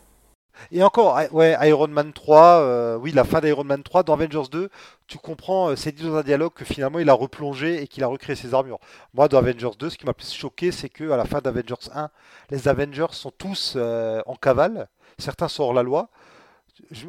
Et 0.72 0.82
encore, 0.82 1.18
ouais, 1.32 1.56
Iron 1.68 1.88
Man 1.88 2.12
3, 2.12 2.60
euh, 2.60 2.96
oui, 2.96 3.12
la 3.12 3.24
fin 3.24 3.40
d'Iron 3.40 3.64
Man 3.64 3.82
3, 3.82 4.02
dans 4.02 4.14
Avengers 4.14 4.48
2, 4.50 4.68
tu 5.06 5.18
comprends, 5.18 5.70
euh, 5.70 5.76
c'est 5.76 5.92
dit 5.92 6.04
dans 6.04 6.16
un 6.16 6.22
dialogue 6.22 6.52
que 6.52 6.64
finalement 6.64 6.98
il 6.98 7.08
a 7.10 7.14
replongé 7.14 7.82
et 7.82 7.88
qu'il 7.88 8.04
a 8.04 8.06
recréé 8.06 8.36
ses 8.36 8.54
armures. 8.54 8.78
Moi, 9.14 9.28
dans 9.28 9.38
Avengers 9.38 9.76
2, 9.78 9.90
ce 9.90 9.98
qui 9.98 10.06
m'a 10.06 10.14
plus 10.14 10.32
choqué, 10.32 10.70
c'est 10.70 10.88
que 10.88 11.10
à 11.10 11.16
la 11.16 11.24
fin 11.24 11.40
d'Avengers 11.40 11.90
1, 11.92 12.10
les 12.50 12.68
Avengers 12.68 13.12
sont 13.12 13.30
tous 13.30 13.74
euh, 13.76 14.20
en 14.26 14.36
cavale, 14.36 14.88
certains 15.18 15.48
sont 15.48 15.64
hors 15.64 15.74
la 15.74 15.82
loi. 15.82 16.08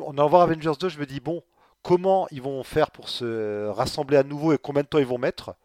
En 0.06 0.12
allant 0.14 0.28
voir 0.28 0.42
Avengers 0.42 0.74
2, 0.80 0.90
je 0.90 1.00
me 1.00 1.06
dis, 1.06 1.20
bon, 1.20 1.44
comment 1.84 2.28
ils 2.32 2.42
vont 2.42 2.64
faire 2.64 2.92
pour 2.92 3.10
se 3.10 3.68
rassembler 3.70 4.18
à 4.18 4.24
nouveau 4.24 4.54
et 4.54 4.58
combien 4.58 4.84
de 4.84 4.88
temps 4.88 5.00
ils 5.00 5.06
vont 5.06 5.18
mettre? 5.18 5.56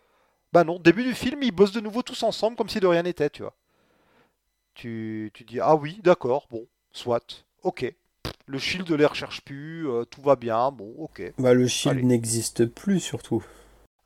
Bah 0.53 0.65
non, 0.65 0.79
début 0.79 1.05
du 1.05 1.15
film, 1.15 1.43
ils 1.43 1.53
bossent 1.53 1.73
de 1.73 1.81
nouveau 1.81 2.03
tous 2.03 2.23
ensemble 2.23 2.57
comme 2.57 2.69
si 2.69 2.81
de 2.81 2.87
rien 2.87 3.03
n'était, 3.03 3.31
tu 3.31 3.43
vois. 3.43 3.55
Tu, 4.75 5.31
tu 5.35 5.45
dis, 5.45 5.61
ah 5.61 5.75
oui, 5.75 6.01
d'accord, 6.03 6.47
bon, 6.51 6.67
soit, 6.93 7.46
ok. 7.63 7.95
Le 8.47 8.59
shield 8.59 8.91
ne 8.91 8.97
les 8.97 9.07
recherche 9.07 9.43
plus, 9.43 9.89
euh, 9.89 10.05
tout 10.05 10.23
va 10.23 10.37
bien, 10.37 10.71
bon, 10.73 10.95
ok. 10.99 11.23
bah, 11.39 11.55
le 11.55 11.67
Shield 11.67 12.05
n'existe 12.05 12.67
plus, 12.67 13.01
surtout. 13.01 13.43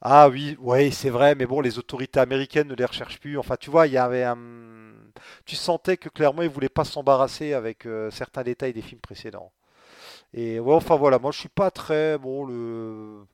Ah 0.02 0.28
oui, 0.30 0.56
ouais, 0.60 0.90
c'est 0.90 1.10
vrai, 1.10 1.34
mais 1.34 1.46
bon, 1.46 1.60
les 1.60 1.78
autorités 1.78 2.20
américaines 2.20 2.68
ne 2.68 2.74
les 2.74 2.84
recherchent 2.84 3.20
plus. 3.20 3.38
Enfin, 3.38 3.56
tu 3.58 3.70
vois, 3.70 3.86
il 3.86 3.92
y 3.92 3.98
avait 3.98 4.24
un... 4.24 4.38
Tu 5.44 5.56
sentais 5.56 5.96
que 5.98 6.08
clairement, 6.08 6.42
ils 6.42 6.48
voulaient 6.48 6.68
pas 6.70 6.84
s'embarrasser 6.84 7.52
avec 7.52 7.86
euh, 7.86 8.10
certains 8.10 8.42
détails 8.42 8.72
des 8.72 8.80
films 8.82 9.00
précédents. 9.00 9.52
Et 10.34 10.60
ouais, 10.60 10.74
enfin 10.74 10.96
voilà, 10.96 11.18
moi 11.18 11.32
je 11.32 11.40
suis 11.40 11.48
pas 11.48 11.70
très 11.70 12.18
bon 12.18 12.44
le 12.44 13.26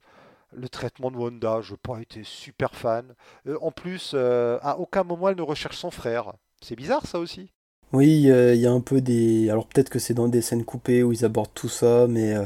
le 0.53 0.69
traitement 0.69 1.11
de 1.11 1.17
Wanda, 1.19 1.61
je 1.63 1.73
n'ai 1.73 1.79
pas 1.79 2.01
été 2.01 2.25
super 2.25 2.75
fan. 2.75 3.15
Euh, 3.49 3.59
en 3.63 3.73
plus, 3.73 4.13
euh, 4.15 4.59
à 4.63 4.79
aucun 4.79 5.05
moment 5.05 5.29
elle 5.31 5.37
ne 5.37 5.43
recherche 5.43 5.77
son 5.79 5.91
frère. 5.91 6.33
C'est 6.63 6.77
bizarre 6.77 7.07
ça 7.07 7.19
aussi. 7.21 7.53
Oui, 7.93 8.31
euh, 8.31 8.55
il 8.55 8.61
y 8.61 8.67
a 8.67 8.73
un 8.73 8.81
peu 8.81 9.01
des... 9.01 9.49
Alors 9.51 9.67
peut-être 9.67 9.91
que 9.91 9.99
c'est 9.99 10.15
dans 10.15 10.29
des 10.29 10.43
scènes 10.43 10.65
coupées 10.65 11.03
où 11.03 11.13
ils 11.13 11.25
abordent 11.25 11.55
tout 11.55 11.69
ça, 11.69 12.07
mais 12.09 12.35
euh, 12.35 12.45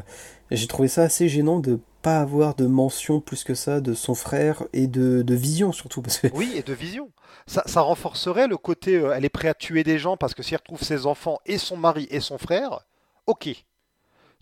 j'ai 0.50 0.66
trouvé 0.66 0.88
ça 0.88 1.02
assez 1.02 1.28
gênant 1.28 1.58
de 1.58 1.80
pas 2.02 2.20
avoir 2.20 2.54
de 2.54 2.66
mention 2.66 3.20
plus 3.20 3.44
que 3.44 3.54
ça 3.54 3.80
de 3.80 3.94
son 3.94 4.14
frère 4.14 4.64
et 4.72 4.86
de, 4.86 5.22
de 5.22 5.34
Vision, 5.34 5.72
surtout, 5.72 6.02
parce 6.02 6.18
que... 6.18 6.28
Oui, 6.34 6.52
et 6.56 6.62
de 6.62 6.72
vision. 6.72 7.10
Ça, 7.46 7.62
ça 7.66 7.80
renforcerait 7.80 8.48
le 8.48 8.56
côté, 8.56 8.96
euh, 8.96 9.12
elle 9.14 9.24
est 9.24 9.30
prête 9.30 9.50
à 9.50 9.54
tuer 9.54 9.82
des 9.82 9.98
gens 9.98 10.16
parce 10.16 10.34
que 10.34 10.42
si 10.42 10.54
elle 10.54 10.60
retrouve 10.60 10.82
ses 10.82 11.06
enfants 11.06 11.40
et 11.46 11.58
son 11.58 11.76
mari 11.76 12.06
et 12.10 12.20
son 12.20 12.38
frère, 12.38 12.86
ok. 13.26 13.48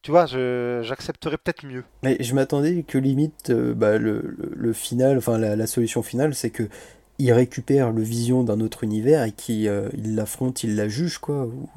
Tu 0.02 0.12
vois, 0.12 0.26
j'accepterais 0.26 1.38
peut-être 1.38 1.66
mieux. 1.66 1.84
Mais 2.04 2.16
je 2.20 2.32
m'attendais 2.34 2.84
que 2.84 2.98
limite, 2.98 3.50
bah, 3.50 3.98
le, 3.98 4.20
le, 4.20 4.52
le 4.54 4.72
final, 4.72 5.18
enfin 5.18 5.38
la, 5.38 5.56
la 5.56 5.66
solution 5.66 6.02
finale, 6.02 6.36
c'est 6.36 6.50
que 6.50 6.68
il 7.18 7.32
récupère 7.32 7.92
le 7.92 8.02
Vision 8.02 8.44
d'un 8.44 8.60
autre 8.60 8.84
univers 8.84 9.24
et 9.24 9.32
qu'il 9.32 9.68
euh, 9.68 9.88
il 9.96 10.14
l'affronte, 10.14 10.62
il 10.64 10.76
la 10.76 10.88
juge, 10.88 11.18
quoi. 11.18 11.46
Ou... 11.46 11.68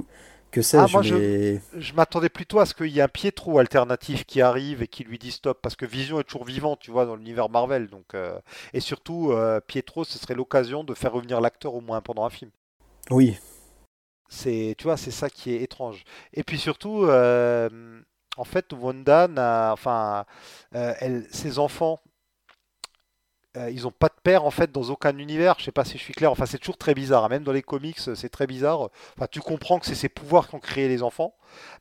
Que 0.52 0.62
sais-je, 0.62 0.84
Ah, 0.84 0.88
moi, 0.88 1.02
je- 1.02 1.16
mais... 1.16 1.62
Je 1.74 1.94
m'attendais 1.94 2.30
plutôt 2.30 2.60
à 2.60 2.66
ce 2.66 2.74
qu'il 2.74 2.88
y 2.88 3.00
ait 3.00 3.02
un 3.04 3.08
Pietro 3.08 3.60
alternatif 3.60 4.26
qui 4.26 4.42
arrive 4.42 4.82
et 4.82 4.88
qui 4.88 5.04
lui 5.06 5.18
dit 5.20 5.32
stop, 5.32 5.60
parce 5.62 5.76
que 5.76 5.86
Vision 5.86 6.20
est 6.20 6.24
toujours 6.26 6.46
vivant, 6.46 6.76
tu 6.78 6.92
vois, 6.92 7.06
dans 7.06 7.16
l'univers 7.16 7.50
Marvel. 7.50 7.88
Donc, 7.89 8.14
euh, 8.16 8.39
Et 8.74 8.80
surtout, 8.82 9.32
euh, 9.32 9.60
Pietro, 9.62 10.04
ce 10.04 10.18
serait 10.20 10.36
l'occasion 10.36 10.84
de 10.84 10.94
faire 10.94 11.14
revenir 11.14 11.42
l'acteur 11.42 11.76
au 11.76 11.82
moins 11.82 12.02
pendant 12.02 12.26
un 12.26 12.30
film. 12.30 12.52
Oui, 13.10 13.38
C'est, 14.30 14.76
tu 14.78 14.86
vois, 14.86 14.98
c'est 14.98 15.12
ça 15.12 15.30
qui 15.30 15.52
est 15.54 15.62
étrange. 15.62 16.04
Et 16.34 16.44
puis 16.44 16.58
surtout, 16.58 17.06
en 18.38 18.44
fait, 18.46 18.72
Wanda 18.74 19.28
n'a, 19.28 19.72
enfin, 19.74 20.26
elle, 20.72 21.26
ses 21.32 21.60
enfants, 21.60 22.00
euh, 23.58 23.70
ils 23.70 23.86
ont 23.88 23.91
pas 23.91 24.08
de 24.08 24.14
père 24.24 24.45
en 24.45 24.52
fait 24.52 24.72
dans 24.72 24.84
aucun 24.89 25.18
univers. 25.18 25.56
Je 25.60 25.66
sais 25.66 25.72
pas 25.72 25.84
si 25.86 25.97
je 25.97 26.04
suis 26.04 26.14
clair. 26.14 26.32
Enfin, 26.32 26.45
c'est 26.45 26.58
toujours 26.58 26.78
très 26.78 26.93
bizarre. 26.93 27.26
hein. 27.26 27.30
Même 27.30 27.43
dans 27.43 27.52
les 27.52 27.62
comics, 27.62 27.99
c'est 27.99 28.30
très 28.30 28.47
bizarre. 28.47 28.89
Enfin, 29.18 29.28
tu 29.30 29.39
comprends 29.41 29.80
que 29.80 29.86
c'est 29.86 29.95
ses 29.95 30.10
pouvoirs 30.10 30.47
qui 30.47 30.56
ont 30.56 30.60
créé 30.60 30.88
les 30.88 31.04
enfants, 31.04 31.34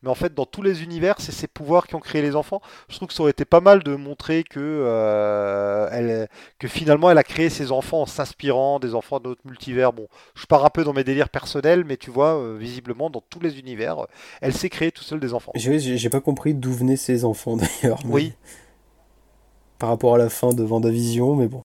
mais 0.03 0.11
en 0.11 0.15
fait, 0.17 0.35
dans 0.35 0.47
tous 0.47 0.63
les 0.63 0.83
univers, 0.83 1.15
c'est 1.21 1.31
ses 1.33 1.47
pouvoirs 1.47 1.87
qui 1.87 1.95
ont 1.95 2.01
créé 2.01 2.23
les 2.23 2.35
enfants. 2.35 2.61
Je 2.89 2.97
trouve 2.97 3.07
que 3.09 3.15
ça 3.15 3.23
aurait 3.23 3.31
été 3.31 3.45
pas 3.45 3.61
mal 3.61 3.83
de 3.85 3.95
montrer 3.95 4.43
que, 4.43 4.59
euh, 4.61 5.89
elle, 5.93 6.29
que 6.59 6.67
finalement, 6.69 7.11
elle 7.11 7.19
a 7.19 7.23
créé 7.23 7.51
ses 7.51 7.71
enfants 7.73 8.03
en 8.03 8.07
s'inspirant 8.07 8.79
des 8.81 8.95
enfants 8.95 9.21
d'autres 9.21 9.43
multivers. 9.45 9.93
Bon, 9.93 10.09
je 10.35 10.47
pars 10.47 10.65
un 10.65 10.71
peu 10.71 10.85
dans 10.85 10.93
mes 10.93 11.05
délires 11.05 11.29
personnels, 11.29 11.85
mais 11.85 11.97
tu 11.97 12.11
vois, 12.11 12.35
euh, 12.37 12.57
visiblement, 12.59 13.11
dans 13.11 13.23
tous 13.31 13.41
les 13.41 13.59
univers, 13.59 14.07
elle 14.41 14.55
s'est 14.55 14.71
créée 14.71 14.91
tout 14.93 15.05
seul 15.05 15.21
des 15.21 15.35
enfants. 15.35 15.53
j'ai 15.55 16.11
pas 16.11 16.21
compris 16.21 16.55
d'où 16.55 16.73
venaient 16.73 16.97
ses 16.97 17.25
enfants, 17.25 17.57
d'ailleurs. 17.83 18.01
mais- 18.05 18.13
Oui. 18.13 18.33
Par 19.81 19.89
rapport 19.89 20.15
à 20.15 20.19
la 20.19 20.29
fin 20.29 20.51
de 20.51 20.63
Vendavision, 20.63 21.35
mais 21.35 21.49
bon. 21.49 21.63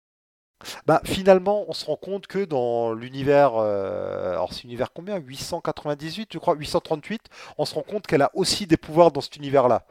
Bah, 0.88 1.02
finalement, 1.04 1.66
on 1.68 1.74
se 1.74 1.86
rend 1.86 1.98
compte 1.98 2.28
que 2.28 2.46
dans 2.46 2.94
l'univers, 2.94 3.56
euh, 3.58 4.32
alors 4.32 4.54
c'est 4.54 4.64
l'univers 4.64 4.94
combien? 4.94 5.18
898, 5.18 6.30
je 6.34 6.38
crois, 6.40 6.56
838, 6.56 7.22
on 7.58 7.66
se 7.66 7.76
rend 7.76 7.84
compte 7.84 8.08
qu'elle 8.08 8.22
a 8.22 8.32
aussi 8.34 8.68
des 8.68 8.78
pouvoirs 8.78 9.12
dans 9.12 9.22
cet 9.22 9.36
univers-là. 9.36 9.86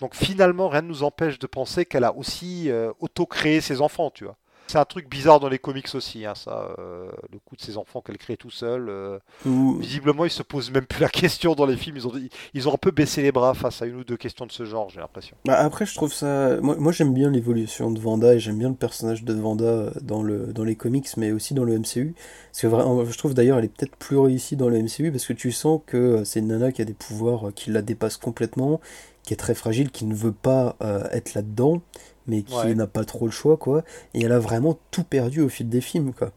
Donc 0.00 0.14
finalement, 0.14 0.68
rien 0.68 0.82
ne 0.82 0.88
nous 0.88 1.02
empêche 1.02 1.38
de 1.38 1.46
penser 1.46 1.84
qu'elle 1.84 2.04
a 2.04 2.14
aussi 2.14 2.70
euh, 2.70 2.92
auto-créé 2.98 3.60
ses 3.60 3.80
enfants, 3.80 4.10
tu 4.10 4.24
vois. 4.24 4.36
C'est 4.68 4.78
un 4.78 4.84
truc 4.84 5.08
bizarre 5.08 5.38
dans 5.38 5.48
les 5.48 5.60
comics 5.60 5.94
aussi, 5.94 6.26
hein, 6.26 6.34
ça, 6.34 6.74
euh, 6.80 7.08
le 7.32 7.38
coup 7.38 7.54
de 7.54 7.62
ses 7.62 7.76
enfants 7.76 8.00
qu'elle 8.00 8.18
crée 8.18 8.36
tout 8.36 8.50
seul. 8.50 8.88
euh. 8.88 9.18
Ou- 9.46 9.78
Visiblement, 9.78 10.24
ils 10.24 10.30
se 10.30 10.42
posent 10.42 10.72
même 10.72 10.86
plus 10.86 11.00
la 11.00 11.08
question 11.08 11.54
dans 11.54 11.66
les 11.66 11.76
films. 11.76 11.96
Ils 11.96 12.06
ont, 12.08 12.12
ils 12.52 12.68
ont 12.68 12.74
un 12.74 12.76
peu 12.76 12.90
baissé 12.90 13.22
les 13.22 13.30
bras 13.30 13.54
face 13.54 13.80
à 13.80 13.86
une 13.86 13.94
ou 13.96 14.04
deux 14.04 14.16
questions 14.16 14.44
de 14.44 14.50
ce 14.50 14.64
genre, 14.64 14.88
j'ai 14.90 14.98
l'impression. 14.98 15.36
Bah, 15.44 15.56
après, 15.58 15.86
je 15.86 15.94
trouve 15.94 16.12
ça. 16.12 16.56
Moi, 16.60 16.74
moi 16.80 16.90
j'aime 16.90 17.14
bien 17.14 17.30
l'évolution 17.30 17.92
de 17.92 18.00
Vanda 18.00 18.34
et 18.34 18.40
j'aime 18.40 18.58
bien 18.58 18.70
le 18.70 18.74
personnage 18.74 19.22
de 19.22 19.34
Vanda 19.34 19.64
euh, 19.64 19.90
dans 20.02 20.22
le, 20.24 20.52
dans 20.52 20.64
les 20.64 20.74
comics, 20.74 21.08
mais 21.16 21.30
aussi 21.30 21.54
dans 21.54 21.64
le 21.64 21.78
MCU. 21.78 22.14
Parce 22.50 22.62
que 22.62 22.66
vraiment, 22.66 23.04
je 23.04 23.16
trouve 23.18 23.34
d'ailleurs, 23.34 23.58
elle 23.58 23.66
est 23.66 23.68
peut-être 23.76 23.94
plus 23.96 24.18
réussie 24.18 24.56
dans 24.56 24.68
le 24.68 24.78
MCU 24.82 25.12
parce 25.12 25.26
que 25.26 25.32
tu 25.32 25.52
sens 25.52 25.80
que 25.86 26.24
c'est 26.24 26.40
une 26.40 26.48
nana 26.48 26.72
qui 26.72 26.82
a 26.82 26.84
des 26.84 26.94
pouvoirs 26.94 27.52
qui 27.54 27.70
la 27.70 27.82
dépassent 27.82 28.16
complètement, 28.16 28.80
qui 29.22 29.32
est 29.32 29.36
très 29.36 29.54
fragile, 29.54 29.90
qui 29.92 30.06
ne 30.06 30.14
veut 30.14 30.32
pas 30.32 30.74
euh, 30.82 31.04
être 31.12 31.34
là-dedans, 31.34 31.82
mais 32.26 32.42
qui 32.42 32.54
Ouais. 32.54 32.74
n'a 32.74 32.86
pas 32.86 33.04
trop 33.04 33.26
le 33.26 33.32
choix, 33.32 33.56
quoi. 33.56 33.82
Et 34.14 34.22
elle 34.24 34.32
a 34.32 34.38
vraiment 34.38 34.78
tout 34.90 35.04
perdu 35.04 35.40
au 35.40 35.48
fil 35.48 35.68
des 35.68 35.80
films, 35.80 36.12
quoi. 36.12 36.32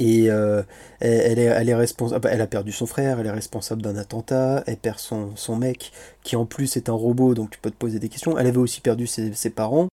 Et 0.00 0.30
euh, 0.30 0.62
elle, 1.00 1.20
elle 1.32 1.38
est, 1.40 1.44
elle 1.46 1.68
est 1.68 1.74
responsable, 1.74 2.28
elle 2.30 2.40
a 2.40 2.46
perdu 2.46 2.70
son 2.70 2.86
frère, 2.86 3.18
elle 3.18 3.26
est 3.26 3.30
responsable 3.32 3.82
d'un 3.82 3.96
attentat, 3.96 4.62
elle 4.68 4.76
perd 4.76 4.98
son, 5.00 5.34
son 5.34 5.56
mec, 5.56 5.90
qui 6.22 6.36
en 6.36 6.46
plus 6.46 6.76
est 6.76 6.88
un 6.88 6.92
robot, 6.92 7.34
donc 7.34 7.50
tu 7.50 7.58
peux 7.58 7.70
te 7.70 7.76
poser 7.76 7.98
des 7.98 8.08
questions. 8.08 8.38
Elle 8.38 8.46
avait 8.46 8.58
aussi 8.58 8.80
perdu 8.80 9.08
ses, 9.08 9.32
ses 9.34 9.50
parents. 9.50 9.88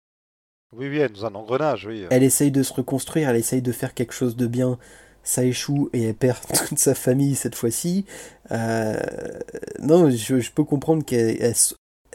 Oui, 0.75 0.89
oui, 0.89 0.97
elle 0.99 1.11
nous 1.11 1.25
a 1.25 1.29
un 1.29 1.35
engrenage, 1.35 1.87
oui. 1.87 2.05
Elle 2.11 2.21
essaye 2.21 2.51
de 2.51 2.61
se 2.61 2.73
reconstruire, 2.73 3.29
elle 3.29 3.35
essaye 3.37 3.63
de 3.63 3.71
faire 3.71 3.93
quelque 3.95 4.13
chose 4.13 4.35
de 4.35 4.45
bien. 4.45 4.77
Ça 5.23 5.43
échoue 5.43 5.89
et 5.91 6.03
elle 6.03 6.13
perd 6.13 6.37
toute 6.67 6.77
sa 6.77 6.93
famille 6.93 7.33
cette 7.33 7.55
fois-ci. 7.55 8.05
Euh, 8.51 8.95
non, 9.79 10.11
je, 10.11 10.39
je 10.39 10.51
peux 10.51 10.63
comprendre 10.63 11.03
qu'elle. 11.03 11.53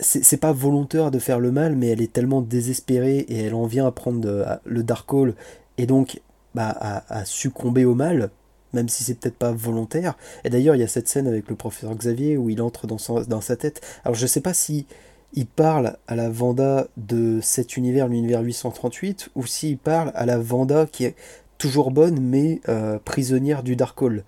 C'est 0.01 0.37
pas 0.41 0.53
volontaire 0.53 1.11
de 1.11 1.19
faire 1.19 1.39
le 1.41 1.51
mal, 1.53 1.77
mais 1.77 1.89
elle 1.89 2.01
est 2.03 2.13
tellement 2.13 2.43
désespérée 2.43 3.19
et 3.19 3.45
elle 3.45 3.55
en 3.55 3.67
vient 3.67 3.87
à 3.87 3.93
prendre 3.93 4.21
de- 4.21 4.43
à- 4.43 4.61
le 4.65 4.83
Darkhold 4.83 5.35
et 5.79 5.87
donc 5.87 6.21
bah, 6.55 6.71
à, 6.71 7.25
succomber 7.25 7.85
au 7.85 7.95
mal, 7.95 8.31
même 8.73 8.89
si 8.89 9.05
c'est 9.05 9.15
peut-être 9.15 9.37
pas 9.37 9.53
volontaire. 9.53 10.17
Et 10.45 10.51
d'ailleurs, 10.51 10.75
il 10.75 10.81
y 10.81 10.85
a 10.85 10.89
cette 10.89 11.07
scène 11.09 11.27
avec 11.29 11.49
le 11.49 11.55
professeur 11.55 11.95
Xavier 11.95 12.37
où 12.37 12.51
il 12.51 12.61
entre 12.63 12.87
dans 12.87 12.99
sa 13.41 13.57
tête. 13.57 13.81
Alors 14.05 14.15
je 14.15 14.27
sais 14.27 14.41
pas 14.41 14.55
si 14.55 14.87
il 15.33 15.47
parle 15.47 15.97
à 16.09 16.17
la 16.17 16.29
Vanda 16.29 16.89
de 16.97 17.39
cet 17.41 17.77
univers, 17.77 18.09
l'univers 18.09 18.43
838, 18.43 19.31
ou 19.37 19.47
s'il 19.47 19.79
parle 19.79 20.11
à 20.15 20.27
la 20.27 20.39
Vanda 20.39 20.87
qui 20.87 21.05
est 21.05 21.15
toujours 21.59 21.91
bonne 21.93 22.19
mais 22.21 22.61
euh, 22.69 22.99
prisonnière 23.05 23.63
du 23.63 23.77
Darkhold. 23.77 24.25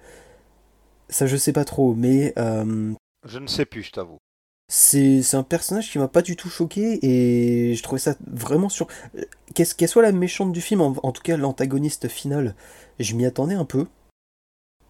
Ça 1.08 1.26
je 1.26 1.36
sais 1.36 1.52
pas 1.52 1.64
trop, 1.64 1.94
mais 1.94 2.32
euh, 2.38 2.92
Je 3.26 3.38
ne 3.38 3.46
sais 3.46 3.64
plus, 3.66 3.82
je 3.82 3.92
t'avoue. 3.92 4.18
C'est 4.74 5.34
un 5.34 5.42
personnage 5.42 5.90
qui 5.90 5.98
m'a 5.98 6.08
pas 6.08 6.22
du 6.22 6.34
tout 6.34 6.48
choqué 6.48 6.98
et 7.02 7.74
je 7.74 7.82
trouvais 7.82 7.98
ça 7.98 8.14
vraiment 8.26 8.70
sur 8.70 8.86
qu'est-ce 9.54 9.74
qu'elle 9.74 9.90
soit 9.90 10.00
la 10.00 10.12
méchante 10.12 10.50
du 10.50 10.62
film 10.62 10.80
en, 10.80 10.94
en 11.02 11.12
tout 11.12 11.20
cas 11.20 11.36
l'antagoniste 11.36 12.08
final. 12.08 12.54
Je 12.98 13.14
m'y 13.14 13.26
attendais 13.26 13.54
un 13.54 13.66
peu 13.66 13.86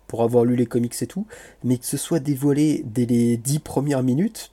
pour 0.07 0.23
avoir 0.23 0.45
lu 0.45 0.55
les 0.55 0.67
comics 0.67 0.95
et 1.03 1.09
tout 1.09 1.27
mais 1.65 1.79
que 1.79 1.87
ce 1.87 1.97
soit 1.97 2.21
dévoilé 2.21 2.83
dès 2.85 3.07
les 3.07 3.37
dix 3.37 3.59
premières 3.59 4.05
minutes. 4.05 4.53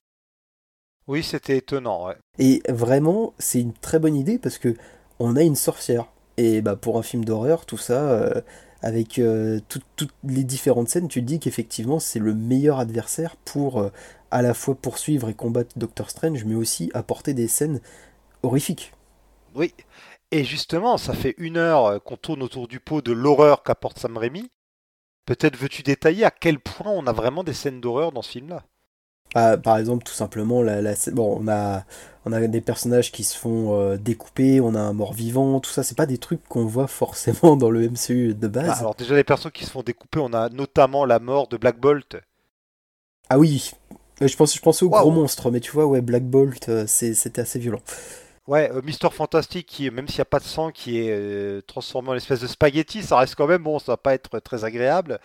Oui, 1.07 1.21
c'était 1.21 1.57
étonnant, 1.57 2.07
ouais. 2.07 2.15
et 2.39 2.63
vraiment 2.67 3.35
c'est 3.37 3.61
une 3.61 3.73
très 3.73 3.99
bonne 3.99 4.15
idée 4.15 4.39
parce 4.39 4.57
que 4.57 4.75
on 5.19 5.35
a 5.35 5.43
une 5.43 5.55
sorcière. 5.55 6.07
Et 6.37 6.61
bah 6.61 6.75
pour 6.75 6.97
un 6.97 7.03
film 7.03 7.23
d'horreur 7.23 7.67
tout 7.67 7.77
ça 7.77 8.09
euh, 8.09 8.41
avec 8.81 9.19
euh, 9.19 9.59
tout- 9.69 9.81
toutes 9.95 10.13
les 10.23 10.43
différentes 10.43 10.89
scènes 10.89 11.07
tu 11.07 11.21
te 11.21 11.25
dis 11.25 11.39
qu'effectivement 11.39 11.99
c'est 11.99 12.19
le 12.19 12.33
meilleur 12.33 12.79
adversaire 12.79 13.35
pour 13.37 13.79
euh, 13.81 13.89
à 14.31 14.41
la 14.41 14.53
fois 14.53 14.75
poursuivre 14.75 15.29
et 15.29 15.33
combattre 15.33 15.77
Doctor 15.77 16.09
Strange 16.09 16.45
mais 16.45 16.55
aussi 16.55 16.91
apporter 16.93 17.33
des 17.33 17.47
scènes 17.47 17.81
horrifiques 18.43 18.93
Oui. 19.53 19.75
Et 20.31 20.43
justement, 20.43 20.97
ça 20.97 21.13
fait 21.13 21.35
une 21.37 21.57
heure 21.57 21.85
euh, 21.85 21.99
qu'on 21.99 22.17
tourne 22.17 22.41
autour 22.41 22.67
du 22.67 22.79
pot 22.79 23.01
de 23.01 23.11
l'horreur 23.11 23.61
qu'apporte 23.63 23.99
Sam 23.99 24.17
Raimi. 24.17 24.49
Peut-être 25.25 25.57
veux-tu 25.57 25.83
détailler 25.83 26.25
à 26.25 26.31
quel 26.31 26.59
point 26.59 26.91
on 26.91 27.07
a 27.07 27.13
vraiment 27.13 27.43
des 27.43 27.53
scènes 27.53 27.81
d'horreur 27.81 28.11
dans 28.13 28.21
ce 28.23 28.31
film-là? 28.31 28.63
Ah, 29.35 29.57
par 29.57 29.77
exemple, 29.77 30.03
tout 30.03 30.13
simplement, 30.13 30.61
la, 30.63 30.81
la- 30.81 30.95
bon, 31.13 31.37
on 31.41 31.47
a, 31.47 31.85
on 32.25 32.33
a 32.33 32.47
des 32.47 32.61
personnages 32.61 33.11
qui 33.11 33.23
se 33.23 33.37
font 33.37 33.79
euh, 33.79 33.97
découper, 33.97 34.59
on 34.61 34.73
a 34.75 34.79
un 34.79 34.93
mort-vivant, 34.93 35.59
tout 35.59 35.69
ça, 35.71 35.83
c'est 35.83 35.97
pas 35.97 36.05
des 36.07 36.17
trucs 36.17 36.43
qu'on 36.47 36.65
voit 36.65 36.87
forcément 36.89 37.55
dans 37.55 37.69
le 37.69 37.83
MCU 37.83 38.33
de 38.33 38.47
Bah, 38.63 38.71
base. 38.71 38.79
Alors 38.79 38.95
déjà, 38.95 39.15
les 39.15 39.25
personnes 39.25 39.51
qui 39.51 39.65
se 39.65 39.71
font 39.71 39.83
découper, 39.83 40.19
on 40.19 40.31
a 40.31 40.47
notamment 40.47 41.03
la 41.03 41.19
mort 41.19 41.49
de 41.49 41.57
Black 41.57 41.77
Bolt. 41.77 42.15
Ah 43.29 43.39
oui, 43.39 43.71
Euh, 44.21 44.27
je 44.27 44.35
pense, 44.35 44.55
je 44.55 44.61
pensais 44.61 44.83
au 44.85 44.89
gros 44.89 45.11
monstre, 45.11 45.49
mais 45.51 45.59
tu 45.61 45.71
vois, 45.71 45.85
ouais, 45.87 46.01
Black 46.01 46.23
Bolt, 46.25 46.69
euh, 46.69 46.85
c'était 46.87 47.41
assez 47.41 47.57
violent. 47.59 47.81
Ouais, 48.47 48.71
euh, 48.71 48.81
Mister 48.81 49.09
Fantastic, 49.11 49.67
qui, 49.67 49.89
même 49.91 50.07
s'il 50.07 50.17
n'y 50.17 50.21
a 50.21 50.25
pas 50.25 50.39
de 50.39 50.43
sang, 50.43 50.71
qui 50.71 50.97
est 50.99 51.11
euh, 51.11 51.61
transformé 51.61 52.09
en 52.09 52.15
espèce 52.15 52.39
de 52.41 52.47
spaghetti, 52.47 53.03
ça 53.03 53.17
reste 53.17 53.35
quand 53.35 53.47
même, 53.47 53.63
bon, 53.63 53.77
ça 53.79 53.91
va 53.93 53.97
pas 53.97 54.13
être 54.15 54.39
très 54.39 54.63
agréable. 54.63 55.19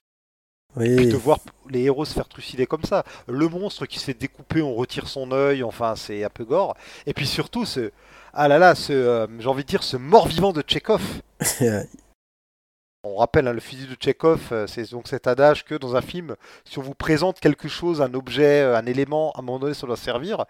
Puis 0.78 0.94
Oui, 0.96 1.06
de 1.06 1.16
voir 1.16 1.38
les 1.70 1.82
héros 1.82 2.04
se 2.04 2.14
faire 2.14 2.28
trucider 2.28 2.66
comme 2.66 2.84
ça. 2.84 3.04
Le 3.28 3.48
monstre 3.48 3.86
qui 3.86 3.98
se 3.98 4.04
fait 4.04 4.14
découper, 4.14 4.62
on 4.62 4.74
retire 4.74 5.08
son 5.08 5.30
œil, 5.32 5.62
enfin 5.62 5.94
c'est 5.96 6.24
un 6.24 6.30
peu 6.30 6.44
gore. 6.44 6.76
Et 7.06 7.14
puis 7.14 7.26
surtout, 7.26 7.64
ce, 7.64 7.90
ah 8.32 8.48
là 8.48 8.58
là, 8.58 8.74
ce, 8.74 8.92
euh, 8.92 9.26
j'ai 9.38 9.48
envie 9.48 9.62
de 9.62 9.68
dire, 9.68 9.82
ce 9.82 9.96
mort-vivant 9.96 10.52
de 10.52 10.62
Tchekhov. 10.62 11.02
On 13.06 13.16
rappelle, 13.16 13.46
hein, 13.48 13.52
le 13.52 13.60
fusil 13.60 13.86
de 13.86 13.94
Tchekhov, 13.94 14.40
euh, 14.52 14.66
c'est 14.66 14.90
donc 14.90 15.08
cet 15.08 15.26
adage 15.26 15.64
que 15.66 15.74
dans 15.74 15.94
un 15.94 16.00
film, 16.00 16.36
si 16.64 16.78
on 16.78 16.82
vous 16.82 16.94
présente 16.94 17.38
quelque 17.38 17.68
chose, 17.68 18.00
un 18.00 18.14
objet, 18.14 18.62
euh, 18.62 18.76
un 18.78 18.86
élément, 18.86 19.32
à 19.32 19.40
un 19.40 19.42
moment 19.42 19.58
donné, 19.58 19.74
ça 19.74 19.86
doit 19.86 19.96
servir. 19.96 20.46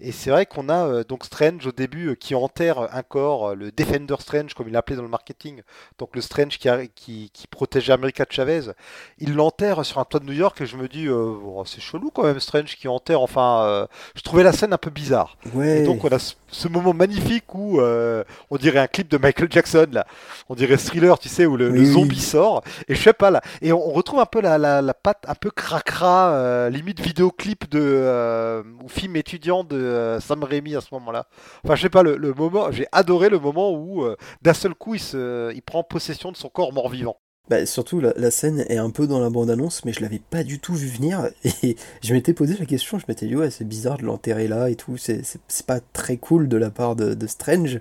Et 0.00 0.10
c'est 0.10 0.30
vrai 0.30 0.46
qu'on 0.46 0.70
a 0.70 0.86
euh, 0.86 1.04
donc 1.04 1.24
Strange 1.24 1.66
au 1.66 1.72
début 1.72 2.08
euh, 2.08 2.14
qui 2.14 2.34
enterre 2.34 2.88
un 2.94 3.02
corps, 3.02 3.54
le 3.54 3.70
Defender 3.72 4.14
Strange, 4.20 4.54
comme 4.54 4.68
il 4.68 4.72
l'appelait 4.72 4.96
dans 4.96 5.02
le 5.02 5.08
marketing, 5.08 5.60
donc 5.98 6.16
le 6.16 6.22
Strange 6.22 6.58
qui, 6.58 6.68
a- 6.70 6.86
qui, 6.86 7.30
qui 7.34 7.46
protégeait 7.46 7.92
America 7.92 8.24
Chavez. 8.28 8.72
Il 9.18 9.34
l'enterre 9.34 9.84
sur 9.84 9.98
un 9.98 10.04
toit 10.04 10.20
de 10.20 10.24
New 10.24 10.32
York 10.32 10.58
et 10.62 10.66
je 10.66 10.76
me 10.78 10.88
dis, 10.88 11.06
bon, 11.08 11.62
c'est 11.66 11.80
chelou 11.82 12.10
quand 12.10 12.22
même, 12.24 12.40
Strange 12.40 12.74
qui 12.76 12.88
enterre. 12.88 13.20
Enfin, 13.20 13.86
je 14.14 14.22
trouvais 14.22 14.42
la 14.44 14.52
scène 14.52 14.72
un 14.72 14.78
peu 14.78 14.90
bizarre. 14.90 15.36
ouais. 15.54 15.80
Et 15.80 15.84
donc 15.84 16.02
on 16.04 16.08
a 16.08 16.18
ce, 16.50 16.68
moment 16.68 16.94
magnifique 16.94 17.54
où 17.54 17.80
euh, 17.80 18.24
on 18.50 18.56
dirait 18.56 18.78
un 18.78 18.86
clip 18.86 19.08
de 19.08 19.18
Michael 19.18 19.48
Jackson 19.50 19.86
là, 19.92 20.06
on 20.48 20.54
dirait 20.54 20.76
thriller, 20.76 21.18
tu 21.18 21.28
sais, 21.28 21.46
où 21.46 21.56
le, 21.56 21.70
le 21.70 21.80
Oui, 21.80 21.86
oui. 21.86 21.92
zombie 21.92 22.20
sort. 22.20 22.62
Et 22.88 22.94
je 22.94 23.02
sais 23.02 23.12
pas 23.12 23.30
là, 23.30 23.40
et 23.62 23.72
on, 23.72 23.88
on 23.88 23.92
retrouve 23.92 24.20
un 24.20 24.26
peu 24.26 24.40
la, 24.40 24.58
la, 24.58 24.82
la 24.82 24.94
patte 24.94 25.24
un 25.28 25.34
peu 25.34 25.50
cracra, 25.50 26.30
euh, 26.32 26.70
limite 26.70 27.00
vidéoclip 27.00 27.70
de 27.70 27.80
euh, 27.82 28.62
ou 28.82 28.88
film 28.88 29.16
étudiant 29.16 29.64
de 29.64 30.18
Sam 30.20 30.42
Raimi 30.44 30.76
à 30.76 30.80
ce 30.80 30.88
moment-là. 30.92 31.26
Enfin 31.64 31.74
je 31.76 31.82
sais 31.82 31.90
pas 31.90 32.02
le, 32.02 32.16
le 32.16 32.32
moment, 32.34 32.70
j'ai 32.72 32.86
adoré 32.92 33.28
le 33.28 33.38
moment 33.38 33.72
où 33.72 34.06
d'un 34.42 34.54
seul 34.54 34.74
coup 34.74 34.94
il 34.94 35.00
se, 35.00 35.52
il 35.54 35.62
prend 35.62 35.82
possession 35.82 36.32
de 36.32 36.36
son 36.36 36.48
corps 36.48 36.72
mort-vivant. 36.72 37.18
Bah, 37.48 37.64
surtout, 37.64 38.00
la, 38.00 38.12
la 38.16 38.30
scène 38.30 38.66
est 38.68 38.76
un 38.76 38.90
peu 38.90 39.06
dans 39.06 39.20
la 39.20 39.30
bande-annonce, 39.30 39.84
mais 39.86 39.92
je 39.94 40.00
l'avais 40.00 40.18
pas 40.18 40.44
du 40.44 40.58
tout 40.58 40.74
vu 40.74 40.88
venir. 40.88 41.30
Et 41.62 41.76
je 42.02 42.12
m'étais 42.12 42.34
posé 42.34 42.56
la 42.58 42.66
question, 42.66 42.98
je 42.98 43.06
m'étais 43.08 43.26
dit, 43.26 43.36
ouais, 43.36 43.50
c'est 43.50 43.66
bizarre 43.66 43.96
de 43.98 44.04
l'enterrer 44.04 44.48
là 44.48 44.68
et 44.68 44.76
tout, 44.76 44.96
c'est 44.98 45.24
c'est- 45.24 45.40
c'est 45.48 45.64
pas 45.66 45.80
très 45.80 46.18
cool 46.18 46.48
de 46.48 46.56
la 46.58 46.70
part 46.70 46.94
de, 46.96 47.14
de 47.14 47.26
Strange. 47.26 47.80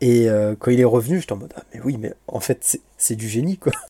Et 0.00 0.28
euh, 0.28 0.54
quand 0.58 0.70
il 0.70 0.80
est 0.80 0.84
revenu, 0.84 1.20
j'étais 1.20 1.32
en 1.32 1.36
mode, 1.36 1.52
ah, 1.56 1.64
mais 1.74 1.80
oui, 1.80 1.96
mais 1.98 2.14
en 2.28 2.40
fait, 2.40 2.58
c'est- 2.62 2.80
c'est 2.96 3.16
du 3.16 3.28
génie, 3.28 3.56
quoi. 3.58 3.72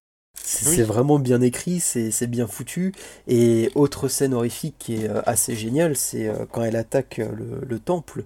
C'est 0.44 0.68
Oui. 0.80 0.82
vraiment 0.82 1.18
bien 1.20 1.40
écrit, 1.40 1.78
c'est 1.78 2.10
c'est 2.10 2.26
bien 2.26 2.46
foutu. 2.48 2.92
Et 3.28 3.70
autre 3.76 4.08
scène 4.08 4.34
horrifique 4.34 4.74
qui 4.78 4.96
est 4.96 5.08
euh, 5.08 5.22
assez 5.24 5.54
géniale, 5.54 5.94
c'est 5.96 6.26
euh, 6.28 6.46
quand 6.50 6.62
elle 6.64 6.74
attaque 6.76 7.18
le, 7.18 7.60
le 7.66 7.78
temple 7.78 8.24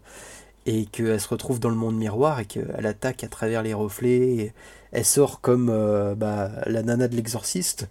et 0.64 0.86
qu'elle 0.86 1.20
se 1.20 1.28
retrouve 1.28 1.60
dans 1.60 1.68
le 1.68 1.76
monde 1.76 1.96
miroir 1.96 2.40
et 2.40 2.46
qu'elle 2.46 2.86
attaque 2.86 3.22
à 3.22 3.28
travers 3.28 3.62
les 3.62 3.74
reflets. 3.74 4.18
et 4.36 4.52
elle 4.92 5.04
sort 5.04 5.40
comme 5.40 5.68
euh, 5.70 6.14
bah, 6.14 6.50
la 6.66 6.82
nana 6.82 7.08
de 7.08 7.16
l'exorciste. 7.16 7.88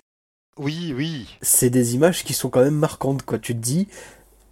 Oui, 0.57 0.93
oui. 0.95 1.37
C'est 1.41 1.69
des 1.69 1.95
images 1.95 2.23
qui 2.23 2.33
sont 2.33 2.49
quand 2.49 2.63
même 2.63 2.75
marquantes, 2.77 3.23
quoi. 3.23 3.37
Tu 3.39 3.53
te 3.53 3.59
dis, 3.59 3.87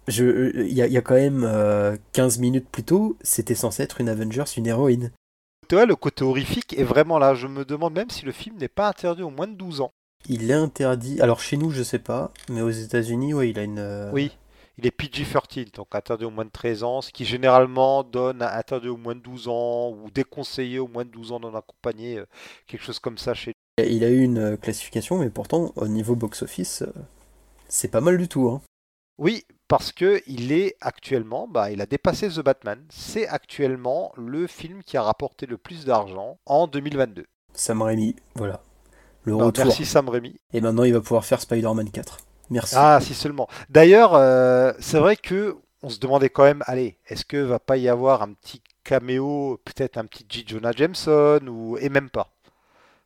je, 0.06 0.50
il 0.60 0.72
y, 0.72 0.74
y 0.76 0.96
a 0.96 1.00
quand 1.00 1.14
même 1.14 1.44
euh, 1.44 1.96
15 2.12 2.38
minutes 2.38 2.68
plus 2.70 2.84
tôt, 2.84 3.16
c'était 3.22 3.54
censé 3.54 3.82
être 3.82 4.00
une 4.00 4.08
Avengers, 4.08 4.44
une 4.56 4.66
héroïne. 4.66 5.10
Ouais, 5.72 5.86
le 5.86 5.96
côté 5.96 6.22
horrifique 6.24 6.78
est 6.78 6.84
vraiment 6.84 7.18
là. 7.18 7.34
Je 7.34 7.46
me 7.46 7.64
demande 7.64 7.94
même 7.94 8.10
si 8.10 8.24
le 8.26 8.32
film 8.32 8.56
n'est 8.58 8.68
pas 8.68 8.88
interdit 8.88 9.22
aux 9.22 9.30
moins 9.30 9.46
de 9.48 9.54
12 9.54 9.80
ans. 9.80 9.92
Il 10.28 10.50
est 10.50 10.54
interdit. 10.54 11.20
Alors 11.22 11.40
chez 11.40 11.56
nous, 11.56 11.70
je 11.70 11.82
sais 11.82 11.98
pas, 11.98 12.30
mais 12.50 12.60
aux 12.60 12.70
États-Unis, 12.70 13.32
ouais, 13.34 13.48
il 13.50 13.58
a 13.58 13.62
une. 13.62 13.78
euh, 13.78 14.10
Oui, 14.12 14.36
il 14.78 14.86
est 14.86 14.90
PG-13, 14.90 15.72
donc 15.74 15.94
interdit 15.94 16.24
aux 16.24 16.30
moins 16.30 16.44
de 16.44 16.50
13 16.50 16.82
ans, 16.82 17.00
ce 17.00 17.10
qui 17.12 17.24
généralement 17.24 18.02
donne 18.02 18.42
un 18.42 18.58
interdit 18.58 18.88
aux 18.88 18.96
moins 18.96 19.14
de 19.14 19.20
12 19.20 19.48
ans 19.48 19.90
ou 19.90 20.10
déconseillé 20.10 20.78
aux 20.78 20.88
moins 20.88 21.04
de 21.04 21.10
12 21.10 21.32
ans 21.32 21.40
d'en 21.40 21.54
accompagner, 21.54 22.18
euh, 22.18 22.26
quelque 22.66 22.82
chose 22.82 22.98
comme 22.98 23.18
ça 23.18 23.34
chez 23.34 23.52
Il 23.78 24.02
a 24.04 24.10
eu 24.10 24.22
une 24.22 24.38
euh, 24.38 24.56
classification, 24.56 25.18
mais 25.18 25.30
pourtant, 25.30 25.72
au 25.76 25.86
niveau 25.88 26.16
box-office, 26.16 26.82
euh, 26.82 26.92
c'est 27.68 27.88
pas 27.88 28.00
mal 28.00 28.18
du 28.18 28.28
tout. 28.28 28.48
Hein. 28.48 28.60
Oui, 29.18 29.44
parce 29.68 29.92
que 29.92 30.20
il 30.26 30.50
est 30.50 30.74
actuellement, 30.80 31.46
bah, 31.46 31.70
il 31.70 31.80
a 31.80 31.86
dépassé 31.86 32.28
The 32.28 32.40
Batman. 32.40 32.84
C'est 32.90 33.28
actuellement 33.28 34.12
le 34.16 34.48
film 34.48 34.82
qui 34.82 34.96
a 34.96 35.02
rapporté 35.02 35.46
le 35.46 35.56
plus 35.56 35.84
d'argent 35.84 36.38
en 36.46 36.66
2022. 36.66 37.26
Sam 37.52 37.82
Raimi, 37.82 38.16
voilà. 38.34 38.60
Le 39.22 39.32
Non, 39.32 39.46
retour. 39.46 39.64
merci 39.66 39.86
Sam 39.86 40.08
Raimi. 40.08 40.34
Et 40.52 40.60
maintenant, 40.60 40.82
il 40.82 40.92
va 40.92 41.00
pouvoir 41.00 41.24
faire 41.24 41.40
Spider-Man 41.40 41.90
4. 41.90 42.18
Merci. 42.50 42.74
Ah, 42.78 42.98
si 43.00 43.14
seulement. 43.14 43.48
D'ailleurs, 43.70 44.14
euh, 44.14 44.72
c'est 44.78 44.98
vrai 44.98 45.16
que 45.16 45.56
on 45.82 45.88
se 45.90 45.98
demandait 45.98 46.30
quand 46.30 46.44
même, 46.44 46.62
allez, 46.66 46.98
est-ce 47.08 47.24
que 47.24 47.36
va 47.36 47.58
pas 47.58 47.76
y 47.76 47.88
avoir 47.88 48.22
un 48.22 48.32
petit 48.32 48.62
caméo, 48.84 49.60
peut-être 49.64 49.98
un 49.98 50.04
petit 50.06 50.24
J. 50.28 50.44
Jonah 50.46 50.72
Jameson 50.72 51.40
ou 51.46 51.76
et 51.78 51.88
même 51.90 52.10
pas. 52.10 52.30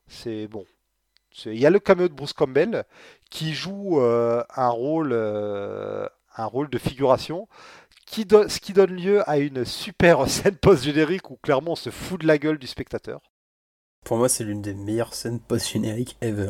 C'est 0.09 0.47
bon. 0.49 0.65
C'est- 1.33 1.51
Il 1.55 1.61
y 1.61 1.67
a 1.67 1.71
le 1.71 1.79
caméo 1.81 2.09
de 2.09 2.15
Bruce 2.15 2.33
Campbell 2.33 2.85
qui 3.31 3.55
joue 3.55 4.01
euh, 4.01 4.43
un 4.57 4.69
rôle, 4.71 5.11
euh, 5.13 6.07
un 6.37 6.47
rôle 6.47 6.71
de 6.71 6.79
figuration, 6.79 7.49
qui 8.07 8.25
donne, 8.25 8.49
ce 8.49 8.61
qui 8.61 8.73
donne 8.73 8.93
lieu 8.95 9.29
à 9.29 9.39
une 9.39 9.65
super 9.65 10.27
scène 10.29 10.57
post-générique 10.57 11.31
où 11.31 11.37
clairement 11.43 11.73
on 11.73 11.77
se 11.77 11.91
fout 11.91 12.21
de 12.21 12.27
la 12.27 12.39
gueule 12.39 12.59
du 12.59 12.67
spectateur. 12.67 13.21
Pour 14.05 14.17
moi, 14.17 14.29
c'est 14.29 14.45
l'une 14.45 14.63
des 14.63 14.75
meilleures 14.75 15.15
scènes 15.15 15.41
post-génériques 15.41 16.17
ever. 16.23 16.49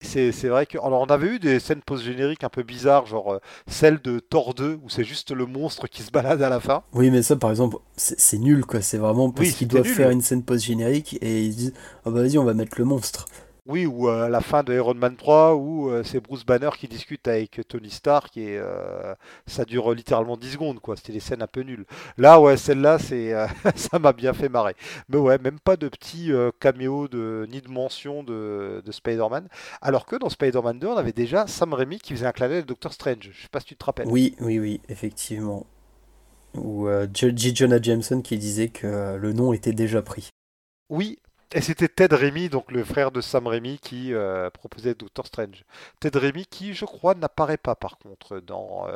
C'est 0.00 0.30
c'est 0.30 0.48
vrai 0.48 0.64
que. 0.66 0.78
Alors, 0.78 1.00
on 1.02 1.06
avait 1.06 1.26
eu 1.26 1.38
des 1.40 1.58
scènes 1.58 1.82
post-génériques 1.82 2.44
un 2.44 2.48
peu 2.48 2.62
bizarres, 2.62 3.06
genre 3.06 3.32
euh, 3.34 3.38
celle 3.66 4.00
de 4.00 4.20
Thor 4.20 4.54
2, 4.54 4.78
où 4.82 4.88
c'est 4.88 5.02
juste 5.04 5.32
le 5.32 5.44
monstre 5.44 5.88
qui 5.88 6.02
se 6.02 6.10
balade 6.12 6.40
à 6.40 6.48
la 6.48 6.60
fin. 6.60 6.84
Oui, 6.92 7.10
mais 7.10 7.22
ça, 7.22 7.34
par 7.36 7.50
exemple, 7.50 7.78
c'est 7.96 8.18
c'est 8.18 8.38
nul, 8.38 8.64
quoi. 8.64 8.80
C'est 8.80 8.98
vraiment 8.98 9.30
parce 9.30 9.48
Oui, 9.48 9.54
qu'ils 9.54 9.66
doivent 9.68 9.86
nul. 9.86 9.94
faire 9.94 10.10
une 10.10 10.20
scène 10.22 10.44
post-générique 10.44 11.18
et 11.20 11.42
ils 11.42 11.54
disent 11.56 11.74
Ah 12.04 12.10
bah 12.10 12.22
vas-y, 12.22 12.38
on 12.38 12.44
va 12.44 12.54
mettre 12.54 12.78
le 12.78 12.84
monstre. 12.84 13.26
Oui, 13.68 13.86
ou 13.86 14.08
euh, 14.08 14.24
à 14.24 14.28
la 14.30 14.40
fin 14.40 14.62
de 14.62 14.74
Iron 14.74 14.94
Man 14.94 15.14
3, 15.14 15.54
où 15.54 15.90
euh, 15.90 16.02
c'est 16.02 16.20
Bruce 16.20 16.44
Banner 16.44 16.70
qui 16.78 16.88
discute 16.88 17.28
avec 17.28 17.60
Tony 17.68 17.90
Stark, 17.90 18.36
et 18.36 18.56
euh, 18.58 19.14
ça 19.46 19.64
dure 19.64 19.92
littéralement 19.92 20.36
10 20.36 20.52
secondes, 20.52 20.80
quoi. 20.80 20.96
C'était 20.96 21.12
des 21.12 21.20
scènes 21.20 21.42
un 21.42 21.46
peu 21.46 21.60
nulles. 21.60 21.84
Là, 22.16 22.40
ouais, 22.40 22.56
celle-là, 22.56 22.98
c'est, 22.98 23.34
euh, 23.34 23.46
ça 23.76 23.98
m'a 23.98 24.12
bien 24.12 24.32
fait 24.32 24.48
marrer. 24.48 24.74
Mais 25.08 25.18
ouais, 25.18 25.38
même 25.38 25.60
pas 25.60 25.76
de 25.76 25.88
petit 25.88 26.32
euh, 26.32 26.50
caméo 26.58 27.08
de, 27.08 27.46
ni 27.50 27.60
de 27.60 27.68
mention 27.68 28.22
de, 28.22 28.82
de 28.84 28.92
Spider-Man. 28.92 29.48
Alors 29.82 30.06
que 30.06 30.16
dans 30.16 30.30
Spider-Man 30.30 30.78
2, 30.78 30.86
on 30.86 30.96
avait 30.96 31.12
déjà 31.12 31.46
Sam 31.46 31.74
Raimi 31.74 31.98
qui 31.98 32.14
faisait 32.14 32.26
un 32.26 32.32
clin 32.32 32.48
d'œil 32.48 32.64
Doctor 32.64 32.92
Strange. 32.92 33.30
Je 33.32 33.42
sais 33.42 33.48
pas 33.52 33.60
si 33.60 33.66
tu 33.66 33.76
te 33.76 33.84
rappelles. 33.84 34.08
Oui, 34.08 34.34
oui, 34.40 34.58
oui, 34.58 34.80
effectivement. 34.88 35.66
Ou 36.54 36.88
euh, 36.88 37.06
J. 37.12 37.54
Jonah 37.54 37.80
Jameson 37.80 38.22
qui 38.22 38.38
disait 38.38 38.68
que 38.68 38.86
euh, 38.86 39.16
le 39.18 39.32
nom 39.32 39.52
était 39.52 39.72
déjà 39.72 40.02
pris. 40.02 40.30
Oui, 40.88 41.18
et 41.52 41.60
c'était 41.62 41.88
Ted 41.88 42.14
Raimi, 42.14 42.48
donc 42.48 42.70
le 42.70 42.84
frère 42.84 43.10
de 43.10 43.20
Sam 43.20 43.46
Raimi, 43.46 43.78
qui 43.78 44.12
euh, 44.12 44.50
proposait 44.50 44.94
Doctor 44.94 45.26
Strange. 45.26 45.64
Ted 46.00 46.18
Raimi 46.18 46.46
qui, 46.46 46.74
je 46.74 46.84
crois, 46.84 47.14
n'apparaît 47.14 47.56
pas 47.56 47.74
par 47.74 47.98
contre 47.98 48.40
dans, 48.40 48.86
euh, 48.88 48.94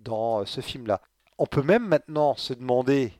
dans 0.00 0.40
euh, 0.40 0.44
ce 0.44 0.60
film-là. 0.60 1.00
On 1.38 1.46
peut 1.46 1.62
même 1.62 1.86
maintenant 1.86 2.36
se 2.36 2.52
demander, 2.54 3.12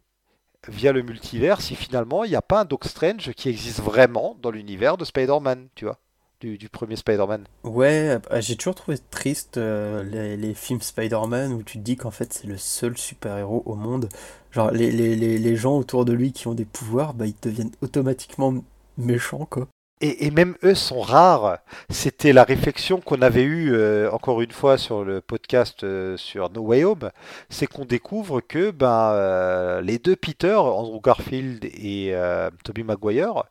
via 0.68 0.92
le 0.92 1.02
multivers, 1.02 1.60
si 1.60 1.74
finalement 1.74 2.24
il 2.24 2.30
n'y 2.30 2.36
a 2.36 2.42
pas 2.42 2.60
un 2.60 2.64
Doctor 2.64 2.90
Strange 2.90 3.32
qui 3.32 3.48
existe 3.48 3.80
vraiment 3.80 4.36
dans 4.40 4.50
l'univers 4.50 4.96
de 4.96 5.04
Spider-Man, 5.04 5.68
tu 5.74 5.84
vois, 5.84 5.98
du, 6.40 6.58
du 6.58 6.68
premier 6.68 6.96
Spider-Man. 6.96 7.44
Ouais, 7.64 8.18
euh, 8.30 8.40
j'ai 8.40 8.56
toujours 8.56 8.74
trouvé 8.74 8.96
triste 9.10 9.58
euh, 9.58 10.02
les, 10.04 10.36
les 10.36 10.54
films 10.54 10.80
Spider-Man 10.80 11.52
où 11.52 11.62
tu 11.62 11.78
te 11.78 11.82
dis 11.82 11.96
qu'en 11.96 12.10
fait 12.10 12.32
c'est 12.32 12.46
le 12.46 12.56
seul 12.56 12.96
super-héros 12.96 13.62
au 13.66 13.74
monde. 13.74 14.08
Genre 14.52 14.70
les, 14.70 14.90
les, 14.90 15.16
les, 15.16 15.38
les 15.38 15.56
gens 15.56 15.76
autour 15.76 16.04
de 16.04 16.12
lui 16.12 16.32
qui 16.32 16.46
ont 16.46 16.54
des 16.54 16.64
pouvoirs, 16.64 17.14
bah 17.14 17.26
ils 17.26 17.34
deviennent 17.42 17.72
automatiquement 17.82 18.54
méchants 18.96 19.46
quoi. 19.50 19.66
Et, 20.00 20.26
et 20.26 20.30
même 20.30 20.54
eux 20.62 20.76
sont 20.76 21.00
rares. 21.00 21.58
C'était 21.90 22.32
la 22.32 22.44
réflexion 22.44 23.00
qu'on 23.00 23.20
avait 23.20 23.42
eue 23.42 23.72
euh, 23.74 24.08
encore 24.12 24.40
une 24.40 24.52
fois 24.52 24.78
sur 24.78 25.04
le 25.04 25.20
podcast 25.20 25.82
euh, 25.82 26.16
sur 26.16 26.50
No 26.52 26.60
Way 26.60 26.84
Home, 26.84 27.10
c'est 27.50 27.66
qu'on 27.66 27.84
découvre 27.84 28.40
que 28.40 28.70
ben, 28.70 29.80
les 29.80 29.98
deux 29.98 30.14
Peter, 30.14 30.54
Andrew 30.54 31.00
Garfield 31.02 31.64
et 31.64 32.14
Tobey 32.62 32.84
Maguire, 32.84 33.42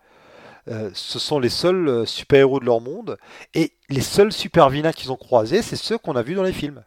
euh, 0.69 0.89
ce 0.93 1.19
sont 1.19 1.39
les 1.39 1.49
seuls 1.49 1.87
euh, 1.87 2.05
super-héros 2.05 2.59
de 2.59 2.65
leur 2.65 2.81
monde, 2.81 3.17
et 3.53 3.73
les 3.89 4.01
seuls 4.01 4.31
super-vilains 4.31 4.91
qu'ils 4.91 5.11
ont 5.11 5.17
croisés, 5.17 5.61
c'est 5.61 5.75
ceux 5.75 5.97
qu'on 5.97 6.15
a 6.15 6.23
vus 6.23 6.35
dans 6.35 6.43
les 6.43 6.53
films. 6.53 6.83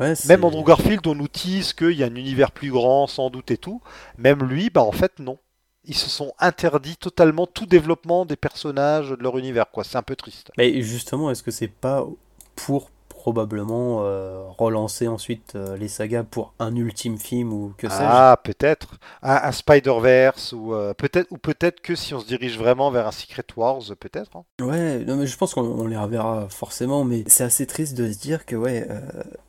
Ouais, 0.00 0.14
Même 0.26 0.44
Andrew 0.44 0.64
Garfield, 0.64 1.06
on 1.06 1.14
nous 1.14 1.28
tease 1.28 1.72
qu'il 1.72 1.92
y 1.92 2.02
a 2.02 2.06
un 2.06 2.14
univers 2.14 2.50
plus 2.50 2.70
grand, 2.70 3.06
sans 3.06 3.30
doute 3.30 3.50
et 3.50 3.58
tout. 3.58 3.80
Même 4.16 4.42
lui, 4.42 4.70
bah 4.70 4.82
en 4.82 4.92
fait, 4.92 5.18
non. 5.18 5.38
Ils 5.84 5.96
se 5.96 6.08
sont 6.08 6.32
interdits 6.38 6.96
totalement 6.96 7.46
tout 7.46 7.66
développement 7.66 8.24
des 8.24 8.36
personnages 8.36 9.10
de 9.10 9.22
leur 9.22 9.36
univers, 9.36 9.70
quoi. 9.70 9.84
C'est 9.84 9.98
un 9.98 10.02
peu 10.02 10.16
triste. 10.16 10.50
Mais 10.56 10.80
justement, 10.82 11.30
est-ce 11.30 11.42
que 11.42 11.50
c'est 11.50 11.68
pas 11.68 12.06
pour 12.54 12.90
probablement 13.22 14.00
euh, 14.00 14.42
relancer 14.58 15.06
ensuite 15.06 15.52
euh, 15.54 15.76
les 15.76 15.86
sagas 15.86 16.24
pour 16.24 16.54
un 16.58 16.74
ultime 16.74 17.18
film 17.18 17.52
ou 17.52 17.72
que 17.78 17.88
sais-je 17.88 18.02
Ah, 18.02 18.36
peut-être. 18.42 18.96
Un, 19.22 19.36
un 19.44 19.52
Spider-Verse, 19.52 20.52
ou 20.54 20.74
euh, 20.74 20.92
peut-être 20.92 21.30
ou 21.30 21.38
peut-être 21.38 21.80
que 21.80 21.94
si 21.94 22.14
on 22.14 22.18
se 22.18 22.26
dirige 22.26 22.58
vraiment 22.58 22.90
vers 22.90 23.06
un 23.06 23.12
Secret 23.12 23.44
Wars, 23.56 23.80
peut-être. 24.00 24.36
hein. 24.36 24.42
Ouais, 24.60 25.04
non, 25.04 25.14
mais 25.14 25.28
je 25.28 25.36
pense 25.36 25.54
qu'on 25.54 25.62
on 25.62 25.86
les 25.86 25.96
reverra 25.96 26.48
forcément, 26.48 27.04
mais 27.04 27.22
c'est 27.28 27.44
assez 27.44 27.64
triste 27.64 27.96
de 27.96 28.10
se 28.10 28.18
dire 28.18 28.44
que 28.44 28.56
ouais, 28.56 28.88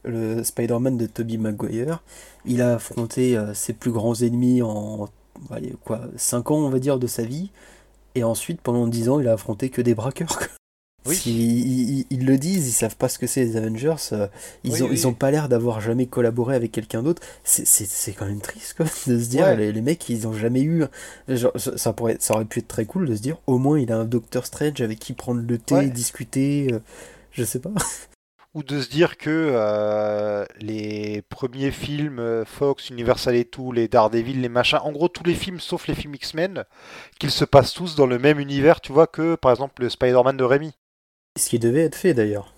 le 0.03 0.43
Spider-Man 0.43 0.95
de 0.95 1.07
Tobey 1.07 1.37
Maguire, 1.37 2.03
il 2.45 2.61
a 2.61 2.75
affronté 2.75 3.35
ses 3.55 3.73
plus 3.73 3.91
grands 3.91 4.13
ennemis 4.13 4.61
en 4.61 5.09
allez, 5.49 5.73
quoi, 5.83 6.01
5 6.15 6.51
ans 6.51 6.57
on 6.57 6.69
va 6.69 6.77
dire 6.77 6.99
de 6.99 7.07
sa 7.07 7.23
vie, 7.23 7.49
et 8.13 8.23
ensuite 8.23 8.61
pendant 8.61 8.85
10 8.85 9.09
ans 9.09 9.19
il 9.19 9.27
a 9.27 9.33
affronté 9.33 9.71
que 9.71 9.81
des 9.81 9.95
braqueurs. 9.95 10.37
Oui. 11.05 11.21
Ils, 11.25 11.99
ils- 11.99 12.05
ils 12.09 12.25
le 12.25 12.37
disent, 12.37 12.67
ils 12.67 12.71
savent 12.71 12.95
pas 12.95 13.09
ce 13.09 13.19
que 13.19 13.27
c'est 13.27 13.43
les 13.43 13.57
Avengers, 13.57 13.95
euh, 14.13 14.27
ils, 14.63 14.71
Oui, 14.73 14.81
ont, 14.83 14.85
oui. 14.85 14.91
ils 14.93 15.07
ont 15.07 15.13
pas 15.13 15.31
l'air 15.31 15.49
d'avoir 15.49 15.81
jamais 15.81 16.05
collaboré 16.05 16.55
avec 16.55 16.71
quelqu'un 16.71 17.03
d'autre. 17.03 17.21
C'est- 17.43 18.13
quand 18.13 18.25
même 18.25 18.41
triste 18.41 18.75
quoi, 18.75 18.85
de 19.07 19.19
se 19.19 19.29
dire, 19.29 19.45
Ouais. 19.45 19.55
les, 19.57 19.71
les 19.71 19.81
mecs 19.81 20.07
ils 20.09 20.27
ont 20.27 20.33
jamais 20.33 20.61
eu. 20.61 20.85
Genre, 21.27 21.51
ça, 21.57 21.93
pourrait, 21.93 22.17
ça 22.19 22.35
aurait 22.35 22.45
pu 22.45 22.59
être 22.59 22.67
très 22.67 22.85
cool 22.85 23.07
de 23.07 23.15
se 23.15 23.21
dire, 23.21 23.37
au 23.47 23.57
moins 23.57 23.79
il 23.79 23.91
a 23.91 23.97
un 23.97 24.05
Doctor 24.05 24.45
Strange 24.45 24.79
avec 24.81 24.99
qui 24.99 25.13
prendre 25.13 25.41
le 25.45 25.57
thé, 25.57 25.75
Ouais. 25.75 25.87
discuter, 25.89 26.67
euh, 26.71 26.79
je 27.31 27.43
sais 27.43 27.59
pas. 27.59 27.71
Ou 28.55 28.61
de 28.61 28.79
se 28.81 28.87
dire 28.89 29.17
que 29.17 29.29
euh, 29.31 30.45
les 30.59 31.23
premiers 31.23 31.71
films 31.71 32.19
euh, 32.19 32.45
Fox, 32.45 32.91
Universal 32.91 33.35
et 33.35 33.45
tout, 33.45 33.71
les 33.71 33.87
Daredevil, 33.87 34.41
les 34.41 34.47
machins, 34.49 34.77
en 34.83 34.91
gros 34.91 35.07
tous 35.07 35.23
les 35.23 35.33
films 35.33 35.59
sauf 35.59 35.87
les 35.87 35.95
films 35.95 36.13
X-Men, 36.13 36.63
qu'ils 37.19 37.31
se 37.31 37.45
passent 37.45 37.73
tous 37.73 37.95
dans 37.95 38.05
le 38.05 38.19
même 38.19 38.39
univers, 38.39 38.79
tu 38.79 38.91
vois, 38.91 39.07
que 39.07 39.33
par 39.33 39.49
exemple 39.51 39.81
le 39.81 39.89
Spider-Man 39.89 40.37
de 40.37 40.43
Raimi. 40.43 40.71
Ce 41.37 41.49
qui 41.49 41.59
devait 41.59 41.83
être 41.83 41.95
fait 41.95 42.13
d'ailleurs. 42.13 42.53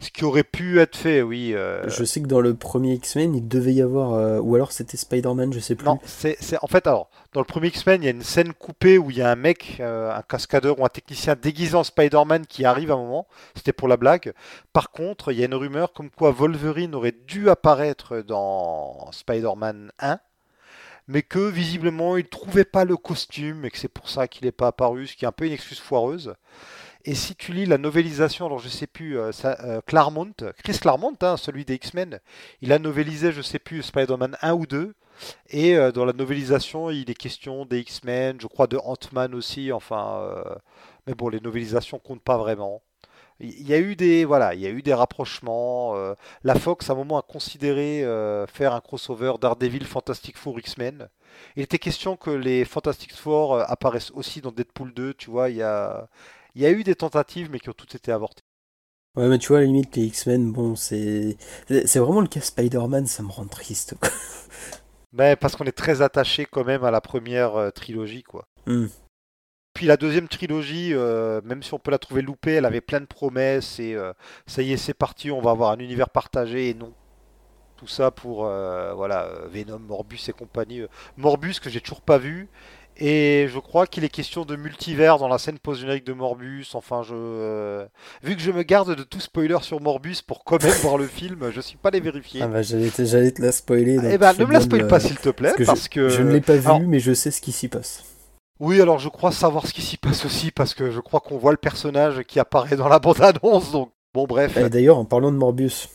Ce 0.00 0.10
qui 0.10 0.24
aurait 0.24 0.42
pu 0.42 0.80
être 0.80 0.96
fait, 0.96 1.22
oui. 1.22 1.54
euh, 1.54 1.88
Je 1.88 2.02
sais 2.02 2.20
que 2.20 2.26
dans 2.26 2.40
le 2.40 2.54
premier 2.54 2.94
X-Men, 2.94 3.36
il 3.36 3.46
devait 3.46 3.72
y 3.72 3.80
avoir, 3.82 4.14
euh, 4.14 4.40
ou 4.40 4.56
alors 4.56 4.72
c'était 4.72 4.96
Spider-Man, 4.96 5.52
je 5.52 5.60
sais 5.60 5.76
plus. 5.76 5.86
Non, 5.86 6.00
c'est 6.04 6.36
en 6.60 6.66
fait 6.66 6.88
alors 6.88 7.08
dans 7.32 7.40
le 7.40 7.46
premier 7.46 7.68
X-Men, 7.68 8.02
il 8.02 8.06
y 8.06 8.08
a 8.08 8.10
une 8.10 8.24
scène 8.24 8.52
coupée 8.52 8.98
où 8.98 9.12
il 9.12 9.18
y 9.18 9.22
a 9.22 9.30
un 9.30 9.36
mec, 9.36 9.76
euh, 9.78 10.12
un 10.12 10.22
cascadeur 10.22 10.80
ou 10.80 10.84
un 10.84 10.88
technicien 10.88 11.36
déguisé 11.40 11.76
en 11.76 11.84
Spider-Man 11.84 12.46
qui 12.46 12.64
arrive 12.64 12.90
à 12.90 12.94
un 12.94 12.98
moment. 12.98 13.28
C'était 13.54 13.72
pour 13.72 13.86
la 13.86 13.96
blague. 13.96 14.32
Par 14.72 14.90
contre, 14.90 15.30
il 15.30 15.38
y 15.38 15.42
a 15.42 15.46
une 15.46 15.54
rumeur 15.54 15.92
comme 15.92 16.10
quoi 16.10 16.32
Wolverine 16.32 16.96
aurait 16.96 17.14
dû 17.28 17.48
apparaître 17.48 18.22
dans 18.22 19.08
Spider-Man 19.12 19.92
1, 20.00 20.18
mais 21.06 21.22
que 21.22 21.48
visiblement 21.48 22.16
il 22.16 22.24
trouvait 22.26 22.64
pas 22.64 22.84
le 22.84 22.96
costume 22.96 23.64
et 23.64 23.70
que 23.70 23.78
c'est 23.78 23.86
pour 23.88 24.08
ça 24.08 24.26
qu'il 24.26 24.46
n'est 24.46 24.52
pas 24.52 24.66
apparu, 24.66 25.06
ce 25.06 25.14
qui 25.14 25.24
est 25.24 25.28
un 25.28 25.32
peu 25.32 25.46
une 25.46 25.52
excuse 25.52 25.78
foireuse. 25.78 26.34
Et 27.04 27.14
si 27.16 27.34
tu 27.34 27.52
lis 27.52 27.66
la 27.66 27.78
novélisation, 27.78 28.46
alors 28.46 28.60
je 28.60 28.68
sais 28.68 28.86
plus, 28.86 29.18
euh, 29.18 29.32
ça, 29.32 29.56
euh, 29.64 29.80
Claremont, 29.84 30.32
Chris 30.62 30.78
Claremont, 30.78 31.16
hein, 31.22 31.36
celui 31.36 31.64
des 31.64 31.74
X-Men, 31.74 32.20
il 32.60 32.72
a 32.72 32.78
novélisé, 32.78 33.32
je 33.32 33.42
sais 33.42 33.58
plus, 33.58 33.82
Spider-Man 33.82 34.36
1 34.40 34.54
ou 34.54 34.66
2. 34.66 34.94
Et 35.50 35.76
euh, 35.76 35.90
dans 35.90 36.04
la 36.04 36.12
novélisation, 36.12 36.90
il 36.90 37.10
est 37.10 37.14
question 37.14 37.64
des 37.64 37.80
X-Men, 37.80 38.40
je 38.40 38.46
crois 38.46 38.68
de 38.68 38.76
Ant-Man 38.76 39.34
aussi. 39.34 39.72
Enfin, 39.72 40.32
mais 41.06 41.14
bon, 41.14 41.28
les 41.28 41.40
novélisations 41.40 41.98
comptent 41.98 42.22
pas 42.22 42.38
vraiment. 42.38 42.82
Il 43.40 43.66
y 43.66 43.74
a 43.74 43.78
eu 43.78 43.96
des 43.96 44.24
voilà, 44.24 44.54
il 44.54 44.60
y 44.60 44.66
a 44.66 44.70
eu 44.70 44.82
des 44.82 44.94
rapprochements. 44.94 45.94
la 46.44 46.54
Fox 46.54 46.88
à 46.88 46.92
un 46.92 46.96
moment 46.96 47.18
a 47.18 47.22
considéré 47.22 48.04
faire 48.48 48.74
un 48.74 48.80
crossover 48.80 49.34
Daredevil, 49.40 49.84
Fantastic 49.84 50.36
Four, 50.38 50.60
X-Men. 50.60 51.08
Il 51.56 51.62
était 51.62 51.78
question 51.78 52.16
que 52.16 52.30
les 52.30 52.64
Fantastic 52.64 53.14
Four 53.14 53.60
apparaissent 53.68 54.12
aussi 54.12 54.40
dans 54.40 54.52
Deadpool 54.52 54.94
2. 54.94 55.14
Tu 55.14 55.30
vois, 55.30 55.50
il 55.50 55.56
y 55.56 55.62
a 55.62 56.08
il 56.54 56.62
y 56.62 56.66
a 56.66 56.70
eu 56.70 56.84
des 56.84 56.94
tentatives, 56.94 57.50
mais 57.50 57.58
qui 57.58 57.68
ont 57.68 57.74
toutes 57.74 57.94
été 57.94 58.12
avortées. 58.12 58.42
Ouais, 59.14 59.28
mais 59.28 59.38
tu 59.38 59.48
vois, 59.48 59.58
à 59.58 59.60
la 59.60 59.66
limite, 59.66 59.94
les 59.96 60.04
X-Men, 60.04 60.52
bon, 60.52 60.74
c'est. 60.74 61.36
C'est 61.68 61.98
vraiment 61.98 62.22
le 62.22 62.28
cas 62.28 62.40
Spider-Man, 62.40 63.06
ça 63.06 63.22
me 63.22 63.28
rend 63.30 63.46
triste, 63.46 63.94
quoi. 64.00 64.08
Mais 65.12 65.36
parce 65.36 65.56
qu'on 65.56 65.64
est 65.64 65.76
très 65.76 66.00
attaché 66.00 66.46
quand 66.46 66.64
même 66.64 66.84
à 66.84 66.90
la 66.90 67.02
première 67.02 67.56
euh, 67.56 67.70
trilogie, 67.70 68.22
quoi. 68.22 68.46
Hmm. 68.66 68.86
Puis 69.74 69.86
la 69.86 69.98
deuxième 69.98 70.28
trilogie, 70.28 70.94
euh, 70.94 71.40
même 71.44 71.62
si 71.62 71.74
on 71.74 71.78
peut 71.78 71.90
la 71.90 71.98
trouver 71.98 72.22
loupée, 72.22 72.52
elle 72.52 72.64
avait 72.64 72.80
plein 72.80 73.00
de 73.00 73.06
promesses 73.06 73.78
et 73.78 73.94
euh, 73.94 74.12
ça 74.46 74.62
y 74.62 74.72
est, 74.72 74.76
c'est 74.76 74.94
parti, 74.94 75.30
on 75.30 75.40
va 75.40 75.50
avoir 75.50 75.70
un 75.70 75.78
univers 75.78 76.10
partagé 76.10 76.70
et 76.70 76.74
non. 76.74 76.92
Tout 77.76 77.86
ça 77.88 78.10
pour 78.12 78.44
voilà 78.44 79.28
Venom, 79.50 79.80
Morbus 79.80 80.20
et 80.28 80.32
compagnie. 80.32 80.82
Morbus 81.16 81.54
que 81.60 81.68
j'ai 81.68 81.80
toujours 81.80 82.02
pas 82.02 82.16
vu 82.16 82.48
et 82.96 83.46
je 83.48 83.58
crois 83.58 83.86
qu'il 83.86 84.04
est 84.04 84.08
question 84.08 84.44
de 84.44 84.56
multivers 84.56 85.18
dans 85.18 85.28
la 85.28 85.38
scène 85.38 85.58
post-générique 85.58 86.04
de 86.04 86.12
Morbus. 86.12 86.66
Enfin, 86.74 87.02
je 87.02 87.14
euh, 87.14 87.86
vu 88.22 88.36
que 88.36 88.42
je 88.42 88.50
me 88.50 88.62
garde 88.62 88.94
de 88.94 89.02
tout 89.02 89.20
spoiler 89.20 89.58
sur 89.62 89.80
Morbus 89.80 90.16
pour 90.26 90.44
quand 90.44 90.62
même 90.62 90.74
voir 90.82 90.98
le 90.98 91.06
film, 91.06 91.50
je 91.50 91.60
suis 91.60 91.76
pas 91.76 91.90
les 91.90 92.00
vérifier. 92.00 92.42
Ah 92.42 92.48
bah, 92.48 92.62
j'allais 92.62 92.90
te, 92.90 93.04
j'allais 93.04 93.30
te 93.30 93.40
la 93.42 93.52
spoiler. 93.52 93.96
Eh 93.96 94.18
fais 94.18 94.42
ne 94.42 94.44
me 94.46 94.52
la 94.52 94.60
spoil 94.60 94.86
pas 94.86 95.00
s'il 95.00 95.16
te 95.16 95.30
plaît 95.30 95.52
parce 95.56 95.58
que 95.58 95.64
parce 95.64 95.84
je, 95.84 95.88
que 95.88 96.08
je 96.08 96.22
ne 96.22 96.32
l'ai 96.32 96.40
pas 96.40 96.56
vu, 96.56 96.66
Alors, 96.66 96.80
mais 96.80 97.00
je 97.00 97.12
sais 97.12 97.30
ce 97.30 97.40
qui 97.40 97.52
s'y 97.52 97.68
passe. 97.68 98.04
Oui, 98.60 98.80
alors 98.80 98.98
je 98.98 99.08
crois 99.08 99.32
savoir 99.32 99.66
ce 99.66 99.72
qui 99.72 99.82
s'y 99.82 99.96
passe 99.96 100.24
aussi, 100.24 100.52
parce 100.52 100.74
que 100.74 100.90
je 100.90 101.00
crois 101.00 101.20
qu'on 101.20 101.38
voit 101.38 101.50
le 101.50 101.56
personnage 101.56 102.22
qui 102.22 102.38
apparaît 102.38 102.76
dans 102.76 102.88
la 102.88 103.00
bande-annonce, 103.00 103.72
donc 103.72 103.90
bon 104.14 104.26
bref. 104.26 104.56
Et 104.56 104.68
D'ailleurs, 104.68 104.98
en 104.98 105.04
parlant 105.04 105.32
de 105.32 105.36
Morbius, 105.36 105.88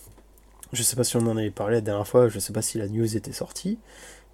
je 0.73 0.83
sais 0.83 0.97
pas 0.97 1.05
si 1.05 1.15
on 1.15 1.25
en 1.27 1.37
avait 1.37 1.51
parlé 1.51 1.75
la 1.75 1.81
dernière 1.81 2.07
fois, 2.07 2.27
je 2.27 2.39
sais 2.39 2.51
pas 2.51 2.61
si 2.61 2.77
la 2.77 2.87
news 2.89 3.15
était 3.15 3.31
sortie, 3.31 3.79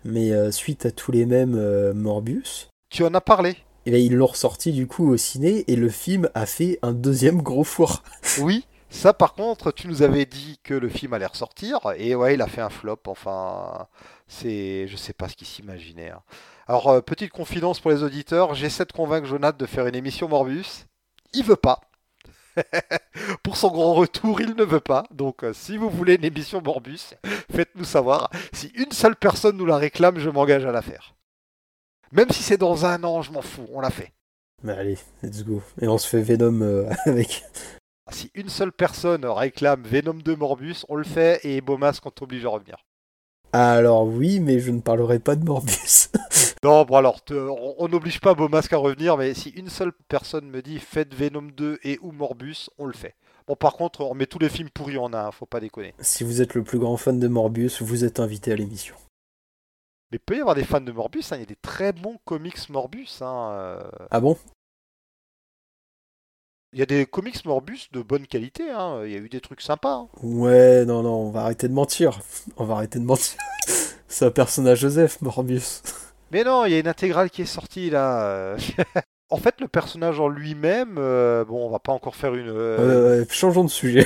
mais 0.06 0.32
euh, 0.32 0.52
suite 0.52 0.86
à 0.86 0.92
tous 0.92 1.12
les 1.12 1.26
mêmes 1.26 1.56
euh, 1.56 1.94
Morbius, 1.94 2.70
Tu 2.90 3.04
en 3.04 3.14
as 3.14 3.22
parlé 3.22 3.58
eh 3.86 3.92
ben, 3.92 4.02
ils 4.02 4.16
l'ont 4.16 4.28
ressorti 4.28 4.72
du 4.72 4.88
coup 4.88 5.12
au 5.12 5.18
ciné 5.18 5.66
et 5.68 5.76
le 5.76 5.90
film 5.90 6.30
a 6.36 6.46
fait 6.46 6.80
un 6.84 6.94
deuxième 6.94 7.42
gros 7.42 7.66
four. 7.66 8.02
Oui, 8.40 8.66
ça 8.90 9.12
par 9.14 9.34
contre, 9.34 9.72
tu 9.74 9.88
nous 9.90 10.04
avais 10.04 10.26
dit 10.26 10.58
que 10.64 10.74
le 10.74 10.88
film 10.88 11.14
allait 11.14 11.26
ressortir, 11.26 11.80
et 11.98 12.16
ouais, 12.16 12.36
il 12.36 12.42
a 12.42 12.48
fait 12.48 12.62
un 12.62 12.70
flop, 12.70 13.00
enfin, 13.08 13.88
c'est... 14.28 14.88
je 14.88 14.96
sais 14.96 15.12
pas 15.14 15.28
ce 15.28 15.36
qu'il 15.36 15.48
s'imaginait. 15.48 16.12
hein. 16.12 16.22
Alors, 16.68 16.88
euh, 16.90 17.02
petite 17.02 17.32
confidence 17.32 17.82
pour 17.82 17.92
les 17.92 18.04
auditeurs, 18.04 18.54
j'essaie 18.56 18.86
de 18.86 18.94
convaincre 18.94 19.28
Jonathan 19.28 19.58
de 19.58 19.66
faire 19.66 19.86
une 19.86 19.96
émission 19.96 20.30
Morbius, 20.30 20.86
il 21.34 21.44
veut 21.44 21.58
pas. 21.58 21.82
pour 23.44 23.58
son 23.58 23.72
grand 23.72 23.94
retour, 23.94 24.42
il 24.42 24.56
ne 24.56 24.64
veut 24.64 24.80
pas, 24.80 25.06
donc 25.12 25.44
euh, 25.44 25.54
si 25.54 25.78
vous 25.78 25.90
voulez 25.90 26.16
une 26.16 26.26
émission 26.26 26.62
Morbius, 26.62 27.14
faites-nous 27.52 27.84
savoir. 27.84 28.30
Si 28.52 28.72
une 28.76 28.92
seule 28.92 29.16
personne 29.16 29.58
nous 29.58 29.66
la 29.66 29.78
réclame, 29.78 30.20
je 30.20 30.30
m'engage 30.30 30.66
à 30.66 30.72
la 30.72 30.82
faire. 30.82 31.16
Même 32.12 32.30
si 32.30 32.44
c'est 32.44 32.58
dans 32.58 32.86
un 32.86 33.04
an, 33.04 33.22
je 33.22 33.32
m'en 33.32 33.42
fous, 33.42 33.68
on 33.72 33.82
l'a 33.82 33.90
fait. 33.90 34.12
Bah 34.64 34.76
allez, 34.78 34.98
let's 35.22 35.44
go. 35.44 35.62
Et 35.82 35.88
on 35.88 35.98
se 35.98 36.08
fait 36.08 36.22
Venom 36.22 36.62
euh, 36.62 36.90
avec. 37.06 37.44
Si 38.12 38.32
une 38.34 38.50
seule 38.50 38.72
personne 38.72 39.26
réclame 39.26 39.84
Venom 39.84 40.14
2 40.14 40.36
Morbius, 40.36 40.86
on 40.90 40.96
le 40.96 41.04
fait 41.04 41.40
et 41.44 41.62
Bomas 41.62 42.00
qu'on 42.02 42.12
t'oblige 42.12 42.46
à 42.46 42.50
revenir. 42.50 42.78
Alors 43.54 44.06
oui, 44.08 44.40
mais 44.40 44.60
je 44.60 44.72
ne 44.72 44.82
parlerai 44.82 45.20
pas 45.20 45.36
de 45.36 45.46
Morbius. 45.46 46.10
Non, 46.64 46.86
bon 46.86 46.96
alors, 46.96 47.22
te- 47.22 47.34
on 47.34 47.90
n'oblige 47.90 48.22
pas 48.22 48.36
Bomasque 48.36 48.72
à 48.72 48.78
revenir, 48.78 49.18
mais 49.18 49.34
si 49.34 49.50
une 49.50 49.68
seule 49.68 49.92
personne 50.08 50.50
me 50.50 50.62
dit 50.62 50.80
faites 50.80 51.14
Venom 51.14 51.42
2 51.52 51.78
et 51.84 52.00
ou 52.02 52.14
Morbus, 52.14 52.70
on 52.78 52.86
le 52.86 52.94
fait. 52.94 53.16
Bon, 53.48 53.58
par 53.58 53.74
contre, 53.74 54.00
on 54.00 54.14
met 54.14 54.28
tous 54.28 54.40
les 54.40 54.48
films 54.48 54.70
pourris 54.70 54.98
en 54.98 55.14
un, 55.14 55.30
faut 55.32 55.46
pas 55.46 55.60
déconner. 55.60 55.94
si 56.00 56.24
vous 56.24 56.42
êtes 56.42 56.54
le 56.54 56.64
plus 56.64 56.80
grand 56.80 56.96
fan 56.96 57.20
de 57.20 57.28
Morbius, 57.28 57.82
vous 57.82 58.06
êtes 58.06 58.22
invité 58.22 58.54
à 58.54 58.56
l'émission. 58.56 58.96
Mais 60.12 60.18
il 60.18 60.20
peut 60.22 60.38
y 60.38 60.40
avoir 60.40 60.56
des 60.56 60.64
fans 60.64 60.80
de 60.80 60.92
Morbus, 60.94 61.24
hein, 61.32 61.36
il 61.36 61.40
y 61.40 61.44
a 61.44 61.48
des 61.48 61.58
très 61.58 61.92
bons 61.92 62.18
comics 62.24 62.70
Morbus. 62.70 63.10
hein, 63.20 63.50
euh. 63.52 63.84
Ah 64.10 64.22
bon? 64.22 64.38
Il 66.74 66.80
y 66.80 66.82
a 66.82 66.86
des 66.88 67.06
comics 67.06 67.46
Morbus 67.46 67.90
de 67.92 68.02
bonne 68.02 68.26
qualité, 68.26 68.72
hein, 68.72 69.02
il 69.06 69.12
y 69.12 69.16
a 69.16 69.20
eu 69.20 69.30
des 69.30 69.42
trucs 69.42 69.62
sympas. 69.62 69.94
hein. 69.94 70.08
Ouais, 70.24 70.86
non, 70.86 71.04
non, 71.04 71.14
on 71.28 71.30
va 71.30 71.42
arrêter 71.42 71.68
de 71.68 71.74
mentir. 71.74 72.20
On 72.58 72.66
va 72.66 72.76
arrêter 72.76 72.98
de 73.00 73.06
mentir. 73.06 73.38
C'est 74.08 74.26
un 74.26 74.32
personnage 74.32 74.80
Joseph, 74.80 75.22
Morbius. 75.22 75.82
Mais 76.32 76.44
non, 76.44 76.66
il 76.66 76.72
y 76.72 76.76
a 76.76 76.80
une 76.80 76.88
intégrale 76.88 77.30
qui 77.30 77.44
est 77.44 77.46
sortie 77.46 77.92
là. 77.92 78.56
en 79.30 79.38
fait, 79.38 79.62
le 79.62 79.68
personnage 79.68 80.20
en 80.20 80.28
lui-même, 80.28 80.96
euh, 80.98 81.46
bon, 81.46 81.68
on 81.68 81.70
va 81.70 81.78
pas 81.80 81.92
encore 81.92 82.16
faire 82.16 82.34
une. 82.34 82.50
euh, 82.50 83.24
changeons 83.30 83.64
de 83.64 83.70
sujet. 83.70 84.06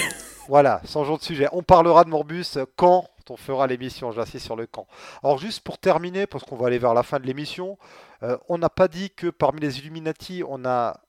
Voilà, 0.50 0.82
changeons 0.86 1.16
de 1.16 1.22
sujet. 1.22 1.48
On 1.54 1.64
parlera 1.64 2.04
de 2.04 2.10
Morbus 2.10 2.58
quand 2.76 3.06
on 3.30 3.38
fera 3.38 3.68
l'émission, 3.68 4.12
j'insiste 4.12 4.46
sur 4.46 4.56
le 4.58 4.68
quand. 4.68 4.88
Alors 5.24 5.38
juste 5.38 5.62
pour 5.62 5.78
terminer, 5.78 6.28
parce 6.28 6.44
qu'on 6.44 6.56
va 6.58 6.68
aller 6.68 6.80
vers 6.80 6.94
la 6.94 7.04
fin 7.04 7.20
de 7.20 7.26
l'émission, 7.26 7.78
euh, 8.24 8.38
on 8.50 8.58
n'a 8.58 8.70
pas 8.70 8.88
dit 8.90 9.10
que 9.12 9.28
parmi 9.28 9.60
les 9.62 9.80
Illuminati, 9.80 10.44
on 10.48 10.64
a 10.66 11.00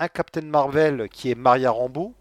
un 0.00 0.08
Captain 0.08 0.42
Marvel 0.42 1.08
qui 1.08 1.30
est 1.30 1.34
Maria 1.36 1.70
Rambeau. 1.70 2.14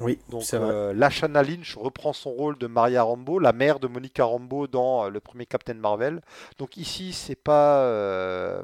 Oui, 0.00 0.18
Donc 0.30 0.42
euh, 0.54 0.92
Lashana 0.92 1.42
Lynch 1.44 1.76
reprend 1.76 2.12
son 2.12 2.30
rôle 2.30 2.58
de 2.58 2.66
Maria 2.66 3.04
Rambeau, 3.04 3.38
la 3.38 3.52
mère 3.52 3.78
de 3.78 3.86
Monica 3.86 4.24
Rambeau 4.24 4.66
dans 4.66 5.04
euh, 5.06 5.10
le 5.10 5.20
premier 5.20 5.46
Captain 5.46 5.74
Marvel. 5.74 6.20
Donc 6.58 6.76
ici, 6.76 7.12
c'est 7.12 7.36
pas... 7.36 7.84
Euh... 7.84 8.62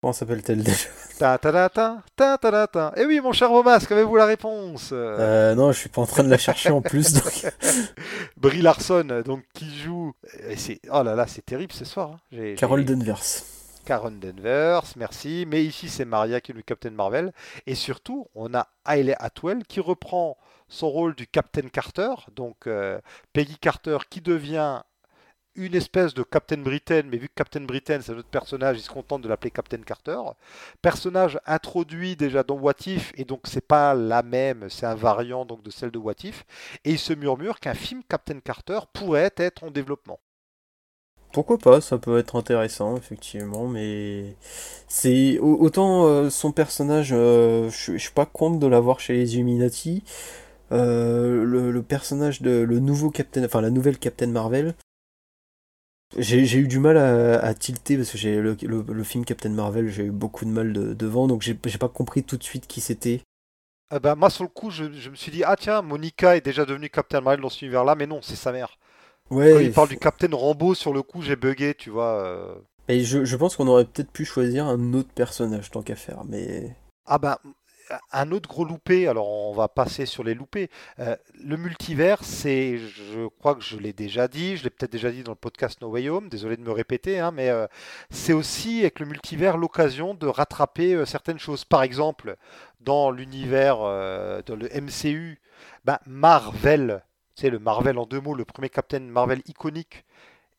Comment 0.00 0.12
s'appelle-t-elle 0.12 0.62
déjà? 0.62 0.88
Ta 1.18 1.38
ta 1.38 1.50
ta 1.50 1.68
ta 1.70 2.02
ta 2.14 2.38
ta 2.38 2.50
ta 2.52 2.66
ta. 2.68 2.92
Eh 2.96 3.06
oui, 3.06 3.20
mon 3.20 3.32
cher 3.32 3.48
Vomas, 3.48 3.80
qu'avez-vous 3.88 4.16
la 4.16 4.26
réponse? 4.26 4.90
Euh, 4.92 5.54
Non, 5.54 5.72
je 5.72 5.78
suis 5.80 5.88
pas 5.88 6.02
en 6.02 6.06
train 6.06 6.22
de 6.22 6.28
la 6.28 6.36
chercher 6.38 6.70
en 6.70 6.82
plus. 6.82 7.14
Donc... 7.14 7.46
Brie 8.36 8.60
Larson, 8.62 9.22
donc 9.24 9.42
qui 9.54 9.74
joue. 9.78 10.12
et 10.46 10.56
c'est 10.56 10.78
oh 10.92 11.02
là 11.02 11.14
là, 11.16 11.26
c'est 11.26 11.44
terrible 11.44 11.72
ce 11.72 11.86
soir. 11.86 12.10
hein. 12.12 12.16
J'ai- 12.30 12.54
Carol 12.54 12.80
j'ai- 12.86 12.94
Danvers. 12.94 13.22
Karen 13.84 14.18
Danvers, 14.18 14.82
merci. 14.96 15.44
Mais 15.46 15.64
ici, 15.64 15.88
c'est 15.88 16.04
Maria 16.04 16.40
qui 16.40 16.52
est 16.52 16.54
le 16.54 16.62
Captain 16.62 16.90
Marvel. 16.90 17.32
Et 17.66 17.74
surtout, 17.74 18.28
on 18.34 18.54
a 18.54 18.68
Hayley 18.84 19.14
Atwell 19.18 19.64
qui 19.64 19.80
reprend 19.80 20.36
son 20.68 20.88
rôle 20.88 21.14
du 21.14 21.26
Captain 21.26 21.68
Carter. 21.68 22.14
Donc 22.34 22.66
euh, 22.66 22.98
Peggy 23.32 23.58
Carter 23.58 23.98
qui 24.08 24.20
devient 24.20 24.82
une 25.56 25.74
espèce 25.74 26.14
de 26.14 26.22
Captain 26.22 26.58
Britain, 26.58 27.02
mais 27.04 27.16
vu 27.16 27.28
que 27.28 27.34
Captain 27.34 27.60
Britain 27.60 28.00
c'est 28.00 28.12
un 28.12 28.18
autre 28.18 28.28
personnage, 28.28 28.78
il 28.78 28.82
se 28.82 28.90
contente 28.90 29.22
de 29.22 29.28
l'appeler 29.28 29.52
Captain 29.52 29.82
Carter. 29.82 30.18
Personnage 30.82 31.38
introduit 31.46 32.16
déjà 32.16 32.42
dans 32.42 32.56
What 32.56 32.86
If, 32.86 33.12
et 33.14 33.24
donc 33.24 33.42
c'est 33.44 33.66
pas 33.66 33.94
la 33.94 34.22
même, 34.22 34.68
c'est 34.68 34.86
un 34.86 34.96
variant 34.96 35.44
donc 35.44 35.62
de 35.62 35.70
celle 35.70 35.92
de 35.92 35.98
What 35.98 36.24
If. 36.24 36.44
Et 36.84 36.92
il 36.92 36.98
se 36.98 37.12
murmure 37.12 37.60
qu'un 37.60 37.74
film 37.74 38.02
Captain 38.08 38.40
Carter 38.40 38.80
pourrait 38.92 39.32
être 39.36 39.62
en 39.62 39.70
développement. 39.70 40.18
Pourquoi 41.34 41.58
pas, 41.58 41.80
ça 41.80 41.98
peut 41.98 42.16
être 42.18 42.36
intéressant, 42.36 42.96
effectivement, 42.96 43.66
mais 43.66 44.36
c'est 44.86 45.40
au- 45.40 45.56
autant 45.60 46.06
euh, 46.06 46.30
son 46.30 46.52
personnage, 46.52 47.10
euh, 47.12 47.68
je 47.70 47.96
suis 47.98 48.12
pas 48.12 48.24
contre 48.24 48.60
de 48.60 48.68
l'avoir 48.68 49.00
chez 49.00 49.14
les 49.14 49.34
Illuminati. 49.34 50.04
Euh, 50.70 51.42
le, 51.44 51.82
personnage 51.82 52.40
de 52.40 52.60
le 52.62 52.78
nouveau 52.78 53.10
Captain, 53.10 53.44
enfin 53.44 53.60
la 53.60 53.70
nouvelle 53.70 53.98
Captain 53.98 54.28
Marvel, 54.28 54.74
j'ai 56.16 56.56
eu 56.56 56.68
du 56.68 56.78
mal 56.78 56.96
à, 56.96 57.52
tilter 57.54 57.96
parce 57.96 58.12
que 58.12 58.18
j'ai 58.18 58.40
le, 58.40 58.54
film 59.02 59.24
Captain 59.24 59.50
Marvel, 59.50 59.88
j'ai 59.88 60.04
eu 60.04 60.12
beaucoup 60.12 60.44
de 60.44 60.50
mal 60.50 60.72
de- 60.72 60.94
devant, 60.94 61.26
donc 61.26 61.42
j'ai 61.42 61.58
j'ai 61.66 61.78
pas 61.78 61.88
compris 61.88 62.22
tout 62.22 62.36
de 62.36 62.44
suite 62.44 62.68
qui 62.68 62.80
c'était. 62.80 63.22
Ah 63.90 63.98
bah, 63.98 64.14
moi, 64.14 64.30
sur 64.30 64.44
le 64.44 64.50
coup, 64.50 64.70
je, 64.70 64.84
je 64.92 65.10
me 65.10 65.16
suis 65.16 65.32
dit, 65.32 65.42
ah 65.42 65.56
tiens, 65.58 65.82
Monica 65.82 66.36
est 66.36 66.40
déjà 66.40 66.64
devenue 66.64 66.90
Captain 66.90 67.20
Marvel 67.20 67.40
dans 67.40 67.50
cet 67.50 67.62
univers-là, 67.62 67.96
mais 67.96 68.06
non, 68.06 68.20
c'est 68.22 68.36
sa 68.36 68.52
mère. 68.52 68.78
Quand 69.50 69.58
il 69.58 69.72
parle 69.72 69.88
du 69.88 69.96
Captain 69.98 70.34
Rambo, 70.34 70.74
sur 70.74 70.92
le 70.92 71.02
coup, 71.02 71.22
j'ai 71.22 71.36
bugué, 71.36 71.74
tu 71.74 71.90
vois. 71.90 72.22
euh. 72.24 72.54
et 72.88 73.02
je, 73.04 73.24
je 73.24 73.36
pense 73.36 73.56
qu'on 73.56 73.66
aurait 73.68 73.84
peut-être 73.86 74.10
pu 74.10 74.24
choisir 74.24 74.66
un 74.66 74.92
autre 74.94 75.12
personnage 75.14 75.70
tant 75.70 75.82
qu'à 75.82 75.96
faire, 75.96 76.24
mais 76.24 76.76
Ah 77.06 77.18
bah, 77.18 77.40
un 78.12 78.30
autre 78.32 78.48
gros 78.48 78.64
loupé, 78.64 79.08
alors 79.08 79.28
on 79.28 79.52
va 79.54 79.68
passer 79.68 80.06
sur 80.06 80.24
les 80.24 80.34
loupés. 80.34 80.70
Euh, 80.98 81.16
le 81.42 81.56
multivers, 81.56 82.24
c'est, 82.24 82.78
je 82.78 83.26
crois 83.38 83.54
que 83.54 83.62
je 83.62 83.76
l'ai 83.76 83.92
déjà 83.92 84.26
dit, 84.28 84.56
je 84.56 84.64
l'ai 84.64 84.70
peut-être 84.70 84.92
déjà 84.92 85.10
dit 85.10 85.22
dans 85.22 85.32
le 85.32 85.36
podcast 85.36 85.80
No 85.82 85.88
Way 85.90 86.08
Home, 86.08 86.28
désolé 86.30 86.56
de 86.56 86.62
me 86.62 86.72
répéter, 86.72 87.18
hein, 87.20 87.30
mais 87.30 87.50
euh, 87.50 87.66
c'est 88.10 88.32
aussi 88.32 88.80
avec 88.80 89.00
le 89.00 89.06
multivers 89.06 89.56
l'occasion 89.58 90.14
de 90.14 90.26
rattraper 90.26 90.94
euh, 90.94 91.04
certaines 91.06 91.38
choses. 91.38 91.64
Par 91.64 91.82
exemple, 91.82 92.36
dans 92.80 93.10
l'univers, 93.10 93.78
euh, 93.82 94.40
dans 94.46 94.56
le 94.56 94.68
MCU, 94.80 95.40
bah, 95.84 96.00
Marvel, 96.06 97.02
c'est 97.34 97.50
le 97.50 97.58
Marvel 97.58 97.98
en 97.98 98.06
deux 98.06 98.20
mots, 98.20 98.34
le 98.34 98.44
premier 98.44 98.68
Captain 98.68 99.00
Marvel 99.00 99.42
iconique 99.46 100.04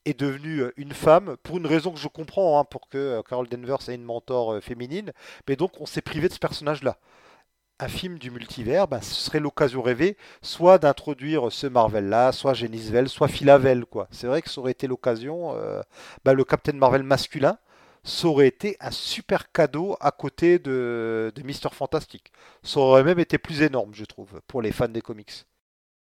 est 0.06 0.19
devenu 0.19 0.60
euh, 0.60 0.73
une 0.77 0.93
femme 0.93 1.35
pour 1.43 1.57
une 1.57 1.65
raison 1.65 1.91
que 1.91 1.99
je 1.99 2.07
comprends, 2.07 2.60
hein, 2.60 2.64
pour 2.64 2.88
que 2.88 2.97
euh, 2.97 3.22
Carol 3.23 3.47
Danvers 3.47 3.89
ait 3.89 3.95
une 3.95 4.03
mentor 4.03 4.53
euh, 4.53 4.61
féminine. 4.61 5.11
Mais 5.47 5.56
donc 5.56 5.81
on 5.81 5.85
s'est 5.85 6.02
privé 6.02 6.27
de 6.27 6.34
ce 6.34 6.39
personnage-là. 6.39 6.97
Un 7.80 7.88
film 7.88 8.19
du 8.19 8.31
multivers, 8.31 8.88
bah, 8.88 9.02
ce 9.02 9.14
serait 9.14 9.39
l'occasion 9.39 9.81
rêvée, 9.81 10.15
soit 10.41 10.77
d'introduire 10.77 11.52
ce 11.52 11.68
Marvel-là, 11.68 12.31
soit 12.31 12.53
Genisvel, 12.53 13.10
soit 13.10 13.27
Philavel, 13.27 13.85
quoi. 13.85 14.07
C'est 14.11 14.27
vrai 14.27 14.41
que 14.41 14.49
ça 14.49 14.61
aurait 14.61 14.72
été 14.72 14.88
l'occasion, 14.88 15.53
bah, 16.23 16.34
le 16.34 16.45
Captain 16.45 16.72
Marvel 16.72 17.03
masculin, 17.03 17.57
ça 18.06 18.27
aurait 18.30 18.47
été 18.47 18.77
un 18.80 18.91
super 18.91 19.52
cadeau 19.52 19.97
à 19.99 20.11
côté 20.11 20.57
de, 20.57 21.34
de 21.35 21.41
Mister 21.43 21.68
Fantastic. 21.73 22.31
Ça 22.64 22.80
aurait 22.80 23.03
même 23.03 23.19
été 23.19 23.38
plus 23.38 23.61
énorme, 23.61 23.93
je 23.93 24.06
trouve, 24.06 24.39
pour 24.47 24.61
les 24.61 24.72
fans 24.72 24.88
des 24.88 25.02
comics. 25.02 25.45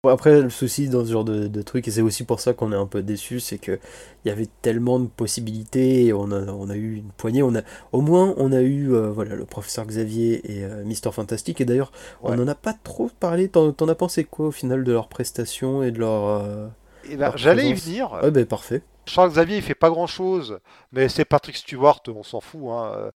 Bon, 0.03 0.09
après, 0.11 0.41
le 0.41 0.49
souci 0.51 0.89
dans 0.89 1.03
ce 1.03 1.11
genre 1.11 1.25
de, 1.25 1.47
de 1.47 1.61
truc, 1.63 1.87
et 1.87 1.91
c'est 1.91 2.01
aussi 2.01 2.23
pour 2.23 2.39
ça 2.39 2.53
qu'on 2.53 2.71
est 2.71 2.75
un 2.75 2.85
peu 2.85 3.01
déçu, 3.01 3.39
c'est 3.39 3.57
que 3.57 3.79
il 4.23 4.29
y 4.29 4.31
avait 4.31 4.47
tellement 4.61 4.99
de 4.99 5.07
possibilités, 5.07 6.05
et 6.05 6.13
on 6.13 6.31
a, 6.31 6.45
on 6.51 6.69
a 6.69 6.75
eu 6.75 6.95
une 6.97 7.09
poignée, 7.11 7.41
on 7.41 7.55
a, 7.55 7.61
au 7.91 8.01
moins 8.01 8.33
on 8.37 8.51
a 8.51 8.61
eu 8.61 8.93
euh, 8.93 9.09
voilà, 9.11 9.35
le 9.35 9.45
professeur 9.45 9.85
Xavier 9.87 10.41
et 10.51 10.63
euh, 10.63 10.83
Mister 10.85 11.11
Fantastic, 11.11 11.59
et 11.61 11.65
d'ailleurs, 11.65 11.91
on 12.21 12.35
n'en 12.35 12.47
a 12.47 12.55
pas 12.55 12.73
trop 12.73 13.09
parlé, 13.19 13.49
t'en, 13.49 13.71
as 13.71 13.95
pensé 13.95 14.23
quoi 14.23 14.47
au 14.47 14.51
final 14.51 14.83
de 14.83 14.91
leurs 14.91 15.09
prestations 15.09 15.81
et 15.81 15.91
de 15.91 15.99
leur... 15.99 16.25
euh, 16.27 16.67
Et 17.03 17.17
ben, 17.17 17.25
leur 17.25 17.37
j'allais 17.37 17.69
y 17.69 17.73
venir. 17.73 18.11
Ouais, 18.21 18.31
ben 18.31 18.45
parfait. 18.45 18.83
Charles 19.07 19.31
Xavier, 19.31 19.57
il 19.57 19.63
fait 19.63 19.73
pas 19.75 19.89
grand 19.89 20.05
chose, 20.07 20.59
mais 20.91 21.09
c'est 21.09 21.25
Patrick 21.25 21.57
Stewart, 21.57 22.01
on 22.07 22.23
s'en 22.23 22.39
fout. 22.41 22.61
hein. 22.69 23.09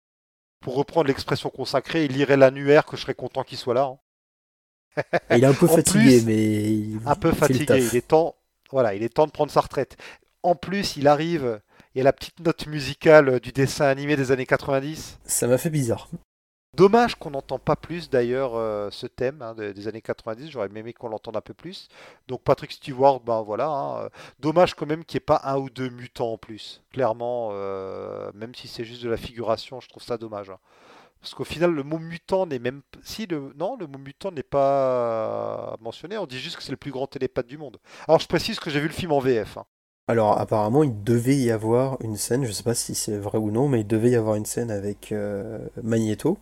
Pour 0.61 0.77
reprendre 0.77 1.09
l'expression 1.09 1.51
consacrée, 1.51 2.05
il 2.07 2.17
irait 2.17 2.37
l'annuaire 2.37 2.87
que 2.87 2.97
je 2.97 3.03
serais 3.03 3.15
content 3.15 3.45
qu'il 3.45 3.59
soit 3.59 3.75
là. 3.75 3.85
hein. 3.85 3.99
Il 5.31 5.45
est 5.45 5.47
un 5.47 5.55
peu 5.55 5.66
fatigué, 5.66 6.19
plus, 6.20 6.27
mais... 6.27 6.62
il- 6.73 7.01
Un 7.07 7.15
peu 7.15 7.29
il 7.31 7.35
fatigué, 7.35 7.89
il 7.93 7.97
est 7.97 8.07
temps, 8.09 8.35
voilà, 8.70 8.95
il 8.95 9.03
est 9.03 9.09
temps 9.15 9.27
de 9.27 9.33
prendre 9.33 9.51
sa 9.53 9.61
retraite. 9.61 9.97
En 10.43 10.55
plus, 10.55 10.97
il 10.97 11.09
arrive, 11.09 11.61
il 11.95 11.99
y 11.99 12.01
a 12.01 12.05
la 12.05 12.12
petite 12.12 12.41
note 12.41 12.66
musicale 12.66 13.41
du 13.41 13.53
dessin 13.53 13.87
animé 13.87 14.16
des 14.16 14.31
années 14.31 14.47
90. 14.47 15.19
Ça 15.25 15.47
m'a 15.47 15.59
fait 15.59 15.70
bizarre. 15.70 16.09
Dommage 16.77 17.15
qu'on 17.16 17.31
n'entend 17.31 17.59
pas 17.59 17.77
plus 17.77 18.09
d'ailleurs 18.11 18.53
euh, 18.55 18.89
ce 18.93 19.07
thème 19.07 19.41
hein, 19.43 19.55
des, 19.55 19.73
des 19.73 19.89
années 19.89 20.03
90, 20.03 20.51
j'aurais 20.51 20.69
aimé 20.73 20.93
qu'on 20.93 21.09
l'entende 21.09 21.37
un 21.37 21.41
peu 21.41 21.55
plus. 21.55 21.89
Donc 22.29 22.43
Patrick 22.43 22.70
Stewart, 22.70 23.20
ben 23.20 23.41
voilà. 23.43 23.66
hein, 23.69 24.03
euh, 24.05 24.09
Dommage 24.39 24.75
quand 24.75 24.87
même 24.87 25.05
qu'il 25.05 25.16
n'y 25.19 25.23
ait 25.23 25.25
pas 25.25 25.41
un 25.45 25.57
ou 25.57 25.70
deux 25.70 25.89
mutants 25.89 26.33
en 26.35 26.39
plus. 26.39 26.83
Clairement, 26.93 27.49
euh, 27.53 28.31
même 28.35 28.55
si 28.55 28.69
c'est 28.69 28.85
juste 28.85 29.03
de 29.03 29.09
la 29.09 29.16
figuration, 29.16 29.81
je 29.81 29.89
trouve 29.89 30.03
ça 30.03 30.19
dommage. 30.19 30.51
hein. 30.51 30.59
Parce 31.20 31.35
qu'au 31.35 31.45
final, 31.45 31.73
le 31.73 31.82
mot 31.82 31.99
mutant 31.99 32.47
n'est 32.47 32.59
même... 32.61 32.82
Si, 33.03 33.27
le... 33.27 33.53
non, 33.59 33.77
le 33.78 33.86
mot 33.86 33.99
mutant 33.99 34.31
n'est 34.31 34.43
pas 34.43 35.77
mentionné, 35.81 36.16
on 36.19 36.27
dit 36.27 36.39
juste 36.39 36.57
que 36.57 36.62
c'est 36.62 36.70
le 36.70 36.77
plus 36.77 36.93
grand 36.93 37.07
télépathe 37.07 37.47
du 37.47 37.59
monde. 37.59 37.78
Alors 38.07 38.20
je 38.20 38.27
précise 38.28 38.61
que 38.61 38.70
j'ai 38.70 38.81
vu 38.81 38.86
le 38.89 38.93
film 38.95 39.12
en 39.12 39.19
VF. 39.19 39.57
hein. 39.59 39.65
Alors 40.11 40.39
apparemment 40.40 40.85
il 40.85 41.03
devait 41.05 41.36
y 41.36 41.51
avoir 41.51 41.99
une 42.03 42.16
scène, 42.16 42.45
je 42.47 42.53
sais 42.53 42.62
pas 42.62 42.74
si 42.74 42.95
c'est 42.95 43.19
vrai 43.19 43.36
ou 43.39 43.51
non, 43.51 43.69
mais 43.69 43.81
il 43.81 43.86
devait 43.86 44.11
y 44.11 44.16
avoir 44.16 44.36
une 44.36 44.47
scène 44.47 44.70
avec 44.70 45.12
euh, 45.12 45.59
Magneto, 45.82 46.39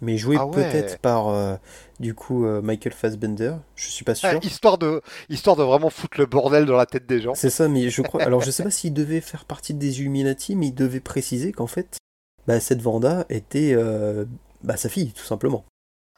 mais 0.00 0.16
joué 0.16 0.36
Ah 0.38 0.46
ouais. 0.46 0.52
peut-être 0.54 0.98
par 1.00 1.28
euh, 1.28 1.56
du 2.00 2.14
coup 2.14 2.46
euh, 2.46 2.62
Michael 2.62 2.94
Fassbender, 2.94 3.56
je 3.74 3.88
suis 3.90 4.04
pas 4.06 4.14
sûr. 4.14 4.30
Ah, 4.32 4.38
histoire, 4.42 4.78
de... 4.78 5.02
histoire 5.28 5.56
de 5.56 5.62
vraiment 5.62 5.90
foutre 5.90 6.18
le 6.18 6.24
bordel 6.26 6.64
dans 6.64 6.76
la 6.78 6.86
tête 6.86 7.04
des 7.06 7.20
gens. 7.20 7.34
C'est 7.34 7.50
ça, 7.50 7.68
mais 7.68 7.90
je 7.90 8.00
crois. 8.00 8.22
Alors 8.26 8.40
je 8.40 8.50
sais 8.50 8.62
pas 8.62 8.70
s'il 8.70 8.94
devait 8.94 9.20
faire 9.20 9.44
partie 9.44 9.74
des 9.74 10.00
Illuminati, 10.00 10.56
mais 10.56 10.68
il 10.68 10.74
devait 10.74 11.00
préciser 11.00 11.52
qu'en 11.52 11.66
fait, 11.66 11.98
bah, 12.46 12.60
cette 12.60 12.82
Vanda 12.82 13.26
était 13.30 13.72
euh, 13.74 14.24
bah, 14.62 14.76
sa 14.76 14.88
fille, 14.88 15.12
tout 15.12 15.24
simplement. 15.24 15.64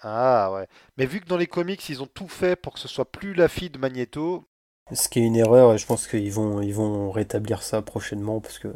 Ah 0.01 0.51
ouais. 0.55 0.69
Mais 0.97 1.05
vu 1.05 1.20
que 1.20 1.27
dans 1.27 1.36
les 1.36 1.47
comics, 1.47 1.86
ils 1.90 2.03
ont 2.03 2.07
tout 2.07 2.28
fait 2.28 2.57
pour 2.57 2.73
que 2.73 2.81
ce 2.81 2.89
soit 2.89 3.11
plus 3.12 3.35
la 3.35 3.47
fille 3.48 3.69
de 3.70 3.77
Magneto, 3.78 4.48
Ce 4.93 5.09
qui 5.09 5.20
est 5.20 5.24
une 5.24 5.36
erreur, 5.36 5.73
et 5.74 5.78
je 5.78 5.86
pense 5.86 6.09
qu'ils 6.09 6.32
vont, 6.32 6.61
ils 6.61 6.74
vont 6.74 7.12
rétablir 7.12 7.62
ça 7.62 7.82
prochainement 7.82 8.40
parce 8.40 8.59
que. 8.59 8.74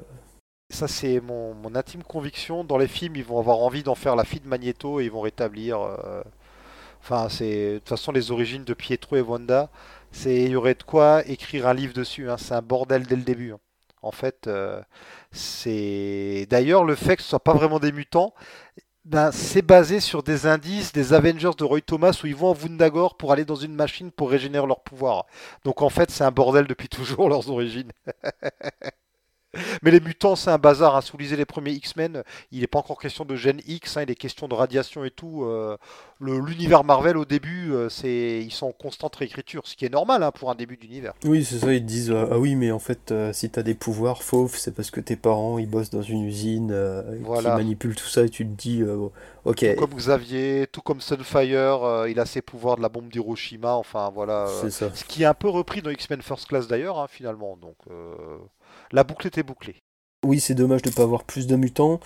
ça 0.71 0.89
c'est 0.89 1.21
mon, 1.21 1.55
mon 1.55 1.75
intime 1.75 2.03
conviction, 2.03 2.65
dans 2.65 2.79
les 2.79 2.89
films, 2.89 3.17
ils 3.17 3.25
vont 3.25 3.39
avoir 3.39 3.59
envie 3.59 3.83
d'en 3.83 3.95
faire 3.95 4.17
la 4.17 4.25
fille 4.25 4.41
de 4.41 4.49
Magneto 4.49 5.01
et 5.01 5.05
ils 5.05 5.11
vont 5.11 5.21
rétablir... 5.21 5.81
euh, 5.81 6.23
Enfin, 7.03 7.29
c'est... 7.31 7.75
De 7.75 7.79
toute 7.81 7.89
façon, 7.91 8.13
les 8.13 8.31
origines 8.33 8.65
de 8.65 8.75
Pietro 8.75 9.17
et 9.17 9.23
Wanda, 9.23 9.71
c'est... 10.13 10.45
Il 10.45 10.51
y 10.53 10.57
aurait 10.57 10.75
de 10.77 10.83
quoi 10.85 11.27
écrire 11.29 11.67
un 11.69 11.75
livre 11.75 11.95
dessus, 11.95 12.31
hein. 12.31 12.37
C'est 12.39 12.55
un 12.55 12.63
bordel 12.63 13.07
dès 13.07 13.17
le 13.17 13.23
début. 13.23 13.53
hein. 13.53 13.61
En 14.03 14.13
fait, 14.13 14.47
euh, 14.47 14.81
c'est... 15.33 16.47
D'ailleurs, 16.51 16.85
le 16.85 16.95
fait 16.95 17.17
que 17.17 17.23
ce 17.23 17.29
soit 17.29 17.45
pas 17.45 17.55
vraiment 17.55 17.79
des 17.79 17.93
mutants, 17.93 18.35
ben, 19.05 19.33
c'est 19.33 19.63
basé 19.63 19.99
sur 20.01 20.23
des 20.23 20.47
indices 20.47 20.93
des 20.93 21.13
Avengers 21.13 21.51
de 21.57 21.65
Roy 21.65 21.81
Thomas 21.81 22.19
où 22.23 22.27
ils 22.27 22.37
vont 22.37 22.51
en 22.51 22.55
Wundagore 22.55 23.17
pour 23.17 23.33
aller 23.33 23.45
dans 23.45 23.57
une 23.57 23.75
machine 23.75 24.11
pour 24.11 24.31
régénérer 24.31 24.67
leur 24.67 24.81
pouvoir. 24.83 25.27
Donc 25.65 25.83
en 25.83 25.89
fait, 25.89 26.11
c'est 26.11 26.25
un 26.25 26.31
bordel 26.31 26.67
depuis 26.67 26.89
toujours 26.91 27.29
leurs 27.29 27.51
origines. 27.51 27.93
Mais 29.83 29.91
les 29.91 30.01
mutants, 30.01 30.37
c'est 30.37 30.51
un 30.51 30.59
bazar. 30.59 30.97
Hein. 30.97 31.01
Si 31.01 31.11
vous 31.13 31.19
lisez 31.19 31.37
les 31.37 31.45
premiers 31.45 31.73
X-Men, 31.73 32.23
il 32.53 32.61
n'est 32.61 32.67
pas 32.69 32.79
encore 32.79 33.01
question 33.01 33.25
de 33.25 33.35
gène 33.35 33.61
X, 33.67 33.97
hein, 33.97 34.03
il 34.03 34.11
est 34.11 34.15
question 34.15 34.47
de 34.49 34.55
radiation 34.55 35.05
et 35.05 35.11
tout. 35.11 35.45
Euh, 35.45 35.77
L'univers 36.21 36.85
Marvel, 36.85 37.17
au 37.17 37.25
début, 37.25 37.73
euh, 37.73 37.89
c'est 37.89 38.41
ils 38.43 38.51
sont 38.53 38.67
en 38.67 38.73
constante 38.73 39.17
réécriture, 39.17 39.67
ce 39.67 39.75
qui 39.75 39.87
est 39.87 39.93
normal 39.93 40.23
hein, 40.23 40.33
pour 40.33 40.51
un 40.51 40.55
début 40.55 40.77
d'univers. 40.77 41.15
Oui, 41.25 41.45
c'est 41.45 41.59
ça, 41.59 41.73
ils 41.73 41.81
te 41.81 41.87
disent 41.87 42.11
euh, 42.11 42.27
Ah 42.31 42.39
oui, 42.39 42.57
mais 42.57 42.71
en 42.71 42.79
fait, 42.79 43.11
euh, 43.11 43.33
si 43.33 43.49
t'as 43.49 43.63
des 43.63 43.75
pouvoirs 43.75 44.23
fauves, 44.23 44.55
c'est 44.57 44.75
parce 44.75 44.91
que 44.91 45.01
tes 45.01 45.17
parents 45.17 45.59
ils 45.59 45.69
bossent 45.69 45.89
dans 45.89 46.03
une 46.03 46.25
usine 46.25 46.73
euh, 46.73 47.19
Voilà. 47.23 47.51
qui 47.53 47.57
manipule 47.57 47.95
tout 47.95 48.07
ça, 48.07 48.25
et 48.25 48.29
tu 48.29 48.45
te 48.47 48.53
dis 48.53 48.83
euh, 48.83 49.09
Ok, 49.47 49.65
Tout 49.75 49.81
comme 49.81 49.95
Xavier, 49.95 50.67
tout 50.71 50.83
comme 50.83 51.01
Sunfire, 51.01 52.05
il 52.07 52.21
a 52.21 52.27
ses 52.27 52.43
pouvoirs 52.43 52.77
de 52.77 52.83
la 52.83 52.91
bombe 52.91 53.09
d'Hiroshima, 53.09 53.73
enfin 53.75 54.11
voilà. 54.15 54.47
c'est 54.61 54.71
ça. 54.71 54.91
ce 54.95 55.05
qui 55.05 55.23
est 55.23 55.27
un 55.27 55.33
peu 55.35 55.49
repris 55.49 55.81
dans 55.81 55.91
X-Men 55.91 56.21
First 56.21 56.49
Class 56.49 56.69
d'ailleurs, 56.69 56.99
hein, 56.99 57.07
finalement. 57.09 57.57
Donc 57.57 57.77
la 58.93 59.05
boucle 59.05 59.27
était 59.27 59.43
bouclée. 59.43 59.77
Oui, 60.27 60.39
c'est 60.39 60.55
dommage 60.55 60.83
de 60.83 60.91
pas 60.91 61.03
avoir 61.03 61.25
plus 61.25 61.47
de 61.47 61.57
mutants. 61.57 61.99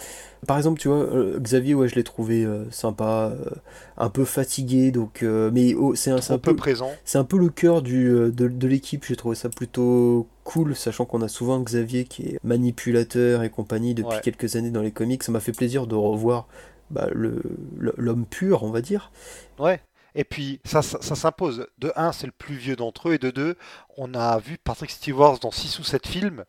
Par 0.46 0.56
exemple, 0.56 0.78
tu 0.78 0.86
vois, 0.86 0.98
euh, 0.98 1.40
Xavier, 1.40 1.74
ouais, 1.74 1.88
je 1.88 1.96
l'ai 1.96 2.04
trouvé 2.04 2.44
euh, 2.44 2.70
sympa, 2.70 3.32
euh, 3.34 3.50
un 3.96 4.08
peu 4.08 4.24
fatigué, 4.24 4.92
donc. 4.92 5.24
euh, 5.24 5.50
mais 5.52 5.74
oh, 5.74 5.96
c'est 5.96 6.12
un, 6.12 6.38
peu 6.38 6.54
présent. 6.54 6.92
C'est 7.04 7.18
un 7.18 7.24
peu 7.24 7.36
le 7.38 7.48
cœur 7.48 7.82
du, 7.82 8.04
de, 8.04 8.30
de 8.30 8.68
l'équipe, 8.68 9.04
j'ai 9.04 9.16
trouvé 9.16 9.34
ça 9.34 9.48
plutôt 9.48 10.28
cool, 10.44 10.76
sachant 10.76 11.06
qu'on 11.06 11.22
a 11.22 11.28
souvent 11.28 11.58
Xavier 11.60 12.04
qui 12.04 12.22
est 12.28 12.38
manipulateur 12.44 13.42
et 13.42 13.50
compagnie 13.50 13.94
depuis 13.94 14.14
Ouais. 14.16 14.20
quelques 14.22 14.54
années 14.54 14.70
dans 14.70 14.82
les 14.82 14.92
comics. 14.92 15.22
Ça 15.24 15.32
m'a 15.32 15.40
fait 15.40 15.52
plaisir 15.52 15.88
de 15.88 15.96
revoir 15.96 16.46
bah, 16.90 17.08
le, 17.12 17.42
le- 17.76 17.94
l'homme 17.96 18.26
pur, 18.26 18.62
on 18.62 18.70
va 18.70 18.80
dire. 18.80 19.10
Ouais. 19.58 19.80
Et 20.14 20.22
puis 20.24 20.60
ça, 20.64 20.82
ça, 20.82 20.98
ça 21.00 21.16
s'impose. 21.16 21.66
De 21.78 21.92
un, 21.96 22.12
c'est 22.12 22.26
le 22.26 22.32
plus 22.32 22.54
vieux 22.54 22.76
d'entre 22.76 23.08
eux, 23.08 23.14
et 23.14 23.18
de 23.18 23.30
deux, 23.32 23.56
on 23.96 24.14
a 24.14 24.38
vu 24.38 24.58
Patrick 24.62 24.90
Stewart 24.90 25.40
dans 25.40 25.50
6 25.50 25.78
ou 25.80 25.84
7 25.84 26.06
films. 26.06 26.44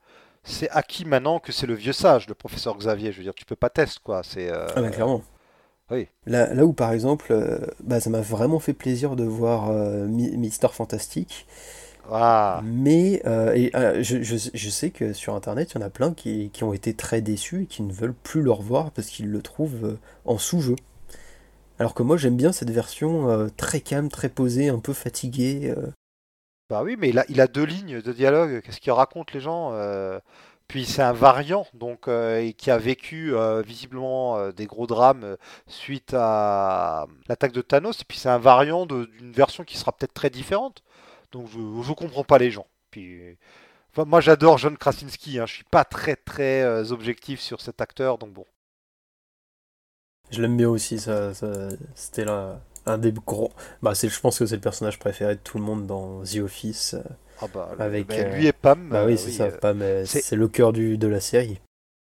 C'est 0.46 0.70
acquis 0.70 1.06
maintenant 1.06 1.40
que 1.40 1.52
c'est 1.52 1.66
le 1.68 1.74
vieux 1.74 1.94
sage, 1.94 2.28
le 2.28 2.36
professeur 2.36 2.78
Xavier. 2.78 3.12
Je 3.12 3.18
veux 3.18 3.24
dire, 3.24 3.34
tu 3.36 3.46
peux 3.46 3.56
pas 3.56 3.70
tester 3.70 4.00
quoi. 4.04 4.22
C'est 4.24 4.50
euh, 4.52 4.68
Ah 4.76 4.82
bah, 4.82 4.90
clairement. 4.90 5.22
oui. 5.92 6.08
Là, 6.26 6.54
là 6.54 6.66
où 6.66 6.74
par 6.74 6.92
exemple, 6.92 7.28
euh, 7.32 7.60
bah, 7.84 8.00
ça 8.00 8.10
m'a 8.10 8.22
vraiment 8.22 8.60
fait 8.60 8.74
plaisir 8.74 9.16
de 9.16 9.24
voir 9.24 9.70
euh, 9.72 10.06
Mi- 10.08 10.36
Mister 10.38 10.68
Fantastic. 10.72 11.48
Ah, 12.12 12.62
Mais 12.64 13.22
et, 13.56 13.72
je, 14.04 14.22
je- 14.22 14.50
je 14.54 14.70
sais 14.70 14.92
que 14.92 15.12
sur 15.14 15.34
Internet, 15.34 15.72
il 15.74 15.80
y 15.80 15.84
en 15.84 15.88
a 15.88 15.90
plein 15.90 16.14
qui, 16.14 16.52
qui 16.54 16.64
ont 16.64 16.74
été 16.74 16.94
très 16.94 17.22
déçus 17.22 17.64
et 17.64 17.66
qui 17.66 17.82
ne 17.82 17.92
veulent 17.92 18.14
plus 18.14 18.44
le 18.44 18.52
revoir 18.52 18.92
parce 18.92 19.08
qu'ils 19.08 19.32
le 19.32 19.42
trouvent 19.42 19.98
en 20.26 20.38
sous-jeu. 20.38 20.76
Alors 21.80 21.94
que 21.96 22.04
moi, 22.04 22.16
j'aime 22.18 22.38
bien 22.38 22.52
cette 22.52 22.70
version 22.70 23.50
très 23.58 23.82
calme, 23.82 24.10
très 24.10 24.30
posée, 24.30 24.70
un 24.70 24.80
peu 24.80 24.94
fatiguée. 24.94 25.74
Bah 26.70 26.82
oui, 26.84 26.96
mais 26.98 27.10
il 27.30 27.42
a, 27.42 27.48
deux 27.48 27.64
lignes 27.64 28.02
de 28.02 28.12
dialogue. 28.12 28.62
Qu'est-ce 28.62 28.82
qu'il 28.82 28.92
raconte 28.92 29.34
les 29.34 29.40
gens 29.40 29.72
euh, 29.74 30.20
Puis 30.68 30.86
c'est 30.86 31.04
un 31.04 31.14
variant, 31.14 31.68
donc 31.76 32.08
euh, 32.08 32.40
et 32.40 32.54
qui 32.54 32.72
a 32.72 32.78
vécu 32.80 33.36
euh, 33.36 33.62
visiblement 33.62 34.50
des 34.50 34.66
gros 34.66 34.88
drames 34.88 35.38
suite 35.68 36.14
à 36.16 37.06
l'attaque 37.30 37.52
de 37.52 37.62
Thanos. 37.62 38.02
Et 38.02 38.06
puis 38.06 38.18
c'est 38.18 38.30
un 38.30 38.40
variant 38.40 38.88
d'une 38.88 39.32
version 39.32 39.64
qui 39.64 39.78
sera 39.78 39.92
peut-être 39.92 40.14
très 40.14 40.32
différente. 40.32 40.84
Donc 41.32 41.48
je, 41.50 41.60
je 41.84 41.94
comprends 41.94 42.24
pas 42.24 42.40
les 42.40 42.50
gens. 42.50 42.68
Puis 42.90 43.38
moi 43.98 44.20
j'adore 44.22 44.58
John 44.58 44.78
Krasinski. 44.78 45.40
Hein. 45.40 45.46
Je 45.46 45.54
suis 45.56 45.64
pas 45.66 45.86
très 45.86 46.16
très 46.16 46.92
objectif 46.92 47.42
sur 47.42 47.62
cet 47.62 47.80
acteur, 47.82 48.18
donc 48.18 48.32
bon. 48.34 48.46
Je 50.32 50.42
l'aime 50.42 50.58
bien 50.58 50.70
aussi, 50.70 50.98
ça- 51.00 51.32
c'était 51.94 52.26
là 52.26 52.60
un 52.86 52.98
des 52.98 53.12
gros. 53.12 53.52
Bah, 53.82 53.96
c'est, 53.96 54.10
je 54.10 54.20
pense 54.20 54.40
que 54.40 54.46
c'est 54.46 54.56
le 54.56 54.62
personnage 54.62 55.00
préféré 55.00 55.36
de 55.36 55.40
tout 55.42 55.58
le 55.58 55.64
monde 55.64 55.86
dans 55.88 56.24
The 56.24 56.38
Office. 56.38 56.94
euh. 56.96 57.04
Ah 57.42 57.48
bah, 57.54 57.70
Avec, 57.80 58.08
ben, 58.08 58.26
euh, 58.26 58.36
lui 58.36 58.48
et 58.48 58.54
Pam. 58.54 58.88
Bah 58.90 59.06
oui, 59.06 59.18
c'est 59.18 59.32
ça, 59.32 59.46
euh, 59.46 59.58
pas, 59.58 59.74
mais 59.74 60.06
c'est- 60.06 60.22
c'est 60.22 60.36
le 60.36 60.48
cœur 60.48 60.72
du, 60.74 60.98
de 60.98 61.08
la 61.08 61.20
série. 61.20 61.60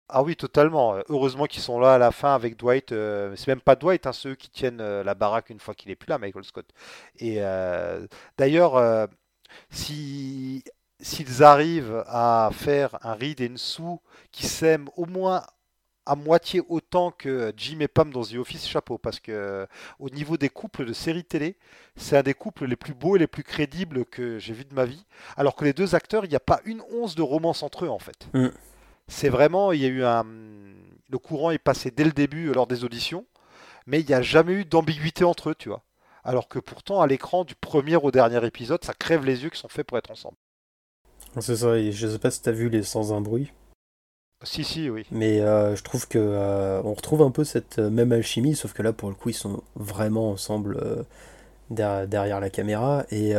Ah 0.08 0.22
oui, 0.22 0.36
totalement. 0.36 0.96
Heureusement 1.08 1.46
qu'ils 1.46 1.62
sont 1.62 1.80
là 1.80 1.94
à 1.94 1.98
la 1.98 2.10
fin 2.10 2.34
avec 2.34 2.56
Dwight. 2.58 2.92
euh, 2.92 3.34
c'est 3.36 3.46
même 3.48 3.62
pas 3.62 3.76
Dwight, 3.76 4.06
hein, 4.06 4.12
ceux 4.12 4.34
qui 4.34 4.50
tiennent 4.50 4.80
euh, 4.82 5.02
la 5.02 5.14
baraque 5.14 5.48
une 5.48 5.58
fois 5.60 5.74
qu'il 5.74 5.90
est 5.90 5.96
plus 5.96 6.08
là, 6.10 6.18
Michael 6.18 6.44
Scott. 6.44 6.66
Et 7.18 7.36
euh, 7.40 8.06
d'ailleurs, 8.36 9.08
si 9.70 10.64
s'ils 11.00 11.42
arrivent 11.42 12.04
à 12.06 12.50
faire 12.52 12.96
un 13.02 13.14
Reed 13.14 13.40
et 13.40 13.46
une 13.46 13.58
Sue 13.58 13.98
qui 14.30 14.46
s'aiment 14.46 14.88
au 14.96 15.06
moins 15.06 15.42
à 16.06 16.16
moitié 16.16 16.60
autant 16.68 17.10
que 17.10 17.52
Jim 17.56 17.80
et 17.80 17.88
Pam 17.88 18.12
dans 18.12 18.24
The 18.24 18.34
Office, 18.34 18.66
chapeau, 18.66 18.98
parce 18.98 19.20
que 19.20 19.32
euh, 19.32 19.66
au 19.98 20.10
niveau 20.10 20.36
des 20.36 20.48
couples 20.48 20.84
de 20.84 20.92
séries 20.92 21.24
télé, 21.24 21.56
c'est 21.96 22.16
un 22.16 22.22
des 22.22 22.34
couples 22.34 22.66
les 22.66 22.76
plus 22.76 22.94
beaux 22.94 23.16
et 23.16 23.18
les 23.18 23.26
plus 23.26 23.44
crédibles 23.44 24.04
que 24.04 24.38
j'ai 24.38 24.52
vu 24.52 24.64
de 24.64 24.74
ma 24.74 24.84
vie. 24.84 25.04
Alors 25.36 25.54
que 25.54 25.64
les 25.64 25.72
deux 25.72 25.94
acteurs, 25.94 26.24
il 26.24 26.28
n'y 26.28 26.36
a 26.36 26.40
pas 26.40 26.60
une 26.64 26.82
once 26.92 27.14
de 27.14 27.22
romance 27.22 27.62
entre 27.62 27.84
eux 27.84 27.88
en 27.88 27.98
fait. 27.98 28.28
Mm. 28.34 28.48
C'est 29.08 29.28
vraiment, 29.28 29.72
il 29.72 29.80
y 29.80 29.84
a 29.84 29.88
eu 29.88 30.04
un, 30.04 30.24
le 31.10 31.18
courant 31.18 31.50
est 31.50 31.58
passé 31.58 31.90
dès 31.90 32.04
le 32.04 32.12
début 32.12 32.48
euh, 32.48 32.54
lors 32.54 32.66
des 32.66 32.84
auditions, 32.84 33.26
mais 33.86 34.00
il 34.00 34.06
n'y 34.06 34.14
a 34.14 34.22
jamais 34.22 34.54
eu 34.54 34.64
d'ambiguïté 34.64 35.24
entre 35.24 35.50
eux, 35.50 35.54
tu 35.54 35.68
vois. 35.68 35.84
Alors 36.24 36.48
que 36.48 36.58
pourtant, 36.58 37.00
à 37.00 37.06
l'écran, 37.06 37.44
du 37.44 37.54
premier 37.54 37.96
au 37.96 38.10
dernier 38.10 38.44
épisode, 38.46 38.84
ça 38.84 38.94
crève 38.94 39.24
les 39.24 39.42
yeux 39.42 39.50
qui 39.50 39.58
sont 39.58 39.68
faits 39.68 39.86
pour 39.86 39.98
être 39.98 40.10
ensemble. 40.10 40.36
C'est 41.40 41.56
ça, 41.56 41.76
et 41.76 41.92
je 41.92 42.06
sais 42.06 42.18
pas 42.18 42.30
si 42.30 42.42
t'as 42.42 42.52
vu 42.52 42.68
les 42.68 42.82
Sans 42.82 43.12
un 43.12 43.20
bruit. 43.20 43.52
Si, 44.44 44.62
si, 44.64 44.88
oui. 44.90 45.04
Mais 45.10 45.40
euh, 45.40 45.76
je 45.76 45.82
trouve 45.82 46.08
que 46.08 46.18
euh, 46.18 46.80
on 46.84 46.94
retrouve 46.94 47.22
un 47.22 47.30
peu 47.30 47.44
cette 47.44 47.78
euh, 47.78 47.90
même 47.90 48.12
alchimie, 48.12 48.56
sauf 48.56 48.72
que 48.72 48.82
là 48.82 48.92
pour 48.94 49.10
le 49.10 49.14
coup 49.14 49.28
ils 49.28 49.34
sont 49.34 49.62
vraiment 49.76 50.30
ensemble 50.30 50.78
euh, 50.82 51.02
derrière, 51.70 52.08
derrière 52.08 52.40
la 52.40 52.50
caméra. 52.50 53.04
Et 53.10 53.34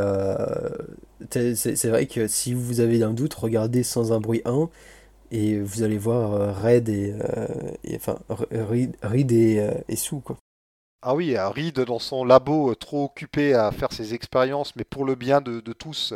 c'est 1.31 1.87
vrai 1.87 2.07
que 2.07 2.27
si 2.27 2.53
vous 2.53 2.79
avez 2.79 3.01
un 3.03 3.13
doute, 3.13 3.33
regardez 3.33 3.83
Sans 3.83 4.11
un 4.11 4.19
bruit 4.19 4.41
1 4.45 4.69
et 5.31 5.59
vous 5.59 5.83
allez 5.83 5.97
voir 5.97 6.61
Red 6.63 6.89
et, 6.89 7.13
et- 7.83 7.95
enfin 7.95 8.19
Reed, 8.29 8.95
Reed 9.03 9.31
et, 9.31 9.67
et 9.89 9.95
Sue 9.95 10.19
quoi. 10.23 10.37
Ah 11.01 11.15
oui, 11.15 11.37
Reed 11.37 11.79
dans 11.81 11.99
son 11.99 12.23
labo, 12.25 12.73
trop 12.75 13.03
occupé 13.05 13.53
à 13.53 13.71
faire 13.71 13.91
ses 13.91 14.13
expériences, 14.13 14.75
mais 14.75 14.85
pour 14.85 15.05
le 15.05 15.15
bien 15.15 15.41
de, 15.41 15.59
de 15.59 15.73
tous. 15.73 16.13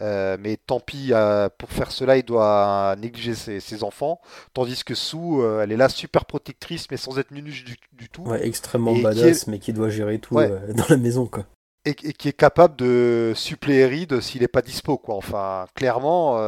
Euh, 0.00 0.36
mais 0.40 0.56
tant 0.56 0.80
pis, 0.80 1.08
euh, 1.12 1.48
pour 1.58 1.70
faire 1.70 1.90
cela, 1.90 2.16
il 2.16 2.22
doit 2.24 2.94
négliger 2.98 3.34
ses, 3.34 3.60
ses 3.60 3.82
enfants. 3.82 4.20
Tandis 4.54 4.84
que 4.84 4.94
Sue, 4.94 5.16
euh, 5.18 5.60
elle 5.62 5.72
est 5.72 5.76
là 5.76 5.88
super 5.88 6.24
protectrice, 6.24 6.86
mais 6.90 6.96
sans 6.96 7.18
être 7.18 7.30
nunuche 7.32 7.64
du, 7.64 7.76
du 7.92 8.08
tout. 8.08 8.22
Ouais, 8.22 8.46
extrêmement 8.46 8.92
Et 8.92 8.96
qui 8.96 9.02
badass, 9.02 9.46
mais 9.48 9.58
qui 9.58 9.72
doit 9.72 9.90
gérer 9.90 10.18
tout 10.18 10.34
Ouais. 10.34 10.48
dans 10.74 10.86
la 10.88 10.96
maison 10.96 11.26
quoi. 11.26 11.44
et, 11.84 11.90
et 11.90 12.12
qui 12.12 12.28
est 12.28 12.32
capable 12.32 12.76
de 12.76 13.32
suppléer 13.34 13.86
Reed 13.86 14.20
s'il 14.20 14.42
n'est 14.42 14.48
pas 14.48 14.62
dispo, 14.62 14.98
quoi. 14.98 15.16
Enfin, 15.16 15.66
clairement, 15.74 16.38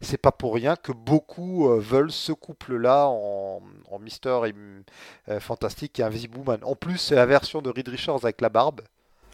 c'est 0.00 0.18
pas 0.20 0.32
pour 0.32 0.54
rien 0.54 0.76
que 0.76 0.92
beaucoup 0.92 1.68
veulent 1.68 2.12
ce 2.12 2.32
couple-là 2.32 3.06
en, 3.08 3.62
en 3.90 3.98
Mister 3.98 4.40
et, 4.46 5.40
Fantastique 5.40 5.98
et 6.00 6.02
Invisible 6.02 6.38
Woman. 6.38 6.60
En 6.62 6.74
plus, 6.74 6.98
c'est 6.98 7.14
la 7.14 7.26
version 7.26 7.62
de 7.62 7.70
Reed 7.70 7.88
Richards 7.88 8.24
avec 8.24 8.40
la 8.40 8.48
barbe. 8.48 8.80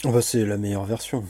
Bah, 0.05 0.21
c'est 0.21 0.45
la 0.45 0.59
meilleure 0.59 0.85
version. 0.85 1.25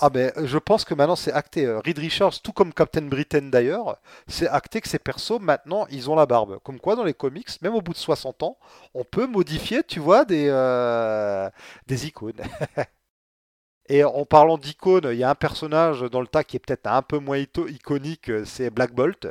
Ah 0.00 0.10
ben, 0.10 0.32
je 0.44 0.58
pense 0.58 0.84
que 0.84 0.94
maintenant 0.94 1.16
c'est 1.16 1.32
acté. 1.32 1.66
Euh, 1.66 1.80
Reed 1.80 1.98
Richards, 1.98 2.40
tout 2.40 2.52
comme 2.52 2.72
Captain 2.72 3.02
Britain 3.02 3.42
d'ailleurs, 3.42 3.98
c'est 4.28 4.48
acté 4.48 4.80
que 4.80 4.88
ces 4.88 4.98
persos 5.00 5.40
maintenant 5.40 5.86
ils 5.90 6.08
ont 6.08 6.14
la 6.14 6.26
barbe. 6.26 6.60
Comme 6.62 6.78
quoi 6.78 6.94
dans 6.94 7.04
les 7.04 7.14
comics, 7.14 7.48
même 7.62 7.74
au 7.74 7.80
bout 7.82 7.92
de 7.92 7.98
60 7.98 8.42
ans, 8.44 8.58
on 8.94 9.04
peut 9.04 9.26
modifier, 9.26 9.82
tu 9.82 9.98
vois, 9.98 10.24
des, 10.24 10.46
euh, 10.48 11.50
icônes. 11.90 12.42
Et 13.88 14.04
en 14.04 14.24
parlant 14.26 14.58
d'icônes, 14.58 15.08
il 15.12 15.18
y 15.18 15.24
a 15.24 15.30
un 15.30 15.34
personnage 15.34 16.02
dans 16.02 16.20
le 16.20 16.26
tas 16.26 16.44
qui 16.44 16.56
est 16.56 16.60
peut-être 16.60 16.86
un 16.86 17.02
peu 17.02 17.18
moins 17.18 17.38
iconique, 17.38 18.30
euh, 18.30 18.44
c'est 18.44 18.70
Black 18.70 18.92
Bolt, 18.92 19.26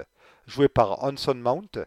joué 0.47 0.67
par 0.67 1.03
Hanson 1.03 1.35
Mount. 1.35 1.79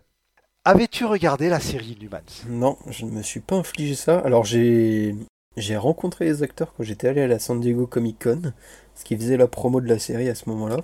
Avais-tu 0.64 1.04
regardé 1.04 1.48
la 1.48 1.58
série 1.58 1.96
Inhumans? 1.98 2.44
Non, 2.46 2.78
je 2.86 3.04
ne 3.06 3.10
me 3.10 3.22
suis 3.22 3.40
pas 3.40 3.56
infligé 3.56 3.94
ça. 3.94 4.18
Alors 4.20 4.44
j'ai 4.44 5.16
j'ai 5.56 5.76
rencontré 5.76 6.24
les 6.26 6.42
acteurs 6.42 6.72
quand 6.76 6.82
j'étais 6.84 7.08
allé 7.08 7.20
à 7.22 7.26
la 7.26 7.38
San 7.38 7.60
Diego 7.60 7.86
Comic 7.86 8.22
Con, 8.24 8.52
ce 8.94 9.04
qui 9.04 9.16
faisait 9.16 9.36
la 9.36 9.46
promo 9.48 9.80
de 9.80 9.88
la 9.88 9.98
série 9.98 10.28
à 10.28 10.34
ce 10.34 10.48
moment-là. 10.50 10.78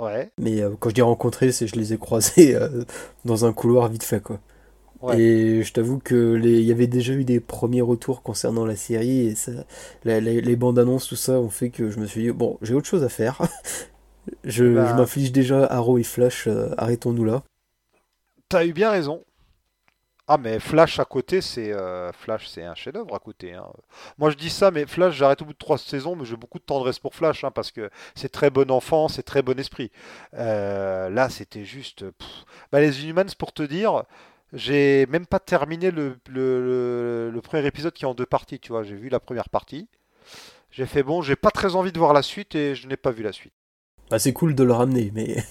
Ouais. 0.00 0.30
Mais 0.38 0.60
euh, 0.62 0.70
quand 0.78 0.88
je 0.90 0.94
dis 0.94 1.02
rencontré, 1.02 1.52
c'est 1.52 1.66
je 1.66 1.76
les 1.76 1.92
ai 1.92 1.98
croisés 1.98 2.54
euh, 2.56 2.84
dans 3.24 3.44
un 3.44 3.52
couloir 3.52 3.88
vite 3.88 4.04
fait 4.04 4.20
quoi. 4.20 4.40
Ouais. 5.02 5.20
Et 5.20 5.62
je 5.62 5.72
t'avoue 5.72 5.98
que 5.98 6.32
les... 6.34 6.60
il 6.60 6.64
y 6.66 6.72
avait 6.72 6.86
déjà 6.86 7.12
eu 7.12 7.24
des 7.24 7.38
premiers 7.40 7.82
retours 7.82 8.22
concernant 8.22 8.64
la 8.64 8.76
série 8.76 9.26
et 9.26 9.34
ça, 9.34 9.52
la- 10.04 10.20
la- 10.20 10.40
les 10.40 10.56
bandes 10.56 10.78
annonces 10.78 11.06
tout 11.08 11.16
ça 11.16 11.32
ont 11.40 11.50
fait 11.50 11.68
que 11.70 11.90
je 11.90 11.98
me 12.00 12.06
suis 12.06 12.22
dit 12.22 12.30
bon 12.30 12.58
j'ai 12.62 12.74
autre 12.74 12.86
chose 12.86 13.04
à 13.04 13.08
faire. 13.08 13.40
je 14.44 14.64
Bah. 14.74 14.88
je 14.88 14.94
m'inflige 14.94 15.32
déjà 15.32 15.64
Arrow 15.66 15.98
et 15.98 16.02
Flash, 16.04 16.46
euh, 16.48 16.70
arrêtons-nous 16.78 17.24
là. 17.24 17.42
T'as 18.48 18.64
eu 18.64 18.72
bien 18.72 18.90
raison. 18.90 19.22
Ah 20.26 20.38
mais 20.38 20.58
Flash 20.58 20.98
à 20.98 21.04
côté, 21.04 21.42
c'est 21.42 21.70
euh, 21.72 22.10
Flash, 22.12 22.48
c'est 22.48 22.62
un 22.64 22.74
chef-d'œuvre 22.74 23.14
à 23.14 23.18
côté. 23.18 23.52
hein. 23.52 23.66
Moi 24.16 24.30
je 24.30 24.36
dis 24.36 24.48
ça, 24.48 24.70
mais 24.70 24.86
Flash, 24.86 25.14
j'arrête 25.16 25.42
au 25.42 25.44
bout 25.44 25.52
de 25.52 25.58
trois 25.58 25.76
saisons, 25.76 26.16
mais 26.16 26.24
j'ai 26.24 26.36
beaucoup 26.36 26.58
de 26.58 26.64
tendresse 26.64 26.98
pour 26.98 27.14
Flash, 27.14 27.44
hein, 27.44 27.50
parce 27.50 27.70
que 27.70 27.90
c'est 28.14 28.30
très 28.30 28.48
bon 28.48 28.70
enfant, 28.70 29.08
c'est 29.08 29.22
très 29.22 29.42
bon 29.42 29.58
esprit. 29.58 29.90
Euh, 30.32 31.10
là, 31.10 31.28
c'était 31.28 31.64
juste. 31.66 32.06
Bah, 32.72 32.80
les 32.80 33.02
Inhumans, 33.04 33.34
pour 33.38 33.52
te 33.52 33.62
dire, 33.62 34.04
j'ai 34.54 35.04
même 35.10 35.26
pas 35.26 35.40
terminé 35.40 35.90
le, 35.90 36.16
le- 36.30 36.60
le- 36.64 37.30
le 37.30 37.40
premier 37.42 37.66
épisode 37.66 37.92
qui 37.92 38.04
est 38.04 38.08
en 38.08 38.14
deux 38.14 38.24
parties. 38.26 38.58
Tu 38.60 38.72
vois, 38.72 38.82
j'ai 38.82 38.94
vu 38.94 39.10
la 39.10 39.20
première 39.20 39.50
partie. 39.50 39.88
J'ai 40.70 40.86
fait 40.86 41.02
bon, 41.02 41.20
j'ai 41.20 41.36
pas 41.36 41.50
très 41.50 41.74
envie 41.76 41.92
de 41.92 41.98
voir 41.98 42.14
la 42.14 42.22
suite 42.22 42.54
et 42.54 42.74
je 42.74 42.88
n'ai 42.88 42.96
pas 42.96 43.10
vu 43.10 43.22
la 43.22 43.32
suite. 43.32 43.52
Bah, 44.10 44.18
c'est 44.18 44.32
cool 44.32 44.54
de 44.54 44.64
le 44.64 44.72
ramener 44.72 45.10
mais 45.14 45.44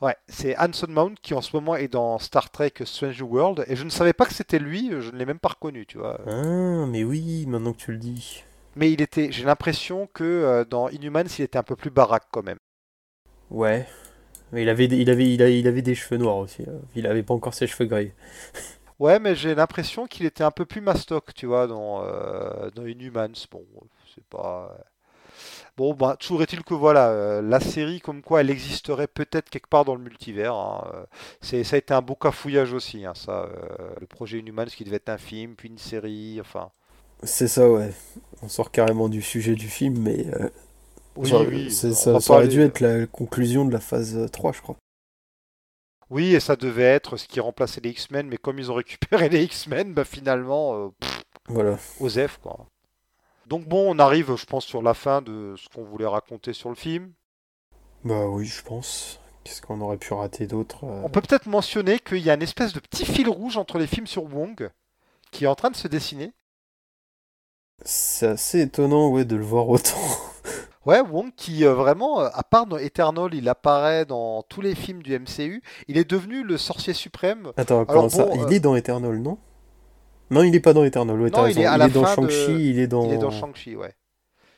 Ouais, 0.00 0.16
c'est 0.28 0.56
Hanson 0.58 0.88
Mount 0.88 1.14
qui 1.22 1.34
en 1.34 1.40
ce 1.40 1.54
moment 1.54 1.76
est 1.76 1.86
dans 1.86 2.18
Star 2.18 2.50
Trek 2.50 2.72
Strange 2.84 3.22
World 3.22 3.64
et 3.68 3.76
je 3.76 3.84
ne 3.84 3.90
savais 3.90 4.12
pas 4.12 4.26
que 4.26 4.34
c'était 4.34 4.58
lui, 4.58 4.90
je 4.90 5.10
ne 5.12 5.16
l'ai 5.18 5.24
même 5.26 5.38
pas 5.40 5.50
reconnu, 5.50 5.86
tu 5.86 5.98
vois. 5.98 6.18
ah 6.28 6.86
mais 6.86 7.02
oui 7.02 7.44
maintenant 7.48 7.72
que 7.72 7.78
tu 7.78 7.90
le 7.90 7.98
dis. 7.98 8.44
Mais 8.76 8.90
il 8.90 9.02
était, 9.02 9.30
j'ai 9.30 9.44
l'impression 9.44 10.06
que 10.14 10.24
euh, 10.24 10.64
dans 10.64 10.88
Inhumans, 10.88 11.26
il 11.38 11.42
était 11.42 11.58
un 11.58 11.62
peu 11.62 11.76
plus 11.76 11.90
baraque 11.90 12.28
quand 12.30 12.42
même. 12.42 12.58
Ouais. 13.50 13.86
Mais 14.52 14.62
il 14.62 14.68
avait, 14.70 14.88
des- 14.88 14.98
il 14.98 15.10
avait, 15.10 15.32
il 15.34 15.42
a- 15.42 15.50
il 15.50 15.66
avait 15.68 15.82
des 15.82 15.94
cheveux 15.94 16.18
noirs 16.18 16.38
aussi. 16.38 16.64
là. 16.64 16.72
Il 16.96 17.06
avait 17.06 17.22
pas 17.22 17.34
encore 17.34 17.54
ses 17.54 17.66
cheveux 17.66 17.86
gris. 17.86 18.12
Ouais, 18.98 19.18
mais 19.20 19.34
j'ai 19.36 19.54
l'impression 19.54 20.06
qu'il 20.06 20.26
était 20.26 20.42
un 20.44 20.50
peu 20.50 20.66
plus 20.66 20.80
mastoc, 20.80 21.32
tu 21.34 21.46
vois, 21.46 21.66
dans, 21.68 22.02
euh, 22.04 22.70
dans 22.70 22.84
Inhumans. 22.86 23.32
Bon, 23.50 23.64
c'est 24.14 24.24
pas. 24.24 24.76
Bon, 25.78 25.94
bah, 25.94 26.16
toujours 26.18 26.42
est-il 26.42 26.62
que 26.64 26.74
voilà, 26.74 27.08
euh, 27.10 27.40
la 27.42 27.60
série, 27.60 28.00
comme 28.00 28.20
quoi 28.22 28.40
elle 28.42 28.50
existerait 28.50 29.06
peut-être 29.06 29.48
quelque 29.48 29.68
part 29.68 29.84
dans 29.86 29.94
le 29.94 30.02
multivers. 30.02 30.54
hein, 30.54 30.90
euh, 30.94 31.06
c'est, 31.40 31.64
ça 31.64 31.76
a 31.76 31.78
été 31.78 31.94
un 31.94 32.02
beau 32.02 32.16
cafouillage 32.16 32.72
aussi, 32.74 33.04
hein, 33.06 33.14
ça. 33.14 33.44
euh, 33.44 33.94
le 34.00 34.06
projet 34.06 34.40
Inhumans 34.40 34.66
qui 34.66 34.84
devait 34.84 34.96
être 34.96 35.08
un 35.08 35.18
film, 35.18 35.54
puis 35.56 35.68
une 35.68 35.78
série, 35.78 36.38
enfin. 36.40 36.70
C'est 37.22 37.48
ça, 37.48 37.68
ouais. 37.70 37.92
On 38.42 38.48
sort 38.48 38.70
carrément 38.70 39.08
du 39.08 39.22
sujet 39.22 39.54
du 39.54 39.68
film, 39.68 39.98
mais 40.00 40.26
euh, 40.40 40.48
Oui, 41.16 41.30
ça, 41.30 41.40
oui, 41.40 41.70
c'est- 41.70 41.92
ça, 41.94 42.12
aurait 42.32 42.48
dû 42.48 42.60
être 42.62 42.80
la 42.80 43.06
conclusion 43.06 43.64
de 43.64 43.72
la 43.72 43.80
phase 43.80 44.16
euh, 44.16 44.28
3, 44.28 44.52
je 44.52 44.62
crois. 44.62 44.76
Oui, 46.10 46.34
et 46.34 46.40
ça 46.40 46.56
devait 46.56 46.82
être 46.84 47.16
ce 47.16 47.26
qui 47.28 47.40
remplaçait 47.40 47.80
les 47.82 47.90
X-Men, 47.90 48.28
mais 48.28 48.38
comme 48.38 48.58
ils 48.58 48.70
ont 48.70 48.74
récupéré 48.74 49.28
les 49.28 49.44
X-Men, 49.44 49.92
bah 49.94 50.04
finalement, 50.04 50.90
pff, 51.00 51.22
Voilà. 51.48 51.78
Osef, 52.00 52.38
quoi. 52.38 52.66
Donc 53.48 53.66
bon, 53.66 53.94
on 53.94 53.98
arrive, 53.98 54.36
je 54.36 54.44
pense, 54.44 54.64
sur 54.64 54.82
la 54.82 54.94
fin 54.94 55.22
de 55.22 55.54
ce 55.56 55.68
qu'on 55.68 55.82
voulait 55.84 56.06
raconter 56.06 56.52
sur 56.52 56.68
le 56.68 56.74
film. 56.74 57.12
Bah 58.04 58.26
oui, 58.26 58.44
je 58.44 58.62
pense. 58.62 59.20
Qu'est-ce 59.42 59.62
qu'on 59.62 59.80
aurait 59.80 59.96
pu 59.96 60.12
rater 60.12 60.46
d'autre 60.46 60.84
euh, 60.84 61.02
On 61.04 61.08
peut 61.08 61.22
peut-être 61.22 61.46
mentionner 61.46 61.98
qu'il 61.98 62.18
y 62.18 62.30
a 62.30 62.34
une 62.34 62.42
espèce 62.42 62.72
de 62.74 62.80
petit 62.80 63.06
fil 63.06 63.28
rouge 63.28 63.56
entre 63.56 63.78
les 63.78 63.86
films 63.86 64.06
sur 64.06 64.24
Wong 64.24 64.70
qui 65.30 65.44
est 65.44 65.48
en 65.48 65.54
train 65.54 65.70
de 65.70 65.76
se 65.76 65.88
dessiner. 65.88 66.32
C'est 67.84 68.26
assez 68.26 68.60
étonnant, 68.60 69.08
ouais, 69.08 69.24
de 69.24 69.36
le 69.36 69.44
voir 69.44 69.68
autant. 69.68 69.96
Ouais, 70.86 71.00
Wong 71.02 71.30
qui 71.36 71.66
euh, 71.66 71.74
vraiment, 71.74 72.22
euh, 72.22 72.28
à 72.32 72.42
part 72.42 72.64
dans 72.64 72.78
Eternal, 72.78 73.34
il 73.34 73.46
apparaît 73.50 74.06
dans 74.06 74.42
tous 74.42 74.62
les 74.62 74.74
films 74.74 75.02
du 75.02 75.18
MCU. 75.18 75.62
Il 75.86 75.98
est 75.98 76.08
devenu 76.08 76.42
le 76.42 76.56
sorcier 76.56 76.94
suprême. 76.94 77.52
Attends, 77.58 77.84
Alors 77.86 77.86
comment 77.86 78.08
ça? 78.08 78.24
bon, 78.24 78.32
Il 78.34 78.40
euh, 78.40 78.48
est 78.56 78.60
dans 78.60 78.74
Eternal, 78.74 79.18
non? 79.18 79.36
Non, 80.30 80.42
il 80.42 80.54
est 80.54 80.60
pas 80.60 80.72
dans 80.74 80.84
Eternal, 80.84 81.20
ouais, 81.20 81.30
t'as 81.30 81.42
Non, 81.42 81.46
il 81.48 81.58
est 81.58 81.64
à 81.66 81.76
la 81.78 81.88
dans 81.88 82.04
fin 82.04 82.22
de- 82.22 82.28
Shang-Chi, 82.28 82.70
il 82.70 82.78
est 82.78 82.86
dans... 82.86 83.06
Il 83.06 83.12
est 83.14 83.18
dans 83.18 83.30
Shang-Chi, 83.30 83.76
ouais. 83.76 83.94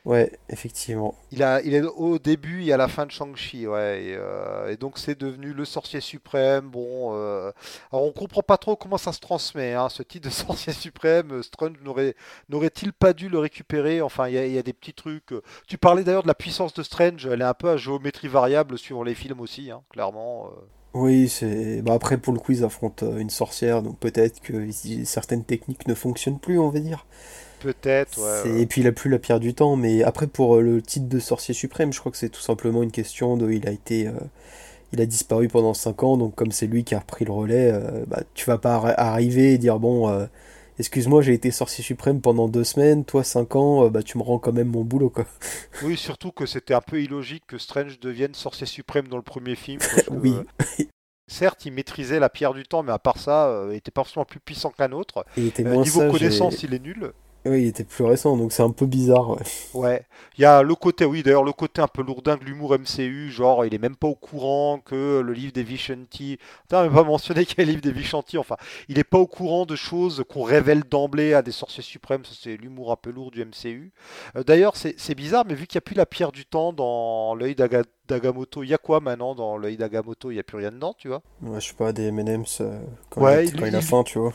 Ouais, 0.07 0.33
effectivement. 0.49 1.15
Il, 1.31 1.43
a, 1.43 1.61
il 1.61 1.75
est 1.75 1.83
au 1.83 2.19
début 2.19 2.65
et 2.65 2.73
à 2.73 2.79
la 2.79 2.89
fin 2.89 3.05
de 3.05 3.11
Shang-Chi, 3.11 3.67
ouais. 3.67 4.03
Et, 4.03 4.15
euh, 4.17 4.71
et 4.73 4.79
donc 4.79 4.97
c'est 4.97 5.19
devenu 5.21 5.53
le 5.53 5.67
sorcier 5.67 6.01
suprême. 6.01 6.71
Bon, 6.71 7.11
euh, 7.13 7.53
alors 7.93 8.07
on 8.07 8.11
comprend 8.13 8.41
pas 8.41 8.57
trop 8.57 8.77
comment 8.77 8.97
ça 8.97 9.13
se 9.13 9.21
transmet, 9.21 9.75
hein, 9.75 9.91
ce 9.91 10.03
titre 10.03 10.27
de 10.29 10.33
sorcier 10.35 10.73
suprême. 10.73 11.33
Euh, 11.33 11.43
Strange 11.43 11.77
n'aurait 11.85 12.15
n'aurait-il 12.49 12.95
pas 12.95 13.13
dû 13.13 13.29
le 13.29 13.39
récupérer? 13.39 14.01
Enfin, 14.01 14.29
il 14.29 14.35
y, 14.35 14.39
a- 14.39 14.47
il 14.47 14.53
y 14.53 14.59
a 14.59 14.63
des 14.63 14.73
petits 14.73 14.95
trucs. 14.95 15.35
Tu 15.69 15.77
parlais 15.77 16.03
d'ailleurs 16.03 16.23
de 16.23 16.29
la 16.29 16.35
puissance 16.35 16.73
de 16.73 16.83
Strange. 16.83 17.27
Elle 17.27 17.43
est 17.43 17.45
un 17.45 17.53
peu 17.53 17.69
à 17.69 17.77
géométrie 17.77 18.29
variable 18.29 18.79
suivant 18.79 19.03
les 19.03 19.15
films 19.15 19.41
aussi, 19.41 19.71
hein, 19.71 19.83
clairement. 19.91 20.47
euh. 20.47 20.61
Oui, 20.95 21.29
c'est... 21.29 21.83
Bah 21.83 21.95
après, 21.95 22.19
pour 22.19 22.33
le 22.33 22.41
coup, 22.41 22.53
ils 22.53 22.65
affrontent 22.65 23.07
euh, 23.07 23.19
une 23.19 23.31
sorcière, 23.31 23.83
donc 23.83 23.99
peut-être 23.99 24.41
que 24.41 24.71
certaines 25.05 25.45
techniques 25.45 25.87
ne 25.87 25.95
fonctionnent 25.95 26.41
plus, 26.41 26.59
on 26.59 26.69
va 26.71 26.81
dire. 26.81 27.07
Peut-être, 27.61 28.19
ouais. 28.19 28.43
C'est- 28.43 28.49
ouais. 28.51 28.63
Et 28.63 28.67
puis 28.67 28.81
il 28.83 28.87
a 28.87 28.93
plus 28.93 29.11
la 29.11 29.19
pierre 29.19 29.41
du 29.41 29.55
temps, 29.55 29.77
mais 29.77 30.03
après 30.03 30.27
pour 30.27 30.57
euh, 30.57 30.61
le 30.63 30.83
titre 30.83 31.09
de 31.09 31.19
sorcier 31.19 31.55
suprême, 31.55 31.93
je 31.93 32.01
crois 32.01 32.13
que 32.13 32.19
c'est 32.19 32.29
tout 32.29 32.41
simplement 32.41 32.83
une 32.83 32.91
question 32.93 33.37
de 33.37 33.51
il 33.53 33.67
a 33.69 33.73
été 33.73 34.07
euh, 34.09 34.13
il 34.93 35.01
a 35.01 35.07
disparu 35.07 35.49
pendant 35.49 35.75
5 35.75 36.03
ans, 36.05 36.17
donc 36.19 36.35
comme 36.37 36.53
c'est 36.53 36.67
lui 36.69 36.85
qui 36.85 36.95
a 36.95 37.01
repris 37.01 37.25
le 37.27 37.33
relais, 37.33 37.71
euh, 37.73 38.05
bah, 38.09 38.23
tu 38.35 38.47
vas 38.47 38.59
pas 38.59 38.79
arri- 38.79 38.95
arriver 38.99 39.55
et 39.55 39.59
dire 39.59 39.79
bon 39.81 40.09
euh, 40.11 40.27
excuse-moi 40.81 41.23
j'ai 41.23 41.33
été 41.35 41.51
sorcier 41.53 41.85
suprême 41.85 42.21
pendant 42.21 42.49
2 42.49 42.65
semaines, 42.65 43.05
toi 43.05 43.23
5 43.23 43.55
ans, 43.57 43.85
euh, 43.85 43.91
bah 43.91 44.03
tu 44.03 44.19
me 44.19 44.23
rends 44.25 44.39
quand 44.41 44.53
même 44.53 44.69
mon 44.69 44.83
boulot 44.83 45.11
quoi. 45.11 45.25
Oui, 45.85 45.97
surtout 45.97 46.33
que 46.33 46.45
c'était 46.47 46.75
un 46.75 46.81
peu 46.81 47.01
illogique 47.01 47.45
que 47.47 47.57
Strange 47.59 48.01
devienne 48.01 48.35
sorcier 48.35 48.67
suprême 48.67 49.07
dans 49.09 49.17
le 49.17 49.23
premier 49.23 49.55
film. 49.55 49.79
parce 49.79 50.03
que, 50.03 50.11
Oui. 50.15 50.35
euh, 50.35 50.85
Certes, 51.29 51.65
il 51.65 51.73
maîtrisait 51.73 52.19
la 52.19 52.29
pierre 52.29 52.55
du 52.55 52.65
temps, 52.65 52.83
mais 52.83 52.91
à 52.91 52.99
part 52.99 53.17
ça, 53.19 53.47
euh, 53.47 53.69
il 53.73 53.77
était 53.77 53.93
pas 53.93 54.03
forcément 54.03 54.25
plus 54.25 54.41
puissant 54.41 54.71
qu'un 54.71 54.91
autre. 54.91 55.25
Et 55.37 55.43
il 55.43 55.47
était 55.47 55.63
moins 55.63 55.83
niveau 55.85 56.01
sage 56.01 56.11
connaissance, 56.11 56.65
et- 56.65 56.67
il 56.67 56.75
est 56.75 56.81
nul. 56.81 57.13
Oui, 57.45 57.63
il 57.63 57.67
était 57.69 57.85
plus 57.85 58.05
récent, 58.05 58.37
donc 58.37 58.53
c'est 58.53 58.63
un 58.63 58.71
peu 58.71 58.87
bizarre. 58.87 59.31
ouais. 59.31 59.43
Ouais. 59.73 60.05
Il 60.37 60.43
y 60.43 60.45
a 60.45 60.63
le 60.63 60.75
côté, 60.75 61.05
oui, 61.05 61.23
d'ailleurs, 61.23 61.45
le 61.45 61.53
côté 61.53 61.81
un 61.81 61.87
peu 61.87 62.03
lourdin 62.03 62.37
de 62.37 62.45
l'humour 62.45 62.75
MCU, 62.75 63.31
genre, 63.31 63.65
il 63.65 63.73
est 63.73 63.79
même 63.79 63.95
pas 63.95 64.09
au 64.09 64.17
courant 64.17 64.81
que 64.81 65.21
le 65.21 65.33
livre 65.33 65.53
des 65.53 65.63
Vishanti. 65.63 66.39
Putain, 66.63 66.83
même 66.85 66.93
pas 66.93 67.05
mentionné 67.05 67.45
qu'il 67.47 67.59
y 67.59 67.61
a 67.63 67.65
le 67.67 67.71
livre 67.71 67.83
des 67.83 67.93
Vishanti. 67.93 68.37
Enfin, 68.37 68.57
il 68.89 68.99
est 68.99 69.05
pas 69.05 69.19
au 69.19 69.29
courant 69.29 69.67
de 69.67 69.77
choses 69.77 70.25
qu'on 70.29 70.43
révèle 70.43 70.83
d'emblée 70.83 71.35
à 71.35 71.43
des 71.43 71.53
sorciers 71.53 71.85
suprêmes. 71.85 72.23
C'est 72.25 72.57
l'humour 72.57 72.91
un 72.91 72.97
peu 72.97 73.11
lourd 73.11 73.31
du 73.31 73.43
MCU. 73.43 73.93
Euh, 74.37 74.43
d'ailleurs, 74.43 74.75
c'est 74.77 75.15
bizarre, 75.15 75.45
mais 75.47 75.55
vu 75.55 75.69
qu'il 75.69 75.77
n'y 75.77 75.83
a 75.85 75.87
plus 75.87 75.95
la 75.95 76.07
pierre 76.07 76.33
du 76.33 76.45
temps 76.47 76.73
dans 76.73 77.37
l'œil 77.37 77.55
d'Aga- 77.55 77.85
d'Agamotto, 78.09 78.65
il 78.65 78.71
y 78.71 78.75
a 78.75 78.79
quoi 78.79 78.99
maintenant 79.01 79.37
dans 79.37 79.57
l'œil 79.57 79.77
d'Agamotto 79.77 80.33
Il 80.33 80.35
n'y 80.35 80.41
a 80.41 80.45
plus 80.45 80.59
rien 80.59 80.73
dedans, 80.73 80.95
tu 80.99 81.07
vois? 81.07 81.23
Ouais, 81.43 81.61
je 81.61 81.69
sais 81.69 81.75
pas, 81.75 81.93
des 81.93 82.05
M&M's 82.05 82.63
euh, 82.63 82.81
quand, 83.11 83.21
Ouais, 83.21 83.47
il, 83.49 83.53
quand 83.55 83.67
il 83.67 83.77
a 83.77 83.81
faim, 83.83 84.05
tu 84.05 84.19
vois. 84.19 84.33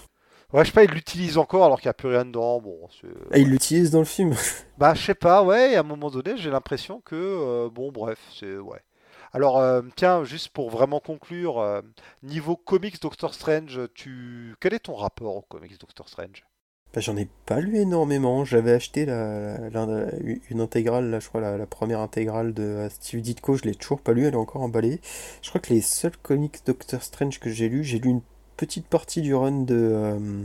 Ouais, 0.56 0.64
je 0.66 0.70
sais 0.72 0.74
pas, 0.74 0.84
il 0.86 0.90
l'utilise 0.92 1.38
encore 1.38 1.66
alors 1.66 1.80
qu'il 1.80 1.88
n'y 1.88 1.92
a 1.92 1.94
plus 1.94 2.10
rien 2.10 2.26
dedans. 2.26 2.60
Bon, 2.60 2.88
c'est. 3.00 3.08
Ah, 3.32 3.38
il 3.38 3.50
l'utilise 3.50 3.92
dans 3.92 4.00
le 4.00 4.06
film. 4.06 4.34
Bah, 4.78 4.94
je 4.94 5.02
sais 5.06 5.16
pas, 5.16 5.44
ouais, 5.44 5.72
et 5.74 5.76
à 5.78 5.80
un 5.82 5.84
moment 5.84 6.10
donné, 6.12 6.36
j'ai 6.38 6.50
l'impression 6.52 7.00
que, 7.02 7.16
euh, 7.16 7.70
bon, 7.70 7.92
bref, 7.92 8.20
c'est, 8.38 8.58
ouais. 8.58 8.84
Alors, 9.34 9.58
euh, 9.60 9.82
tiens, 9.96 10.24
juste 10.26 10.50
pour 10.50 10.70
vraiment 10.70 11.00
conclure, 11.00 11.60
euh, 11.60 11.82
niveau 12.24 12.58
comics 12.58 13.02
Doctor 13.02 13.34
Strange, 13.34 13.80
tu... 13.96 14.56
quel 14.60 14.74
est 14.74 14.80
ton 14.80 14.96
rapport 14.96 15.36
aux 15.38 15.42
comics 15.44 15.80
Doctor 15.80 16.10
Strange? 16.10 16.46
Bah, 16.94 17.02
j'en 17.02 17.18
ai 17.18 17.28
pas 17.46 17.60
lu 17.60 17.78
énormément. 17.78 18.46
J'avais 18.46 18.72
acheté 18.72 19.06
la, 19.06 19.70
la- 19.70 20.12
une 20.50 20.62
intégrale, 20.62 21.10
là, 21.12 21.20
je 21.20 21.28
crois, 21.28 21.42
la, 21.42 21.58
la 21.58 21.66
première 21.68 22.00
intégrale 22.00 22.54
de 22.54 22.88
Steve 22.90 23.22
Ditko. 23.22 23.58
Je 23.58 23.64
l'ai 23.64 23.76
toujours 23.76 24.02
pas 24.02 24.14
lu, 24.14 24.26
elle 24.26 24.34
est 24.34 24.38
encore 24.38 24.62
emballée. 24.62 25.02
Je 25.42 25.50
crois 25.50 25.60
que 25.62 25.74
les 25.74 25.82
seuls 25.82 26.16
comics 26.18 26.66
Doctor 26.66 27.04
Strange 27.04 27.40
que 27.40 27.50
j'ai 27.50 27.68
lus, 27.70 27.84
j'ai 27.84 28.00
lu 28.00 28.10
une 28.10 28.22
petite 28.56 28.88
partie 28.88 29.22
du 29.22 29.34
run 29.36 29.62
de, 29.64 29.76
euh, 29.76 30.44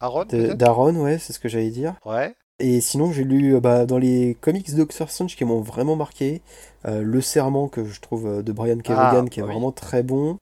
Aaron, 0.00 0.24
d'Aaron, 0.24 0.96
ouais, 0.96 1.18
c'est 1.18 1.32
ce 1.32 1.38
que 1.38 1.48
j'allais 1.48 1.70
dire. 1.70 1.96
Ouais. 2.04 2.34
Et 2.60 2.80
sinon, 2.80 3.10
j'ai 3.12 3.24
lu 3.24 3.56
euh, 3.56 3.60
bah, 3.60 3.84
dans 3.86 3.98
les 3.98 4.36
comics 4.40 4.74
Doctor 4.74 5.10
Strange 5.10 5.34
qui 5.36 5.44
m'ont 5.44 5.60
vraiment 5.60 5.96
marqué, 5.96 6.42
euh, 6.86 7.02
Le 7.02 7.20
Serment 7.20 7.68
que 7.68 7.84
je 7.84 8.00
trouve 8.00 8.42
de 8.42 8.52
Brian 8.52 8.78
Kevogan 8.78 9.24
Ah, 9.26 9.30
qui 9.30 9.40
est 9.40 9.42
oui. 9.42 9.50
vraiment 9.50 9.72
très 9.72 10.02
bon, 10.02 10.38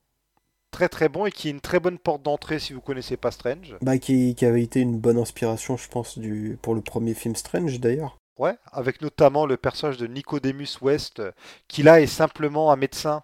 Très 0.72 0.88
très 0.88 1.10
bon 1.10 1.26
et 1.26 1.30
qui 1.30 1.48
est 1.48 1.50
une 1.50 1.60
très 1.60 1.80
bonne 1.80 1.98
porte 1.98 2.22
d'entrée 2.22 2.58
si 2.58 2.72
vous 2.72 2.80
connaissez 2.80 3.18
pas 3.18 3.30
Strange. 3.30 3.76
bah, 3.82 3.98
qui, 3.98 4.34
qui 4.34 4.46
avait 4.46 4.62
été 4.62 4.80
une 4.80 4.98
bonne 4.98 5.18
inspiration, 5.18 5.76
je 5.76 5.86
pense, 5.88 6.18
du, 6.18 6.58
pour 6.62 6.74
le 6.74 6.80
premier 6.80 7.12
film 7.14 7.36
Strange 7.36 7.78
d'ailleurs. 7.78 8.16
Ouais, 8.38 8.56
avec 8.72 9.02
notamment 9.02 9.44
le 9.44 9.58
personnage 9.58 9.98
de 9.98 10.06
Nicodemus 10.06 10.78
West, 10.80 11.20
qui 11.68 11.82
là 11.82 12.00
est 12.00 12.06
simplement 12.06 12.72
un 12.72 12.76
médecin, 12.76 13.22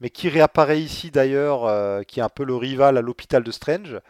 mais 0.00 0.10
qui 0.10 0.28
réapparaît 0.28 0.80
ici 0.80 1.10
d'ailleurs, 1.10 1.66
euh, 1.66 2.02
qui 2.02 2.20
est 2.20 2.22
un 2.22 2.28
peu 2.28 2.44
le 2.44 2.56
rival 2.56 2.96
à 2.96 3.02
l'hôpital 3.02 3.42
de 3.44 3.50
Strange, 3.50 4.00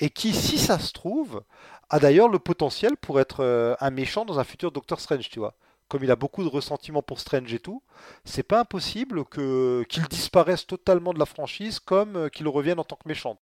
et 0.00 0.10
qui, 0.10 0.32
si 0.32 0.58
ça 0.58 0.78
se 0.78 0.92
trouve, 0.92 1.42
a 1.90 1.98
d'ailleurs 1.98 2.28
le 2.28 2.38
potentiel 2.38 2.96
pour 2.96 3.20
être 3.20 3.44
euh, 3.44 3.74
un 3.80 3.90
méchant 3.90 4.24
dans 4.24 4.38
un 4.38 4.44
futur 4.44 4.72
Doctor 4.72 5.00
Strange, 5.00 5.28
tu 5.28 5.38
vois. 5.38 5.54
Comme 5.88 6.02
il 6.02 6.10
a 6.10 6.16
beaucoup 6.16 6.42
de 6.42 6.48
ressentiment 6.48 7.02
pour 7.02 7.20
Strange 7.20 7.52
et 7.52 7.58
tout, 7.58 7.82
c'est 8.24 8.42
pas 8.42 8.60
impossible 8.60 9.26
que 9.26 9.84
qu'il 9.88 10.02
disparaisse 10.04 10.66
totalement 10.66 11.12
de 11.12 11.18
la 11.18 11.26
franchise 11.26 11.78
comme 11.78 12.16
euh, 12.16 12.28
qu'il 12.30 12.48
revienne 12.48 12.80
en 12.80 12.84
tant 12.84 12.96
que 12.96 13.06
méchant. 13.06 13.38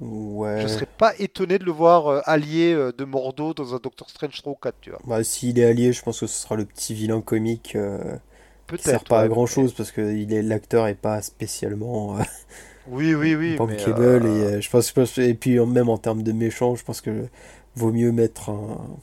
Ouais. 0.00 0.60
Je 0.60 0.66
serais 0.66 0.84
pas 0.86 1.14
étonné 1.18 1.58
de 1.58 1.64
le 1.64 1.72
voir 1.72 2.28
allié 2.28 2.74
de 2.74 3.04
Mordo 3.04 3.54
dans 3.54 3.74
un 3.74 3.78
Doctor 3.78 4.10
Strange 4.10 4.36
3 4.42 4.52
ou 4.52 4.56
4, 4.56 4.74
tu 4.82 4.90
vois. 4.90 4.98
Bah, 5.06 5.24
s'il 5.24 5.58
est 5.58 5.64
allié, 5.64 5.94
je 5.94 6.02
pense 6.02 6.20
que 6.20 6.26
ce 6.26 6.42
sera 6.42 6.56
le 6.56 6.66
petit 6.66 6.92
vilain 6.92 7.22
comique 7.22 7.76
euh, 7.76 8.18
qui 8.74 8.84
sert 8.84 9.04
Peut-être. 9.04 9.06
pas 9.06 9.20
à 9.22 9.28
grand 9.28 9.46
chose 9.46 9.74
parce 9.74 9.92
que 9.92 10.14
il 10.14 10.32
est 10.32 10.42
l'acteur 10.42 10.86
est 10.88 10.94
pas 10.94 11.22
spécialement 11.22 12.18
euh, 12.18 12.22
Oui, 12.86 13.14
oui, 13.14 13.34
oui. 13.34 13.58
bankable 13.58 14.26
euh, 14.26 14.26
et 14.26 14.44
euh, 14.44 14.60
je 14.60 14.70
pense, 14.70 14.88
je 14.88 14.92
pense- 14.94 15.18
et 15.18 15.34
puis 15.34 15.58
même 15.60 15.88
en 15.88 15.98
termes 15.98 16.22
de 16.22 16.32
méchant, 16.32 16.74
je 16.76 16.84
pense 16.84 17.00
que 17.00 17.26
vaut 17.74 17.92
mieux 17.92 18.12
mettre 18.12 18.50
un, 18.50 18.96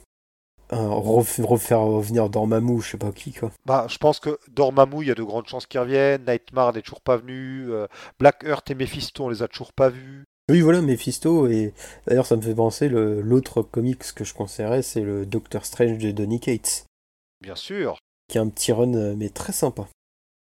un 0.72 0.90
ref- 0.90 1.42
refaire 1.42 1.82
revenir 1.82 2.30
Dormammu, 2.30 2.82
je 2.82 2.92
sais 2.92 2.98
pas 2.98 3.12
qui 3.14 3.34
quoi. 3.34 3.52
Bah, 3.66 3.88
je 3.90 3.98
pense 3.98 4.20
que 4.22 4.40
Dormammu, 4.48 5.02
il 5.02 5.08
y 5.08 5.12
a 5.12 5.16
de 5.16 5.24
grandes 5.24 5.48
chances 5.48 5.66
qu'il 5.68 5.80
revienne. 5.80 6.24
Nightmare 6.26 6.74
n'est 6.74 6.82
toujours 6.82 7.02
pas 7.02 7.18
venu. 7.18 7.70
euh, 7.72 7.88
Black 8.20 8.44
Earth 8.46 8.70
et 8.72 8.76
Mephisto, 8.76 9.26
on 9.26 9.30
les 9.30 9.42
a 9.44 9.48
toujours 9.50 9.74
pas 9.74 9.90
vus. 9.90 10.24
Oui, 10.50 10.62
voilà, 10.62 10.82
Mephisto 10.82 11.48
et 11.48 11.74
d'ailleurs 12.08 12.26
ça 12.26 12.38
me 12.38 12.42
fait 12.42 12.56
penser 12.56 12.88
le 12.88 13.20
l'autre 13.22 13.62
comics 13.62 14.14
que 14.14 14.24
je 14.24 14.34
conseillerais, 14.34 14.82
c'est 14.82 15.02
le 15.02 15.26
Doctor 15.26 15.66
Strange 15.66 15.98
de 15.98 16.12
Donny 16.12 16.40
Cates, 16.40 16.86
Bien 17.42 17.56
sûr, 17.56 17.98
qui 18.28 18.38
a 18.38 18.42
un 18.42 18.50
petit 18.50 18.72
run 18.72 18.94
euh, 18.94 19.16
mais 19.18 19.30
très 19.30 19.54
sympa 19.54 19.88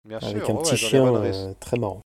bien 0.05 0.19
avec 0.19 0.43
sûr. 0.45 0.49
un 0.49 0.53
ouais, 0.55 0.61
petit 0.63 0.77
chien 0.77 1.05
euh, 1.05 1.53
très 1.59 1.77
marrant. 1.77 2.01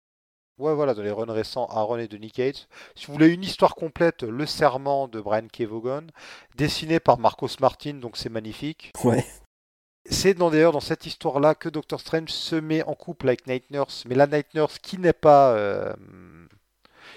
ouais, 0.59 0.73
voilà, 0.75 0.93
dans 0.93 1.01
les 1.01 1.11
runs 1.11 1.31
récents, 1.31 1.65
Aaron 1.67 1.97
et 1.97 2.07
Donny 2.07 2.31
Cates. 2.31 2.67
Si 2.95 3.07
vous 3.07 3.13
voulez 3.13 3.29
une 3.29 3.43
histoire 3.43 3.75
complète, 3.75 4.23
Le 4.23 4.45
Serment 4.45 5.07
de 5.07 5.19
Brian 5.19 5.47
Kevogan, 5.51 6.09
dessiné 6.55 6.99
par 6.99 7.17
Marcos 7.19 7.49
Martin, 7.59 7.95
donc 7.95 8.17
c'est 8.17 8.29
magnifique. 8.29 8.91
Ouais. 9.03 9.25
C'est 10.09 10.33
dans- 10.35 10.49
d'ailleurs 10.51 10.71
dans 10.71 10.79
cette 10.79 11.05
histoire-là 11.05 11.53
que 11.55 11.69
Doctor 11.69 11.99
Strange 11.99 12.29
se 12.29 12.55
met 12.55 12.81
en 12.83 12.93
couple 12.93 13.27
avec 13.27 13.45
Night 13.47 13.69
Nurse, 13.71 14.05
mais 14.07 14.15
la 14.15 14.25
Night 14.27 14.53
Nurse 14.53 14.79
qui 14.79 14.97
n'est 14.99 15.11
pas 15.11 15.51
euh, 15.53 15.93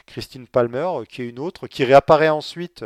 Christine 0.06 0.46
Palmer, 0.48 0.88
qui 1.08 1.22
est 1.22 1.28
une 1.28 1.38
autre, 1.38 1.66
qui 1.68 1.84
réapparaît 1.84 2.30
ensuite 2.30 2.84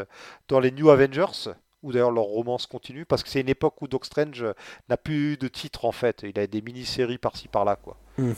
dans 0.48 0.60
les 0.60 0.70
New 0.72 0.90
Avengers, 0.90 1.52
où 1.84 1.92
d'ailleurs 1.92 2.10
leur 2.10 2.24
romance 2.24 2.66
continue, 2.66 3.04
parce 3.04 3.22
que 3.22 3.28
c'est 3.28 3.40
une 3.42 3.48
époque 3.48 3.80
où 3.82 3.86
Doctor 3.86 4.06
Strange 4.06 4.42
euh, 4.42 4.52
n'a 4.88 4.96
plus 4.96 5.36
de 5.36 5.46
titre 5.48 5.84
en 5.84 5.92
fait, 5.92 6.24
il 6.24 6.36
a 6.40 6.46
des 6.48 6.62
mini-séries 6.62 7.18
par-ci 7.18 7.46
par-là 7.46 7.76
quoi. 7.76 7.96
Hmm. 8.18 8.32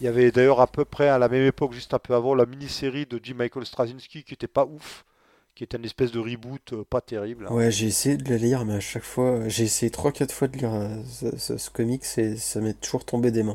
Il 0.00 0.04
y 0.04 0.08
avait 0.08 0.30
d'ailleurs 0.30 0.60
à 0.60 0.66
peu 0.66 0.84
près 0.84 1.08
à 1.08 1.18
la 1.18 1.28
même 1.28 1.46
époque, 1.46 1.72
juste 1.72 1.94
un 1.94 1.98
peu 1.98 2.14
avant, 2.14 2.34
la 2.34 2.46
mini-série 2.46 3.06
de 3.06 3.18
J. 3.22 3.34
Michael 3.34 3.66
Straczynski 3.66 4.22
qui 4.24 4.34
était 4.34 4.46
pas 4.46 4.64
ouf, 4.66 5.04
qui 5.56 5.64
était 5.64 5.76
une 5.76 5.84
espèce 5.84 6.12
de 6.12 6.20
reboot 6.20 6.72
euh, 6.72 6.84
pas 6.88 7.00
terrible. 7.00 7.46
hein. 7.48 7.52
Ouais, 7.52 7.72
j'ai 7.72 7.86
essayé 7.86 8.16
de 8.16 8.28
le 8.28 8.36
lire, 8.36 8.64
mais 8.64 8.74
à 8.74 8.80
chaque 8.80 9.02
fois, 9.02 9.48
j'ai 9.48 9.64
essayé 9.64 9.90
3-4 9.90 10.30
fois 10.32 10.46
de 10.46 10.56
lire 10.56 10.72
euh, 10.72 11.02
ce, 11.04 11.36
ce- 11.36 11.56
ce 11.58 11.70
comics 11.70 12.04
et 12.18 12.36
ça 12.36 12.60
m'est 12.60 12.80
toujours 12.80 13.04
tombé 13.04 13.32
des 13.32 13.42
mains. 13.42 13.54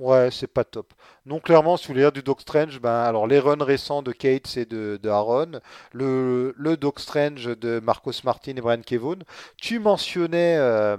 Ouais, 0.00 0.30
c'est 0.30 0.46
pas 0.46 0.62
top. 0.64 0.92
Non, 1.26 1.40
clairement, 1.40 1.76
si 1.76 1.86
vous 1.86 1.92
voulez 1.94 2.02
lire 2.02 2.12
du 2.12 2.22
Doc 2.22 2.40
Strange, 2.42 2.80
ben, 2.80 3.00
alors 3.02 3.26
les 3.26 3.40
runs 3.40 3.64
récents 3.64 4.02
de 4.02 4.12
Kate 4.12 4.56
et 4.56 4.64
de, 4.64 4.98
de 5.02 5.08
Aaron, 5.08 5.60
le, 5.92 6.54
le 6.56 6.76
Doc 6.76 7.00
Strange 7.00 7.46
de 7.58 7.80
Marcos 7.80 8.12
Martin 8.24 8.52
et 8.56 8.60
Brian 8.60 8.80
Kevon, 8.80 9.18
tu 9.56 9.80
mentionnais 9.80 10.56
euh, 10.58 10.96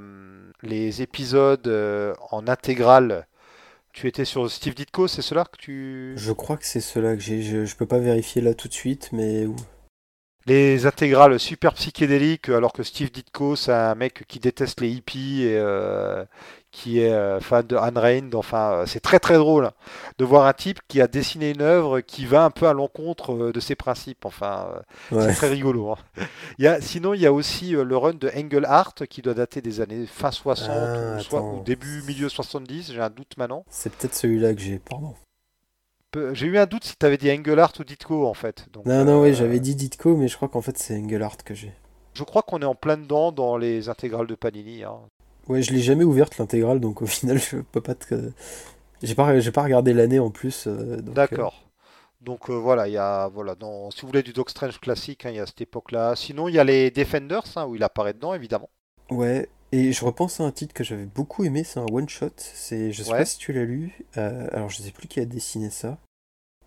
les 0.64 1.02
épisodes 1.02 1.68
euh, 1.68 2.14
en 2.32 2.48
intégrale. 2.50 3.26
Tu 3.94 4.08
étais 4.08 4.26
sur 4.26 4.50
Steve 4.52 4.76
Ditko, 4.76 5.08
c'est 5.08 5.22
cela 5.22 5.46
que 5.46 5.58
tu... 5.58 6.14
Je 6.18 6.32
crois 6.34 6.58
que 6.58 6.66
c'est 6.66 6.82
cela 6.82 7.16
que 7.16 7.22
j'ai. 7.22 7.42
Je, 7.42 7.66
je 7.66 7.76
peux 7.78 7.88
pas 7.88 8.00
vérifier 8.00 8.42
là 8.42 8.54
tout 8.54 8.68
de 8.68 8.74
suite, 8.74 9.10
mais 9.14 9.48
Les 10.46 10.86
intégrales 10.88 11.40
super 11.40 11.74
psychédéliques, 11.76 12.50
alors 12.50 12.74
que 12.74 12.82
Steve 12.84 13.12
Ditko, 13.12 13.56
c'est 13.56 13.72
un 13.72 13.94
mec 13.96 14.26
qui 14.28 14.40
déteste 14.40 14.82
les 14.82 14.90
hippies 14.90 15.44
et 15.44 15.58
euh, 15.58 16.26
qui 16.72 17.00
est 17.00 17.12
euh, 17.12 17.40
fan 17.40 17.66
de 17.66 17.76
Ayn 17.76 17.98
Rand. 17.98 18.34
Enfin, 18.38 18.72
euh, 18.74 18.86
c'est 18.86 19.00
très 19.00 19.20
très 19.20 19.38
drôle 19.38 19.72
de 20.18 20.26
voir 20.26 20.46
un 20.46 20.54
type 20.54 20.80
qui 20.88 21.02
a 21.02 21.08
dessiné 21.08 21.52
une 21.52 21.62
œuvre 21.62 22.00
qui 22.02 22.26
va 22.26 22.44
un 22.46 22.52
peu 22.52 22.68
à 22.68 22.74
l'encontre 22.74 23.34
euh, 23.34 23.52
de 23.52 23.60
ses 23.60 23.76
principes. 23.76 24.26
Enfin, 24.26 24.68
ouais. 25.12 25.30
c'est 25.30 25.36
très 25.36 25.50
rigolo. 25.50 25.92
hein. 25.92 25.98
Il 26.58 26.66
y 26.66 26.68
a, 26.68 26.80
sinon, 26.82 27.14
il 27.14 27.22
y 27.22 27.26
a 27.26 27.34
aussi 27.34 27.72
le 27.72 27.98
run 27.98 28.14
de 28.14 28.30
Engelhardt 28.36 29.08
qui 29.10 29.22
doit 29.22 29.34
dater 29.34 29.62
des 29.62 29.82
années 29.82 30.06
fin 30.06 30.32
60 30.32 30.70
Ah, 30.72 31.16
ou, 31.18 31.22
soit, 31.22 31.40
attends. 31.40 31.60
ou 31.60 31.64
début 31.64 32.04
milieu 32.08 32.30
70. 32.30 32.92
J'ai 32.94 33.02
un 33.02 33.10
doute 33.10 33.36
maintenant. 33.38 33.66
C'est 33.70 33.92
peut-être 33.94 34.16
celui-là 34.16 34.54
que 34.54 34.62
j'ai, 34.62 34.80
pardon. 34.80 35.16
J'ai 36.34 36.48
eu 36.48 36.58
un 36.58 36.66
doute 36.66 36.86
si 36.86 36.96
tu 36.98 37.06
avais 37.06 37.18
dit 37.18 37.30
Engelhardt 37.32 37.74
ou 37.80 37.84
Ditko 37.84 38.26
en 38.28 38.34
fait. 38.34 38.66
Donc, 38.74 38.86
Non, 38.88 39.06
non, 39.06 39.22
oui, 39.22 39.34
j'avais 39.36 39.60
dit 39.60 39.76
Ditko, 39.76 40.18
mais 40.18 40.28
je 40.28 40.36
crois 40.36 40.48
qu'en 40.50 40.62
fait 40.62 40.76
c'est 40.78 40.98
Engelhardt 41.00 41.38
que 41.46 41.54
j'ai. 41.54 41.72
Je 42.14 42.24
crois 42.24 42.42
qu'on 42.42 42.60
est 42.62 42.66
en 42.66 42.74
plein 42.74 42.98
dedans 42.98 43.32
dans 43.32 43.58
les 43.58 43.90
intégrales 43.90 44.26
de 44.26 44.34
Panini. 44.34 44.84
hein. 44.84 44.98
Ouais, 45.50 45.62
je 45.62 45.74
l'ai 45.74 45.82
jamais 45.82 46.04
ouverte 46.04 46.38
l'intégrale, 46.38 46.80
donc 46.80 47.02
au 47.02 47.06
final 47.18 47.40
je 47.40 47.58
peux 47.58 47.82
pas 47.82 47.96
te. 47.96 48.32
J'ai 49.02 49.16
pas, 49.16 49.40
j'ai 49.40 49.52
pas 49.52 49.64
regardé 49.64 49.94
l'année 49.94 50.20
en 50.20 50.30
plus. 50.30 50.68
euh, 50.68 50.98
euh, 50.98 51.02
D'accord. 51.02 51.64
Donc 52.22 52.50
euh, 52.50 52.54
voilà, 52.54 52.88
il 52.88 52.94
y 52.94 52.98
a 52.98 53.30
voilà, 53.30 53.56
dans, 53.56 53.92
si 53.92 54.02
vous 54.02 54.08
voulez 54.08 54.24
du 54.24 54.34
Doc 54.34 54.50
Strange 54.50 54.80
classique, 54.80 55.26
hein, 55.26 55.30
il 55.30 55.38
y 55.38 55.40
a 55.40 55.46
cette 55.46 55.62
époque-là. 55.62 56.16
Sinon, 56.16 56.48
il 56.50 56.56
y 56.56 56.60
a 56.60 56.64
les 56.66 56.92
Defenders 56.92 57.44
hein, 57.56 57.66
où 57.66 57.76
il 57.76 57.84
apparaît 57.84 58.14
dedans, 58.14 58.34
évidemment. 58.34 58.70
Ouais, 59.10 59.50
et 59.72 59.92
je 59.94 60.06
repense 60.06 60.40
à 60.40 60.44
un 60.44 60.52
titre 60.52 60.74
que 60.74 60.84
j'avais 60.84 61.06
beaucoup 61.06 61.44
aimé, 61.46 61.64
c'est 61.64 61.80
un 61.80 61.86
one-shot. 61.86 62.32
C'est, 62.38 62.92
je 62.92 63.04
sais 63.04 63.12
Ouais. 63.12 63.20
pas 63.20 63.26
si 63.26 63.38
tu 63.38 63.54
l'as 63.54 63.64
lu. 63.66 63.98
alors 64.16 64.70
je 64.70 64.82
sais 64.82 64.92
plus 64.92 65.08
qui 65.08 65.20
a 65.20 65.26
dessiné 65.26 65.70
ça, 65.70 65.98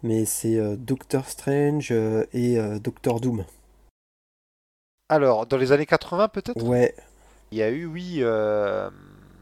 mais 0.02 0.24
c'est 0.24 0.58
Doctor 0.78 1.28
Strange 1.28 1.92
et 1.92 2.58
Doctor 2.80 3.20
Doom. 3.20 3.44
Alors, 5.08 5.46
dans 5.46 5.56
les 5.58 5.72
années 5.72 5.86
80 5.86 6.28
peut-être, 6.28 6.64
Ouais, 6.64 6.94
il 7.52 7.58
y 7.58 7.62
a 7.62 7.70
eu, 7.70 7.86
oui, 7.86 8.16
euh, 8.18 8.90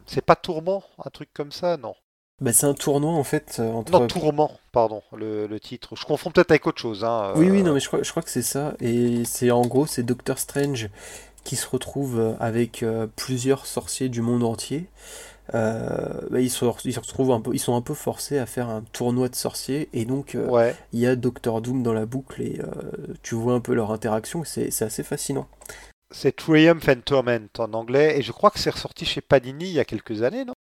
c'est 0.07 0.25
pas 0.25 0.37
Tourment, 0.37 0.83
un 1.05 1.11
truc 1.11 1.31
comme 1.33 1.53
ça, 1.53 1.77
non. 1.77 1.95
bah 2.41 2.53
c'est 2.53 2.67
un 2.67 2.75
tournoi 2.75 3.13
en 3.13 3.25
fait 3.25 3.57
euh, 3.61 3.71
entre. 3.73 3.93
Non, 3.93 4.07
Tourment, 4.07 4.51
pardon, 4.73 5.03
le, 5.17 5.47
le 5.47 5.61
titre. 5.61 5.97
Je 5.97 6.05
confonds 6.05 6.31
peut-être 6.31 6.51
avec 6.51 6.67
autre 6.67 6.81
chose. 6.81 7.05
Hein, 7.05 7.33
Oui, 7.37 7.51
oui, 7.51 7.61
euh, 7.61 7.63
non, 7.63 7.75
mais 7.75 7.81
je 7.81 7.87
crois, 7.89 8.03
je 8.03 8.11
crois 8.11 8.23
que 8.23 8.31
c'est 8.31 8.43
ça. 8.43 8.75
Et 8.81 9.25
c'est 9.25 9.51
en 9.51 9.63
gros, 9.63 9.87
c'est 9.87 10.03
Doctor 10.03 10.39
Strange 10.39 10.91
qui 11.45 11.57
se 11.57 11.67
retrouve 11.69 12.37
avec 12.39 12.83
euh, 12.83 13.07
plusieurs 13.17 13.65
sorciers 13.67 14.09
du 14.11 14.21
monde 14.21 14.43
entier. 14.45 14.89
Euh, 15.55 16.21
bah, 16.31 16.41
ils, 16.41 16.51
se, 16.51 16.65
ils 16.85 16.93
se 16.95 17.01
retrouvent 17.01 17.33
un 17.33 17.41
peu, 17.41 17.51
ils 17.55 17.59
sont 17.59 17.75
un 17.75 17.81
peu 17.81 17.95
forcés 17.95 18.39
à 18.39 18.47
faire 18.47 18.69
un 18.69 18.83
tournoi 18.93 19.29
de 19.29 19.35
sorciers. 19.35 19.89
Et 19.93 20.05
donc, 20.05 20.35
euh, 20.35 20.47
Ouais. 20.49 20.77
il 20.93 21.01
y 21.01 21.07
a 21.07 21.17
Doctor 21.17 21.61
Doom 21.61 21.83
dans 21.83 21.93
la 21.93 22.07
boucle 22.07 22.41
et 22.43 22.61
euh, 22.61 23.15
tu 23.23 23.35
vois 23.35 23.55
un 23.55 23.61
peu 23.61 23.75
leur 23.75 23.91
interaction. 23.91 24.43
C'est 24.45 24.83
assez 24.83 25.03
fascinant. 25.03 25.49
C'est 26.13 26.35
Triumph 26.37 26.89
and 26.89 27.01
Torment 27.05 27.49
en 27.59 27.73
anglais, 27.75 28.19
et 28.19 28.23
je 28.23 28.33
crois 28.33 28.51
que 28.51 28.59
c'est 28.59 28.71
ressorti 28.71 29.05
chez 29.05 29.21
Panini 29.21 29.67
il 29.67 29.73
y 29.73 29.81
a 29.81 29.85
quelques 29.85 30.23
années, 30.23 30.45
non? 30.45 30.55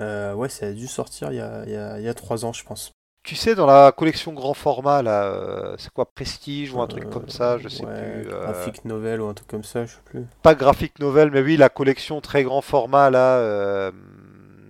Euh, 0.00 0.34
ouais, 0.34 0.48
ça 0.48 0.66
a 0.66 0.72
dû 0.72 0.86
sortir 0.88 1.30
il 1.32 1.36
y 1.36 1.40
a, 1.40 1.64
il 1.66 1.72
y 1.72 1.76
a, 1.76 1.98
il 1.98 2.04
y 2.04 2.08
a 2.08 2.14
trois 2.14 2.44
ans, 2.44 2.52
je 2.52 2.64
pense. 2.64 2.92
Tu 3.22 3.36
sais, 3.36 3.54
dans 3.54 3.66
la 3.66 3.90
collection 3.92 4.32
grand 4.34 4.52
format, 4.54 5.02
là, 5.02 5.24
euh, 5.24 5.76
c'est 5.78 5.90
quoi, 5.90 6.04
Prestige 6.12 6.72
ou 6.74 6.80
un 6.82 6.86
truc 6.86 7.08
comme 7.08 7.28
ça, 7.28 7.58
je 7.58 7.68
sais 7.68 7.86
ouais, 7.86 7.92
plus. 7.92 8.28
euh, 8.30 8.38
Graphic 8.42 8.84
novel 8.84 9.20
ou 9.20 9.26
un 9.28 9.34
truc 9.34 9.48
comme 9.48 9.64
ça, 9.64 9.86
je 9.86 9.92
sais 9.94 10.02
plus. 10.04 10.26
pas 10.42 10.54
graphique 10.54 10.98
novel, 10.98 11.30
mais 11.30 11.40
oui, 11.40 11.56
la 11.56 11.68
collection 11.68 12.20
très 12.20 12.42
grand 12.44 12.60
format, 12.60 13.10
là, 13.10 13.38
euh, 13.38 13.90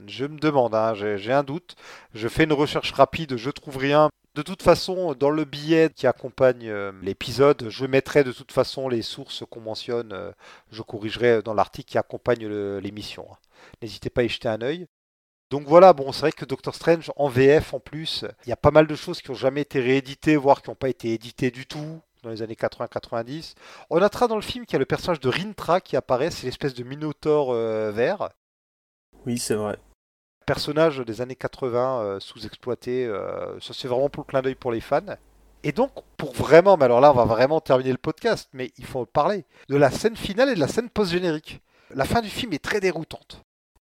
je 0.07 0.25
me 0.27 0.39
demande, 0.39 0.75
hein, 0.75 0.95
j'ai 0.95 1.19
j'ai 1.19 1.33
un 1.33 1.43
doute. 1.43 1.75
Je 2.15 2.29
fais 2.29 2.45
une 2.45 2.53
recherche 2.53 2.93
rapide, 2.93 3.37
je 3.37 3.51
trouve 3.51 3.77
rien. 3.79 4.09
De 4.35 4.43
toute 4.43 4.63
façon, 4.63 5.15
dans 5.15 5.31
le 5.31 5.45
billet 5.45 5.91
qui 5.95 6.07
accompagne 6.09 6.69
euh, 6.69 6.93
l'épisode, 7.03 7.67
je 7.69 7.87
mettrai 7.87 8.25
de 8.25 8.33
toute 8.33 8.51
façon 8.53 8.89
les 8.89 9.03
sources 9.03 9.45
qu'on 9.49 9.61
mentionne. 9.61 10.13
euh, 10.13 10.33
je 10.73 10.83
corrigerai 10.83 11.43
dans 11.43 11.55
l'article 11.55 11.91
qui 11.91 11.99
accompagne 11.99 12.47
l'émission. 12.79 13.27
hein. 13.31 13.37
N'hésitez 13.81 14.11
pas 14.11 14.23
à 14.23 14.25
y 14.25 14.29
jeter 14.29 14.49
un 14.49 14.61
œil. 14.61 14.87
Donc 15.51 15.65
voilà, 15.69 15.93
bon, 15.93 16.13
c'est 16.13 16.23
vrai 16.23 16.33
que 16.33 16.45
Doctor 16.47 16.75
Strange 16.75 17.13
en 17.17 17.29
VF 17.29 17.75
en 17.75 17.81
plus, 17.81 18.25
il 18.47 18.51
y 18.51 18.53
a 18.53 18.57
pas 18.57 18.71
mal 18.73 18.87
de 18.89 18.95
choses 18.97 19.23
qui 19.23 19.31
n'ont 19.31 19.37
jamais 19.37 19.63
été 19.63 19.81
rééditées, 19.81 20.37
voire 20.37 20.63
qui 20.63 20.71
n'ont 20.71 20.77
pas 20.77 20.89
été 20.89 21.13
éditées 21.15 21.51
du 21.53 21.67
tout 21.67 22.01
dans 22.25 22.31
les 22.31 22.43
années 22.43 22.57
80-90. 22.57 23.55
On 23.91 24.01
notera 24.01 24.29
dans 24.29 24.37
le 24.37 24.43
film 24.43 24.67
qu'il 24.67 24.75
y 24.75 24.77
a 24.77 24.81
le 24.81 24.87
personnage 24.87 25.21
de 25.21 25.29
Rintra 25.29 25.81
qui 25.81 25.97
apparaît, 25.97 26.31
c'est 26.33 26.47
l'espèce 26.47 26.75
de 26.75 26.85
minotaure 26.85 27.53
euh, 27.53 27.93
vert, 27.93 28.31
Oui, 29.27 29.39
c'est 29.39 29.55
vrai. 29.55 29.79
Personnage 30.45 30.99
des 31.01 31.21
années 31.21 31.35
80 31.37 32.01
euh, 32.03 32.21
sous-exploité. 32.21 33.05
euh, 33.07 33.59
ça 33.61 33.73
c'est 33.75 33.89
vraiment 33.89 34.09
pour 34.09 34.25
le 34.27 34.31
clin 34.31 34.43
d'œil 34.43 34.55
pour 34.55 34.73
les 34.73 34.81
fans. 34.81 35.01
Et 35.67 35.73
donc, 35.73 35.91
pour 36.19 36.35
vraiment, 36.35 36.77
mais 36.77 36.85
alors 36.85 37.01
là, 37.01 37.11
on 37.11 37.15
va 37.15 37.25
vraiment 37.25 37.59
terminer 37.61 37.91
le 37.93 37.97
podcast, 37.99 38.51
mais 38.53 38.71
il 38.77 38.85
faut 38.85 39.07
parler 39.07 39.45
de 39.71 39.77
la 39.77 39.91
scène 39.91 40.15
finale 40.17 40.51
et 40.51 40.55
de 40.55 40.61
la 40.61 40.69
scène 40.69 40.91
post-générique. 40.91 41.63
La 41.95 42.05
fin 42.05 42.21
du 42.21 42.29
film 42.29 42.53
est 42.53 42.63
très 42.63 42.81
déroutante. 42.81 43.41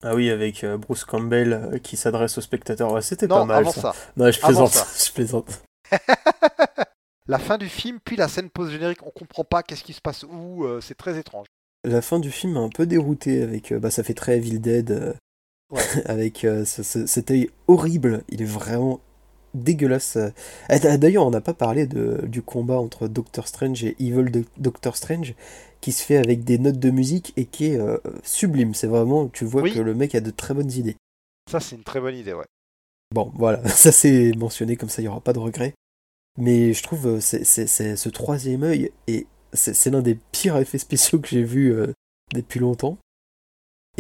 Ah 0.03 0.15
oui, 0.17 0.31
avec 0.31 0.65
euh, 0.65 0.77
Bruce 0.79 1.05
Campbell 1.05 1.79
qui 1.85 1.97
s'adresse 1.97 2.39
au 2.39 2.41
spectateur. 2.41 3.01
C'était 3.05 3.29
pas 3.29 3.45
mal 3.45 3.59
avant 3.59 3.71
ça. 3.73 3.81
ça. 3.81 3.95
Non, 4.17 4.31
je 4.33 4.39
Avant 4.39 4.47
plaisante. 4.49 4.71
ça. 4.73 4.87
je 5.07 5.13
plaisante. 5.13 5.63
La 7.29 7.39
fin 7.39 7.59
du 7.59 7.69
film, 7.69 8.01
puis 8.05 8.17
la 8.17 8.27
scène 8.27 8.51
post-générique, 8.51 9.07
on 9.07 9.11
comprend 9.11 9.45
pas 9.45 9.63
qu'est-ce 9.63 9.85
qui 9.85 9.93
se 9.93 10.01
passe 10.01 10.25
où, 10.25 10.65
euh, 10.65 10.81
c'est 10.81 10.97
très 10.97 11.17
étrange. 11.19 11.47
La 11.85 12.03
fin 12.03 12.19
du 12.19 12.31
film 12.33 12.55
m'a 12.55 12.61
un 12.61 12.69
peu 12.69 12.87
dérouté 12.87 13.43
avec. 13.43 13.71
euh, 13.73 13.79
bah, 13.79 13.91
ça 13.91 14.03
fait 14.03 14.15
très 14.15 14.39
Evil 14.39 14.59
Dead. 14.59 14.91
euh, 14.91 15.13
Ouais. 15.71 15.83
avec 16.07 16.45
euh, 16.45 16.65
ce- 16.65 16.83
ce- 16.83 17.07
cet 17.07 17.31
œil 17.31 17.49
horrible. 17.69 18.23
Il 18.29 18.43
est 18.43 18.47
vraiment 18.47 19.01
dégueulasse. 19.55 20.17
D- 20.69 20.99
D'ailleurs, 20.99 21.27
on 21.27 21.31
n'a 21.31 21.41
pas 21.41 21.55
parlé 21.55 21.87
de, 21.87 22.25
du 22.27 22.43
combat 22.43 22.79
entre 22.79 23.09
Doctor 23.09 23.49
Strange 23.49 23.83
et 23.85 23.97
Evil 23.99 24.31
Do- 24.31 24.45
Doctor 24.59 24.97
Strange 24.97 25.35
qui 25.81 25.93
se 25.93 26.05
fait 26.05 26.17
avec 26.19 26.45
des 26.45 26.59
notes 26.59 26.79
de 26.79 26.91
musique 26.91 27.33
et 27.37 27.47
qui 27.47 27.67
est 27.67 27.79
euh, 27.81 27.97
sublime. 28.23 28.75
C'est 28.75 28.87
vraiment, 28.87 29.29
tu 29.29 29.45
vois 29.45 29.63
Oui. 29.63 29.73
que 29.73 29.81
le 29.81 29.95
mec 29.95 30.15
a 30.15 30.21
de 30.21 30.31
très 30.31 30.55
bonnes 30.55 30.71
idées. 30.73 30.97
Ça, 31.51 31.59
c'est 31.59 31.75
une 31.77 31.83
très 31.85 32.01
bonne 32.01 32.15
idée, 32.15 32.33
ouais. 32.35 32.45
Bon, 33.15 33.33
voilà, 33.35 33.67
ça 33.69 33.91
c'est 33.93 34.33
mentionné 34.37 34.77
comme 34.77 34.89
ça, 34.89 35.01
il 35.03 35.07
n'y 35.07 35.09
aura 35.09 35.21
pas 35.21 35.33
de 35.33 35.39
regret. 35.41 35.75
Mais 36.39 36.73
je 36.75 36.83
trouve 36.83 37.07
euh, 37.07 37.21
c'est 37.21 37.45
ce 37.45 38.09
troisième 38.09 38.63
œil 38.63 38.93
et 39.09 39.27
c'est 39.53 39.75
c'est 39.75 39.91
l'un 39.91 40.01
des 40.03 40.17
pires 40.31 40.57
effets 40.59 40.79
spéciaux 40.79 41.19
que 41.19 41.27
j'ai 41.29 41.43
vu 41.43 41.73
euh, 41.73 41.93
depuis 42.35 42.61
longtemps. 42.61 42.99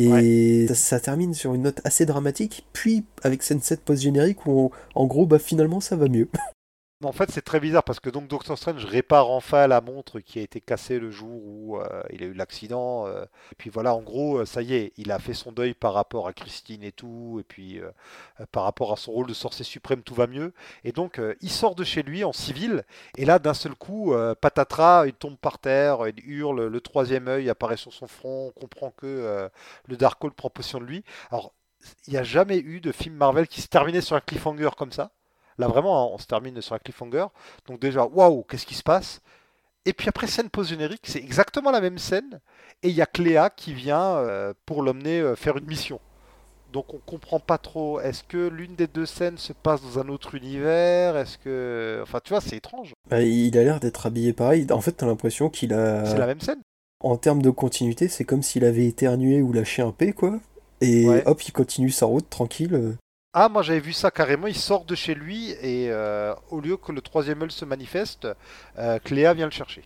Et 0.08 0.66
ça, 0.68 0.74
ça 0.74 1.00
termine 1.00 1.34
sur 1.34 1.54
une 1.54 1.62
note 1.62 1.80
assez 1.84 2.06
dramatique, 2.06 2.66
puis 2.72 3.04
avec 3.22 3.42
scène 3.42 3.60
7 3.60 3.80
post-générique 3.82 4.46
où 4.46 4.50
on- 4.52 4.70
en 4.94 5.06
gros 5.06 5.26
bah 5.26 5.38
finalement 5.38 5.80
ça 5.80 5.96
va 5.96 6.08
mieux. 6.08 6.28
En 7.02 7.12
fait, 7.12 7.30
c'est 7.30 7.40
très 7.40 7.60
bizarre 7.60 7.82
parce 7.82 7.98
que 7.98 8.10
donc 8.10 8.28
Doctor 8.28 8.58
Strange 8.58 8.84
répare 8.84 9.30
enfin 9.30 9.66
la 9.66 9.80
montre 9.80 10.20
qui 10.20 10.38
a 10.38 10.42
été 10.42 10.60
cassée 10.60 10.98
le 10.98 11.10
jour 11.10 11.30
où 11.46 11.78
euh, 11.78 12.02
il 12.10 12.22
a 12.22 12.26
eu 12.26 12.34
l'accident. 12.34 13.06
euh, 13.06 13.24
et 13.52 13.54
puis 13.56 13.70
voilà, 13.70 13.94
en 13.94 14.02
gros, 14.02 14.40
euh, 14.40 14.44
ça 14.44 14.60
y 14.60 14.74
est, 14.74 14.92
il 14.98 15.10
a 15.10 15.18
fait 15.18 15.32
son 15.32 15.50
deuil 15.50 15.72
par 15.72 15.94
rapport 15.94 16.28
à 16.28 16.34
Christine 16.34 16.82
et 16.84 16.92
tout, 16.92 17.38
et 17.40 17.42
puis 17.42 17.80
euh, 17.80 17.90
euh, 18.40 18.44
par 18.52 18.64
rapport 18.64 18.92
à 18.92 18.96
son 18.96 19.12
rôle 19.12 19.26
de 19.26 19.32
sorcier 19.32 19.64
suprême, 19.64 20.02
tout 20.02 20.14
va 20.14 20.26
mieux. 20.26 20.52
Et 20.84 20.92
donc, 20.92 21.18
euh, 21.18 21.34
il 21.40 21.48
sort 21.50 21.74
de 21.74 21.84
chez 21.84 22.02
lui 22.02 22.22
en 22.22 22.34
civil, 22.34 22.84
et 23.16 23.24
là, 23.24 23.38
d'un 23.38 23.54
seul 23.54 23.74
coup, 23.74 24.12
euh, 24.12 24.34
patatras, 24.34 25.06
il 25.06 25.14
tombe 25.14 25.38
par 25.38 25.58
terre, 25.58 26.06
il 26.06 26.20
hurle, 26.30 26.66
le 26.66 26.80
troisième 26.82 27.28
œil 27.28 27.48
apparaît 27.48 27.78
sur 27.78 27.94
son 27.94 28.08
front, 28.08 28.48
on 28.54 28.60
comprend 28.60 28.90
que 28.90 29.06
euh, 29.06 29.48
le 29.88 29.96
Darkhold 29.96 30.34
prend 30.34 30.50
possession 30.50 30.80
de 30.80 30.84
lui. 30.84 31.02
Alors, 31.30 31.54
il 32.06 32.12
n'y 32.12 32.18
a 32.18 32.24
jamais 32.24 32.58
eu 32.58 32.80
de 32.82 32.92
film 32.92 33.14
Marvel 33.14 33.48
qui 33.48 33.62
se 33.62 33.68
terminait 33.68 34.02
sur 34.02 34.16
un 34.16 34.20
cliffhanger 34.20 34.70
comme 34.76 34.92
ça. 34.92 35.12
Là, 35.58 35.68
vraiment, 35.68 36.02
hein, 36.04 36.10
on 36.12 36.18
se 36.18 36.26
termine 36.26 36.60
sur 36.60 36.74
un 36.74 36.78
cliffhanger. 36.78 37.26
Donc, 37.66 37.80
déjà, 37.80 38.04
waouh, 38.06 38.44
qu'est-ce 38.44 38.66
qui 38.66 38.74
se 38.74 38.82
passe? 38.82 39.20
Et 39.86 39.92
puis 39.92 40.08
après, 40.08 40.26
scène 40.26 40.50
post-générique, 40.50 41.02
c'est 41.04 41.18
exactement 41.18 41.70
la 41.70 41.80
même 41.80 41.98
scène. 41.98 42.40
Et 42.82 42.88
il 42.88 42.94
y 42.94 43.02
a 43.02 43.06
Cléa 43.06 43.50
qui 43.50 43.72
vient 43.72 44.16
euh, 44.16 44.52
pour 44.66 44.82
l'emmener 44.82 45.20
euh, 45.20 45.36
faire 45.36 45.56
une 45.56 45.66
mission. 45.66 46.00
Donc, 46.72 46.94
on 46.94 46.98
comprend 46.98 47.40
pas 47.40 47.58
trop. 47.58 47.98
Est-ce 48.00 48.22
que 48.22 48.46
l'une 48.48 48.76
des 48.76 48.86
deux 48.86 49.06
scènes 49.06 49.38
se 49.38 49.52
passe 49.52 49.82
dans 49.82 49.98
un 49.98 50.08
autre 50.08 50.34
univers? 50.36 51.16
Est-ce 51.16 51.36
que. 51.38 51.98
Enfin, 52.02 52.20
tu 52.22 52.32
vois, 52.32 52.40
c'est 52.40 52.56
étrange. 52.56 52.92
Bah, 53.08 53.22
il 53.22 53.56
a 53.58 53.64
l'air 53.64 53.80
d'être 53.80 54.06
habillé 54.06 54.32
pareil. 54.32 54.66
En 54.70 54.80
fait, 54.80 54.92
t'as 54.92 55.06
l'impression 55.06 55.48
qu'il 55.50 55.72
a. 55.74 56.04
C'est 56.04 56.18
la 56.18 56.26
même 56.26 56.40
scène. 56.40 56.60
En 57.02 57.16
termes 57.16 57.42
de 57.42 57.50
continuité, 57.50 58.08
c'est 58.08 58.24
comme 58.24 58.42
s'il 58.42 58.64
avait 58.64 58.86
éternué 58.86 59.42
ou 59.42 59.52
lâché 59.52 59.82
un 59.82 59.90
P, 59.90 60.12
quoi. 60.12 60.38
Et 60.82 61.08
Ouais. 61.08 61.22
hop, 61.26 61.42
il 61.42 61.52
continue 61.52 61.90
sa 61.90 62.06
route 62.06 62.28
tranquille. 62.30 62.96
Ah, 63.32 63.48
moi 63.48 63.62
j'avais 63.62 63.80
vu 63.80 63.92
ça 63.92 64.10
carrément. 64.10 64.48
Il 64.48 64.56
sort 64.56 64.84
de 64.84 64.94
chez 64.94 65.14
lui 65.14 65.50
et 65.62 65.90
euh, 65.90 66.34
au 66.50 66.60
lieu 66.60 66.76
que 66.76 66.90
le 66.90 67.00
troisième 67.00 67.42
œil 67.42 67.50
se 67.50 67.64
manifeste, 67.64 68.26
euh, 68.78 68.98
Cléa 68.98 69.34
vient 69.34 69.46
le 69.46 69.52
chercher. 69.52 69.82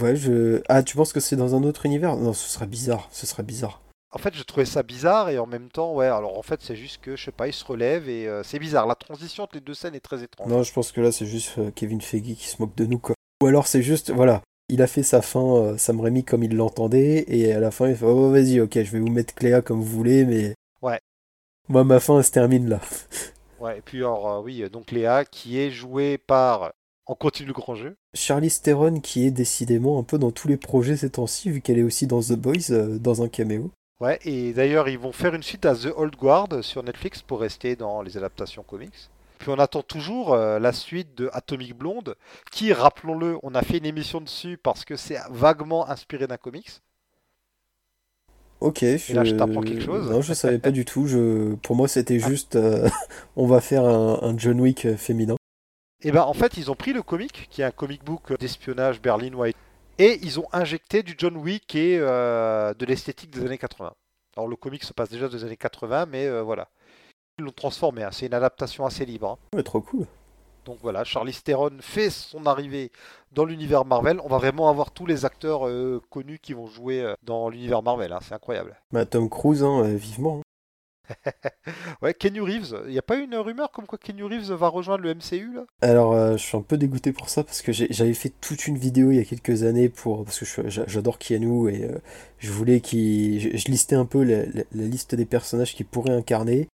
Ouais, 0.00 0.16
je. 0.16 0.62
Ah, 0.68 0.82
tu 0.82 0.96
penses 0.96 1.12
que 1.12 1.20
c'est 1.20 1.36
dans 1.36 1.54
un 1.54 1.62
autre 1.64 1.84
univers? 1.84 2.16
Non, 2.16 2.32
ce 2.32 2.48
serait 2.48 2.66
bizarre. 2.66 3.08
Ce 3.10 3.26
serait 3.26 3.42
bizarre. 3.42 3.82
En 4.10 4.18
fait, 4.18 4.34
je 4.34 4.42
trouvais 4.42 4.64
ça 4.64 4.82
bizarre 4.82 5.28
et 5.28 5.38
en 5.38 5.46
même 5.46 5.68
temps, 5.68 5.94
ouais. 5.94 6.06
Alors 6.06 6.38
en 6.38 6.42
fait, 6.42 6.60
c'est 6.62 6.76
juste 6.76 7.02
que 7.02 7.16
je 7.16 7.24
sais 7.26 7.32
pas, 7.32 7.48
il 7.48 7.52
se 7.52 7.64
relève 7.64 8.08
et 8.08 8.26
euh, 8.26 8.42
c'est 8.42 8.58
bizarre. 8.58 8.86
La 8.86 8.94
transition 8.94 9.44
entre 9.44 9.56
les 9.56 9.60
deux 9.60 9.74
scènes 9.74 9.94
est 9.94 10.00
très 10.00 10.22
étrange. 10.22 10.48
Non, 10.48 10.62
je 10.62 10.72
pense 10.72 10.92
que 10.92 11.02
là, 11.02 11.12
c'est 11.12 11.26
juste 11.26 11.58
Kevin 11.74 12.00
Feige 12.00 12.36
qui 12.36 12.48
se 12.48 12.56
moque 12.60 12.74
de 12.74 12.86
nous, 12.86 12.98
quoi. 12.98 13.14
Ou 13.42 13.46
alors, 13.48 13.66
c'est 13.66 13.82
juste, 13.82 14.10
voilà, 14.10 14.40
il 14.70 14.80
a 14.80 14.86
fait 14.86 15.02
sa 15.02 15.20
fin, 15.20 15.76
Sam 15.76 16.00
Raimi 16.00 16.24
comme 16.24 16.42
il 16.42 16.56
l'entendait, 16.56 17.26
et 17.28 17.52
à 17.52 17.60
la 17.60 17.70
fin, 17.70 17.88
il 17.88 17.96
fait 17.96 18.06
Oh, 18.06 18.30
vas-y, 18.30 18.60
ok, 18.60 18.72
je 18.82 18.90
vais 18.90 19.00
vous 19.00 19.10
mettre 19.10 19.34
Cléa 19.34 19.60
comme 19.60 19.80
vous 19.80 19.96
voulez, 19.96 20.24
mais. 20.24 20.54
Moi, 21.68 21.84
ma 21.84 22.00
fin, 22.00 22.18
elle 22.18 22.24
se 22.24 22.30
termine 22.30 22.68
là. 22.68 22.80
Ouais. 23.58 23.78
Et 23.78 23.80
puis 23.80 23.98
alors 23.98 24.30
euh, 24.30 24.40
oui, 24.40 24.68
donc 24.70 24.90
Léa 24.90 25.24
qui 25.24 25.58
est 25.58 25.70
jouée 25.70 26.18
par. 26.18 26.72
On 27.06 27.14
continue 27.14 27.48
le 27.48 27.54
grand 27.54 27.74
jeu. 27.74 27.96
Charlize 28.14 28.60
Theron, 28.60 29.00
qui 29.00 29.26
est 29.26 29.30
décidément 29.30 29.98
un 29.98 30.02
peu 30.02 30.18
dans 30.18 30.32
tous 30.32 30.48
les 30.48 30.56
projets 30.56 30.96
ces 30.96 31.10
temps-ci, 31.10 31.50
vu 31.50 31.60
qu'elle 31.60 31.78
est 31.78 31.84
aussi 31.84 32.06
dans 32.06 32.20
The 32.20 32.32
Boys, 32.32 32.70
euh, 32.70 32.98
dans 32.98 33.22
un 33.22 33.28
caméo. 33.28 33.70
Ouais. 34.00 34.18
Et 34.24 34.52
d'ailleurs, 34.52 34.88
ils 34.88 34.98
vont 34.98 35.12
faire 35.12 35.34
une 35.34 35.42
suite 35.42 35.66
à 35.66 35.74
The 35.74 35.88
Old 35.96 36.16
Guard 36.16 36.62
sur 36.62 36.82
Netflix 36.82 37.22
pour 37.22 37.40
rester 37.40 37.76
dans 37.76 38.02
les 38.02 38.16
adaptations 38.16 38.62
comics. 38.62 39.08
Puis 39.38 39.50
on 39.50 39.58
attend 39.58 39.82
toujours 39.82 40.34
euh, 40.34 40.58
la 40.58 40.72
suite 40.72 41.14
de 41.16 41.30
Atomic 41.32 41.76
Blonde, 41.76 42.16
qui, 42.50 42.72
rappelons-le, 42.72 43.38
on 43.42 43.54
a 43.54 43.62
fait 43.62 43.78
une 43.78 43.86
émission 43.86 44.20
dessus 44.20 44.58
parce 44.62 44.84
que 44.84 44.96
c'est 44.96 45.18
vaguement 45.30 45.88
inspiré 45.88 46.26
d'un 46.26 46.36
comics. 46.36 46.80
Ok. 48.60 48.82
Et 48.82 48.98
là, 49.12 49.24
je 49.24 49.34
t'apprends 49.34 49.60
quelque 49.60 49.82
chose. 49.82 50.10
Non, 50.10 50.22
je 50.22 50.32
savais 50.32 50.58
pas 50.58 50.70
du 50.70 50.84
tout. 50.84 51.06
Je... 51.06 51.54
Pour 51.56 51.76
moi, 51.76 51.88
c'était 51.88 52.18
juste, 52.18 52.56
euh, 52.56 52.88
on 53.36 53.46
va 53.46 53.60
faire 53.60 53.84
un, 53.84 54.18
un 54.22 54.38
John 54.38 54.60
Wick 54.60 54.86
euh, 54.86 54.96
féminin. 54.96 55.36
Et 56.02 56.12
ben 56.12 56.22
en 56.22 56.34
fait, 56.34 56.56
ils 56.56 56.70
ont 56.70 56.74
pris 56.74 56.92
le 56.92 57.02
comic, 57.02 57.48
qui 57.50 57.62
est 57.62 57.64
un 57.64 57.70
comic 57.70 58.04
book 58.04 58.38
d'espionnage 58.38 59.00
berlinois, 59.00 59.48
et 59.98 60.18
ils 60.22 60.38
ont 60.38 60.46
injecté 60.52 61.02
du 61.02 61.14
John 61.16 61.36
Wick 61.36 61.74
et 61.74 61.98
euh, 61.98 62.74
de 62.74 62.84
l'esthétique 62.84 63.30
des 63.30 63.44
années 63.46 63.58
80. 63.58 63.92
Alors 64.36 64.46
le 64.48 64.56
comic 64.56 64.84
se 64.84 64.92
passe 64.92 65.08
déjà 65.08 65.28
des 65.28 65.42
années 65.44 65.56
80, 65.56 66.06
mais 66.06 66.26
euh, 66.26 66.42
voilà. 66.42 66.68
Ils 67.38 67.44
l'ont 67.44 67.50
transformé, 67.52 68.02
hein. 68.02 68.10
c'est 68.12 68.26
une 68.26 68.34
adaptation 68.34 68.84
assez 68.86 69.04
libre. 69.06 69.30
hein. 69.30 69.56
Ouais, 69.56 69.62
trop 69.62 69.80
cool. 69.80 70.06
Donc 70.66 70.78
voilà, 70.82 71.04
Charlize 71.04 71.42
Theron 71.42 71.70
fait 71.80 72.10
son 72.10 72.44
arrivée 72.44 72.90
dans 73.32 73.44
l'univers 73.44 73.84
Marvel. 73.84 74.20
On 74.24 74.28
va 74.28 74.38
vraiment 74.38 74.68
avoir 74.68 74.90
tous 74.90 75.06
les 75.06 75.24
acteurs 75.24 75.66
euh, 75.66 76.02
connus 76.10 76.40
qui 76.40 76.52
vont 76.52 76.66
jouer 76.66 77.00
euh, 77.02 77.14
dans 77.22 77.48
l'univers 77.48 77.82
Marvel, 77.82 78.12
hein. 78.12 78.18
c'est 78.20 78.34
incroyable. 78.34 78.76
Bah, 78.92 79.06
Tom 79.06 79.30
Cruise, 79.30 79.62
hein, 79.62 79.84
euh, 79.84 79.94
vivement. 79.96 80.42
Ouais, 82.02 82.14
Kenny 82.14 82.40
Reeves, 82.40 82.82
il 82.86 82.92
n'y 82.92 82.98
a 82.98 83.02
pas 83.02 83.16
eu 83.16 83.22
une 83.24 83.36
rumeur 83.36 83.70
comme 83.70 83.86
quoi 83.86 83.98
Kenny 83.98 84.22
Reeves 84.22 84.52
va 84.52 84.68
rejoindre 84.68 85.02
le 85.04 85.14
MCU 85.14 85.54
là? 85.54 85.64
Alors, 85.80 86.32
je 86.32 86.42
suis 86.42 86.56
un 86.56 86.62
peu 86.62 86.76
dégoûté 86.76 87.12
pour 87.12 87.28
ça 87.28 87.44
parce 87.44 87.62
que 87.62 87.72
j'avais 87.72 88.14
fait 88.14 88.32
toute 88.40 88.66
une 88.66 88.76
vidéo 88.76 89.10
il 89.12 89.16
y 89.16 89.20
a 89.20 89.24
quelques 89.24 89.62
années 89.62 89.88
pour 89.88 90.24
parce 90.24 90.38
que 90.40 90.68
j'adore 90.68 91.18
Keanu 91.18 91.70
et 91.70 91.88
je 92.38 92.50
voulais 92.50 92.80
qu'il 92.80 93.40
je, 93.40 93.56
je 93.56 93.66
listais 93.68 93.94
un 93.96 94.04
peu 94.04 94.22
la, 94.24 94.46
la- 94.46 94.64
la 94.72 94.82
liste 94.84 95.14
des 95.14 95.26
personnages 95.26 95.74
qu'il 95.74 95.86
pourrait 95.86 96.12
incarner 96.12 96.68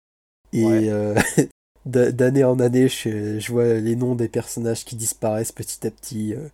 et 0.53 0.65
Ouais. 0.65 0.89
euh, 0.89 1.15
d'année 1.87 2.45
en 2.45 2.59
année 2.61 2.89
je, 2.89 3.39
je 3.41 3.53
vois 3.53 3.75
les 3.75 3.97
noms 3.97 4.15
des 4.15 4.29
personnages 4.29 4.85
qui 4.85 4.97
disparaissent 4.97 5.53
petit 5.53 5.87
à 5.87 5.91
petit. 5.91 6.35
euh. 6.35 6.49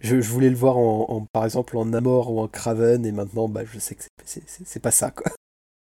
Je, 0.00 0.20
je 0.20 0.30
voulais 0.30 0.50
le 0.50 0.56
voir 0.56 0.76
en, 0.78 1.06
en- 1.10 1.26
par 1.32 1.44
exemple 1.44 1.76
en 1.76 1.84
Namor 1.86 2.32
ou 2.32 2.40
en 2.40 2.48
Craven 2.48 3.04
et 3.06 3.12
maintenant 3.12 3.48
bah 3.48 3.62
je 3.64 3.78
sais 3.78 3.94
que 3.96 4.02
c'est- 4.24 4.80
pas 4.80 4.90
ça 4.90 5.10
quoi. 5.10 5.30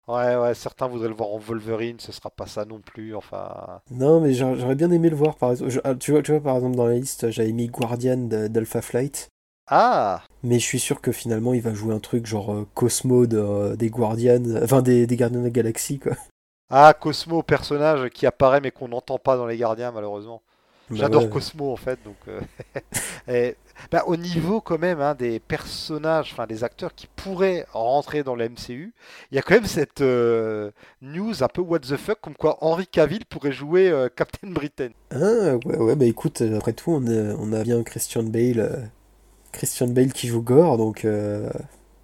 Ouais, 0.08 0.36
ouais, 0.36 0.54
certains 0.54 0.88
voudraient 0.88 1.08
le 1.08 1.16
voir 1.16 1.30
en 1.30 1.40
Wolverine, 1.40 2.00
ce 2.00 2.12
sera 2.12 2.30
pas 2.30 2.46
ça 2.46 2.66
non 2.66 2.82
plus, 2.82 3.16
enfin... 3.16 3.82
Non, 3.92 4.20
mais 4.22 4.34
j'aurais 4.34 4.74
bien 4.74 4.90
aimé 4.90 5.10
le 5.12 5.16
voir, 5.16 5.36
par 5.38 5.52
exemple. 5.52 5.70
Je- 5.70 5.80
ah, 5.84 5.94
tu 5.94 6.12
vois, 6.12 6.24
tu 6.24 6.32
vois, 6.32 6.42
par 6.42 6.56
exemple, 6.56 6.76
dans 6.76 6.88
la 6.88 6.96
liste, 6.96 7.30
j'avais 7.30 7.52
mis 7.52 7.68
Guardian 7.68 8.18
d'Alpha 8.18 8.82
Flight. 8.82 9.30
Ah 9.68 10.24
Mais 10.44 10.60
je 10.60 10.66
suis 10.66 10.80
sûr 10.80 11.02
que 11.02 11.12
finalement, 11.12 11.54
il 11.54 11.62
va 11.62 11.74
jouer 11.74 11.94
un 11.96 12.00
truc 12.00 12.28
genre 12.28 12.54
euh, 12.54 12.68
Cosmo 12.76 13.26
de, 13.26 13.38
euh, 13.38 13.76
des 13.76 13.90
Guardians, 13.90 14.44
enfin 14.62 14.82
des, 14.84 15.08
des 15.08 15.16
Gardiens 15.18 15.40
de 15.40 15.44
la 15.46 15.50
Galaxie, 15.50 15.98
quoi. 16.00 16.14
Ah, 16.72 16.94
Cosmo, 16.94 17.44
personnage 17.44 18.10
qui 18.10 18.26
apparaît 18.26 18.62
mais 18.62 18.72
qu'on 18.72 18.88
n'entend 18.88 19.20
pas 19.20 19.38
dans 19.38 19.46
les 19.46 19.58
gardiens, 19.58 19.92
malheureusement. 19.92 20.42
Bah 20.90 20.98
J'adore 20.98 21.24
ouais. 21.24 21.30
Cosmo, 21.30 21.72
en 21.72 21.76
fait, 21.78 22.00
donc... 22.04 22.16
euh, 22.28 22.40
et, 23.28 23.56
bah, 23.92 24.04
au 24.08 24.16
niveau, 24.16 24.62
quand 24.62 24.78
même, 24.78 25.02
hein, 25.02 25.16
des 25.16 25.40
personnages, 25.40 26.32
enfin, 26.34 26.48
des 26.48 26.64
acteurs 26.64 26.94
qui 26.94 27.08
pourraient 27.08 27.66
rentrer 27.74 28.24
dans 28.24 28.36
le 28.36 28.48
MCU, 28.50 28.94
il 29.32 29.36
y 29.36 29.38
a 29.38 29.42
quand 29.42 29.56
même 29.56 29.66
cette 29.66 30.02
euh, 30.02 30.72
news 31.02 31.44
un 31.44 31.48
peu 31.48 31.62
what 31.62 31.80
the 31.80 31.98
fuck, 31.98 32.20
comme 32.22 32.36
quoi 32.36 32.58
Henry 32.62 32.88
Cavill 32.88 33.26
pourrait 33.26 33.52
jouer 33.52 33.90
euh, 33.90 34.10
Captain 34.14 34.50
Britain. 34.50 34.90
Ah, 35.12 35.56
ouais, 35.66 35.78
ouais, 35.78 35.96
bah 35.96 36.06
écoute, 36.06 36.42
après 36.42 36.74
tout, 36.74 36.92
on 36.92 37.08
a, 37.08 37.36
on 37.36 37.54
a 37.54 37.64
bien 37.64 37.82
Christian 37.84 38.24
Bale, 38.24 38.60
euh, 38.60 38.78
Christian 39.52 39.88
Bale 39.88 40.14
qui 40.14 40.28
joue 40.28 40.42
Gore, 40.42 40.78
donc 40.78 41.06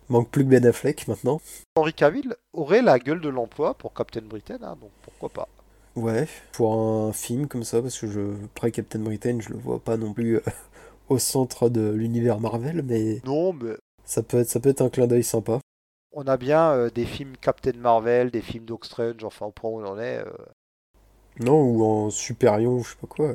manque 0.09 0.29
plus 0.29 0.43
que 0.43 0.49
Ben 0.49 0.65
Affleck 0.65 1.07
maintenant. 1.07 1.41
Henry 1.75 1.93
Cavill 1.93 2.35
aurait 2.53 2.81
la 2.81 2.99
gueule 2.99 3.21
de 3.21 3.29
l'emploi 3.29 3.73
pour 3.73 3.93
Captain 3.93 4.21
Britain, 4.21 4.57
hein, 4.61 4.77
donc 4.79 4.91
pourquoi 5.01 5.29
pas. 5.29 5.47
Ouais, 5.95 6.27
pour 6.51 6.75
un 6.79 7.11
film 7.13 7.47
comme 7.47 7.63
ça, 7.63 7.81
parce 7.81 7.97
que 7.99 8.07
je, 8.07 8.21
après 8.45 8.71
Captain 8.71 8.99
Britain, 8.99 9.39
je 9.41 9.49
le 9.49 9.57
vois 9.57 9.79
pas 9.79 9.97
non 9.97 10.13
plus 10.13 10.37
euh, 10.37 10.41
au 11.09 11.17
centre 11.17 11.69
de 11.69 11.89
l'univers 11.89 12.39
Marvel, 12.39 12.83
mais 12.83 13.21
Non, 13.25 13.53
mais 13.53 13.73
ça 14.05 14.21
peut 14.23 14.39
être, 14.39 14.49
ça 14.49 14.59
peut 14.59 14.69
être 14.69 14.81
un 14.81 14.89
clin 14.89 15.07
d'œil 15.07 15.23
sympa. 15.23 15.59
on 16.11 16.27
a 16.27 16.37
bien 16.37 16.71
euh, 16.71 16.89
des 16.91 17.05
films 17.05 17.33
Captain 17.41 17.73
Marvel, 17.77 18.29
des 18.31 18.41
films 18.41 18.65
Doc 18.65 18.85
Strange, 18.85 19.23
enfin, 19.23 19.47
au 19.47 19.51
point 19.51 19.71
où 19.71 19.79
on 19.81 19.85
en 19.87 19.99
est... 19.99 20.19
euh, 20.19 20.31
Non, 21.39 21.61
ou 21.63 21.83
en 21.83 22.09
Superion, 22.11 22.83
je 22.83 22.91
sais 22.91 22.97
pas 23.01 23.07
quoi. 23.07 23.33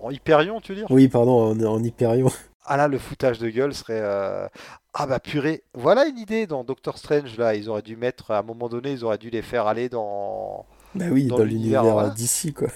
En 0.00 0.10
Hyperion, 0.10 0.60
tu 0.60 0.72
veux 0.72 0.78
dire? 0.80 0.90
Oui, 0.90 1.08
pardon, 1.08 1.50
en, 1.52 1.60
en 1.64 1.82
Hyperion. 1.82 2.30
Ah 2.70 2.76
là, 2.76 2.88
le 2.88 2.98
foutage 2.98 3.38
de 3.38 3.48
gueule 3.50 3.74
serait. 3.74 4.00
euh, 4.02 4.46
Ah 4.94 5.06
bah 5.06 5.20
purée, 5.20 5.62
voilà 5.74 6.06
une 6.06 6.18
idée 6.18 6.46
dans 6.46 6.64
Doctor 6.64 6.98
Strange 6.98 7.36
là. 7.38 7.54
Ils 7.54 7.68
auraient 7.70 7.82
dû 7.82 7.96
mettre, 7.96 8.30
à 8.30 8.38
un 8.38 8.42
moment 8.42 8.68
donné, 8.68 8.92
ils 8.92 9.04
auraient 9.04 9.18
dû 9.18 9.30
les 9.30 9.42
faire 9.42 9.66
aller 9.66 9.88
dans. 9.88 10.66
Bah 10.94 11.06
oui, 11.10 11.26
Dans 11.26 11.38
dans, 11.38 11.44
l'univers, 11.44 11.82
l'univers 11.82 11.92
voilà. 11.92 12.10
d'ici, 12.10 12.52
quoi. 12.52 12.68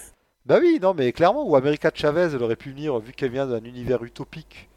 Bah 0.46 0.58
oui, 0.60 0.78
non, 0.82 0.94
mais 0.94 1.12
clairement, 1.12 1.44
ou 1.48 1.56
America 1.56 1.90
Chavez, 1.94 2.30
elle 2.34 2.42
aurait 2.42 2.56
pu 2.56 2.70
venir, 2.70 2.98
vu 2.98 3.12
qu'elle 3.12 3.30
vient 3.32 3.46
d'un 3.46 3.64
univers 3.64 4.02
utopique. 4.04 4.68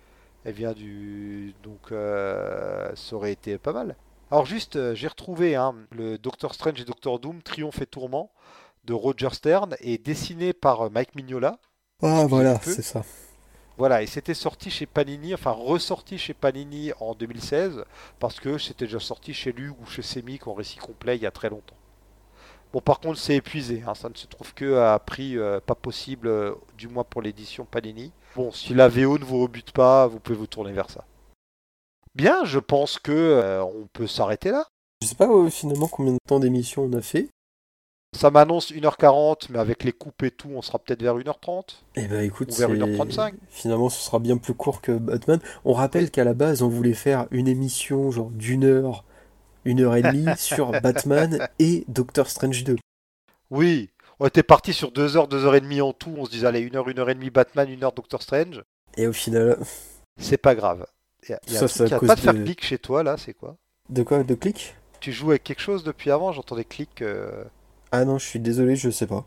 Elle 0.44 0.54
vient 0.54 0.74
du. 0.74 1.56
Donc, 1.64 1.92
euh, 1.92 2.92
ça 2.96 3.16
aurait 3.16 3.32
été 3.34 3.58
pas 3.58 3.74
mal. 3.74 3.96
Alors, 4.32 4.46
juste, 4.46 4.76
euh, 4.76 4.96
j'ai 4.96 5.08
retrouvé 5.08 5.56
hein, 5.56 5.76
le 5.92 6.18
Doctor 6.20 6.54
Strange 6.54 6.80
et 6.82 6.86
Doctor 6.86 7.20
Doom, 7.20 7.42
Triomphe 7.42 7.82
et 7.82 7.88
Tourment, 7.88 8.32
de 8.86 8.94
Roger 8.94 9.30
Stern, 9.32 9.76
et 9.82 9.98
dessiné 9.98 10.54
par 10.54 10.82
euh, 10.84 10.90
Mike 10.90 11.16
Mignola. 11.16 11.60
Ah, 12.02 12.26
voilà, 12.28 12.60
c'est 12.62 12.82
ça. 12.82 13.04
Voilà, 13.78 14.02
et 14.02 14.08
c'était 14.08 14.34
sorti 14.34 14.70
chez 14.70 14.86
Panini, 14.86 15.34
enfin 15.34 15.52
ressorti 15.52 16.18
chez 16.18 16.34
Panini 16.34 16.92
en 17.02 17.14
2016, 17.14 17.84
parce 18.20 18.40
que 18.40 18.58
c'était 18.58 18.86
déjà 18.86 19.02
sorti 19.02 19.34
chez 19.34 19.52
Lug 19.52 19.76
ou 19.82 19.86
chez 19.86 20.02
Semic 20.02 20.48
en 20.48 20.54
récit 20.54 20.78
complet 20.78 21.18
il 21.18 21.24
y 21.24 21.28
a 21.28 21.32
très 21.32 21.50
longtemps. 21.50 21.76
Bon, 22.72 22.82
par 22.82 23.00
contre, 23.00 23.20
c'est 23.20 23.36
épuisé, 23.36 23.84
hein, 23.86 23.96
ça 23.96 24.10
ne 24.10 24.16
se 24.16 24.28
trouve 24.28 24.54
que 24.54 24.78
à 24.78 25.00
prix 25.00 25.38
euh, 25.38 25.60
pas 25.60 25.76
possible, 25.76 26.28
euh, 26.28 26.56
du 26.78 26.88
moins 26.88 27.04
pour 27.04 27.22
l'édition 27.22 27.66
Panini. 27.66 28.12
Bon, 28.36 28.52
si 28.52 28.74
la 28.74 28.88
VO 28.88 29.18
ne 29.18 29.24
vous 29.24 29.42
rebute 29.42 29.72
pas, 29.72 30.08
vous 30.08 30.20
pouvez 30.20 30.38
vous 30.38 30.48
tourner 30.48 30.74
vers 30.74 30.90
ça. 30.90 31.06
Bien, 32.16 32.46
je 32.46 32.60
pense 32.60 32.98
que 32.98 33.12
euh, 33.12 33.64
on 33.64 33.88
peut 33.92 34.08
s'arrêter 34.08 34.52
là. 34.52 34.66
Je 35.02 35.08
sais 35.08 35.16
pas 35.16 35.28
finalement 35.50 35.88
combien 35.88 36.14
de 36.14 36.20
temps 36.26 36.40
d'émission 36.40 36.84
on 36.84 36.94
a 36.94 37.02
fait. 37.02 37.30
Ça 38.16 38.32
m'annonce 38.32 38.72
1h40, 38.72 39.48
mais 39.50 39.60
avec 39.60 39.84
les 39.84 39.92
coupes 39.92 40.24
et 40.24 40.32
tout, 40.32 40.50
on 40.56 40.62
sera 40.62 40.80
peut-être 40.80 41.02
vers 41.02 41.16
1h30. 41.18 41.82
Eh 41.96 42.08
ben 42.08 42.22
écoute, 42.24 42.50
Ou 42.52 42.56
vers 42.56 42.70
c'est- 42.70 42.76
1h35. 42.76 43.34
finalement 43.50 43.90
ce 43.90 44.02
sera 44.02 44.20
bien 44.20 44.38
plus 44.38 44.54
court 44.54 44.82
que 44.82 44.94
Batman. 44.94 45.40
On 45.66 45.74
rappelle 45.74 46.12
qu'à 46.12 46.24
la 46.24 46.34
base 46.34 46.62
on 46.62 46.70
voulait 46.70 46.94
faire 46.94 47.28
une 47.32 47.48
émission 47.48 48.12
genre 48.12 48.30
d'une 48.30 48.64
heure, 48.64 49.04
une 49.66 49.82
heure 49.82 49.96
et 49.96 50.02
demie 50.02 50.26
sur 50.38 50.72
Batman 50.82 51.48
et 51.60 51.84
Doctor 51.90 52.30
Strange 52.30 52.64
2. 52.64 52.78
Oui, 53.52 53.90
on 54.20 54.28
était 54.28 54.44
parti 54.44 54.72
sur 54.74 54.92
2h, 54.92 55.28
2h30 55.30 55.82
en 55.82 55.92
tout. 55.94 56.14
On 56.18 56.26
se 56.26 56.32
disait, 56.32 56.48
allez, 56.48 56.66
1h, 56.70 56.94
1h30 56.94 57.30
Batman, 57.32 57.68
1h 57.70 57.94
Doctor 57.96 58.22
Strange. 58.22 58.64
Et 58.98 59.08
au 59.08 59.14
final, 59.14 59.58
C'est 60.18 60.38
pas 60.38 60.56
grave. 60.56 60.86
Il 61.28 61.32
y 61.32 61.34
a, 61.34 61.40
y 61.50 61.58
a 61.58 61.68
Ça, 61.68 61.90
cause 62.00 62.08
pas 62.08 62.16
de 62.16 62.20
faire 62.22 62.34
clic 62.34 62.64
chez 62.64 62.78
toi, 62.78 63.04
là, 63.04 63.18
c'est 63.18 63.34
quoi? 63.34 63.58
de 63.90 64.04
quoi? 64.04 64.24
De 64.24 64.36
clic 64.36 64.76
Tu 65.02 65.12
joues 65.12 65.32
avec 65.32 65.44
quelque 65.44 65.60
chose 65.62 65.84
depuis 65.84 66.12
avant? 66.12 66.32
J'entends 66.32 66.56
des 66.56 66.64
clics. 66.66 67.02
euh, 67.02 67.44
Ah 67.92 68.06
non, 68.06 68.18
je 68.18 68.26
suis 68.26 68.40
désolé, 68.40 68.76
je 68.76 68.90
sais 68.90 69.08
pas. 69.08 69.26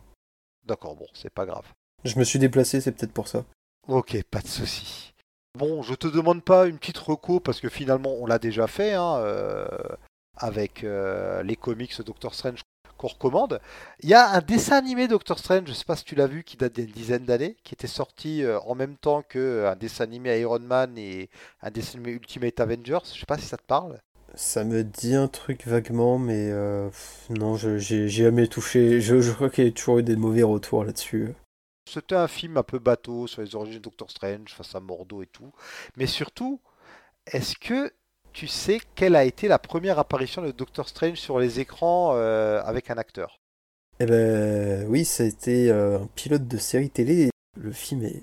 D'accord, 0.65 0.97
bon, 0.97 1.07
c'est 1.15 1.33
pas 1.33 1.47
grave. 1.47 1.67
Je 2.05 2.19
me 2.19 2.25
suis 2.25 2.39
déplacé, 2.39 2.81
c'est 2.81 2.93
peut-être 2.93 3.13
pour 3.13 3.29
ça. 3.29 3.45
Ok, 3.89 4.23
pas 4.25 4.41
de 4.41 4.47
souci. 4.47 5.13
Bon, 5.59 5.83
je 5.83 5.95
te 5.95 6.07
demande 6.07 6.45
pas 6.45 6.67
une 6.67 6.79
petite 6.79 6.99
reco 6.99 7.41
parce 7.41 7.61
que 7.61 7.69
finalement 7.69 8.15
on 8.21 8.27
l'a 8.27 8.39
déjà 8.39 8.67
fait 8.67 8.95
hein, 8.95 9.17
euh, 9.17 9.67
avec 10.37 10.85
euh, 10.85 11.43
les 11.43 11.57
comics 11.57 12.01
Doctor 12.03 12.35
Strange 12.35 12.61
qu'on 12.99 13.09
recommande. 13.09 13.61
Il 14.01 14.09
y 14.09 14.15
a 14.15 14.29
un 14.31 14.41
dessin 14.41 14.77
animé 14.77 15.09
Doctor 15.09 15.39
Strange, 15.39 15.69
je 15.69 15.73
sais 15.73 15.85
pas 15.85 15.97
si 15.97 16.05
tu 16.05 16.15
l'as 16.15 16.27
vu, 16.27 16.45
qui 16.45 16.57
date 16.57 16.75
d'une 16.75 16.87
dizaine 16.87 17.25
d'années, 17.25 17.57
qui 17.65 17.75
était 17.75 17.87
sorti 17.87 18.43
euh, 18.45 18.61
en 18.61 18.75
même 18.75 18.97
temps 18.97 19.23
que 19.23 19.67
un 19.67 19.77
dessin 19.77 20.05
animé 20.05 20.39
Iron 20.41 20.59
Man 20.61 20.99
et 20.99 21.31
un 21.63 21.71
dessin 21.71 21.95
animé 21.95 22.13
Ultimate 22.13 22.61
Avengers. 22.61 22.99
Je 23.15 23.21
sais 23.21 23.27
pas 23.27 23.39
si 23.39 23.47
ça 23.47 23.57
te 23.57 23.65
parle. 23.67 23.99
Ça 24.35 24.65
me 24.65 24.85
dit 24.85 25.15
un 25.15 25.29
truc 25.29 25.67
vaguement, 25.67 26.19
mais 26.19 26.51
euh, 26.51 26.91
non, 27.31 27.57
je 27.57 27.79
j'ai 27.79 28.09
jamais 28.09 28.47
touché. 28.47 29.01
Je, 29.01 29.21
je 29.21 29.33
crois 29.33 29.51
qu'il 29.51 29.65
y 29.65 29.69
a 29.69 29.73
toujours 29.73 29.99
eu 29.99 30.03
des 30.03 30.17
mauvais 30.17 30.43
retours 30.43 30.85
là-dessus. 30.85 31.35
C'était 31.89 32.15
un 32.15 32.29
film 32.29 32.59
un 32.59 32.63
peu 32.63 32.79
bateau 32.79 33.27
sur 33.27 33.41
les 33.41 33.55
origines 33.55 33.79
de 33.79 33.83
Doctor 33.83 34.11
Strange 34.11 34.53
face 34.53 34.75
à 34.75 34.81
Mordo 34.81 35.23
et 35.23 35.27
tout. 35.27 35.53
Mais 35.97 36.07
surtout, 36.07 36.61
est-ce 37.27 37.57
que 37.57 37.93
tu 38.33 38.47
sais 38.47 38.79
quelle 38.95 39.17
a 39.17 39.25
été 39.25 39.49
la 39.49 39.59
première 39.59 39.99
apparition 39.99 40.43
de 40.43 40.51
Doctor 40.51 40.89
Strange 40.89 41.17
sur 41.19 41.39
les 41.39 41.61
écrans 41.61 42.13
euh, 42.15 42.61
avec 42.63 42.91
un 42.91 42.99
acteur? 42.99 43.41
Eh 44.01 44.07
ben 44.07 44.87
oui, 44.89 45.05
ça 45.05 45.25
a 45.25 45.27
été 45.27 45.71
euh, 45.71 45.99
un 45.99 46.07
pilote 46.15 46.47
de 46.47 46.59
série 46.59 46.91
télé. 46.91 47.31
Le 47.57 47.73
film 47.73 48.05
est, 48.05 48.23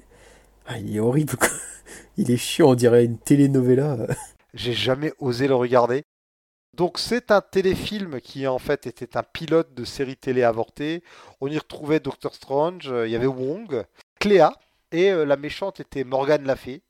ah, 0.67 0.77
il 0.77 0.95
est 0.95 0.99
horrible. 0.99 1.35
quoi. 1.35 1.49
Il 2.17 2.31
est 2.31 2.37
chiant, 2.37 2.69
on 2.69 2.75
dirait 2.75 3.05
une 3.05 3.17
telenovela. 3.17 4.07
J'ai 4.55 4.73
jamais 4.73 5.11
osé 5.19 5.49
le 5.49 5.55
regarder. 5.55 6.05
Donc 6.73 6.97
c'est 6.97 7.29
un 7.31 7.41
téléfilm 7.41 8.21
qui 8.21 8.47
en 8.47 8.57
fait 8.57 8.87
était 8.87 9.17
un 9.17 9.23
pilote 9.23 9.73
de 9.73 9.83
série 9.83 10.15
télé 10.15 10.43
avortée. 10.43 11.03
On 11.41 11.47
y 11.47 11.57
retrouvait 11.57 11.99
Doctor 11.99 12.33
Strange, 12.33 12.89
euh, 12.89 13.05
il 13.05 13.11
y 13.11 13.15
avait 13.17 13.25
Wong, 13.27 13.85
Cléa 14.19 14.53
et 14.91 15.11
euh, 15.11 15.25
la 15.25 15.35
méchante 15.35 15.81
était 15.81 16.05
Morgane 16.05 16.45
La 16.45 16.55
Fée, 16.55 16.81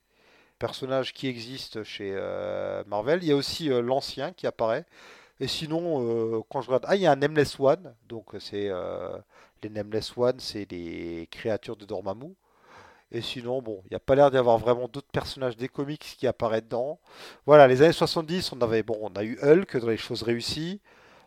personnage 0.59 1.11
qui 1.13 1.27
existe 1.27 1.83
chez 1.83 2.13
euh, 2.15 2.83
Marvel. 2.85 3.23
Il 3.23 3.29
y 3.29 3.31
a 3.31 3.35
aussi 3.35 3.69
l'ancien 3.69 4.31
qui 4.31 4.45
apparaît. 4.45 4.85
Et 5.39 5.47
sinon, 5.47 6.43
quand 6.49 6.61
je 6.61 6.67
regarde, 6.67 6.85
ah 6.87 6.95
il 6.95 7.01
y 7.01 7.07
a 7.07 7.11
un 7.11 7.17
Nameless 7.17 7.59
One, 7.59 7.93
donc 8.07 8.29
c'est 8.39 8.71
les 9.61 9.69
Nameless 9.69 10.15
One, 10.15 10.39
c'est 10.39 10.71
les 10.71 11.27
créatures 11.29 11.75
de 11.75 11.85
Dormammu. 11.85 12.35
Et 13.15 13.21
sinon, 13.21 13.61
bon, 13.61 13.81
il 13.85 13.89
n'y 13.91 13.95
a 13.95 13.99
pas 13.99 14.15
l'air 14.15 14.29
d'y 14.31 14.37
avoir 14.37 14.57
vraiment 14.57 14.87
d'autres 14.87 15.11
personnages 15.11 15.57
des 15.57 15.69
comics 15.69 16.01
qui 16.19 16.27
apparaissent 16.27 16.63
dedans. 16.63 16.99
Voilà, 17.45 17.67
les 17.67 17.81
années 17.81 17.93
70, 17.93 18.51
on 18.53 18.61
avait, 18.61 18.83
bon, 18.83 18.97
on 19.01 19.09
a 19.15 19.23
eu 19.23 19.39
Hulk 19.41 19.77
dans 19.77 19.87
les 19.89 19.97
choses 19.97 20.23
réussies. 20.23 20.81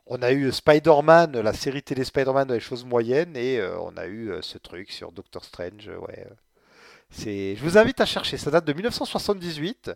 On 0.06 0.22
a 0.22 0.32
eu 0.32 0.52
Spider-Man, 0.52 1.40
la 1.40 1.52
série 1.52 1.82
télé 1.82 2.04
Spider-Man 2.04 2.48
dans 2.48 2.54
les 2.54 2.60
choses 2.60 2.84
moyennes. 2.84 3.36
Et 3.36 3.58
euh, 3.60 3.78
on 3.80 3.96
a 3.96 4.06
eu 4.06 4.30
euh, 4.30 4.42
ce 4.42 4.58
truc 4.58 4.90
sur 4.92 5.12
Doctor 5.12 5.44
Strange. 5.44 5.88
euh, 5.88 5.98
Ouais. 5.98 6.26
C'est... 7.10 7.56
Je 7.56 7.62
vous 7.64 7.78
invite 7.78 8.00
à 8.00 8.06
chercher. 8.06 8.36
Ça 8.38 8.50
date 8.50 8.64
de 8.66 8.72
1978. 8.72 9.92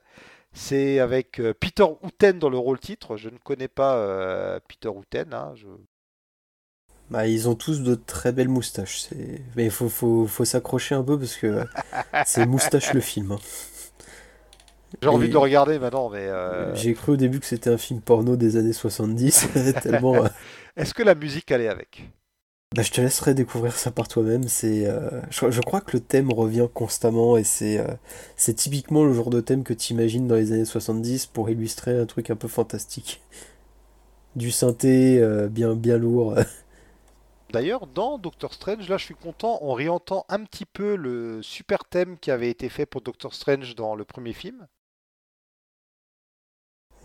C'est 0.52 0.98
avec 1.01 1.40
Peter 1.60 1.85
Houten 2.02 2.39
dans 2.39 2.51
le 2.51 2.59
rôle 2.59 2.78
titre. 2.81 3.16
Je 3.16 3.28
ne 3.31 3.39
connais 3.39 3.69
pas 3.69 4.60
Peter 4.69 4.89
Houten. 4.89 5.32
hein, 5.35 5.55
Bah, 7.12 7.26
ils 7.26 7.48
ont 7.48 7.55
tous 7.55 7.82
de 7.82 7.94
très 7.94 8.32
belles 8.32 8.48
moustaches. 8.48 9.09
Mais 9.56 9.64
il 9.66 9.70
faut, 9.70 9.89
faut, 9.89 10.26
faut 10.26 10.44
s'accrocher 10.44 10.94
un 10.94 11.02
peu 11.02 11.18
parce 11.18 11.36
que 11.36 11.64
c'est 12.26 12.47
moustache 12.47 12.93
le 12.94 13.01
film. 13.01 13.32
hein. 13.32 13.39
J'ai 15.02 15.09
envie 15.09 15.24
Et- 15.26 15.28
de 15.28 15.32
le 15.32 15.39
regarder 15.39 15.78
maintenant, 15.78 16.10
mais 16.10 16.26
euh, 16.26 16.74
J'ai 16.74 16.94
cru 16.94 17.12
au 17.12 17.16
début 17.16 17.40
que 17.40 17.47
c'était 17.47 17.70
un 17.70 17.78
film 17.78 18.01
porno 18.01 18.36
des 18.36 18.56
années 18.56 18.72
70, 18.72 19.48
tellement. 19.82 20.24
euh, 20.24 20.28
est-ce 20.76 20.94
que 20.94 21.02
la 21.02 21.14
musique 21.14 21.51
allait 21.51 21.68
avec? 21.68 22.10
Bah, 22.74 22.82
je 22.82 22.90
te 22.90 23.01
laisserai 23.02 23.34
découvrir 23.34 23.76
ça 23.76 23.90
par 23.90 24.09
toi-même. 24.09 24.44
C'est, 24.48 24.86
euh, 24.86 25.20
je, 25.30 25.51
je 25.51 25.60
crois 25.60 25.80
que 25.82 25.94
le 25.97 26.01
thème 26.01 26.32
revient 26.32 26.68
constamment 26.72 27.36
et 27.36 27.44
c'est, 27.44 27.78
euh, 27.78 27.86
c'est 28.36 28.55
typiquement 28.55 29.05
le 29.05 29.12
genre 29.12 29.28
de 29.30 29.40
thème 29.40 29.62
que 29.62 29.74
tu 29.74 29.93
imagines 29.93 30.26
dans 30.26 30.36
les 30.36 30.52
années 30.52 30.64
70 30.64 31.26
pour 31.26 31.51
illustrer 31.51 31.98
un 31.98 32.06
truc 32.06 32.30
un 32.30 32.36
peu 32.36 32.48
fantastique. 32.48 33.20
Du 34.36 34.51
synthé 34.51 35.18
euh, 35.20 35.48
bien, 35.48 35.74
bien 35.74 35.98
lourd. 35.98 36.34
D'ailleurs, 37.53 37.87
dans 37.87 38.19
Doctor 38.19 38.53
Strange, 38.53 38.89
là 38.89 38.97
je 38.97 39.05
suis 39.05 39.15
content, 39.15 39.61
on 39.62 39.74
réentend 39.74 40.24
un 40.29 40.43
petit 40.43 40.65
peu 40.66 40.97
le 40.97 41.41
super 41.41 41.85
thème 41.85 42.19
qui 42.19 42.33
avait 42.33 42.51
été 42.51 42.69
fait 42.69 42.85
pour 42.85 43.01
Doctor 43.01 43.33
Strange 43.33 43.77
dans 43.77 43.95
le 43.95 44.05
premier 44.05 44.33
film. 44.33 44.66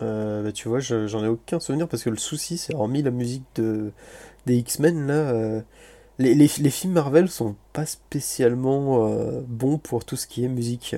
Euh, 0.02 0.42
bah, 0.44 0.52
tu 0.52 0.68
vois, 0.68 0.78
je- 0.80 1.06
j'en 1.08 1.24
ai 1.24 1.28
aucun 1.28 1.58
souvenir 1.60 1.88
parce 1.88 2.02
que 2.04 2.10
le 2.10 2.16
souci, 2.16 2.56
c'est 2.58 2.74
hormis 2.74 3.02
la 3.02 3.10
musique 3.10 3.44
de, 3.56 3.92
des 4.46 4.56
X-Men, 4.58 5.06
là, 5.08 5.14
euh, 5.32 5.62
les 6.20 6.70
films 6.70 6.94
Marvel 6.94 7.30
sont 7.30 7.56
pas 7.74 7.86
spécialement 7.86 9.08
euh, 9.08 9.42
bons 9.48 9.78
pour 9.78 10.04
tout 10.04 10.16
ce 10.16 10.26
qui 10.28 10.44
est 10.44 10.48
musique. 10.48 10.96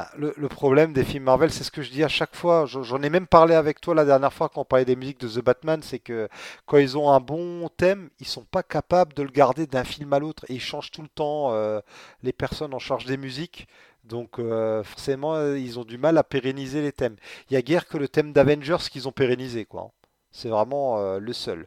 Ah, 0.00 0.12
le, 0.16 0.48
problème 0.48 0.92
des 0.92 1.02
films 1.02 1.24
Marvel, 1.24 1.50
c'est 1.50 1.64
ce 1.64 1.72
que 1.72 1.82
je 1.82 1.90
dis 1.90 2.04
à 2.04 2.08
chaque 2.08 2.36
fois, 2.36 2.66
j'en 2.66 3.02
ai 3.02 3.10
même 3.10 3.26
parlé 3.26 3.54
avec 3.56 3.80
toi 3.80 3.96
la 3.96 4.04
dernière 4.04 4.32
fois 4.32 4.48
quand 4.48 4.60
on 4.60 4.64
parlait 4.64 4.84
des 4.84 4.94
musiques 4.94 5.18
de 5.18 5.28
The 5.28 5.42
Batman, 5.44 5.82
c'est 5.82 5.98
que 5.98 6.28
quand 6.66 6.76
ils 6.78 6.96
ont 6.96 7.10
un 7.10 7.18
bon 7.18 7.68
thème, 7.68 8.08
ils 8.20 8.26
sont 8.26 8.44
pas 8.44 8.62
capables 8.62 9.12
de 9.14 9.24
le 9.24 9.30
garder 9.30 9.66
d'un 9.66 9.82
film 9.82 10.12
à 10.12 10.20
l'autre 10.20 10.44
et 10.48 10.54
ils 10.54 10.60
changent 10.60 10.92
tout 10.92 11.02
le 11.02 11.08
temps 11.08 11.52
euh, 11.52 11.80
les 12.22 12.32
personnes 12.32 12.74
en 12.74 12.78
charge 12.78 13.06
des 13.06 13.16
musiques. 13.16 13.66
Donc 14.04 14.38
euh, 14.38 14.84
forcément, 14.84 15.34
euh, 15.34 15.58
ils 15.58 15.80
ont 15.80 15.84
du 15.84 15.98
mal 15.98 16.16
à 16.16 16.22
pérenniser 16.22 16.80
les 16.80 16.92
thèmes. 16.92 17.16
Il 17.50 17.54
y 17.54 17.56
a 17.56 17.62
guère 17.62 17.88
que 17.88 17.98
le 17.98 18.06
thème 18.06 18.32
d'Avengers 18.32 18.88
qu'ils 18.92 19.08
ont 19.08 19.12
pérennisé, 19.12 19.64
quoi. 19.64 19.82
hein. 19.82 19.90
C'est 20.30 20.48
vraiment 20.48 21.18
le 21.18 21.32
seul. 21.32 21.66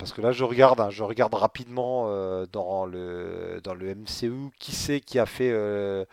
Parce 0.00 0.14
que 0.14 0.22
là, 0.22 0.32
je 0.32 0.44
regarde, 0.44 0.80
hein, 0.80 0.88
je 0.90 1.04
regarde 1.04 1.34
rapidement 1.34 2.06
euh, 2.08 2.46
dans 2.50 2.86
le 2.86 3.60
dans 3.62 3.74
le 3.74 3.94
MCU 3.94 4.50
qui 4.58 4.72
c'est 4.72 5.00
qui 5.00 5.18
a 5.18 5.26
fait 5.26 5.50
euh, 5.52 6.06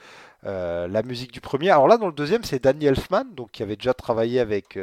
euh, 0.46 0.90
la 0.90 1.04
musique 1.04 1.32
du 1.32 1.40
premier. 1.40 1.70
Alors 1.70 1.88
là, 1.88 1.98
dans 1.98 2.08
le 2.08 2.12
deuxième, 2.12 2.44
c'est 2.44 2.62
Danny 2.62 2.86
Elfman, 2.86 3.24
donc 3.34 3.52
qui 3.52 3.64
avait 3.64 3.78
déjà 3.78 3.94
travaillé 3.94 4.42
avec 4.42 4.78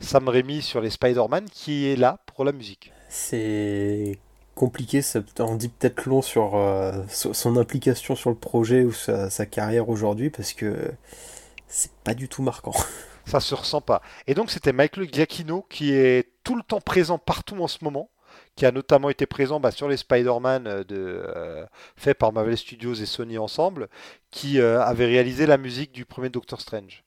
Sam 0.00 0.28
Raimi 0.28 0.60
sur 0.60 0.82
les 0.82 0.90
Spider-Man, 0.90 1.46
qui 1.50 1.86
est 1.88 1.96
là 1.96 2.18
pour 2.26 2.44
la 2.44 2.52
musique. 2.52 2.92
C'est 3.08 4.18
compliqué, 4.54 5.00
ça 5.00 5.20
en 5.38 5.56
dit 5.56 5.70
peut-être 5.70 6.04
long 6.04 6.20
sur 6.20 6.52
so- 7.08 7.32
son 7.32 7.56
implication 7.56 8.14
sur 8.14 8.28
le 8.28 8.36
projet 8.36 8.84
ou 8.84 8.92
sa, 8.92 9.30
sa 9.30 9.46
carrière 9.46 9.88
aujourd'hui 9.88 10.28
parce 10.28 10.52
que 10.52 10.92
c'est 11.68 11.92
pas 12.04 12.12
du 12.14 12.28
tout 12.28 12.42
marquant. 12.42 12.74
Ça 13.24 13.40
se 13.40 13.54
ressent 13.54 13.80
pas. 13.80 14.02
Et 14.26 14.34
donc 14.34 14.50
c'était 14.50 14.72
Michael 14.72 15.08
Giacchino 15.12 15.64
qui 15.70 15.92
est 15.92 16.28
tout 16.42 16.56
le 16.56 16.62
temps 16.62 16.80
présent 16.80 17.18
partout 17.18 17.56
en 17.62 17.68
ce 17.68 17.78
moment, 17.84 18.10
qui 18.56 18.66
a 18.66 18.72
notamment 18.72 19.10
été 19.10 19.26
présent 19.26 19.60
bah, 19.60 19.70
sur 19.70 19.88
les 19.88 19.96
Spider-Man 19.96 20.66
euh, 20.66 20.84
de, 20.84 20.96
euh, 21.36 21.66
fait 21.96 22.14
par 22.14 22.32
Marvel 22.32 22.56
Studios 22.56 22.94
et 22.94 23.06
Sony 23.06 23.38
ensemble, 23.38 23.88
qui 24.30 24.60
euh, 24.60 24.80
avait 24.82 25.06
réalisé 25.06 25.46
la 25.46 25.58
musique 25.58 25.92
du 25.92 26.04
premier 26.04 26.28
Doctor 26.30 26.60
Strange. 26.60 27.04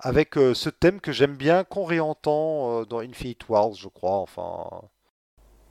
Avec 0.00 0.36
euh, 0.38 0.54
ce 0.54 0.70
thème 0.70 1.00
que 1.00 1.12
j'aime 1.12 1.36
bien, 1.36 1.64
qu'on 1.64 1.84
réentend 1.84 2.82
dans 2.84 3.00
Infinite 3.00 3.48
Wars, 3.48 3.74
je 3.74 3.88
crois. 3.88 4.18
Enfin, 4.18 4.82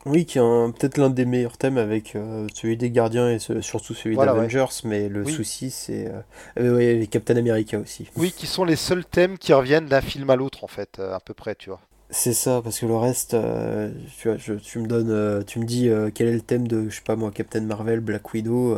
Oui, 0.06 0.26
qui 0.26 0.38
est 0.38 0.42
peut-être 0.42 0.98
l'un 0.98 1.10
des 1.10 1.26
meilleurs 1.26 1.58
thèmes 1.58 1.78
avec 1.78 2.18
celui 2.54 2.78
des 2.78 2.90
Gardiens 2.92 3.30
et 3.32 3.40
ce- 3.40 3.62
surtout 3.62 3.94
celui 3.94 4.16
Voilà, 4.16 4.18
d'Avengers, 4.18 4.66
mais 4.86 5.10
le 5.10 5.24
Oui. 5.24 5.36
souci 5.36 5.72
c'est... 5.72 6.12
Ouais, 6.58 7.08
Captain 7.12 7.36
America 7.38 7.78
aussi. 7.80 8.10
oui, 8.16 8.32
qui 8.34 8.46
sont 8.46 8.66
les 8.66 8.76
seuls 8.76 9.04
thèmes 9.04 9.40
qui 9.40 9.52
reviennent 9.52 9.88
d'un 9.88 10.02
film 10.02 10.30
à 10.30 10.36
l'autre, 10.36 10.64
en 10.64 10.68
fait, 10.68 11.00
à 11.00 11.20
peu 11.20 11.34
près, 11.34 11.56
tu 11.56 11.72
vois. 11.72 11.82
C'est 12.12 12.34
ça, 12.34 12.62
parce 12.64 12.80
que 12.80 12.86
le 12.86 12.96
reste, 12.96 13.34
euh, 13.36 13.92
tu 14.20 14.28
vois, 14.28 14.38
je- 14.38 14.54
tu 14.54 14.80
me 14.80 14.88
donnes, 14.88 15.10
euh, 15.12 15.44
tu 15.44 15.60
me 15.60 15.66
dis 15.66 15.90
euh, 15.90 16.10
quel 16.14 16.28
est 16.28 16.34
le 16.34 16.42
thème 16.42 16.68
de, 16.68 16.90
je 16.90 16.96
sais 16.98 17.02
pas 17.02 17.16
moi, 17.16 17.32
Captain 17.32 17.62
Marvel, 17.62 18.00
Black 18.00 18.34
Widow, 18.34 18.78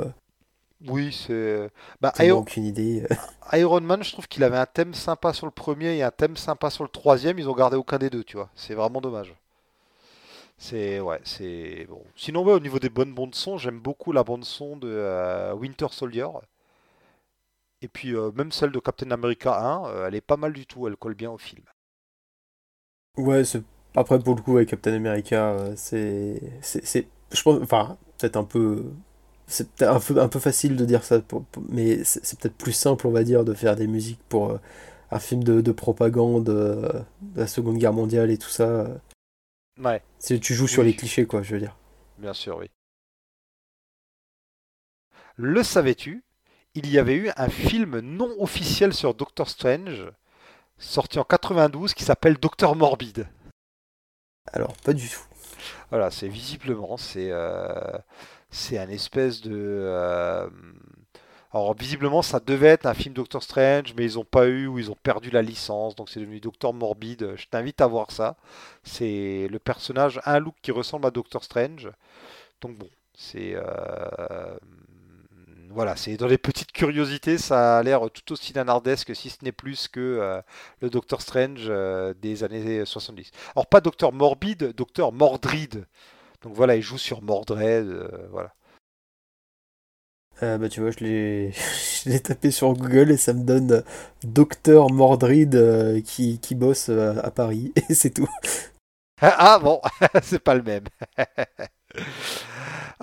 Oui, 0.88 1.12
c'est. 1.14 1.70
Bah, 2.02 2.14
Iron... 2.20 2.40
aucune 2.40 2.66
idée. 2.66 3.04
Iron 3.54 3.82
Man, 3.82 4.04
je 4.04 4.14
trouve 4.14 4.28
qu'il 4.28 4.44
avait 4.44 4.58
un 4.58 4.66
thème 4.66 4.96
sympa 4.96 5.32
sur 5.34 5.46
le 5.46 5.52
premier 5.52 5.96
et 5.96 6.02
un 6.04 6.10
thème 6.10 6.38
sympa 6.38 6.72
sur 6.72 6.84
le 6.84 6.90
troisième. 6.90 7.38
Ils 7.38 7.48
ont 7.50 7.54
gardé 7.56 7.78
aucun 7.78 8.00
des 8.00 8.10
deux, 8.10 8.24
tu 8.24 8.38
vois. 8.38 8.50
C'est 8.56 8.74
vraiment 8.74 9.00
dommage. 9.02 9.36
C'est 10.58 11.00
ouais, 11.00 11.20
c'est 11.24 11.86
bon. 11.90 12.04
Sinon, 12.16 12.44
ouais, 12.44 12.54
au 12.54 12.60
niveau 12.60 12.80
des 12.80 12.90
bonnes 12.90 13.14
bandes 13.14 13.36
son, 13.36 13.58
j'aime 13.58 13.80
beaucoup 13.80 14.12
la 14.12 14.24
bande 14.24 14.46
son 14.46 14.78
de 14.78 15.54
Winter 15.54 15.88
Soldier. 15.92 16.28
Et 17.82 17.90
puis 17.90 18.14
même 18.34 18.52
celle 18.54 18.72
de 18.72 18.80
Captain 18.80 19.12
America 19.12 19.60
1, 19.60 19.86
euh, 19.86 20.08
elle 20.08 20.16
est 20.16 20.22
pas 20.22 20.38
mal 20.38 20.54
du 20.54 20.66
tout. 20.66 20.88
Elle 20.88 20.96
colle 20.96 21.16
bien 21.16 21.32
au 21.32 21.38
film. 21.38 21.64
Ouais, 23.18 23.44
c'est... 23.44 23.62
après 23.96 24.20
pour 24.20 24.36
le 24.36 24.42
coup 24.42 24.56
avec 24.58 24.70
Captain 24.70 24.94
America, 24.94 25.52
euh, 25.52 25.74
c'est, 25.76 26.42
c'est, 26.62 27.08
je 27.34 27.42
pense, 27.42 27.62
enfin, 27.62 27.98
peut-être 28.18 28.38
un 28.38 28.44
peu, 28.46 28.86
c'est 29.48 29.70
peut-être 29.72 29.92
un 29.96 30.00
peu, 30.00 30.22
un 30.22 30.28
peu 30.30 30.40
facile 30.40 30.76
de 30.78 30.86
dire 30.86 31.04
ça, 31.04 31.20
pour- 31.22 31.44
pour- 31.46 31.64
mais 31.70 32.04
c'est, 32.06 32.40
peut-être 32.40 32.56
plus 32.58 32.72
simple, 32.74 33.08
on 33.08 33.12
va 33.12 33.24
dire, 33.24 33.44
de 33.46 33.54
faire 33.54 33.76
des 33.76 33.88
musiques 33.88 34.22
pour 34.30 34.52
euh, 34.52 34.58
un 35.12 35.20
film 35.20 35.44
de, 35.44 35.62
de 35.62 35.72
propagande 35.72 36.50
euh, 36.50 36.90
de 37.22 37.40
la 37.42 37.48
Seconde 37.48 37.78
Guerre 37.78 37.94
mondiale 37.94 38.32
et 38.32 38.38
tout 38.38 38.50
ça. 38.50 38.88
Ouais, 39.78 40.02
c'est, 40.20 40.40
tu 40.40 40.54
joues 40.54 40.70
sur 40.70 40.84
Oui. 40.84 40.86
les 40.86 40.96
clichés, 40.96 41.26
quoi, 41.26 41.42
je 41.42 41.54
veux 41.54 41.60
dire. 41.60 41.76
bien 42.18 42.34
sûr, 42.34 42.58
oui. 42.58 42.72
Le 45.36 45.62
savais-tu? 45.62 46.24
Il 46.74 46.90
y 46.90 46.98
avait 46.98 47.16
eu 47.16 47.32
un 47.36 47.50
film 47.50 48.00
non 48.00 48.34
officiel 48.40 48.94
sur 48.94 49.14
Doctor 49.14 49.50
Strange, 49.50 50.10
sorti 50.82 51.20
en 51.20 51.24
92, 51.24 51.94
qui 51.94 52.04
s'appelle 52.04 52.38
Docteur 52.38 52.76
Morbide. 52.76 53.28
Alors, 54.52 54.76
pas 54.78 54.94
du 54.94 55.08
tout. 55.08 55.22
Voilà, 55.90 56.12
c'est 56.12 56.28
visiblement, 56.28 56.98
c'est 56.98 57.30
euh, 57.32 57.98
c'est 58.50 58.78
un 58.78 58.90
espèce 58.90 59.42
de. 59.42 59.52
euh, 59.54 60.50
alors 61.54 61.76
visiblement, 61.76 62.22
ça 62.22 62.40
devait 62.40 62.68
être 62.68 62.86
un 62.86 62.94
film 62.94 63.14
Doctor 63.14 63.44
Strange, 63.44 63.94
mais 63.98 64.06
ils 64.06 64.16
n'ont 64.16 64.26
pas 64.26 64.48
eu 64.48 64.68
ou 64.68 64.80
ils 64.80 64.90
ont 64.90 64.98
perdu 65.04 65.30
la 65.32 65.42
licence, 65.42 65.96
donc 65.96 66.10
c'est 66.10 66.22
devenu 66.22 66.40
Docteur 66.40 66.74
Morbide. 66.74 67.34
Je 67.36 67.46
t'invite 67.48 67.82
à 67.82 67.88
voir 67.88 68.12
ça. 68.12 68.38
C'est 68.84 69.48
le 69.50 69.60
personnage 69.60 70.20
a 70.24 70.36
un 70.36 70.40
look 70.40 70.56
qui 70.62 70.72
ressemble 70.72 71.08
à 71.08 71.12
Doctor 71.12 71.44
Strange, 71.44 71.90
donc 72.62 72.78
bon, 72.78 72.88
c'est 73.16 73.54
euh, 73.56 74.58
voilà, 75.74 75.96
c'est 75.96 76.18
dans 76.18 76.28
les 76.28 76.38
petites 76.38 76.72
curiosités, 76.72 77.38
ça 77.38 77.80
a 77.80 77.84
l'air 77.84 78.02
tout 78.12 78.34
aussi 78.34 78.54
nanardesque, 78.54 79.16
si 79.16 79.30
ce 79.30 79.38
n'est 79.44 79.52
plus 79.52 79.88
que 79.88 80.00
euh, 80.00 80.42
le 80.82 80.90
Doctor 80.90 81.22
Strange 81.22 81.66
euh, 81.68 82.14
des 82.22 82.44
années 82.44 82.86
70. 82.86 83.32
Alors 83.56 83.68
pas 83.68 83.82
Docteur 83.82 84.12
Morbide, 84.12 84.74
Docteur 84.76 85.12
Mordrid. 85.12 85.86
Donc 86.42 86.54
voilà, 86.54 86.76
il 86.76 86.82
joue 86.82 86.98
sur 86.98 87.22
Mordred, 87.22 87.88
euh, 87.88 88.28
voilà. 88.32 88.54
Euh, 90.44 90.58
bah 90.58 90.70
tu 90.70 90.82
vois, 90.82 90.90
je 90.92 91.04
l'ai, 91.04 91.52
je 92.04 92.10
l'ai 92.10 92.20
tapé 92.20 92.52
sur 92.52 92.74
Google 92.74 93.12
et 93.12 93.18
ça 93.18 93.34
me 93.34 93.44
donne 93.44 93.84
Docteur 94.24 94.92
Mordrid 94.92 95.56
euh, 95.56 96.02
qui, 96.02 96.40
qui 96.40 96.56
bosse 96.56 96.90
euh, 96.90 97.16
à 97.24 97.32
Paris 97.32 97.74
et 97.90 97.94
c'est 97.94 98.10
tout. 98.10 98.30
Ah, 99.22 99.36
ah, 99.38 99.60
bon, 99.60 99.80
c'est 100.24 100.40
pas 100.40 100.56
le 100.56 100.64
même. 100.64 100.86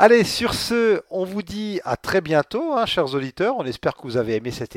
Allez, 0.01 0.23
sur 0.23 0.55
ce, 0.55 1.03
on 1.11 1.25
vous 1.25 1.43
dit 1.43 1.81
à 1.85 1.97
très 1.97 2.21
bientôt, 2.21 2.75
hein, 2.75 2.87
chers 2.87 3.17
auditeurs. 3.17 3.57
On 3.59 3.65
espère 3.65 3.97
que 3.97 4.03
vous 4.03 4.17
avez 4.17 4.37
aimé 4.37 4.53
cette, 4.53 4.77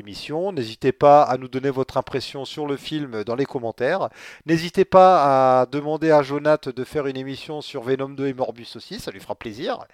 émission. 0.00 0.50
N'hésitez 0.50 0.90
pas 0.90 1.22
à 1.22 1.36
nous 1.36 1.46
donner 1.46 1.70
votre 1.70 1.96
impression 1.98 2.44
sur 2.44 2.66
le 2.66 2.76
film 2.76 3.22
dans 3.22 3.36
les 3.36 3.44
commentaires. 3.44 4.08
N'hésitez 4.44 4.84
pas 4.84 5.60
à 5.60 5.66
demander 5.66 6.10
à 6.10 6.22
Jonath 6.22 6.68
de 6.68 6.82
faire 6.82 7.06
une 7.06 7.16
émission 7.16 7.60
sur 7.60 7.84
Venom 7.84 8.08
2 8.08 8.26
et 8.26 8.34
Morbus 8.34 8.66
aussi, 8.74 8.98
ça 8.98 9.12
lui 9.12 9.20
fera 9.20 9.36
plaisir. 9.36 9.84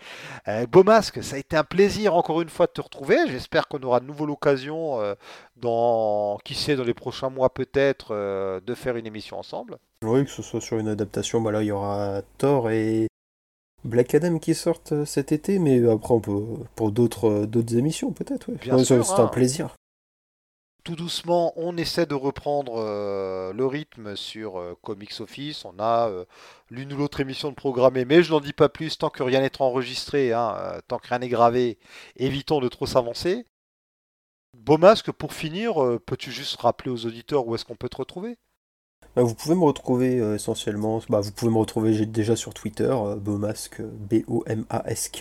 Euh, 0.48 0.64
Beau 0.66 0.84
masque, 0.84 1.22
ça 1.22 1.36
a 1.36 1.38
été 1.38 1.54
un 1.54 1.64
plaisir 1.64 2.14
encore 2.14 2.40
une 2.40 2.48
fois 2.48 2.64
de 2.64 2.72
te 2.72 2.80
retrouver. 2.80 3.18
J'espère 3.26 3.68
qu'on 3.68 3.82
aura 3.82 4.00
de 4.00 4.06
nouveau 4.06 4.24
l'occasion, 4.24 5.02
euh, 5.02 5.14
dans, 5.56 6.38
qui 6.46 6.54
sait, 6.54 6.76
dans 6.76 6.84
les 6.84 6.94
prochains 6.94 7.28
mois 7.28 7.52
peut-être, 7.52 8.12
euh, 8.12 8.58
de 8.60 8.74
faire 8.74 8.96
une 8.96 9.06
émission 9.06 9.38
ensemble. 9.38 9.76
Oui, 10.02 10.24
que 10.24 10.30
ce 10.30 10.40
soit 10.40 10.62
sur 10.62 10.78
une 10.78 10.88
adaptation, 10.88 11.42
bah 11.42 11.52
là 11.52 11.62
il 11.62 11.66
y 11.66 11.72
aura 11.72 12.22
Thor 12.38 12.70
et 12.70 13.06
Black 13.84 14.14
Adam 14.14 14.38
qui 14.38 14.54
sortent 14.54 14.92
euh, 14.92 15.04
cet 15.04 15.32
été, 15.32 15.58
mais 15.58 15.86
après 15.88 16.14
on 16.14 16.20
peut 16.20 16.44
pour 16.74 16.90
d'autres 16.92 17.28
euh, 17.28 17.46
d'autres 17.46 17.76
émissions 17.76 18.12
peut-être. 18.12 18.48
Ouais. 18.50 18.58
Bien 18.60 18.76
Ouais, 18.76 18.84
ça- 18.84 19.02
sûr, 19.02 19.04
c'est 19.04 19.20
hein. 19.20 19.24
un 19.24 19.28
plaisir. 19.28 19.74
tout 20.84 20.96
doucement, 20.96 21.52
on 21.56 21.76
essaie 21.76 22.06
de 22.06 22.14
reprendre 22.16 22.74
euh, 22.76 23.52
le 23.52 23.66
rythme 23.66 24.16
sur 24.16 24.58
euh, 24.58 24.74
Comics 24.82 25.20
Office. 25.20 25.64
On 25.64 25.78
a 25.78 26.08
euh, 26.08 26.24
l'une 26.70 26.92
ou 26.92 26.96
l'autre 26.96 27.20
émission 27.20 27.50
de 27.50 27.54
programmer, 27.54 28.04
mais 28.04 28.22
je 28.24 28.32
n'en 28.32 28.40
dis 28.40 28.52
pas 28.52 28.68
plus 28.68 28.98
tant 28.98 29.08
que 29.10 29.22
rien 29.22 29.40
n'est 29.40 29.60
enregistré, 29.62 30.32
hein, 30.32 30.56
euh, 30.58 30.80
tant 30.88 30.98
que 30.98 31.06
rien 31.08 31.20
n'est 31.20 31.28
gravé. 31.28 31.78
Évitons 32.16 32.60
de 32.60 32.68
trop 32.68 32.86
s'avancer. 32.86 33.46
Beau 34.56 34.76
masque, 34.78 35.12
pour 35.12 35.34
finir, 35.34 35.82
euh, 35.82 35.98
peux-tu 36.04 36.30
juste 36.32 36.56
rappeler 36.60 36.90
aux 36.90 37.06
auditeurs 37.06 37.46
où 37.46 37.54
est-ce 37.54 37.64
qu'on 37.64 37.76
peut 37.76 37.88
te 37.88 37.96
retrouver? 37.98 38.36
Vous 39.16 39.34
pouvez 39.34 39.54
me 39.54 39.64
retrouver 39.64 40.20
euh, 40.20 40.36
essentiellement, 40.36 41.02
bah, 41.08 41.20
vous 41.20 41.32
pouvez 41.32 41.52
me 41.52 41.58
retrouver 41.58 42.06
déjà 42.06 42.34
sur 42.34 42.54
Twitter, 42.54 42.90
euh, 42.90 43.16
B-O-M-A-S-K, 43.16 45.20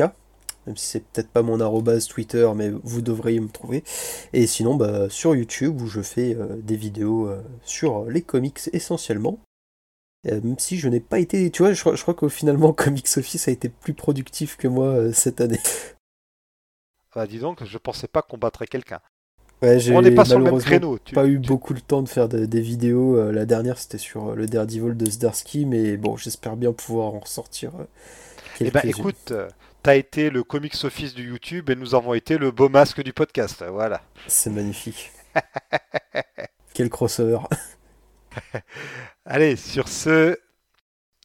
même 0.68 0.78
si 0.78 0.86
c'est 0.86 1.04
peut-être 1.04 1.30
pas 1.30 1.42
mon 1.42 1.60
arrobase 1.60 2.08
Twitter, 2.08 2.50
mais 2.56 2.70
vous 2.84 3.02
devriez 3.02 3.42
me 3.42 3.50
trouver. 3.50 3.84
Et 4.32 4.48
sinon, 4.48 4.76
bah, 4.76 5.10
sur 5.10 5.36
YouTube, 5.36 5.82
où 5.82 5.88
je 5.88 6.02
fais 6.02 6.36
euh, 6.36 6.56
des 6.62 6.78
vidéos 6.78 7.28
euh, 7.28 7.42
sur 7.66 8.06
les 8.06 8.22
comics 8.22 8.70
essentiellement. 8.72 9.40
Même 10.24 10.60
si 10.60 10.78
je 10.78 10.88
n'ai 10.88 11.00
pas 11.00 11.18
été, 11.18 11.50
tu 11.50 11.64
vois, 11.64 11.74
je, 11.74 11.82
crois- 11.82 12.14
que 12.14 12.30
finalement 12.30 12.74
Comics 12.74 13.08
Office 13.18 13.48
a 13.48 13.52
été 13.52 13.70
plus 13.70 13.96
productif 13.96 14.56
que 14.56 14.68
moi 14.68 15.12
cette 15.14 15.42
année. 15.42 15.60
Bah, 17.16 17.28
dis 17.28 17.40
donc, 17.40 17.64
je 17.64 17.78
pensais 17.78 18.08
pas 18.08 18.22
qu'on 18.22 18.38
battrait 18.38 18.68
quelqu'un. 18.68 19.00
Ouais, 19.62 19.80
j'ai 19.80 19.96
On 19.96 20.02
n'est 20.02 20.12
pas 20.12 20.26
sur 20.26 20.40
le 20.40 20.46
même 20.46 20.60
créneau. 20.60 20.98
Tu- 21.04 21.14
pas 21.14 21.26
eu 21.28 21.40
tu- 21.40 21.48
beaucoup 21.48 21.74
le 21.74 21.82
temps 21.82 22.02
de 22.02 22.10
faire 22.10 22.28
de- 22.28 22.46
des 22.46 22.62
vidéos. 22.62 23.16
Euh, 23.18 23.32
la 23.32 23.46
dernière, 23.46 23.78
c'était 23.78 24.00
sur 24.00 24.30
euh, 24.32 24.36
le 24.36 24.48
Daredevil 24.48 24.96
de 24.98 25.06
Zdarsky, 25.06 25.66
mais 25.66 25.98
bon, 25.98 26.18
j'espère 26.18 26.56
bien 26.58 26.74
pouvoir 26.74 27.14
en 27.14 27.20
ressortir 27.20 27.72
euh, 27.80 27.84
Eh 28.60 28.72
ben, 28.72 28.82
écoute, 28.86 29.32
euh, 29.32 29.48
t'as 29.84 29.96
été 29.98 30.32
le 30.32 30.44
Comics 30.44 30.84
Office 30.84 31.14
du 31.14 31.28
YouTube 31.30 31.70
et 31.70 31.76
nous 31.76 31.94
avons 31.94 32.14
été 32.16 32.38
le 32.40 32.50
beau 32.52 32.70
masque 32.70 33.04
du 33.04 33.14
podcast. 33.14 33.64
Voilà. 33.72 34.02
C'est 34.28 34.50
magnifique. 34.50 35.12
Quel 36.74 36.90
crossover. 36.90 37.40
Allez, 39.26 39.56
sur 39.56 39.88
ce, 39.88 40.38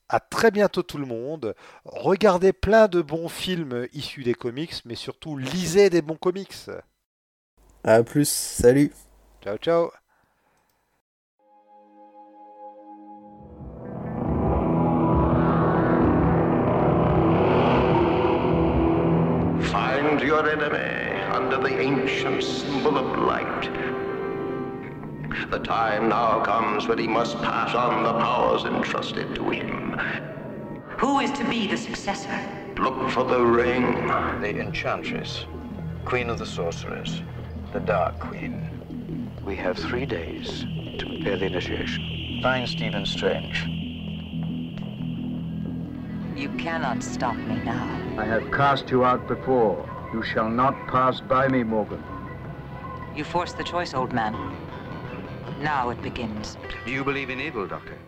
à 0.09 0.21
très 0.21 0.51
bientôt 0.51 0.83
tout 0.83 0.99
le 0.99 1.07
monde. 1.07 1.55
Regardez 1.85 2.53
plein 2.53 2.89
de 2.89 3.01
bons 3.01 3.29
films 3.29 3.87
issus 3.95 4.25
des 4.25 4.35
comics, 4.35 4.75
mais 4.85 4.95
surtout 4.95 5.37
lisez 5.39 5.89
des 5.89 6.03
bons 6.03 6.17
comics. 6.17 6.55
À 7.89 8.03
plus, 8.03 8.29
salut. 8.29 8.93
Ciao, 9.45 9.57
ciao. 9.59 9.93
Find 19.71 20.21
your 20.21 20.51
enemy 20.51 21.23
under 21.31 21.59
the 21.59 21.79
ancient 21.79 22.43
symbol 22.43 22.99
of 22.99 23.19
light. 23.21 23.71
The 25.53 25.61
time 25.61 26.09
now 26.09 26.43
comes 26.45 26.89
when 26.89 26.99
he 26.99 27.07
must 27.07 27.37
pass 27.39 27.73
on 27.77 28.03
the 28.03 28.15
powers 28.15 28.65
entrusted 28.65 29.33
to 29.37 29.51
him. 29.51 29.97
Who 30.99 31.21
is 31.21 31.31
to 31.39 31.45
be 31.45 31.69
the 31.69 31.77
successor? 31.77 32.37
Look 32.79 33.11
for 33.11 33.23
the 33.23 33.41
ring. 33.41 34.09
The 34.41 34.59
Enchantress, 34.59 35.45
Queen 36.05 36.29
of 36.31 36.39
the 36.41 36.47
Sorcerers, 36.47 37.23
the 37.77 37.87
Dark 37.87 38.19
Queen. 38.19 39.31
We 39.45 39.55
have 39.57 39.77
three 39.77 40.07
days 40.07 40.65
to 40.99 41.05
prepare 41.05 41.37
the 41.37 41.45
initiation. 41.45 42.41
Find 42.43 42.67
Stephen 42.67 43.05
Strange. 43.05 43.67
You 46.35 46.49
cannot 46.57 47.03
stop 47.03 47.37
me 47.37 47.57
now. 47.65 47.85
I 48.17 48.25
have 48.25 48.51
cast 48.51 48.91
you 48.91 49.05
out 49.05 49.29
before. 49.29 49.87
You 50.15 50.23
shall 50.23 50.49
not 50.49 50.75
pass 50.89 51.21
by 51.21 51.49
me, 51.49 51.65
Morgan. 51.65 52.03
You 53.15 53.25
forced 53.25 53.59
the 53.59 53.65
choice, 53.65 53.93
old 53.93 54.15
man. 54.15 54.33
Now 55.61 55.91
it 55.91 56.01
begins. 56.01 56.57
Do 56.87 56.93
you 56.93 57.05
believe 57.05 57.29
in 57.29 57.41
evil, 57.41 57.67
Doctor? 57.67 57.99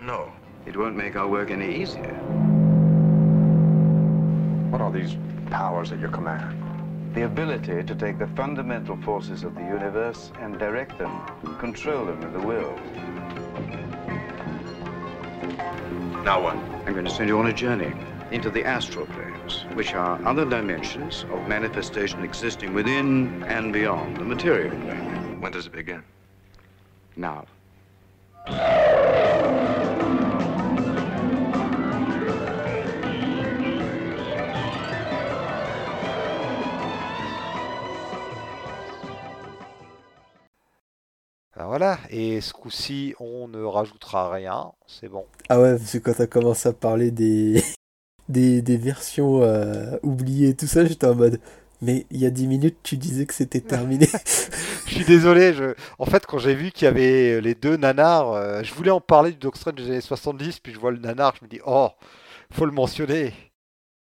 No. 0.00 0.32
It 0.64 0.74
won't 0.78 0.96
make 0.96 1.16
our 1.16 1.28
work 1.28 1.50
any 1.50 1.82
easier. 1.82 2.14
What 4.70 4.80
are 4.80 4.90
these 4.90 5.14
powers 5.50 5.92
at 5.92 5.98
your 5.98 6.10
command? 6.10 6.69
The 7.14 7.24
ability 7.24 7.82
to 7.82 7.94
take 7.94 8.18
the 8.18 8.28
fundamental 8.28 8.96
forces 8.98 9.42
of 9.42 9.56
the 9.56 9.62
universe 9.62 10.30
and 10.40 10.58
direct 10.58 10.96
them, 10.96 11.10
control 11.58 12.06
them 12.06 12.20
with 12.20 12.32
the 12.32 12.40
will. 12.40 12.76
Now 16.22 16.40
what? 16.40 16.54
I'm 16.86 16.92
going 16.92 17.04
to 17.04 17.10
send 17.10 17.28
you 17.28 17.38
on 17.40 17.46
a 17.46 17.52
journey 17.52 17.92
into 18.30 18.48
the 18.48 18.64
astral 18.64 19.06
planes, 19.06 19.64
which 19.74 19.92
are 19.92 20.24
other 20.24 20.44
dimensions 20.44 21.24
of 21.32 21.48
manifestation 21.48 22.22
existing 22.22 22.74
within 22.74 23.42
and 23.42 23.72
beyond 23.72 24.16
the 24.16 24.24
material 24.24 24.70
plane. 24.70 25.40
When 25.40 25.50
does 25.50 25.66
it 25.66 25.72
begin? 25.72 26.04
Now. 27.16 27.46
Voilà, 41.70 42.00
et 42.10 42.40
ce 42.40 42.52
coup-ci, 42.52 43.14
on 43.20 43.46
ne 43.46 43.62
rajoutera 43.62 44.28
rien, 44.28 44.72
c'est 44.88 45.06
bon. 45.06 45.24
Ah 45.48 45.60
ouais, 45.60 45.78
parce 45.78 45.92
que 45.92 45.98
quand 45.98 46.14
t'as 46.14 46.26
commencé 46.26 46.68
à 46.68 46.72
parler 46.72 47.12
des, 47.12 47.62
des, 48.28 48.60
des 48.60 48.76
versions 48.76 49.44
euh, 49.44 49.96
oubliées, 50.02 50.56
tout 50.56 50.66
ça, 50.66 50.84
j'étais 50.84 51.06
en 51.06 51.14
mode. 51.14 51.38
Mais 51.80 52.06
il 52.10 52.18
y 52.18 52.26
a 52.26 52.30
10 52.30 52.48
minutes, 52.48 52.78
tu 52.82 52.96
disais 52.96 53.24
que 53.24 53.32
c'était 53.32 53.60
terminé. 53.60 54.08
je 54.86 54.92
suis 54.92 55.04
désolé, 55.04 55.54
je... 55.54 55.76
en 56.00 56.06
fait, 56.06 56.26
quand 56.26 56.38
j'ai 56.38 56.56
vu 56.56 56.72
qu'il 56.72 56.86
y 56.86 56.88
avait 56.88 57.40
les 57.40 57.54
deux 57.54 57.76
nanars, 57.76 58.32
euh, 58.32 58.64
je 58.64 58.74
voulais 58.74 58.90
en 58.90 59.00
parler 59.00 59.30
du 59.30 59.38
Doctrine 59.38 59.76
des 59.76 59.86
années 59.90 60.00
70, 60.00 60.58
puis 60.58 60.72
je 60.72 60.80
vois 60.80 60.90
le 60.90 60.98
nanar, 60.98 61.34
je 61.38 61.44
me 61.44 61.48
dis, 61.48 61.60
oh, 61.64 61.90
faut 62.50 62.66
le 62.66 62.72
mentionner. 62.72 63.32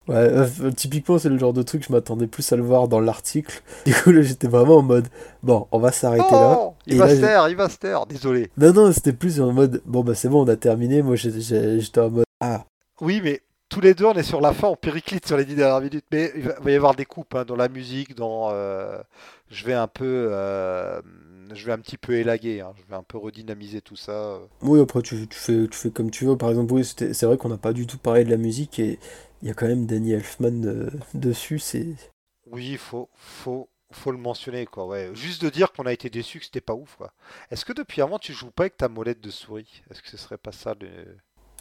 Ouais, 0.08 0.16
euh, 0.16 0.72
typiquement, 0.72 1.18
c'est 1.20 1.28
le 1.30 1.38
genre 1.38 1.52
de 1.54 1.64
truc, 1.64 1.84
je 1.86 1.92
m'attendais 1.92 2.28
plus 2.28 2.50
à 2.54 2.56
le 2.56 2.64
voir 2.64 2.88
dans 2.88 3.00
l'article. 3.02 3.62
Du 3.86 3.94
coup, 3.94 4.12
là, 4.12 4.22
j'étais 4.22 4.48
vraiment 4.48 4.78
en 4.78 4.82
mode, 4.82 5.08
bon, 5.44 5.68
on 5.72 5.80
va 5.80 5.92
s'arrêter 5.92 6.24
Oh, 6.32 6.36
là. 6.36 6.60
il 6.86 6.94
Et 6.94 6.98
va 6.98 7.08
là, 7.08 7.16
se 7.16 7.20
taire, 7.22 7.50
il 7.50 7.56
va 7.58 7.68
se 7.70 7.78
taire, 7.78 8.06
désolé. 8.06 8.50
Non, 8.58 8.72
non, 8.74 8.92
c'était 8.94 9.12
plus 9.14 9.42
en 9.42 9.52
mode, 9.52 9.82
bon, 9.86 10.04
bah 10.04 10.16
c'est 10.16 10.30
bon, 10.30 10.44
on 10.46 10.48
a 10.48 10.56
terminé. 10.56 11.02
Moi, 11.02 11.16
j'étais 11.18 12.00
en 12.00 12.10
mode, 12.10 12.26
ah, 12.40 12.64
Oui, 13.02 13.20
mais 13.24 13.42
tous 13.70 13.82
les 13.82 13.94
deux, 13.94 14.06
on 14.06 14.14
est 14.14 14.24
sur 14.24 14.40
la 14.42 14.54
fin, 14.54 14.70
on 14.70 14.76
périclite 14.78 15.28
sur 15.28 15.36
les 15.38 15.46
dix 15.46 15.56
dernières 15.56 15.82
minutes. 15.82 16.06
Mais 16.12 16.32
il 16.36 16.44
va, 16.44 16.72
y 16.72 16.76
avoir 16.76 16.96
des 16.96 17.06
coupes 17.06 17.36
hein, 17.36 17.44
dans 17.46 17.56
la 17.58 17.68
musique, 17.68 18.16
dans. 18.16 18.50
euh, 18.52 18.98
je 19.50 19.66
vais 19.66 19.74
un 19.74 19.88
peu. 19.88 20.30
euh, 20.32 21.02
je 21.54 21.66
vais 21.66 21.72
un 21.72 21.78
petit 21.80 21.98
peu 21.98 22.14
élaguer, 22.14 22.60
hein, 22.62 22.74
je 22.78 22.84
vais 22.90 22.96
un 22.98 23.04
peu 23.04 23.18
redynamiser 23.18 23.82
tout 23.82 23.96
ça. 23.96 24.40
Oui, 24.62 24.82
après, 24.82 25.02
tu, 25.02 25.28
tu 25.28 25.38
fais, 25.38 25.68
tu 25.68 25.78
fais 25.78 25.90
comme 25.92 26.12
tu 26.12 26.26
veux. 26.26 26.38
Par 26.38 26.50
exemple, 26.50 26.74
oui, 26.74 26.84
c'est 26.86 27.24
vrai 27.24 27.38
qu'on 27.38 27.50
n'a 27.50 27.58
pas 27.58 27.74
du 27.74 27.88
tout 27.88 27.98
parlé 27.98 28.24
de 28.26 28.30
la 28.30 28.38
musique 28.38 28.80
et 28.80 29.00
il 29.42 29.48
y 29.48 29.52
a 29.52 29.54
quand 29.54 29.68
même 29.68 29.86
Danny 29.86 30.14
Elfman 30.14 30.66
euh, 30.66 30.90
dessus. 31.14 31.60
C'est 31.60 31.96
Oui, 32.46 32.72
il 32.72 32.78
faut, 32.78 33.10
faut, 33.16 33.70
faut 33.92 34.12
le 34.12 34.18
mentionner, 34.18 34.66
quoi. 34.66 34.86
Ouais. 34.88 35.12
Juste 35.14 35.42
de 35.42 35.50
dire 35.50 35.72
qu'on 35.72 35.86
a 35.86 35.94
été 35.94 36.10
déçu, 36.10 36.40
que 36.40 36.46
c'était 36.46 36.62
pas 36.62 36.74
ouf, 36.74 36.96
quoi. 36.96 37.14
Est-ce 37.52 37.66
que 37.66 37.74
depuis 37.74 38.02
avant, 38.02 38.20
tu 38.20 38.34
joues 38.34 38.52
pas 38.52 38.64
avec 38.64 38.78
ta 38.78 38.90
molette 38.90 39.22
de 39.22 39.30
souris? 39.32 39.84
Est-ce 39.90 40.02
que 40.02 40.10
ce 40.10 40.18
serait 40.18 40.38
pas 40.38 40.52
ça 40.52 40.74
le. 40.80 41.18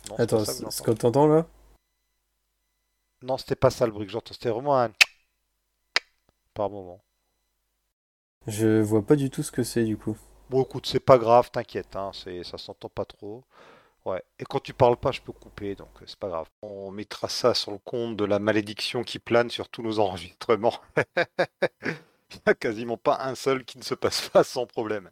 Non, 0.08 0.16
Attends, 0.18 0.44
ça 0.44 0.70
ce 0.70 0.82
que 0.82 0.90
t'entends 0.92 1.26
là? 1.26 1.46
Non, 3.22 3.36
c'était 3.38 3.56
pas 3.56 3.70
ça 3.70 3.86
le 3.86 3.92
bruit 3.92 4.06
que 4.06 4.12
j'entends. 4.12 4.34
C'était 4.34 4.50
vraiment 4.50 4.80
un. 4.80 4.90
Par 6.54 6.70
moment. 6.70 7.02
Je 8.46 8.80
vois 8.80 9.04
pas 9.04 9.16
du 9.16 9.28
tout 9.28 9.42
ce 9.42 9.50
que 9.52 9.62
c'est 9.62 9.84
du 9.84 9.96
coup. 9.96 10.16
Bon, 10.48 10.62
écoute, 10.62 10.86
c'est 10.86 11.00
pas 11.00 11.18
grave, 11.18 11.50
t'inquiète, 11.50 11.96
hein, 11.96 12.12
ça 12.14 12.58
s'entend 12.58 12.88
pas 12.88 13.04
trop. 13.04 13.42
Ouais. 14.06 14.22
Et 14.38 14.44
quand 14.44 14.60
tu 14.60 14.72
parles 14.72 14.96
pas, 14.96 15.10
je 15.10 15.20
peux 15.20 15.32
couper, 15.32 15.74
donc 15.74 15.90
euh, 16.00 16.04
c'est 16.06 16.18
pas 16.18 16.28
grave. 16.28 16.46
On 16.62 16.92
mettra 16.92 17.28
ça 17.28 17.54
sur 17.54 17.72
le 17.72 17.78
compte 17.78 18.16
de 18.16 18.24
la 18.24 18.38
malédiction 18.38 19.02
qui 19.02 19.18
plane 19.18 19.50
sur 19.50 19.68
tous 19.68 19.82
nos 19.82 19.98
enregistrements. 19.98 20.80
Il 22.30 22.36
n'y 22.36 22.42
a 22.46 22.54
quasiment 22.54 22.96
pas 22.96 23.18
un 23.22 23.34
seul 23.34 23.64
qui 23.64 23.78
ne 23.78 23.82
se 23.82 23.94
passe 23.94 24.28
pas 24.28 24.44
sans 24.44 24.64
problème. 24.66 25.10